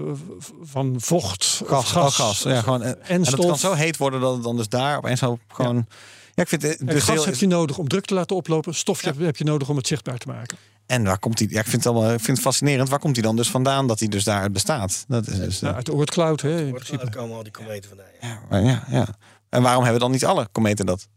van 0.64 0.96
vocht, 0.98 1.60
of 1.64 1.68
Gas, 1.70 1.92
gas, 1.92 2.20
oh, 2.20 2.26
gas. 2.26 2.42
Ja, 2.44 2.62
gewoon, 2.62 2.84
en, 2.84 3.02
en 3.02 3.08
en 3.08 3.18
dat 3.24 3.28
stof. 3.34 3.46
kan 3.46 3.58
zo 3.58 3.74
heet 3.74 3.98
worden 3.98 4.20
dat 4.22 4.34
het 4.34 4.44
dan 4.44 4.58
dus 4.58 4.70
daar 4.70 4.98
opeens 4.98 5.20
zo 5.20 5.38
gewoon 5.48 5.86
Ja, 6.34 6.42
ik 6.44 6.48
vind 6.50 6.62
het 6.62 6.78
dus 6.88 7.04
gas 7.04 7.16
heel, 7.16 7.26
heb 7.26 7.36
je 7.36 7.48
nodig 7.48 7.78
om 7.78 7.88
druk 7.88 8.06
te 8.06 8.14
laten 8.14 8.36
oplopen. 8.36 8.76
Stofje 8.76 9.08
heb- 9.08 9.20
heb 9.20 9.38
je 9.38 9.44
nodig 9.44 9.70
om 9.70 9.78
het 9.78 9.88
zichtbaar 9.88 10.18
te 10.18 10.28
maken. 10.28 10.58
En 10.86 11.04
waar 11.04 11.20
komt 11.20 11.40
hij? 11.40 11.48
Ja, 11.52 11.60
ik 11.60 11.68
vind 11.68 11.84
het 11.84 11.94
allemaal, 11.94 12.14
ik 12.14 12.20
vind 12.20 12.38
het 12.38 12.46
fascinerend. 12.46 12.90
Waar 12.90 13.00
komt 13.00 13.16
hij 13.16 13.26
dan 13.26 13.36
dus 13.36 13.50
vandaan 13.50 13.88
dat 13.88 14.00
hij 14.00 14.08
dus 14.08 14.24
daaruit 14.24 14.54
bestaat? 14.54 15.06
Dat 15.08 15.28
is 15.28 15.38
dus, 15.38 15.56
eh, 15.56 15.62
Nou, 15.62 15.76
uit 15.76 15.86
de 15.86 15.94
Oortcloud, 15.94 16.42
hè, 16.42 16.66
in 16.66 16.74
principe. 16.74 17.10
Komen 17.10 17.36
al 17.38 17.44
die 17.44 17.52
kometen 17.52 17.90
vandaan. 17.90 18.08
Ja. 18.22 18.40
ja, 18.50 18.58
ja, 18.70 18.84
ja. 18.90 19.08
En 19.50 19.62
waarom 19.62 19.84
hebben 19.84 20.02
dan 20.02 20.12
niet 20.12 20.26
alle 20.26 20.48
kometen 20.52 20.86
dat? 20.86 21.08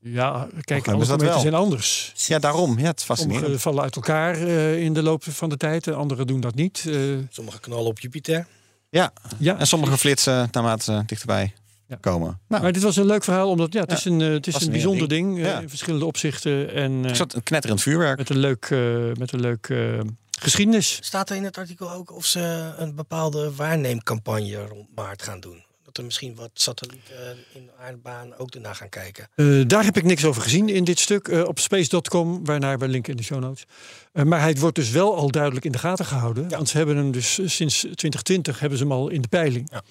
Ja, 0.00 0.48
kijk, 0.60 0.88
alle 0.88 1.06
kometen 1.06 1.26
wel? 1.26 1.40
zijn 1.40 1.54
anders. 1.54 2.12
Ja, 2.14 2.38
daarom. 2.38 2.78
Ja, 2.78 2.86
het 2.86 2.98
is 2.98 3.04
fascinerend. 3.04 3.42
Sommige 3.42 3.62
vallen 3.62 3.82
uit 3.82 3.96
elkaar 3.96 4.34
eh, 4.34 4.82
in 4.82 4.92
de 4.92 5.02
loop 5.02 5.24
van 5.24 5.48
de 5.48 5.56
tijd. 5.56 5.86
En 5.86 5.94
andere 5.94 6.24
doen 6.24 6.40
dat 6.40 6.54
niet. 6.54 6.84
Eh, 6.88 6.94
Sommige 7.30 7.60
knallen 7.60 7.86
op 7.86 7.98
Jupiter. 7.98 8.46
Ja, 8.90 9.12
ja, 9.38 9.58
en 9.58 9.66
sommige 9.66 9.98
flitsen 9.98 10.48
naarmate 10.52 10.82
ze 10.84 11.02
dichterbij 11.06 11.54
Ja. 11.88 11.96
komen. 12.00 12.40
Nou, 12.48 12.62
maar 12.62 12.72
dit 12.72 12.82
was 12.82 12.96
een 12.96 13.06
leuk 13.06 13.24
verhaal, 13.24 13.48
omdat 13.50 13.72
ja, 13.72 13.80
het 13.80 13.90
Ja, 13.90 13.96
is 13.96 14.04
een, 14.04 14.20
eh, 14.20 14.28
het 14.28 14.46
is 14.46 14.60
een 14.62 14.70
bijzonder 14.70 15.08
ding. 15.08 15.36
eh, 15.38 15.44
Ja. 15.44 15.60
in 15.60 15.68
verschillende 15.68 16.04
opzichten. 16.04 16.72
En 16.72 17.04
eh, 17.04 17.10
ik 17.10 17.16
zat 17.16 17.34
een 17.34 17.42
knetterend 17.42 17.82
vuurwerk. 17.82 18.18
met 18.18 18.28
een 18.30 18.38
leuk, 18.38 18.64
eh, 18.70 18.78
met 19.18 19.32
een 19.32 19.40
leuk 19.40 19.68
eh, 19.68 20.00
geschiedenis. 20.40 20.98
Staat 21.02 21.30
er 21.30 21.36
in 21.36 21.44
het 21.44 21.58
artikel 21.58 21.90
ook 21.92 22.12
of 22.12 22.26
ze 22.26 22.72
een 22.76 22.94
bepaalde 22.94 23.54
waarneemcampagne 23.54 24.66
rond 24.66 24.88
maart 24.94 25.22
gaan 25.22 25.40
doen? 25.40 25.64
Dat 25.84 25.96
er 25.98 26.04
misschien 26.04 26.34
wat 26.34 26.50
satellieten 26.54 27.36
in 27.54 27.66
de 27.66 27.72
aardbaan 27.84 28.36
ook 28.36 28.50
ernaar 28.54 28.74
gaan 28.74 28.88
kijken. 28.88 29.28
Eh, 29.34 29.60
daar 29.66 29.84
heb 29.84 29.96
ik 29.96 30.04
niks 30.04 30.24
over 30.24 30.42
gezien 30.42 30.68
in 30.68 30.84
dit 30.84 30.98
stuk 30.98 31.28
eh, 31.28 31.42
op 31.44 31.58
space.com, 31.58 32.44
waarnaar 32.44 32.78
we 32.78 32.88
linken 32.88 33.10
in 33.10 33.16
de 33.16 33.22
show 33.22 33.40
notes. 33.40 33.64
Eh, 34.12 34.24
maar 34.24 34.40
hij 34.40 34.54
wordt 34.56 34.76
dus 34.76 34.90
wel 34.90 35.16
al 35.16 35.30
duidelijk 35.30 35.64
in 35.64 35.72
de 35.72 35.78
gaten 35.78 36.04
gehouden. 36.04 36.48
Want 36.48 36.68
ze 36.68 36.76
hebben 36.76 36.96
hem 36.96 37.10
dus 37.10 37.38
eh, 37.38 37.48
sinds 37.48 37.78
2020 37.80 38.60
hebben 38.60 38.78
ze 38.78 38.84
hem 38.84 38.92
al 38.92 39.08
in 39.08 39.22
de 39.22 39.28
peiling. 39.28 39.68
Ja. 39.72 39.82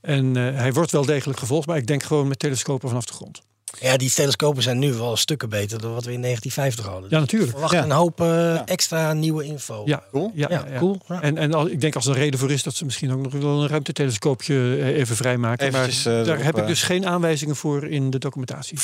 En 0.00 0.36
eh, 0.36 0.56
hij 0.56 0.72
wordt 0.72 0.90
wel 0.90 1.04
degelijk 1.04 1.38
gevolgd, 1.38 1.66
maar 1.66 1.76
ik 1.76 1.86
denk 1.86 2.02
gewoon 2.02 2.28
met 2.28 2.38
telescopen 2.38 2.88
vanaf 2.88 3.04
de 3.04 3.12
grond. 3.12 3.42
Ja, 3.80 3.96
die 3.96 4.10
telescopen 4.12 4.62
zijn 4.62 4.78
nu 4.78 4.92
wel 4.92 5.16
stukken 5.16 5.48
beter 5.48 5.80
dan 5.80 5.92
wat 5.94 6.04
we 6.04 6.12
in 6.12 6.20
1950 6.20 6.92
hadden. 6.92 7.10
Ja, 7.10 7.18
natuurlijk. 7.18 7.50
Verwacht 7.50 7.72
Ja. 7.72 7.82
een 7.84 7.90
hoop 7.90 8.20
eh, 8.20 8.26
Ja. 8.26 8.66
extra 8.66 9.12
nieuwe 9.12 9.44
info. 9.44 9.82
Ja, 9.84 10.02
Cool. 10.10 10.32
ja, 10.34 10.46
Ja, 10.50 10.64
ja, 10.66 10.72
ja. 10.72 10.78
cool. 10.78 11.00
Ja. 11.08 11.22
En, 11.22 11.36
en 11.38 11.54
al, 11.54 11.68
ik 11.68 11.80
denk 11.80 11.94
als 11.94 12.06
er 12.06 12.12
een 12.12 12.18
reden 12.18 12.38
voor 12.40 12.50
is 12.50 12.62
dat 12.62 12.74
ze 12.74 12.84
misschien 12.84 13.12
ook 13.12 13.22
nog 13.22 13.32
wel 13.32 13.62
een 13.62 13.68
ruimtetelescoopje 13.68 14.54
eh, 14.80 14.86
even 14.86 15.16
vrijmaken. 15.16 15.66
Eventjes, 15.66 16.04
maar 16.04 16.14
daar 16.14 16.26
erop, 16.26 16.42
heb 16.42 16.56
ik 16.58 16.66
dus 16.66 16.82
geen 16.82 17.06
aanwijzingen 17.06 17.56
voor 17.56 17.84
in 17.88 18.10
de 18.10 18.18
documentatie. 18.18 18.78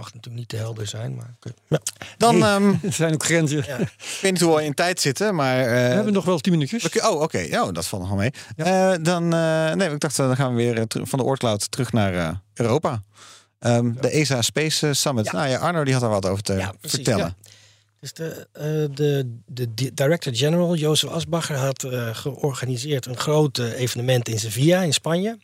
Mag 0.00 0.06
natuurlijk 0.14 0.36
niet 0.40 0.48
te 0.48 0.56
helder 0.56 0.86
zijn, 0.86 1.14
maar... 1.14 1.34
Ja. 1.68 1.78
Dan, 2.16 2.42
ehm, 2.44 2.68
er 2.86 2.92
zijn 2.92 3.12
ook 3.12 3.24
grenzen. 3.24 3.64
Ja. 3.66 3.76
ik 3.78 4.18
weet 4.20 4.32
niet 4.32 4.40
hoe 4.40 4.56
we 4.56 4.64
in 4.64 4.74
tijd 4.74 5.00
zitten, 5.00 5.34
maar... 5.34 5.58
eh, 5.58 5.64
We 5.66 5.72
hebben 5.94 6.12
nog 6.12 6.24
wel 6.24 6.38
tien 6.38 6.52
minuutjes. 6.52 6.98
Oh, 7.00 7.20
oké. 7.20 7.46
Oh, 7.52 7.72
dat 7.72 7.86
valt 7.86 8.02
nog 8.02 8.10
wel 8.10 8.18
mee. 8.20 8.30
Eh, 8.56 8.92
dan, 9.02 9.32
eh, 9.34 9.72
nee, 9.72 9.90
ik 9.90 10.00
dacht, 10.00 10.16
dan 10.16 10.36
gaan 10.36 10.54
we 10.54 10.62
weer 10.62 10.86
terug- 10.86 11.08
van 11.08 11.18
de 11.18 11.24
Oorcloud 11.24 11.70
terug 11.70 11.92
naar 11.92 12.14
eh, 12.14 12.28
Europa. 12.54 13.02
Ehm, 13.58 13.92
De 14.00 14.10
ESA 14.10 14.42
Space 14.42 14.92
Summit. 14.94 15.24
Ja. 15.24 15.32
Nou 15.32 15.48
ja, 15.48 15.58
Arno 15.58 15.84
die 15.84 15.92
had 15.92 16.02
daar 16.02 16.10
wat 16.10 16.26
over 16.26 16.42
te 16.42 16.52
Ja, 16.54 16.72
precies, 16.80 16.96
vertellen. 17.04 17.36
Dus 18.00 18.12
de, 18.12 18.46
eh, 18.52 18.64
de, 18.94 19.36
de 19.46 19.74
di- 19.74 19.90
director-general, 19.94 20.74
Jozef 20.76 21.10
Asbacher, 21.10 21.56
had 21.56 21.86
georganiseerd 22.12 23.06
een 23.06 23.16
groot 23.18 23.58
evenement 23.58 24.28
in 24.28 24.38
Sevilla 24.38 24.82
in 24.82 24.92
Spanje. 24.92 25.38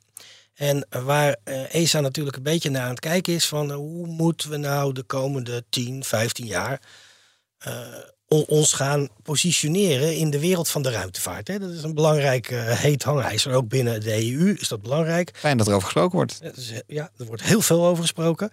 En 0.56 0.86
waar 1.04 1.36
eh, 1.44 1.74
ESA 1.74 2.00
natuurlijk 2.00 2.36
een 2.36 2.42
beetje 2.42 2.70
naar 2.70 2.82
aan 2.82 2.90
het 2.90 3.00
kijken 3.00 3.34
is 3.34 3.46
van 3.46 3.70
eh, 3.70 3.76
hoe 3.76 4.06
moeten 4.06 4.50
we 4.50 4.56
nou 4.56 4.92
de 4.92 5.02
komende 5.02 5.64
10, 5.70 6.04
15 6.04 6.46
jaar 6.46 6.80
eh, 7.58 7.78
on- 8.28 8.44
ons 8.46 8.72
gaan 8.72 9.08
positioneren 9.22 10.16
in 10.16 10.30
de 10.30 10.38
wereld 10.40 10.68
van 10.68 10.82
de 10.82 10.90
ruimtevaart. 10.90 11.48
Hè? 11.48 11.58
Dat 11.58 11.70
is 11.70 11.82
een 11.82 11.94
belangrijk 11.94 12.50
eh, 12.50 12.66
heet 12.78 13.02
hangijzer. 13.02 13.52
Ook 13.52 13.68
binnen 13.68 14.00
de 14.00 14.32
EU 14.32 14.54
is 14.58 14.68
dat 14.68 14.82
belangrijk. 14.82 15.30
Fijn 15.36 15.56
dat 15.58 15.66
er 15.66 15.72
over 15.74 15.84
gesproken 15.84 16.16
wordt. 16.16 16.40
Ja, 16.86 17.10
er 17.18 17.26
wordt 17.26 17.42
heel 17.42 17.60
veel 17.60 17.86
over 17.86 18.02
gesproken. 18.02 18.50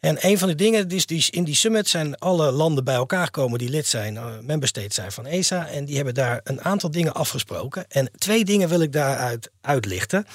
En 0.00 0.16
een 0.26 0.38
van 0.38 0.48
de 0.48 0.54
dingen, 0.54 0.88
dus 0.88 1.06
die, 1.06 1.26
in 1.30 1.44
die 1.44 1.54
summit 1.54 1.88
zijn 1.88 2.16
alle 2.18 2.50
landen 2.50 2.84
bij 2.84 2.94
elkaar 2.94 3.24
gekomen 3.24 3.58
die 3.58 3.68
lid 3.68 3.86
zijn, 3.86 4.18
member 4.46 4.68
states 4.68 4.94
zijn 4.94 5.12
van 5.12 5.26
ESA. 5.26 5.68
En 5.68 5.84
die 5.84 5.96
hebben 5.96 6.14
daar 6.14 6.40
een 6.44 6.62
aantal 6.62 6.90
dingen 6.90 7.14
afgesproken. 7.14 7.84
En 7.88 8.10
twee 8.18 8.44
dingen 8.44 8.68
wil 8.68 8.80
ik 8.80 8.92
daaruit 8.92 9.50
uitlichten. 9.60 10.26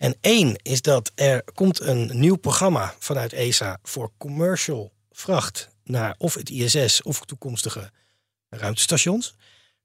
En 0.00 0.16
één 0.20 0.56
is 0.62 0.82
dat 0.82 1.12
er 1.14 1.44
komt 1.54 1.80
een 1.80 2.10
nieuw 2.14 2.36
programma 2.36 2.94
vanuit 2.98 3.32
ESA 3.32 3.78
voor 3.82 4.10
commercial 4.18 4.92
vracht 5.10 5.68
naar 5.84 6.14
of 6.18 6.34
het 6.34 6.50
ISS 6.50 7.02
of 7.02 7.24
toekomstige 7.24 7.90
ruimtestations. 8.48 9.34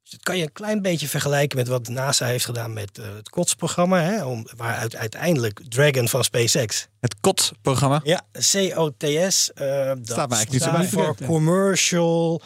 Dus 0.02 0.12
dat 0.12 0.24
kan 0.24 0.38
je 0.38 0.44
een 0.44 0.52
klein 0.52 0.82
beetje 0.82 1.08
vergelijken 1.08 1.58
met 1.58 1.68
wat 1.68 1.88
NASA 1.88 2.26
heeft 2.26 2.46
gedaan 2.46 2.74
met 2.74 2.98
eh, 2.98 3.16
het 3.16 3.30
COTS-programma. 3.30 4.02
Hè, 4.02 4.26
om, 4.26 4.48
waaruit 4.56 4.96
uiteindelijk 4.96 5.62
Dragon 5.70 6.08
van 6.08 6.24
SpaceX 6.24 6.88
Het 7.00 7.20
COT-programma. 7.20 8.02
ja, 8.04 8.22
COTS. 8.32 9.54
eh 9.54 9.86
dat 9.88 10.00
Staat 10.04 10.30
mij 10.30 10.38
eigenlijk 10.38 10.50
niet 10.50 10.62
zo 10.62 10.70
staat 10.70 10.80
bij. 10.80 10.88
voor 10.88 11.16
Commercial 11.26 12.42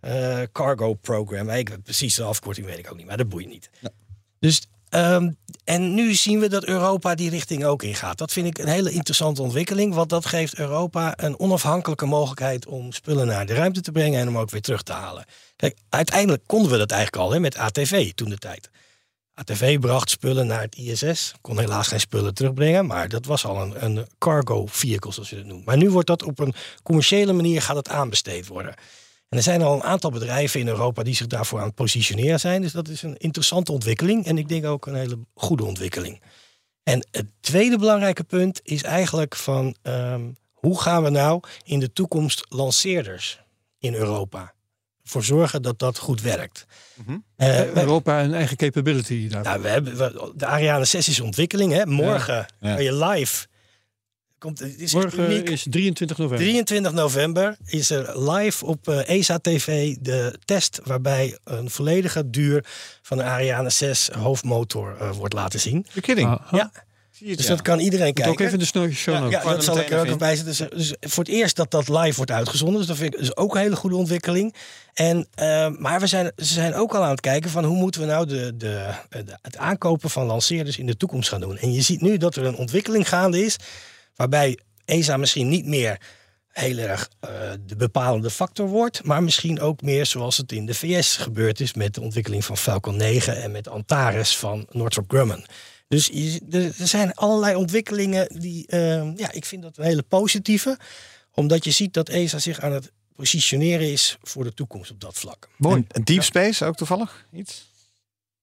eh, 0.00 0.42
Cargo 0.52 0.94
Program. 0.94 1.50
Ik, 1.50 1.82
precies 1.82 2.14
de 2.14 2.22
afkorting 2.22 2.66
weet 2.66 2.78
ik 2.78 2.90
ook 2.90 2.96
niet, 2.96 3.06
maar 3.06 3.16
dat 3.16 3.28
boeit 3.28 3.48
niet. 3.48 3.70
Dus, 4.38 4.68
ehm, 4.90 5.30
en 5.64 5.94
nu 5.94 6.14
zien 6.14 6.40
we 6.40 6.48
dat 6.48 6.64
Europa 6.64 7.14
die 7.14 7.30
richting 7.30 7.64
ook 7.64 7.82
ingaat. 7.82 8.18
Dat 8.18 8.32
vind 8.32 8.46
ik 8.46 8.58
een 8.58 8.68
hele 8.68 8.90
interessante 8.90 9.42
ontwikkeling, 9.42 9.94
want 9.94 10.08
dat 10.08 10.26
geeft 10.26 10.58
Europa 10.58 11.12
een 11.16 11.38
onafhankelijke 11.38 12.06
mogelijkheid 12.06 12.66
om 12.66 12.92
spullen 12.92 13.26
naar 13.26 13.46
de 13.46 13.54
ruimte 13.54 13.80
te 13.80 13.92
brengen 13.92 14.20
en 14.20 14.28
om 14.28 14.38
ook 14.38 14.50
weer 14.50 14.60
terug 14.60 14.82
te 14.82 14.92
halen. 14.92 15.24
Kijk, 15.56 15.78
uiteindelijk 15.88 16.42
konden 16.46 16.72
we 16.72 16.78
dat 16.78 16.90
eigenlijk 16.90 17.22
al 17.22 17.32
hè, 17.32 17.40
met 17.40 17.56
ATV 17.56 18.12
toen 18.12 18.28
de 18.28 18.38
tijd. 18.38 18.70
ATV 19.34 19.78
bracht 19.78 20.10
spullen 20.10 20.46
naar 20.46 20.60
het 20.60 20.76
ISS. 20.76 21.34
Kon 21.40 21.58
helaas 21.58 21.88
geen 21.88 22.00
spullen 22.00 22.34
terugbrengen, 22.34 22.86
maar 22.86 23.08
dat 23.08 23.24
was 23.24 23.44
al 23.44 23.62
een, 23.62 23.84
een 23.84 24.06
cargo 24.18 24.66
vehicle, 24.66 25.12
zoals 25.12 25.30
je 25.30 25.36
het 25.36 25.46
noemt. 25.46 25.64
Maar 25.64 25.76
nu 25.76 25.90
wordt 25.90 26.06
dat 26.06 26.22
op 26.22 26.38
een 26.38 26.54
commerciële 26.82 27.32
manier 27.32 27.62
gaat 27.62 27.76
het 27.76 27.88
aanbesteed 27.88 28.46
worden. 28.46 28.74
En 29.30 29.36
er 29.36 29.42
zijn 29.42 29.62
al 29.62 29.74
een 29.74 29.82
aantal 29.82 30.10
bedrijven 30.10 30.60
in 30.60 30.68
Europa 30.68 31.02
die 31.02 31.14
zich 31.14 31.26
daarvoor 31.26 31.58
aan 31.60 31.66
het 31.66 31.74
positioneren 31.74 32.40
zijn. 32.40 32.62
Dus 32.62 32.72
dat 32.72 32.88
is 32.88 33.02
een 33.02 33.16
interessante 33.16 33.72
ontwikkeling 33.72 34.26
en 34.26 34.38
ik 34.38 34.48
denk 34.48 34.64
ook 34.64 34.86
een 34.86 34.94
hele 34.94 35.18
goede 35.34 35.64
ontwikkeling. 35.64 36.20
En 36.82 37.06
het 37.10 37.26
tweede 37.40 37.78
belangrijke 37.78 38.24
punt 38.24 38.60
is 38.62 38.82
eigenlijk 38.82 39.36
van 39.36 39.76
ehm, 39.82 40.20
hoe 40.52 40.80
gaan 40.80 41.02
we 41.02 41.10
nou 41.10 41.40
in 41.64 41.78
de 41.80 41.92
toekomst 41.92 42.46
lanceerders 42.48 43.40
in 43.78 43.94
Europa 43.94 44.52
voor 45.04 45.24
zorgen 45.24 45.62
dat 45.62 45.78
dat 45.78 45.98
goed 45.98 46.20
werkt. 46.20 46.64
Eh, 47.06 47.14
wij- 47.36 47.70
Europa 47.74 48.22
een 48.22 48.34
eigen 48.34 48.56
capability 48.56 49.28
daar. 49.28 49.42
nou, 49.42 49.62
we 49.62 49.68
hebben 49.68 49.96
we- 49.96 50.32
de 50.36 50.46
Ariane 50.46 50.84
6 50.84 51.08
is 51.08 51.18
in 51.18 51.24
ontwikkeling. 51.24 51.72
Hè? 51.72 51.86
Morgen 51.86 52.46
Ja. 52.60 52.74
kan 52.74 52.82
je 52.84 52.94
live. 53.04 53.46
Komt, 54.40 54.58
het 54.58 54.74
is 54.76 54.82
echt 54.82 54.92
Morgen 54.92 55.30
uniek. 55.30 55.50
is 55.50 55.66
23 55.70 56.18
november. 56.18 56.46
23 56.46 56.92
november 56.92 57.56
is 57.66 57.90
er 57.90 58.30
live 58.30 58.66
op 58.66 58.88
eh, 58.88 59.08
ESA 59.08 59.38
TV 59.38 59.96
de 60.00 60.38
test 60.44 60.80
waarbij 60.84 61.38
een 61.44 61.70
volledige 61.70 62.30
duur 62.30 62.64
van 63.02 63.16
de 63.16 63.22
Ariane 63.22 63.70
6 63.70 64.08
hoofdmotor 64.08 64.96
eh, 65.00 65.10
wordt 65.10 65.34
laten 65.34 65.60
zien. 65.60 65.84
You're 65.86 66.00
kidding. 66.00 66.28
Aha. 66.28 66.56
Ja, 66.56 66.70
dus 67.34 67.46
dat 67.46 67.62
kan 67.62 67.78
iedereen 67.78 68.06
Moet 68.06 68.14
kijken. 68.14 68.32
ook 68.32 68.40
even 68.40 68.58
de 68.58 68.64
snow 68.64 68.92
show 68.92 69.30
Ja, 69.30 69.42
dat 69.42 69.64
zal 69.64 69.78
ik 69.78 69.90
er 69.90 70.10
ook 70.10 70.18
bij 70.18 70.36
zetten. 70.36 70.68
Dus, 70.68 70.88
dus 70.88 71.10
voor 71.10 71.24
het 71.24 71.32
eerst 71.32 71.56
dat 71.56 71.70
dat 71.70 71.88
live 71.88 72.16
wordt 72.16 72.30
uitgezonden. 72.30 72.78
Dus 72.78 72.86
dat 72.86 72.96
vind 72.96 73.14
ik 73.14 73.20
dus 73.20 73.36
ook 73.36 73.54
een 73.54 73.60
hele 73.60 73.76
goede 73.76 73.96
ontwikkeling. 73.96 74.54
En, 74.94 75.26
eh, 75.34 75.68
maar 75.68 76.00
we 76.00 76.06
zijn, 76.06 76.32
ze 76.36 76.52
zijn 76.52 76.74
ook 76.74 76.94
al 76.94 77.02
aan 77.02 77.10
het 77.10 77.20
kijken 77.20 77.50
van 77.50 77.64
hoe 77.64 77.76
moeten 77.76 78.00
we 78.00 78.06
nou 78.06 78.26
de, 78.26 78.56
de, 78.56 78.88
de, 79.08 79.38
het 79.42 79.56
aankopen 79.56 80.10
van 80.10 80.26
lanceerders 80.26 80.78
in 80.78 80.86
de 80.86 80.96
toekomst 80.96 81.28
gaan 81.28 81.40
doen. 81.40 81.58
En 81.58 81.72
je 81.72 81.82
ziet 81.82 82.00
nu 82.00 82.16
dat 82.16 82.36
er 82.36 82.44
een 82.44 82.56
ontwikkeling 82.56 83.08
gaande 83.08 83.44
is 83.44 83.56
waarbij 84.20 84.58
ESA 84.84 85.16
misschien 85.16 85.48
niet 85.48 85.66
meer 85.66 86.00
heel 86.50 86.78
erg 86.78 87.08
eh, 87.20 87.30
de 87.66 87.76
bepalende 87.76 88.30
factor 88.30 88.68
wordt. 88.68 89.04
Maar 89.04 89.22
misschien 89.22 89.60
ook 89.60 89.82
meer 89.82 90.06
zoals 90.06 90.36
het 90.36 90.52
in 90.52 90.66
de 90.66 90.74
VS 90.74 91.16
gebeurd 91.16 91.60
is 91.60 91.74
met 91.74 91.94
de 91.94 92.00
ontwikkeling 92.00 92.44
van 92.44 92.56
Falcon 92.56 92.96
9 92.96 93.42
en 93.42 93.50
met 93.50 93.68
Antares 93.68 94.36
van 94.36 94.66
Northrop 94.70 95.10
Grumman. 95.10 95.44
Dus 95.88 96.06
je- 96.12 96.72
er 96.78 96.88
zijn 96.88 97.14
allerlei 97.14 97.54
ontwikkelingen 97.54 98.40
die, 98.40 98.66
eh, 98.66 99.16
ja, 99.16 99.32
ik 99.32 99.44
vind 99.44 99.62
dat 99.62 99.78
een 99.78 99.84
hele 99.84 100.02
positieve. 100.02 100.78
Omdat 101.34 101.64
je 101.64 101.70
ziet 101.70 101.92
dat 101.94 102.08
ESA 102.08 102.38
zich 102.38 102.60
aan 102.60 102.72
het 102.72 102.92
positioneren 103.16 103.92
is 103.92 104.18
voor 104.22 104.44
de 104.44 104.54
toekomst 104.54 104.90
op 104.90 105.00
dat 105.00 105.14
vlak. 105.18 105.48
Mooi. 105.56 105.84
En 105.88 106.02
Deep 106.04 106.22
Space 106.22 106.64
ook 106.64 106.76
toevallig? 106.76 107.24
Iets? 107.32 107.69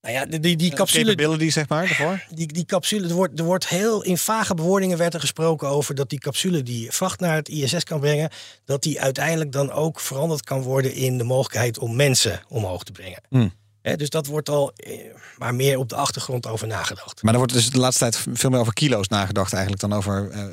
Nou 0.01 0.13
ja, 0.15 0.25
die, 0.25 0.39
die, 0.39 0.55
die 0.55 0.73
capsule, 0.73 1.15
Capability, 1.15 1.49
zeg 1.49 1.69
maar, 1.69 1.87
daarvoor? 1.87 2.23
die, 2.35 2.47
die 2.47 2.65
capsule, 2.65 3.07
er 3.07 3.13
wordt, 3.13 3.39
er 3.39 3.45
wordt 3.45 3.67
heel 3.67 4.03
in 4.03 4.17
vage 4.17 4.53
bewoordingen 4.53 4.97
werd 4.97 5.13
er 5.13 5.19
gesproken 5.19 5.67
over 5.67 5.95
dat 5.95 6.09
die 6.09 6.19
capsule 6.19 6.63
die 6.63 6.91
vracht 6.91 7.19
naar 7.19 7.35
het 7.35 7.49
ISS 7.49 7.83
kan 7.83 7.99
brengen, 7.99 8.29
dat 8.65 8.83
die 8.83 9.01
uiteindelijk 9.01 9.51
dan 9.51 9.71
ook 9.71 9.99
veranderd 9.99 10.43
kan 10.43 10.61
worden 10.61 10.93
in 10.93 11.17
de 11.17 11.23
mogelijkheid 11.23 11.79
om 11.79 11.95
mensen 11.95 12.41
omhoog 12.47 12.83
te 12.83 12.91
brengen. 12.91 13.21
Hmm. 13.29 13.53
Hè, 13.81 13.95
dus 13.95 14.09
dat 14.09 14.25
wordt 14.25 14.49
al 14.49 14.71
eh, 14.75 14.99
maar 15.37 15.55
meer 15.55 15.77
op 15.77 15.89
de 15.89 15.95
achtergrond 15.95 16.47
over 16.47 16.67
nagedacht. 16.67 17.23
Maar 17.23 17.31
er 17.33 17.39
wordt 17.39 17.53
dus 17.53 17.69
de 17.69 17.79
laatste 17.79 18.09
tijd 18.09 18.25
veel 18.33 18.49
meer 18.49 18.59
over 18.59 18.73
kilo's 18.73 19.07
nagedacht 19.07 19.53
eigenlijk 19.53 19.81
dan 19.81 19.93
over 19.93 20.29
eh, 20.29 20.45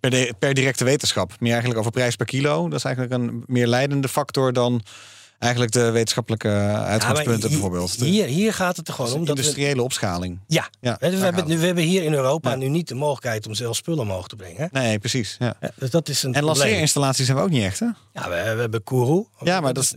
per, 0.00 0.10
de- 0.10 0.34
per 0.38 0.54
directe 0.54 0.84
wetenschap. 0.84 1.32
Meer 1.40 1.50
eigenlijk 1.50 1.80
over 1.80 1.92
prijs 1.92 2.16
per 2.16 2.26
kilo. 2.26 2.68
Dat 2.68 2.78
is 2.78 2.84
eigenlijk 2.84 3.14
een 3.14 3.42
meer 3.46 3.66
leidende 3.66 4.08
factor 4.08 4.52
dan 4.52 4.82
eigenlijk 5.38 5.72
de 5.72 5.90
wetenschappelijke 5.90 6.48
uitgangspunten 6.48 7.32
Ja, 7.32 7.38
maar 7.38 7.48
bijvoorbeeld. 7.48 7.94
Hier, 7.94 8.26
hier 8.26 8.52
gaat 8.52 8.76
het 8.76 8.88
er 8.88 8.94
gewoon 8.94 9.12
om 9.12 9.24
dat 9.24 9.36
we, 9.36 9.42
industriële 9.42 9.82
opschaling. 9.82 10.38
ja, 10.46 10.68
dus 10.80 10.98
we, 10.98 11.16
hebben, 11.16 11.46
we 11.46 11.66
hebben 11.66 11.84
hier 11.84 12.02
in 12.02 12.14
Europa 12.14 12.50
Ja. 12.50 12.56
nu 12.56 12.68
niet 12.68 12.88
de 12.88 12.94
mogelijkheid 12.94 13.46
om 13.46 13.54
zelf 13.54 13.76
spullen 13.76 14.00
omhoog 14.00 14.28
te 14.28 14.36
brengen. 14.36 14.68
Nee, 14.72 14.98
precies. 14.98 15.36
Ja. 15.38 15.56
Dus 15.74 15.90
dat 15.90 16.08
is 16.08 16.22
een 16.22 16.34
En 16.34 16.44
lanceerinstallaties 16.44 17.26
hebben 17.26 17.44
we 17.44 17.50
ook 17.50 17.56
niet 17.56 17.66
echt, 17.66 17.80
hè? 17.80 17.86
Ja, 18.12 18.28
we, 18.28 18.54
we 18.54 18.60
hebben 18.60 18.82
Kourou. 18.82 19.26
Ja, 19.40 19.60
maar 19.60 19.72
dat 19.72 19.82
is... 19.82 19.92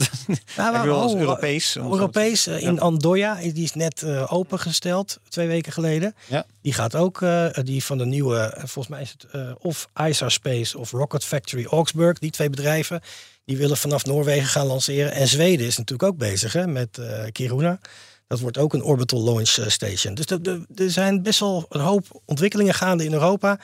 Ja, 0.56 0.74
ik 0.76 0.82
bedoel, 0.82 1.00
als 1.00 1.14
oh, 1.14 1.20
Europees. 1.20 1.76
Europees 1.76 2.48
eh, 2.48 2.62
in 2.62 2.80
Andoya, 2.80 3.36
die 3.36 3.64
is 3.64 3.74
net 3.74 4.04
eh, 4.04 4.34
opengesteld, 4.34 5.20
twee 5.30 5.48
weken 5.48 5.72
geleden. 5.72 6.16
Ja. 6.28 6.46
Die 6.62 6.74
gaat 6.74 6.96
ook, 6.96 7.22
eh, 7.22 7.48
die 7.64 7.84
van 7.84 7.98
de 7.98 8.06
nieuwe, 8.06 8.54
volgens 8.58 8.88
mij 8.88 9.02
is 9.02 9.16
het 9.18 9.58
of 9.60 9.88
ISA 10.08 10.30
Space 10.30 10.78
of 10.78 10.92
Rocket 10.92 11.26
Factory 11.26 11.66
Augsburg, 11.66 12.20
die 12.20 12.32
twee 12.32 12.50
bedrijven, 12.50 13.02
die 13.46 13.58
willen 13.58 13.78
vanaf 13.78 14.06
Noorwegen 14.06 14.48
gaan 14.48 14.66
lanceren. 14.68 15.12
En 15.12 15.28
Zweden 15.28 15.66
is 15.66 15.78
natuurlijk 15.78 16.10
ook 16.12 16.18
bezig 16.18 16.54
hè, 16.54 16.68
met 16.68 16.98
eh, 16.98 17.24
Kiruna. 17.32 17.80
Dat 18.28 18.40
wordt 18.40 18.58
ook 18.58 18.74
een 18.74 18.84
orbital 18.84 19.24
launch 19.24 19.50
eh, 19.58 19.68
station. 19.68 20.14
Dus 20.14 20.26
er- 20.26 20.92
zijn 20.92 21.22
best 21.24 21.40
wel 21.40 21.66
een 21.70 21.82
hoop 21.82 22.22
ontwikkelingen 22.26 22.74
gaande 22.74 23.06
in 23.06 23.14
Europa 23.14 23.60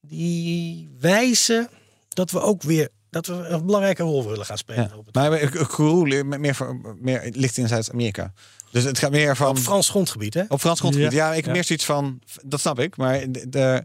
die 0.00 0.88
wijzen 1.00 1.68
dat 2.08 2.30
we 2.30 2.40
ook 2.40 2.62
weer 2.62 2.88
dat 3.10 3.26
we 3.26 3.32
een 3.34 3.66
belangrijke 3.66 4.02
rol 4.02 4.28
willen 4.28 4.46
gaan 4.46 4.58
spelen. 4.58 4.88
Ja. 4.90 4.96
Op 4.96 5.06
het 5.06 5.14
Maar 5.14 5.66
Kourou 5.66 6.24
meer, 6.24 6.54
voor- 6.54 6.96
meer 7.00 7.28
ligt 7.34 7.56
in 7.56 7.68
Zuid-Amerika. 7.68 8.32
Dus 8.70 8.84
het 8.84 8.98
gaat 8.98 9.10
meer 9.10 9.36
van... 9.36 9.48
op 9.48 9.58
Frans 9.58 9.88
grondgebied, 9.88 10.34
hè? 10.34 10.42
Op 10.48 10.60
Frans 10.60 10.78
grondgebied. 10.78 11.12
Ja, 11.12 11.28
ik 11.30 11.34
heb 11.36 11.44
Ja. 11.44 11.52
meer 11.52 11.64
zoiets 11.64 11.84
van... 11.84 12.20
Dat 12.44 12.60
snap 12.60 12.78
ik. 12.78 12.96
Maar 12.96 13.30
de, 13.32 13.48
de- 13.48 13.84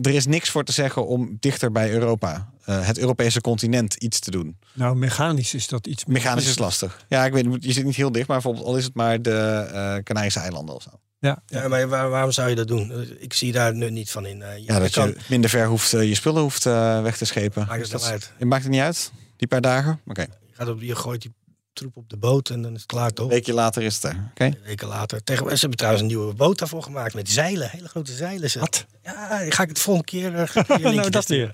er 0.00 0.10
is 0.14 0.26
niks 0.26 0.50
voor 0.50 0.64
te 0.64 0.72
zeggen 0.72 1.06
om 1.06 1.36
dichter 1.40 1.72
bij 1.72 1.90
Europa... 1.92 2.50
eh, 2.64 2.86
het 2.86 2.98
Europese 2.98 3.40
continent 3.40 3.94
iets 3.94 4.18
te 4.20 4.30
doen. 4.30 4.56
Nou, 4.72 4.96
mechanisch 4.96 5.54
is 5.54 5.68
dat 5.68 5.86
iets 5.86 6.04
meer. 6.04 6.16
Mechanisch 6.16 6.48
is 6.48 6.58
lastig. 6.58 7.04
Ja, 7.08 7.24
ik 7.24 7.32
weet 7.32 7.46
je 7.64 7.72
zit 7.72 7.84
niet 7.84 7.96
heel 7.96 8.12
dicht, 8.12 8.26
maar 8.28 8.36
bijvoorbeeld 8.36 8.66
al 8.66 8.76
is 8.76 8.84
het 8.84 8.94
maar 8.94 9.22
de 9.22 9.30
eh 9.72 9.96
Canarische 10.02 10.40
eilanden 10.40 10.74
of 10.74 10.82
zo. 10.82 10.90
Ja, 11.20 11.42
Ja, 11.46 11.68
maar 11.68 11.88
waar- 11.88 12.08
waarom 12.08 12.32
zou 12.32 12.48
je 12.48 12.54
dat 12.54 12.68
doen? 12.68 12.92
Eh, 12.92 12.98
Ik 13.18 13.32
zie 13.32 13.52
daar 13.52 13.74
nu 13.74 13.90
niet 13.90 14.10
van 14.10 14.26
in. 14.26 14.42
Eh, 14.42 14.56
je, 14.56 14.64
Ja, 14.64 14.78
dat 14.78 14.90
kan, 14.90 15.08
je 15.08 15.16
minder 15.28 15.50
ver 15.50 15.66
hoeft, 15.66 15.90
je 15.90 16.14
spullen 16.14 16.42
hoeft 16.42 16.64
weg 17.02 17.16
te 17.16 17.24
schepen. 17.24 17.66
Maakt 17.66 17.72
het 17.82 17.90
Dus 17.90 18.00
dat 18.00 18.10
uit? 18.10 18.32
Het 18.38 18.48
maakt 18.48 18.62
het 18.62 18.72
niet 18.72 18.80
uit, 18.80 19.12
die 19.36 19.48
paar 19.48 19.60
dagen. 19.60 20.00
Oké, 20.06 20.20
je, 20.20 20.28
gaat 20.52 20.68
op, 20.68 20.80
je 20.82 20.94
gooit 20.94 21.22
die 21.22 21.34
troep 21.78 21.96
op 21.96 22.08
de 22.10 22.16
boot 22.16 22.48
en 22.50 22.62
dan 22.62 22.72
is 22.74 22.78
het 22.78 22.86
klaar 22.86 23.06
een 23.06 23.14
toch? 23.14 23.28
weekje 23.28 23.52
later 23.52 23.82
is 23.82 23.94
het 23.94 24.04
er. 24.04 24.28
Oké. 24.30 24.50
Weken 24.64 24.88
later. 24.88 25.24
Tegenwoordig, 25.24 25.58
ze 25.58 25.66
hebben 25.66 25.78
trouwens 25.78 26.02
een 26.02 26.16
nieuwe 26.16 26.34
boot 26.34 26.58
daarvoor 26.58 26.82
gemaakt 26.82 27.14
met 27.14 27.30
zeilen. 27.30 27.70
Hele 27.70 27.88
grote 27.88 28.12
zeilen. 28.12 28.50
Ze. 28.50 28.58
Wat? 28.58 28.86
Ja, 29.02 29.38
ga 29.48 29.62
ik 29.62 29.68
het 29.68 29.78
volgende 29.78 30.08
keer. 30.10 30.34
eh, 30.34 30.54
een 30.84 30.94
nou, 30.94 31.10
dat 31.10 31.26
weer. 31.26 31.50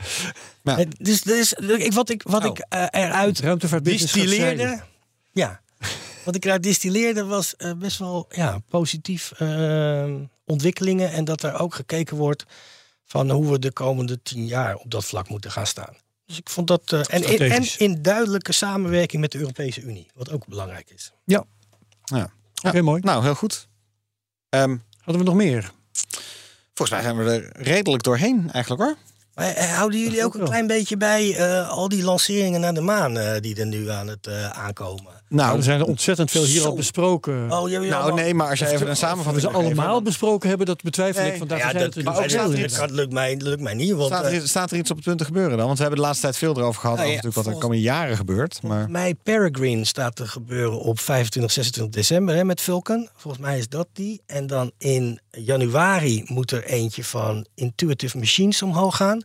Ja. 0.63 0.85
Dus, 0.99 1.21
dus 1.23 1.53
ik, 1.53 1.93
wat 1.93 2.09
ik, 2.11 2.23
wat 2.23 2.45
Oh. 2.45 2.51
ik 2.51 2.59
eh, 2.69 2.87
eruit 2.91 3.43
distilleerde. 3.83 4.81
Ja, 5.33 5.61
wat 6.25 6.35
ik 6.35 6.45
eruit 6.45 6.63
distilleerde 6.63 7.25
was 7.25 7.57
eh, 7.57 7.73
best 7.73 7.99
wel 7.99 8.27
ja, 8.31 8.59
positief 8.69 9.33
eh, 9.33 10.15
ontwikkelingen. 10.45 11.11
En 11.13 11.25
dat 11.25 11.43
er 11.43 11.59
ook 11.59 11.75
gekeken 11.75 12.17
wordt 12.17 12.45
van 13.05 13.31
hoe 13.31 13.51
we 13.51 13.59
de 13.59 13.73
komende 13.73 14.23
tien 14.23 14.47
jaar 14.47 14.75
op 14.77 14.91
dat 14.91 15.05
vlak 15.05 15.29
moeten 15.29 15.51
gaan 15.51 15.67
staan. 15.67 15.97
Dus 16.27 16.39
ik 16.39 16.49
vond 16.51 16.67
dat. 16.67 16.93
eh, 16.93 17.01
en, 17.09 17.23
in, 17.41 17.53
en 17.53 17.65
in 17.79 18.03
duidelijke 18.03 18.53
samenwerking 18.53 19.21
met 19.23 19.33
de 19.33 19.39
Europese 19.39 19.81
Unie, 19.81 20.07
wat 20.15 20.31
ook 20.31 20.47
belangrijk 20.47 20.91
is. 20.91 21.13
Ja, 21.25 21.45
Ja. 22.05 22.31
oké, 22.63 22.81
mooi. 22.83 23.01
Nou, 23.05 23.23
heel 23.23 23.35
goed. 23.35 23.69
Ehm, 24.49 24.77
Hadden 24.99 25.23
we 25.25 25.29
nog 25.31 25.35
meer? 25.39 25.73
volgens 26.75 26.91
mij 26.91 27.03
zijn 27.03 27.25
we 27.25 27.31
er 27.33 27.63
redelijk 27.63 28.03
doorheen 28.03 28.51
eigenlijk 28.53 28.83
hoor. 28.83 28.97
Maar 29.35 29.47
eh, 29.55 29.75
houden 29.77 30.01
jullie 30.01 30.25
ook 30.25 30.35
een 30.35 30.45
klein 30.45 30.67
beetje 30.67 30.97
bij 30.97 31.37
eh, 31.37 31.69
al 31.71 31.89
die 31.89 32.03
lanceringen 32.05 32.61
naar 32.61 32.75
de 32.75 32.81
maan 32.81 33.19
eh, 33.19 33.41
die 33.41 33.57
er 33.61 33.67
nu 33.67 33.91
aan 33.91 34.07
het 34.09 34.27
eh, 34.27 34.51
aankomen? 34.51 35.13
Nou, 35.29 35.57
er 35.57 35.63
zijn 35.63 35.81
er 35.81 35.87
ontzettend 35.87 36.31
veel 36.31 36.45
hier 36.45 36.61
Zo. 36.61 36.69
al 36.69 36.75
besproken. 36.75 37.53
Oh, 37.53 37.69
jullie 37.71 37.89
Nou 37.91 38.03
allemaal- 38.03 38.23
nee, 38.25 38.35
maar 38.35 38.49
als 38.51 38.59
je 38.59 38.67
even 38.67 38.81
een 38.81 38.87
we 38.87 38.95
samenvatting 38.95 39.43
ze 39.45 39.51
wil 39.51 39.61
geven, 39.61 39.79
allemaal 39.79 40.03
besproken 40.03 40.49
hebben, 40.49 40.67
dat 40.67 40.83
betwijfel 40.83 41.23
Nee. 41.23 41.33
ik. 41.33 41.39
Vandaar 41.39 41.59
Ja, 41.59 41.73
dat, 41.73 41.95
het 41.95 42.05
maar 42.05 42.15
dus 42.15 42.23
ook 42.23 42.29
staat 42.31 42.51
er 42.51 42.65
iets- 42.65 42.77
dat 42.77 42.91
lukt 42.91 43.13
mij, 43.13 43.37
lukt 43.37 43.61
mij 43.61 43.75
niet. 43.75 43.93
Want 43.93 44.07
Staat 44.07 44.25
eh, 44.25 44.35
er, 44.37 44.49
staat 44.49 44.71
er 44.71 44.77
iets 44.79 44.91
op 44.91 44.97
het 44.97 45.05
punt 45.05 45.19
te 45.19 45.25
gebeuren 45.25 45.57
dan? 45.57 45.67
Want 45.67 45.77
we 45.79 45.83
hebben 45.83 46.01
de 46.01 46.07
laatste 46.07 46.25
tijd 46.27 46.37
veel 46.39 46.57
erover 46.59 46.81
gehad. 46.81 46.97
Nou 46.97 47.09
over 47.09 47.17
ja, 47.19 47.23
natuurlijk 47.25 47.47
wat 47.47 47.55
er 47.55 47.61
komende 47.61 47.83
jaren 47.83 48.17
gebeurt. 48.17 48.63
Maar 48.63 48.71
Volgens 48.71 48.93
mij 48.93 49.15
Peregrine 49.23 49.85
staat 49.85 50.17
te 50.17 50.27
gebeuren 50.27 50.81
op 50.81 51.01
25, 51.01 51.53
26 51.53 51.95
december 51.95 52.35
hè, 52.35 52.45
met 52.45 52.61
Vulcan. 52.61 53.09
Volgens 53.17 53.43
mij 53.43 53.59
is 53.59 53.69
dat 53.69 53.87
die. 53.93 54.23
En 54.27 54.47
dan 54.47 54.73
in 54.79 55.21
januari 55.31 56.23
moet 56.27 56.51
er 56.51 56.65
eentje 56.65 57.05
van 57.05 57.47
Intuitive 57.55 58.19
Machines 58.19 58.63
omhoog 58.63 58.97
gaan. 58.97 59.23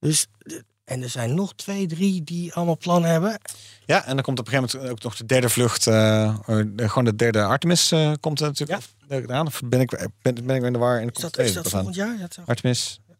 Dus, 0.00 0.26
eh, 0.42 0.54
en 0.90 1.02
er 1.02 1.08
zijn 1.08 1.34
nog 1.34 1.54
twee, 1.54 1.86
drie 1.86 2.24
die 2.24 2.52
allemaal 2.54 2.76
plannen 2.76 3.10
hebben. 3.10 3.40
ja, 3.86 4.04
en 4.04 4.14
dan 4.14 4.24
komt 4.24 4.38
op 4.38 4.46
een 4.46 4.52
gegeven 4.52 4.78
moment 4.78 4.92
ook 4.92 5.02
nog 5.02 5.16
de 5.16 5.26
derde 5.26 5.48
vlucht. 5.48 5.84
de- 5.84 6.34
gewoon 6.76 7.04
de 7.04 7.16
derde 7.16 7.42
Artemis 7.42 7.92
eh, 7.92 8.12
komt 8.20 8.40
er 8.40 8.46
natuurlijk 8.46 8.82
Ja. 9.08 9.16
eraan. 9.16 9.46
Of 9.46 9.60
ben 9.64 9.80
ik, 9.80 9.90
ben, 10.22 10.46
ben 10.46 10.56
ik 10.56 10.62
in 10.62 10.72
de 10.72 10.78
war? 10.78 11.00
En 11.00 11.10
Is 11.10 11.20
dat, 11.20 11.38
is 11.38 11.52
dat 11.52 11.64
aan. 11.64 11.70
volgend 11.70 11.94
jaar? 11.94 12.18
Ja, 12.18 12.28
Artemis. 12.46 13.00
Even 13.08 13.18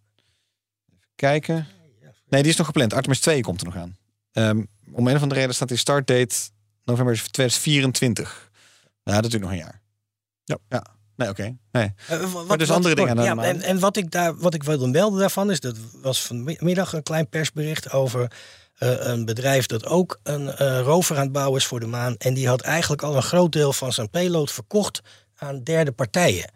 kijken. 1.15 1.67
Nee, 2.29 2.43
die 2.43 2.51
is 2.51 2.57
nog 2.57 2.67
gepland. 2.67 2.93
Artemis 2.95 3.21
2 3.21 3.41
komt 3.43 3.61
er 3.61 3.67
nog 3.67 3.77
aan. 3.77 3.97
Ehm, 4.33 4.63
om 4.93 5.07
een 5.09 5.17
of 5.17 5.23
andere 5.23 5.41
reden 5.41 5.55
staat 5.55 5.69
die 5.69 5.77
startdate 5.77 6.37
november 6.85 7.23
2024. 7.31 8.51
Ja, 9.03 9.21
dat 9.21 9.31
duurt 9.31 9.43
nog 9.43 9.51
een 9.53 9.57
jaar. 9.57 9.81
Ja. 10.45 10.59
Ja. 10.69 10.85
Nee, 11.21 11.29
oké. 11.29 11.57
Nee. 11.73 11.93
Eh, 12.09 12.33
wat- 12.33 12.47
Maar 12.47 12.59
dus 12.59 12.67
wat- 12.69 12.77
andere 12.77 12.95
dingen 12.95 13.19
aan 13.19 13.25
Ja, 13.25 13.31
de 13.31 13.35
maan. 13.37 13.45
en, 13.45 13.63
en 13.63 13.79
wat 13.79 13.97
ik 13.97 14.11
daar, 14.11 14.37
wat 14.37 14.55
ik 14.55 14.63
wilde 14.63 14.87
melden 14.89 15.19
daarvan 15.21 15.51
is, 15.51 15.61
dat 15.61 15.77
was 16.03 16.23
vanmiddag 16.23 16.93
een 16.93 17.03
klein 17.03 17.29
persbericht 17.29 17.93
over 17.93 18.31
eh, 18.79 18.89
een 18.99 19.25
bedrijf 19.25 19.67
dat 19.67 19.87
ook 19.87 20.21
een 20.23 20.49
eh, 20.57 20.81
rover 20.81 21.17
aan 21.17 21.23
het 21.23 21.33
bouwen 21.33 21.59
is 21.61 21.67
voor 21.67 21.81
de 21.81 21.87
maan. 21.87 22.17
En 22.17 22.35
die 22.35 22.49
had 22.49 22.61
eigenlijk 22.61 23.03
al 23.03 23.17
een 23.17 23.23
groot 23.23 23.53
deel 23.53 23.73
van 23.73 23.93
zijn 23.93 24.11
payload 24.11 24.51
verkocht 24.53 25.01
aan 25.37 25.63
derde 25.63 25.93
partijen. 25.93 26.51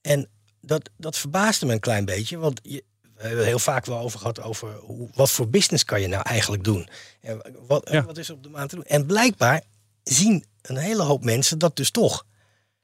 En 0.00 0.28
dat, 0.60 0.90
dat 0.96 1.16
verbaasde 1.18 1.66
me 1.66 1.72
een 1.72 1.80
klein 1.80 2.04
beetje, 2.04 2.38
want 2.38 2.60
je, 2.62 2.84
we 3.16 3.26
hebben 3.28 3.44
heel 3.46 3.58
vaak 3.58 3.86
wel 3.86 3.98
over 3.98 4.18
gehad 4.18 4.42
over 4.42 4.74
hoe, 4.76 5.08
wat 5.14 5.30
voor 5.30 5.48
business 5.48 5.84
kan 5.84 6.00
je 6.00 6.06
nou 6.08 6.22
eigenlijk 6.22 6.64
doen. 6.64 6.88
En 7.20 7.42
wat, 7.66 7.88
Ja. 7.90 8.04
wat 8.04 8.18
is 8.18 8.28
er 8.28 8.34
op 8.34 8.42
de 8.42 8.48
maan 8.48 8.68
te 8.68 8.74
doen? 8.74 8.84
En 8.84 9.06
blijkbaar 9.06 9.62
zien 10.02 10.44
een 10.62 10.76
hele 10.76 11.02
hoop 11.02 11.24
mensen 11.24 11.58
dat 11.58 11.76
dus 11.76 11.90
toch. 11.90 12.24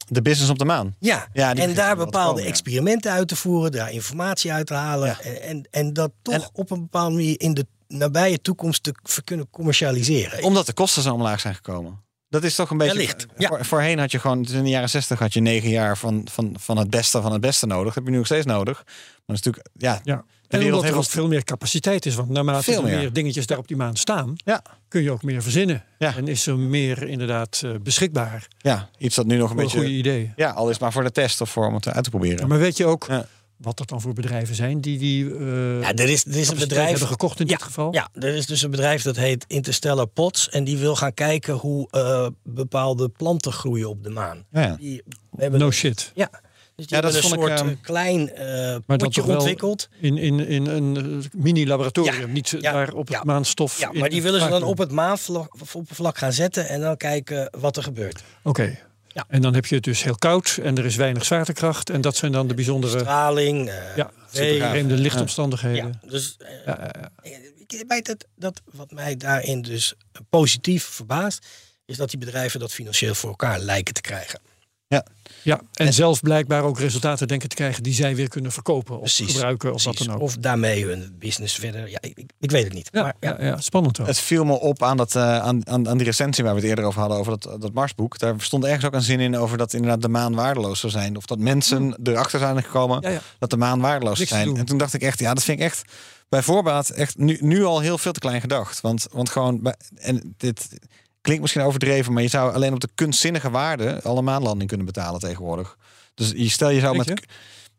De 0.09 0.23
business 0.23 0.51
op 0.51 0.59
de 0.59 0.65
maan. 0.65 0.95
Ja, 0.99 1.29
Ja, 1.33 1.55
en 1.55 1.75
daar 1.75 1.97
bepaalde 1.97 2.27
komen, 2.29 2.43
ja. 2.43 2.49
experimenten 2.49 3.13
uit 3.13 3.29
te 3.29 3.37
voeren, 3.37 3.73
daar 3.73 3.93
informatie 3.93 4.53
uit 4.53 4.67
te 4.67 4.75
halen. 4.75 5.09
Ja. 5.09 5.21
En, 5.21 5.43
en, 5.43 5.69
en 5.71 5.93
dat 5.93 6.11
toch 6.23 6.35
En- 6.35 6.49
op 6.53 6.71
een 6.71 6.81
bepaalde 6.81 7.15
manier 7.15 7.41
in 7.41 7.55
de 7.55 7.67
nabije 7.89 8.41
toekomst 8.41 8.83
te 8.83 8.95
kunnen 9.25 9.51
commercialiseren. 9.51 10.43
Omdat 10.43 10.67
de 10.67 10.73
kosten 10.73 11.03
zo 11.03 11.13
omlaag 11.15 11.41
zijn 11.41 11.55
gekomen. 11.55 12.07
Dat 12.29 12.45
is 12.45 12.55
toch 12.55 12.71
een 12.71 12.77
beetje. 12.79 12.95
Wellicht, 12.95 13.27
ja. 13.37 13.49
Voor, 13.49 13.65
voorheen 13.65 13.99
had 13.99 14.11
je 14.11 14.19
gewoon, 14.19 14.43
dus 14.43 14.51
in 14.53 14.63
de 14.63 14.69
jaren 14.69 14.91
60 14.91 15.19
had 15.19 15.33
je 15.33 15.41
negen 15.41 15.69
jaar 15.71 15.99
van, 15.99 16.27
van, 16.31 16.57
van 16.59 16.77
het 16.77 16.91
beste 16.91 17.21
van 17.23 17.33
het 17.33 17.41
beste 17.41 17.67
nodig. 17.67 17.85
Dat 17.85 17.95
heb 17.95 18.05
je 18.05 18.11
nu 18.11 18.17
nog 18.17 18.27
steeds 18.27 18.47
nodig. 18.47 18.77
Maar 18.85 19.37
dat 19.37 19.37
is 19.37 19.43
natuurlijk, 19.43 19.69
ja, 19.73 20.01
En 20.49 20.59
wereld 20.59 20.75
omdat 20.75 20.85
er 20.91 20.97
ook 20.97 21.03
heeft 21.03 21.15
veel 21.15 21.29
meer 21.29 21.45
capaciteit 21.45 22.07
is. 22.07 22.15
Want 22.15 22.29
naarmate 22.29 22.63
Veel 22.63 22.77
er 22.77 22.83
meer. 22.83 22.99
meer 22.99 23.13
dingetjes 23.13 23.47
daar 23.47 23.59
op 23.59 23.69
die 23.69 23.77
maan 23.77 23.97
staan, 23.97 24.33
ja, 24.45 24.63
kun 24.89 25.03
je 25.03 25.11
ook 25.11 25.23
meer 25.23 25.43
verzinnen. 25.43 25.85
Ja. 25.99 26.17
En 26.17 26.29
is 26.29 26.47
er 26.47 26.59
meer 26.59 27.03
inderdaad 27.09 27.61
eh, 27.65 27.71
beschikbaar 27.83 28.49
ja, 28.59 28.91
iets 28.99 29.15
dat 29.17 29.27
nu 29.27 29.37
nog 29.37 29.51
een 29.51 29.57
beetje. 29.57 29.77
goede 29.79 29.93
ideeën. 29.93 30.33
Ja, 30.37 30.51
al 30.51 30.71
is 30.71 30.79
maar 30.79 30.93
voor 30.93 31.03
de 31.05 31.11
test 31.13 31.41
of 31.41 31.51
voor 31.51 31.67
om 31.67 31.75
het 31.75 31.89
uit 31.89 32.05
te 32.05 32.11
proberen. 32.11 32.39
Ja, 32.39 32.47
maar 32.47 32.59
weet 32.59 32.77
je 32.77 32.87
ook 32.87 33.07
Ja. 33.09 33.27
wat 33.57 33.77
dat 33.77 33.89
dan 33.89 34.01
voor 34.01 34.13
bedrijven 34.13 34.55
zijn 34.55 34.81
die 34.81 34.99
die 34.99 35.25
eh, 35.35 35.81
Ja, 35.81 35.95
er 35.95 36.09
is, 36.09 36.25
er 36.25 36.37
is 36.37 36.49
een 36.49 36.59
bedrijf. 36.59 36.89
hebben 36.91 37.09
gekocht 37.09 37.41
in 37.41 37.47
dit 37.47 37.63
geval? 37.63 37.93
Ja, 37.95 38.09
er 38.15 38.35
is 38.35 38.47
dus 38.47 38.63
een 38.63 38.71
bedrijf 38.71 39.03
dat 39.03 39.17
heet 39.17 39.45
Interstellar 39.49 40.07
Pots. 40.07 40.49
En 40.49 40.65
die 40.65 40.77
wil 40.79 40.97
gaan 40.97 41.15
kijken 41.15 41.55
hoe 41.55 41.89
eh, 41.91 42.27
bepaalde 42.43 43.09
planten 43.09 43.53
groeien 43.53 43.89
op 43.89 44.03
de 44.05 44.11
maan. 44.11 44.45
Ja, 44.51 44.61
ja. 44.63 44.77
Die 44.77 45.03
hebben 45.37 45.61
No 45.61 45.67
een- 45.67 45.73
shit. 45.73 46.13
Ja, 46.15 46.31
dus 46.79 46.87
die 46.87 46.97
Ja, 46.97 47.03
dat 47.03 47.13
hebben 47.13 47.31
een 47.31 47.39
ik, 47.39 47.45
soort 47.49 47.61
ehm, 47.61 47.69
eh, 47.69 47.83
klein 47.83 48.35
eh 48.35 48.77
Maar 48.87 48.99
dat 48.99 49.15
potje 49.15 49.23
ontwikkeld. 49.23 49.89
in, 50.01 50.17
in, 50.19 50.47
in 50.47 50.67
een 50.67 51.25
mini-laboratorium. 51.33 52.21
Ja, 52.21 52.27
Niet 52.27 52.49
ja, 52.61 52.73
daar 52.73 52.93
op 52.93 53.09
het 53.09 53.25
maanstof. 53.25 53.79
Ja, 53.79 53.93
maar 53.93 54.09
die 54.09 54.23
willen 54.23 54.41
ze 54.41 54.49
dan 54.49 54.63
op 54.63 54.79
het 54.79 54.91
maanoppervlak 54.91 56.19
gaan 56.19 56.33
zetten 56.33 56.69
en 56.69 56.81
dan 56.81 56.97
kijken 56.97 57.51
wat 57.59 57.77
er 57.77 57.83
gebeurt. 57.83 58.23
Oké. 58.43 58.79
Ja. 59.09 59.25
En 59.29 59.43
dan 59.43 59.55
heb 59.55 59.67
je 59.67 59.75
het 59.75 59.85
dus 59.85 60.03
heel 60.03 60.17
koud 60.19 60.59
en 60.63 60.79
er 60.79 60.85
is 60.85 60.97
weinig 60.97 61.25
zwaartekracht. 61.25 61.91
En 61.91 62.01
dat 62.01 62.17
zijn 62.17 62.33
dan 62.33 62.47
de 62.49 62.55
bijzondere 62.55 62.99
Straling, 62.99 63.69
eh 63.69 63.97
ja, 63.97 64.11
vreemde 64.27 64.95
lichtomstandigheden. 64.95 65.99
Ja, 66.03 66.09
dus 66.09 66.37
eh, 66.39 66.49
Ja, 66.67 66.79
ja, 66.93 67.11
ja. 67.23 67.31
ik 67.57 67.85
weet 67.89 68.07
dat, 68.07 68.27
dat 68.37 68.61
wat 68.73 68.91
mij 68.91 69.17
daarin 69.17 69.63
dus 69.63 69.95
positief 70.31 70.85
verbaast, 70.85 71.47
is 71.85 71.97
dat 71.97 72.11
die 72.11 72.19
bedrijven 72.19 72.61
dat 72.61 72.73
financieel 72.73 73.15
voor 73.15 73.29
elkaar 73.29 73.59
lijken 73.59 73.95
te 73.95 74.01
krijgen. 74.01 74.41
ja. 74.89 75.05
Ja, 75.49 75.61
en, 75.73 75.93
zelf 75.93 76.21
blijkbaar 76.21 76.63
ook 76.63 76.79
resultaten 76.79 77.29
denken 77.29 77.49
te 77.49 77.55
krijgen 77.55 77.83
die 77.83 77.93
zij 77.95 78.17
weer 78.17 78.29
kunnen 78.29 78.53
verkopen 78.53 78.95
of 78.95 79.01
Precies. 79.01 79.33
gebruiken 79.33 79.73
of 79.75 79.83
Precies. 79.83 79.99
wat 79.99 80.07
dan 80.09 80.17
ook. 80.17 80.23
Of 80.23 80.37
daarmee 80.37 80.85
hun 80.85 81.17
business 81.19 81.55
verder. 81.55 81.91
Ja, 81.91 81.99
ik, 82.01 82.19
ik- 82.39 82.51
weet 82.51 82.65
het 82.65 82.73
niet. 82.73 82.89
ja, 82.93 83.03
maar, 83.03 83.15
ja. 83.21 83.37
ja. 83.39 83.45
Ja, 83.47 83.61
spannend 83.61 83.97
wel. 83.97 84.07
Het 84.07 84.19
viel 84.19 84.45
me 84.45 84.53
op 84.61 84.83
aan, 84.83 84.97
dat, 84.97 85.15
eh, 85.17 85.39
aan, 85.39 85.69
aan, 85.69 85.89
aan 85.89 85.97
die 85.97 86.07
recensie 86.07 86.45
waar 86.45 86.55
we 86.55 86.61
het 86.61 86.69
eerder 86.69 86.85
over 86.85 87.01
hadden, 87.01 87.19
over 87.19 87.39
dat, 87.39 87.61
dat 87.61 87.73
Marsboek. 87.73 88.19
Daar 88.19 88.35
stond 88.39 88.65
ergens 88.65 88.85
ook 88.85 88.95
een 88.95 89.03
zin 89.03 89.21
in 89.21 89.37
over 89.37 89.59
dat 89.59 89.73
inderdaad 89.73 90.03
de 90.03 90.09
maan 90.09 90.35
waardeloos 90.35 90.81
zou 90.81 90.93
zijn. 90.93 91.17
Of 91.17 91.25
dat 91.27 91.39
mensen 91.39 91.97
erachter 92.03 92.39
zijn 92.39 92.63
gekomen. 92.63 93.01
Ja, 93.01 93.09
ja. 93.11 93.21
dat 93.39 93.51
de 93.51 93.57
maan 93.57 93.81
waardeloos 93.81 94.19
te 94.19 94.27
zijn. 94.27 94.57
En 94.57 94.65
toen 94.65 94.79
dacht 94.79 94.95
ik 94.95 95.03
echt, 95.03 95.19
ja, 95.19 95.35
dat 95.35 95.45
vind 95.45 95.59
ik 95.59 95.65
echt 95.65 95.83
bij 96.29 96.43
voorbaat 96.43 96.89
echt 96.89 97.19
nu, 97.19 97.39
nu 97.41 97.65
al 97.65 97.81
heel 97.81 97.99
veel 97.99 98.13
te 98.13 98.21
klein 98.21 98.41
gedacht. 98.41 98.81
Want, 98.81 99.07
want 99.13 99.31
gewoon, 99.31 99.63
bij- 99.63 99.77
en 99.97 100.35
dit, 100.37 100.69
Klinkt 101.21 101.43
misschien 101.43 101.63
overdreven, 101.65 102.13
maar 102.13 102.23
je 102.23 102.29
zou 102.29 102.55
alleen 102.55 102.73
op 102.73 102.81
de 102.81 102.89
kunstzinnige 102.95 103.51
waarde 103.51 104.03
al 104.03 104.19
een 104.19 104.25
maanlanding 104.25 104.69
kunnen 104.69 104.87
betalen 104.87 105.21
tegenwoordig. 105.21 105.77
Dus 106.15 106.31
je 106.37 106.49
stel 106.51 106.71
je 106.71 106.81
zou 106.81 106.97
met. 106.97 107.27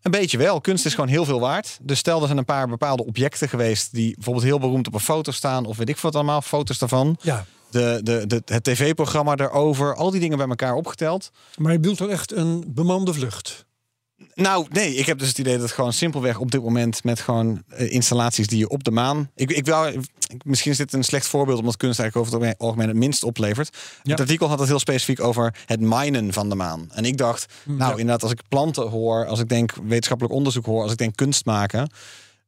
Een 0.02 0.12
beetje 0.12 0.38
wel. 0.38 0.62
Kunst 0.62 0.86
is 0.86 0.94
gewoon 0.94 1.10
heel 1.10 1.26
veel 1.26 1.40
waard. 1.40 1.78
Dus 1.82 2.00
stel 2.00 2.20
er 2.20 2.26
zijn 2.26 2.38
een 2.38 2.46
paar 2.46 2.68
bepaalde 2.68 3.06
objecten 3.06 3.50
geweest 3.50 3.94
die 3.94 4.14
bijvoorbeeld 4.16 4.46
heel 4.46 4.60
beroemd 4.60 4.88
op 4.88 4.94
een 4.94 5.00
foto 5.00 5.32
staan, 5.32 5.66
of 5.66 5.78
weet 5.78 5.90
ik 5.90 5.98
wat 5.98 6.16
allemaal, 6.16 6.42
foto's 6.42 6.78
daarvan. 6.78 7.18
Ja, 7.22 7.46
De, 7.72 8.00
de, 8.04 8.28
de, 8.28 8.42
het 8.46 8.64
tv-programma 8.64 9.36
daarover, 9.36 9.96
al 9.96 10.12
die 10.12 10.20
dingen 10.20 10.38
bij 10.38 10.48
elkaar 10.48 10.74
opgeteld. 10.74 11.32
maar 11.58 11.72
je 11.72 11.80
bedoelt 11.80 11.98
dan 11.98 12.10
echt 12.10 12.32
een 12.32 12.64
bemande 12.68 13.14
vlucht. 13.14 13.66
Nou, 14.36 14.66
nee, 14.70 14.96
ik 14.96 15.06
heb 15.06 15.20
dus 15.20 15.28
het 15.28 15.38
idee 15.38 15.54
dat 15.54 15.62
het 15.62 15.72
gewoon 15.72 15.94
simpelweg 15.94 16.40
op 16.40 16.52
dit 16.52 16.62
moment 16.62 17.04
met 17.04 17.20
gewoon 17.20 17.64
eh, 17.68 17.92
installaties 17.92 18.48
die 18.48 18.58
je 18.58 18.70
op 18.70 18.84
de 18.84 18.92
maan. 18.92 19.30
Ik, 19.36 19.52
ik 19.52 19.66
misschien 20.44 20.72
is 20.72 20.78
dit 20.78 20.94
een 20.94 21.04
slecht 21.04 21.28
voorbeeld, 21.28 21.60
omdat 21.60 21.78
kunst 21.78 22.00
eigenlijk 22.00 22.30
over 22.30 22.48
het 22.48 22.58
algemeen 22.60 22.88
het 22.88 22.98
minst 22.98 23.24
oplevert. 23.24 23.78
Ja. 24.04 24.12
Het 24.12 24.20
artikel 24.20 24.48
had 24.48 24.60
het 24.60 24.68
heel 24.68 24.80
specifiek 24.80 25.20
over 25.20 25.56
het 25.66 25.80
minen 25.80 26.34
van 26.34 26.50
de 26.50 26.56
maan. 26.56 26.90
En 26.94 27.06
ik 27.06 27.18
dacht, 27.18 27.54
nou, 27.66 27.80
ja. 27.80 27.90
inderdaad, 27.90 28.24
als 28.24 28.32
ik 28.32 28.42
planten 28.50 28.90
hoor, 28.90 29.26
als 29.26 29.40
ik 29.40 29.50
denk 29.50 29.74
wetenschappelijk 29.84 30.36
onderzoek 30.36 30.66
hoor, 30.66 30.82
als 30.82 30.92
ik 30.92 30.98
denk 30.98 31.16
kunst 31.16 31.46
maken. 31.46 31.90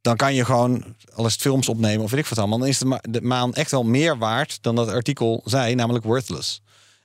Dan 0.02 0.16
kan 0.16 0.34
je 0.34 0.46
gewoon, 0.46 0.84
al 1.14 1.26
is 1.26 1.34
het 1.34 1.42
films 1.42 1.70
opnemen 1.70 2.04
of 2.04 2.12
weet 2.12 2.20
ik 2.20 2.28
wat 2.28 2.38
allemaal, 2.38 2.58
dan 2.58 2.68
is 2.68 2.78
de, 2.78 2.86
ma- 2.86 3.04
de 3.10 3.22
maan 3.22 3.54
echt 3.54 3.72
wel 3.72 3.84
meer 3.84 4.18
waard 4.18 4.58
dan 4.62 4.76
dat 4.76 4.88
artikel 4.88 5.42
zei, 5.46 5.76
namelijk 5.76 6.06
worthless. 6.06 6.62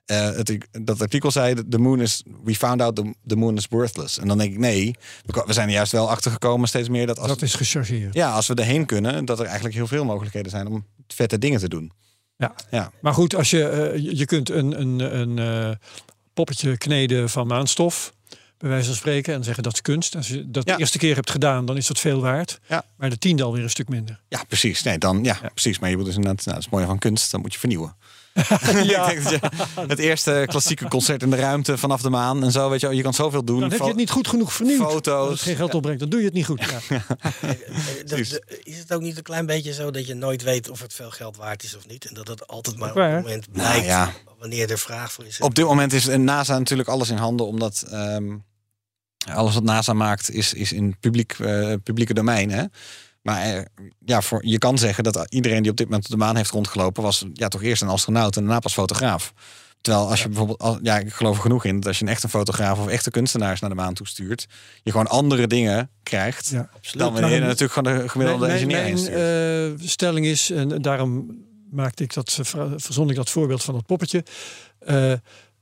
Eh, 0.07 0.31
het, 0.31 0.59
dat 0.83 1.01
artikel 1.01 1.31
zei, 1.31 1.55
de 1.67 1.79
moon 1.79 2.01
is, 2.01 2.23
we 2.45 2.55
found 2.55 2.81
out 2.83 2.97
the, 2.97 3.15
the 3.27 3.37
moon 3.37 3.57
is 3.57 3.67
worthless. 3.71 4.19
En 4.19 4.29
dan 4.29 4.39
denk 4.39 4.53
ik, 4.53 4.59
nee, 4.59 4.95
we 5.47 5.53
zijn 5.53 5.69
er 5.69 5.75
juist 5.75 5.93
wel 5.93 6.11
achter 6.11 6.31
gekomen 6.31 6.69
steeds 6.69 6.89
meer 6.89 7.07
dat 7.07 7.19
als, 7.19 7.29
Dat 7.29 7.43
is 7.43 7.55
gechargeerd. 7.55 8.15
ja, 8.15 8.33
als 8.33 8.47
we 8.47 8.55
erheen 8.55 8.87
kunnen, 8.87 9.25
dat 9.25 9.39
er 9.39 9.45
eigenlijk 9.45 9.75
heel 9.75 9.87
veel 9.87 10.05
mogelijkheden 10.05 10.51
zijn 10.51 10.67
om 10.67 10.87
vette 11.09 11.39
dingen 11.39 11.61
te 11.61 11.69
doen. 11.69 11.93
Ja. 12.37 12.55
Ja, 12.71 12.91
Maar 13.01 13.15
goed, 13.15 13.35
als 13.35 13.51
je, 13.51 13.69
eh, 13.69 13.99
je- 14.19 14.25
kunt 14.27 14.51
een, 14.51 14.81
een, 14.81 15.19
een 15.21 15.39
eh, 15.39 15.77
poppetje 16.35 16.77
kneden 16.77 17.31
van 17.31 17.47
maanstof, 17.47 18.13
bij 18.59 18.69
wijze 18.71 18.87
van 18.87 18.95
spreken, 18.97 19.35
en 19.35 19.45
zeggen 19.45 19.63
dat 19.63 19.73
is 19.73 19.81
kunst. 19.83 20.17
Als 20.17 20.29
je 20.29 20.51
dat 20.51 20.67
Ja. 20.69 20.75
de 20.75 20.81
eerste 20.81 20.99
keer 20.99 21.15
hebt 21.15 21.31
gedaan, 21.31 21.67
dan 21.67 21.77
is 21.77 21.87
dat 21.87 21.99
veel 21.99 22.21
waard. 22.21 22.61
Ja. 22.69 22.85
Maar 22.97 23.11
de 23.11 23.19
tiende 23.19 23.43
alweer 23.43 23.63
een 23.63 23.71
stuk 23.71 23.89
minder. 23.89 24.21
ja 24.29 24.45
precies. 24.49 24.83
Nee, 24.83 24.99
dan, 24.99 25.25
ja, 25.25 25.39
precies. 25.55 25.79
Maar 25.79 25.91
je 25.91 25.97
moet 25.97 26.05
dus 26.05 26.15
inderdaad, 26.17 26.45
nou, 26.45 26.49
dat 26.51 26.59
is 26.59 26.65
het 26.65 26.75
mooie 26.75 26.87
van 26.87 26.99
kunst, 26.99 27.31
dan 27.31 27.41
moet 27.41 27.53
je 27.53 27.59
vernieuwen. 27.59 27.97
Ja. 28.85 29.11
Ik 29.11 29.23
denk 29.23 29.41
dat 29.41 29.51
je 29.51 29.87
het 29.87 29.99
eerste 29.99 30.45
klassieke 30.47 30.89
concert 30.89 31.23
in 31.23 31.31
de 31.31 31.37
ruimte 31.37 31.79
vanaf 31.79 32.03
de 32.03 32.11
maan 32.11 32.45
en 32.45 32.53
zo, 32.53 32.71
weet 32.71 32.81
je, 32.81 32.95
je 32.95 33.03
kan 33.03 33.15
zoveel 33.15 33.45
doen. 33.45 33.61
Dan 33.61 33.71
heb 33.71 33.81
je 33.81 33.87
het 33.87 33.97
niet 33.97 34.11
goed 34.11 34.29
genoeg 34.29 34.53
vernieuwd. 34.53 34.91
Foto's. 34.91 35.29
Als 35.29 35.31
het 35.31 35.41
geen 35.41 35.57
geld 35.57 35.75
opbrengt, 35.75 36.01
dan 36.01 36.09
doe 36.09 36.19
je 36.19 36.25
het 36.25 36.35
niet 36.35 36.47
goed. 36.47 36.65
Ja. 36.89 36.99
Dat- 38.07 38.19
is 38.63 38.79
het 38.79 38.93
ook 38.93 39.01
niet 39.01 39.17
een 39.17 39.23
klein 39.23 39.47
beetje 39.47 39.73
zo 39.73 39.91
dat 39.91 40.07
je 40.07 40.15
nooit 40.15 40.43
weet 40.43 40.69
of 40.71 40.81
het 40.81 40.95
veel 40.95 41.11
geld 41.11 41.37
waard 41.37 41.63
is 41.63 41.77
of 41.77 41.87
niet? 41.87 42.05
En 42.05 42.15
dat 42.15 42.29
het 42.29 42.47
altijd 42.47 42.77
maar 42.77 42.91
op 42.91 42.97
het 42.97 43.23
moment 43.23 43.53
blijkt 43.53 43.87
ja. 43.87 44.13
wanneer 44.39 44.71
er 44.71 44.79
vraag 44.79 45.13
voor 45.13 45.25
is. 45.25 45.41
Op 45.41 45.55
dit 45.55 45.65
moment 45.65 45.93
is 45.93 46.07
NASA 46.07 46.59
natuurlijk 46.59 46.89
alles 46.89 47.11
in 47.11 47.17
handen, 47.17 47.47
omdat 47.47 47.85
ehm, 47.91 48.37
alles 49.33 49.55
wat 49.55 49.63
NASA 49.63 49.93
maakt 49.93 50.31
is, 50.31 50.53
is 50.53 50.73
in 50.73 50.97
publiek, 51.01 51.33
eh, 51.33 51.73
publieke 51.83 52.15
domein. 52.15 52.51
Hè? 52.51 52.65
Maar 53.27 53.43
eh, 53.43 53.63
ja, 54.05 54.23
voor, 54.23 54.47
je 54.47 54.59
kan 54.59 54.79
zeggen 54.79 55.05
dat 55.05 55.27
iedereen 55.29 55.63
die 55.63 55.71
op 55.71 55.77
dit 55.77 55.87
moment 55.87 56.05
op 56.05 56.11
de 56.11 56.17
maan 56.17 56.37
heeft 56.37 56.51
rondgelopen, 56.51 57.03
was 57.03 57.25
ja, 57.33 57.49
toch 57.49 57.63
eerst 57.63 57.83
een 57.83 57.89
astronaut 57.89 58.37
en 58.37 58.43
daarna 58.43 58.59
pas 58.59 58.73
fotograaf. 58.73 59.33
Terwijl 59.81 60.09
als 60.11 60.23
je 60.23 60.29
bijvoorbeeld, 60.29 60.79
ja, 60.83 60.99
ik 60.99 61.13
geloof 61.13 61.37
er 61.37 61.43
genoeg 61.43 61.65
in 61.65 61.77
dat 61.77 61.87
als 61.87 61.99
je 61.99 62.05
een 62.05 62.11
echte 62.11 62.29
fotograaf 62.29 62.79
of 62.79 62.89
echte 62.89 63.11
kunstenaars 63.11 63.61
naar 63.61 63.71
de 63.71 63.77
maan 63.77 63.95
toestuurt, 63.95 64.47
je 64.83 64.91
gewoon 64.91 65.07
andere 65.07 65.47
dingen 65.47 65.91
krijgt. 66.03 66.49
Ja, 66.49 66.69
Dan 66.93 67.13
wanneer 67.13 67.35
je 67.35 67.41
natuurlijk 67.41 67.73
gewoon 67.73 67.99
de 67.99 68.09
gemiddelde 68.09 68.47
mijn 68.47 68.59
engineer 68.59 69.11
mijn, 69.11 69.79
eh, 69.81 69.87
stelling 69.89 70.27
is, 70.27 70.51
en 70.51 70.83
daarom 70.83 71.39
maakte 71.71 72.03
ik 72.03 72.15
dat, 72.15 72.37
eh, 72.39 72.45
ver- 72.45 72.81
verzon 72.81 73.11
ik 73.11 73.17
dat 73.17 73.31
voorbeeld 73.31 73.65
van 73.65 73.75
dat 73.75 73.87
poppetje. 73.87 74.25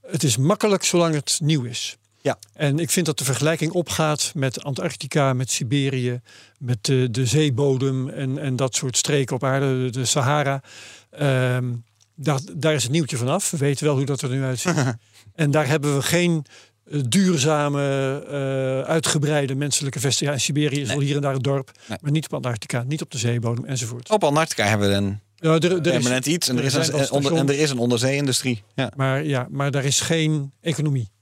het 0.02 0.22
is 0.22 0.36
makkelijk 0.36 0.84
zolang 0.84 1.14
het 1.14 1.38
nieuw 1.42 1.62
is. 1.64 1.96
Ja. 2.24 2.38
En 2.52 2.78
ik 2.78 2.90
vind 2.90 3.06
dat 3.06 3.18
de 3.18 3.24
vergelijking 3.24 3.72
opgaat 3.72 4.32
met 4.34 4.64
Antarctica, 4.64 5.32
met 5.32 5.50
Siberië, 5.50 6.20
met 6.58 6.84
de, 6.84 7.08
de 7.10 7.26
zeebodem 7.26 8.08
en, 8.08 8.38
en 8.38 8.56
dat 8.56 8.74
soort 8.74 8.96
streken 8.96 9.36
op 9.36 9.44
aarde, 9.44 9.90
de, 9.90 10.04
Sahara. 10.04 10.62
Ehm, 11.10 11.72
daar, 12.14 12.40
daar 12.56 12.74
is 12.74 12.82
het 12.82 12.92
nieuwtje 12.92 13.16
vanaf. 13.16 13.50
We 13.50 13.56
weten 13.56 13.84
wel 13.86 13.96
hoe 13.96 14.04
dat 14.04 14.22
er 14.22 14.28
nu 14.28 14.42
uitziet. 14.42 14.74
en 15.34 15.50
daar 15.50 15.66
hebben 15.66 15.96
we 15.96 16.02
geen 16.02 16.44
eh, 16.84 17.00
duurzame, 17.08 17.82
eh, 18.28 18.90
uitgebreide 18.90 19.54
menselijke 19.54 20.00
vestiging. 20.00 20.28
Ja, 20.30 20.36
in 20.36 20.42
Siberië 20.42 20.80
is 20.80 20.88
wel 20.88 21.00
hier 21.00 21.16
en 21.16 21.22
daar 21.22 21.34
een 21.34 21.42
dorp, 21.42 21.70
Nee. 21.86 21.98
maar 22.00 22.10
niet 22.10 22.24
op 22.24 22.34
Antarctica, 22.34 22.82
niet 22.82 23.02
op 23.02 23.10
de 23.10 23.18
zeebodem 23.18 23.64
enzovoort. 23.64 24.10
Op 24.10 24.24
Antarctica 24.24 24.66
hebben 24.66 24.88
we 24.88 24.94
een 24.94 25.20
Ja, 25.36 25.50
er, 25.50 25.64
er 25.64 25.86
is, 25.86 25.92
permanent 25.92 26.26
iets 26.26 26.48
en 26.48 26.56
er, 26.56 26.64
er 26.64 26.80
is 26.80 26.88
een, 26.88 27.10
onder, 27.10 27.34
en 27.36 27.48
er 27.48 27.58
is 27.58 27.70
een 27.70 27.78
onderzee-industrie. 27.78 28.62
Ja. 28.74 28.92
maar, 28.96 29.24
ja, 29.24 29.46
maar 29.50 29.70
daar 29.70 29.84
is 29.84 30.00
geen 30.00 30.52
economie. 30.60 31.12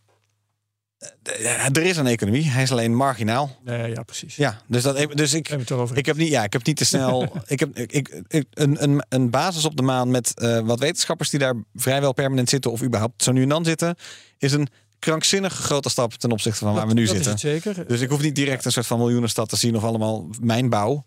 Eh, 1.22 1.64
Er 1.64 1.82
is 1.82 1.96
een 1.96 2.06
economie, 2.06 2.50
hij 2.50 2.62
is 2.62 2.72
alleen 2.72 2.94
marginaal. 2.94 3.56
Nee, 3.64 3.90
ja, 3.90 4.02
precies. 4.02 4.36
Ja, 4.36 4.60
dus, 4.66 4.82
dat, 4.82 5.16
dus 5.16 5.34
ik, 5.34 5.66
Daar 5.68 5.96
ik 5.96 6.06
heb 6.06 6.16
niet, 6.16 6.28
ja, 6.28 6.44
ik 6.44 6.52
heb 6.52 6.66
niet 6.66 6.76
te 6.76 6.84
snel. 6.84 7.32
ik 7.46 7.60
heb 7.60 7.78
ik, 7.78 8.22
een, 8.28 8.82
een, 8.82 9.04
een 9.08 9.30
basis 9.30 9.64
op 9.64 9.76
de 9.76 9.82
maan 9.82 10.10
met 10.10 10.38
eh, 10.40 10.58
wat 10.58 10.78
wetenschappers 10.78 11.30
die 11.30 11.38
daar 11.38 11.54
vrijwel 11.74 12.12
permanent 12.12 12.48
zitten 12.48 12.70
of 12.70 12.82
überhaupt 12.82 13.22
zo 13.22 13.32
nu 13.32 13.42
en 13.42 13.48
dan 13.48 13.64
zitten, 13.64 13.96
is 14.38 14.52
een 14.52 14.68
krankzinnig 14.98 15.52
grote 15.52 15.88
stap 15.88 16.12
ten 16.12 16.32
opzichte 16.32 16.64
van 16.64 16.74
waar 16.74 16.86
we 16.86 16.94
nu 16.94 17.06
zitten. 17.06 17.38
Zeker. 17.38 17.86
Dus 17.86 18.00
ik 18.00 18.10
hoef 18.10 18.22
niet 18.22 18.34
direct 18.34 18.64
een 18.64 18.72
soort 18.72 18.86
van 18.86 18.98
miljoenenstad 18.98 19.48
te 19.48 19.56
zien 19.56 19.76
of 19.76 19.84
allemaal 19.84 20.28
mijnbouw. 20.40 21.04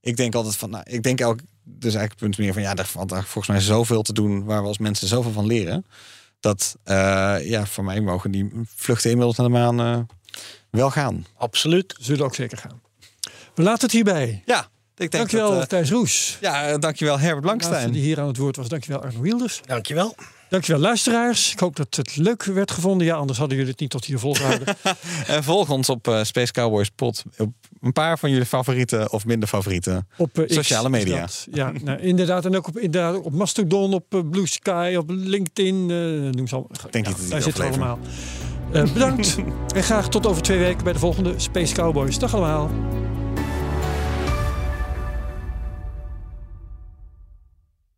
Ik 0.00 0.16
denk 0.16 0.34
altijd 0.34 0.56
van, 0.56 0.70
nou, 0.70 0.84
ik 0.86 1.02
denk 1.02 1.20
elk, 1.20 1.40
dus 1.62 1.94
eigenlijk 1.94 2.10
het 2.10 2.18
punt 2.18 2.38
meer 2.38 2.52
van, 2.52 2.62
ja, 2.62 2.74
er 2.74 2.86
valt 2.86 3.12
volgens 3.12 3.46
mij 3.46 3.60
zoveel 3.60 4.02
te 4.02 4.12
doen 4.12 4.44
waar 4.44 4.62
we 4.62 4.68
als 4.68 4.78
mensen 4.78 5.08
zoveel 5.08 5.32
van 5.32 5.46
leren. 5.46 5.86
Dat, 6.40 6.76
eh, 6.84 7.36
ja, 7.42 7.66
voor 7.66 7.84
mij 7.84 8.00
mogen 8.00 8.30
die 8.30 8.50
vluchten 8.74 9.10
inmiddels 9.10 9.36
naar 9.36 9.46
de 9.46 9.52
maan 9.52 9.80
eh, 9.80 9.98
wel 10.70 10.90
gaan. 10.90 11.26
Absoluut. 11.36 11.94
Zullen 12.00 12.24
ook 12.24 12.34
zeker 12.34 12.58
gaan. 12.58 12.80
We 13.54 13.62
laten 13.62 13.82
het 13.82 13.92
hierbij. 13.92 14.42
Ja, 14.46 14.60
ik 14.60 14.68
denk 14.96 15.12
Dankjewel, 15.12 15.50
dat, 15.50 15.60
eh, 15.60 15.66
Thijs 15.66 15.90
Roes. 15.90 16.38
ja, 16.40 16.78
dankjewel 16.78 17.18
Herbert 17.18 17.40
Blankstein. 17.42 17.92
die 17.92 18.02
hier 18.02 18.20
aan 18.20 18.26
het 18.26 18.36
woord 18.36 18.56
was. 18.56 18.68
Dankjewel 18.68 19.02
Arno 19.02 19.20
Wilders. 19.20 19.60
Dankjewel. 19.66 20.14
Dankjewel 20.48 20.80
luisteraars. 20.80 21.52
Ik 21.52 21.58
hoop 21.58 21.76
dat 21.76 21.96
het 21.96 22.16
leuk 22.16 22.44
werd 22.44 22.70
gevonden. 22.70 23.06
Ja, 23.06 23.16
anders 23.16 23.38
hadden 23.38 23.56
jullie 23.56 23.72
het 23.72 23.80
niet 23.80 23.90
tot 23.90 24.04
hier 24.04 24.18
volgehouden. 24.18 24.66
En 25.26 25.44
volg 25.44 25.70
ons 25.70 25.88
op 25.88 26.08
eh, 26.08 26.22
Space 26.24 26.52
Cowboys 26.52 26.90
Pod. 26.90 27.22
Op 27.38 27.52
een 27.80 27.92
paar 27.92 28.18
van 28.18 28.30
jullie 28.30 28.46
favoriete 28.46 29.08
of 29.10 29.26
minder 29.26 29.48
favoriete. 29.48 30.04
op 30.16 30.38
eh, 30.38 30.44
Sociale 30.48 30.88
media. 30.88 31.20
dat. 31.20 31.46
Ja, 31.50 31.72
nou, 31.84 31.98
inderdaad. 32.00 32.44
En 32.44 32.56
ook 32.56 32.68
op, 32.68 32.78
inderdaad, 32.78 33.22
op 33.22 33.32
Mastodon, 33.32 33.94
op 33.94 34.14
eh, 34.14 34.20
Blue 34.30 34.46
Sky, 34.46 34.94
op 34.98 35.10
LinkedIn. 35.10 35.90
eh 35.90 35.96
noem 36.36 36.46
ze 36.46 36.54
allemaal. 36.54 36.70
denk 36.90 37.04
ja, 37.04 37.10
niet 37.10 37.20
dat 37.20 37.30
daar 37.30 37.42
zitten 37.42 37.62
we 37.62 37.68
allemaal. 37.68 37.98
Eh, 38.72 38.92
bedankt. 38.92 39.36
en 39.74 39.82
graag 39.82 40.08
tot 40.08 40.26
over 40.26 40.42
twee 40.42 40.58
weken 40.58 40.84
bij 40.84 40.92
de 40.92 40.98
volgende 40.98 41.34
Space 41.36 41.74
Cowboys. 41.74 42.18
Dag 42.18 42.34
allemaal. 42.34 42.70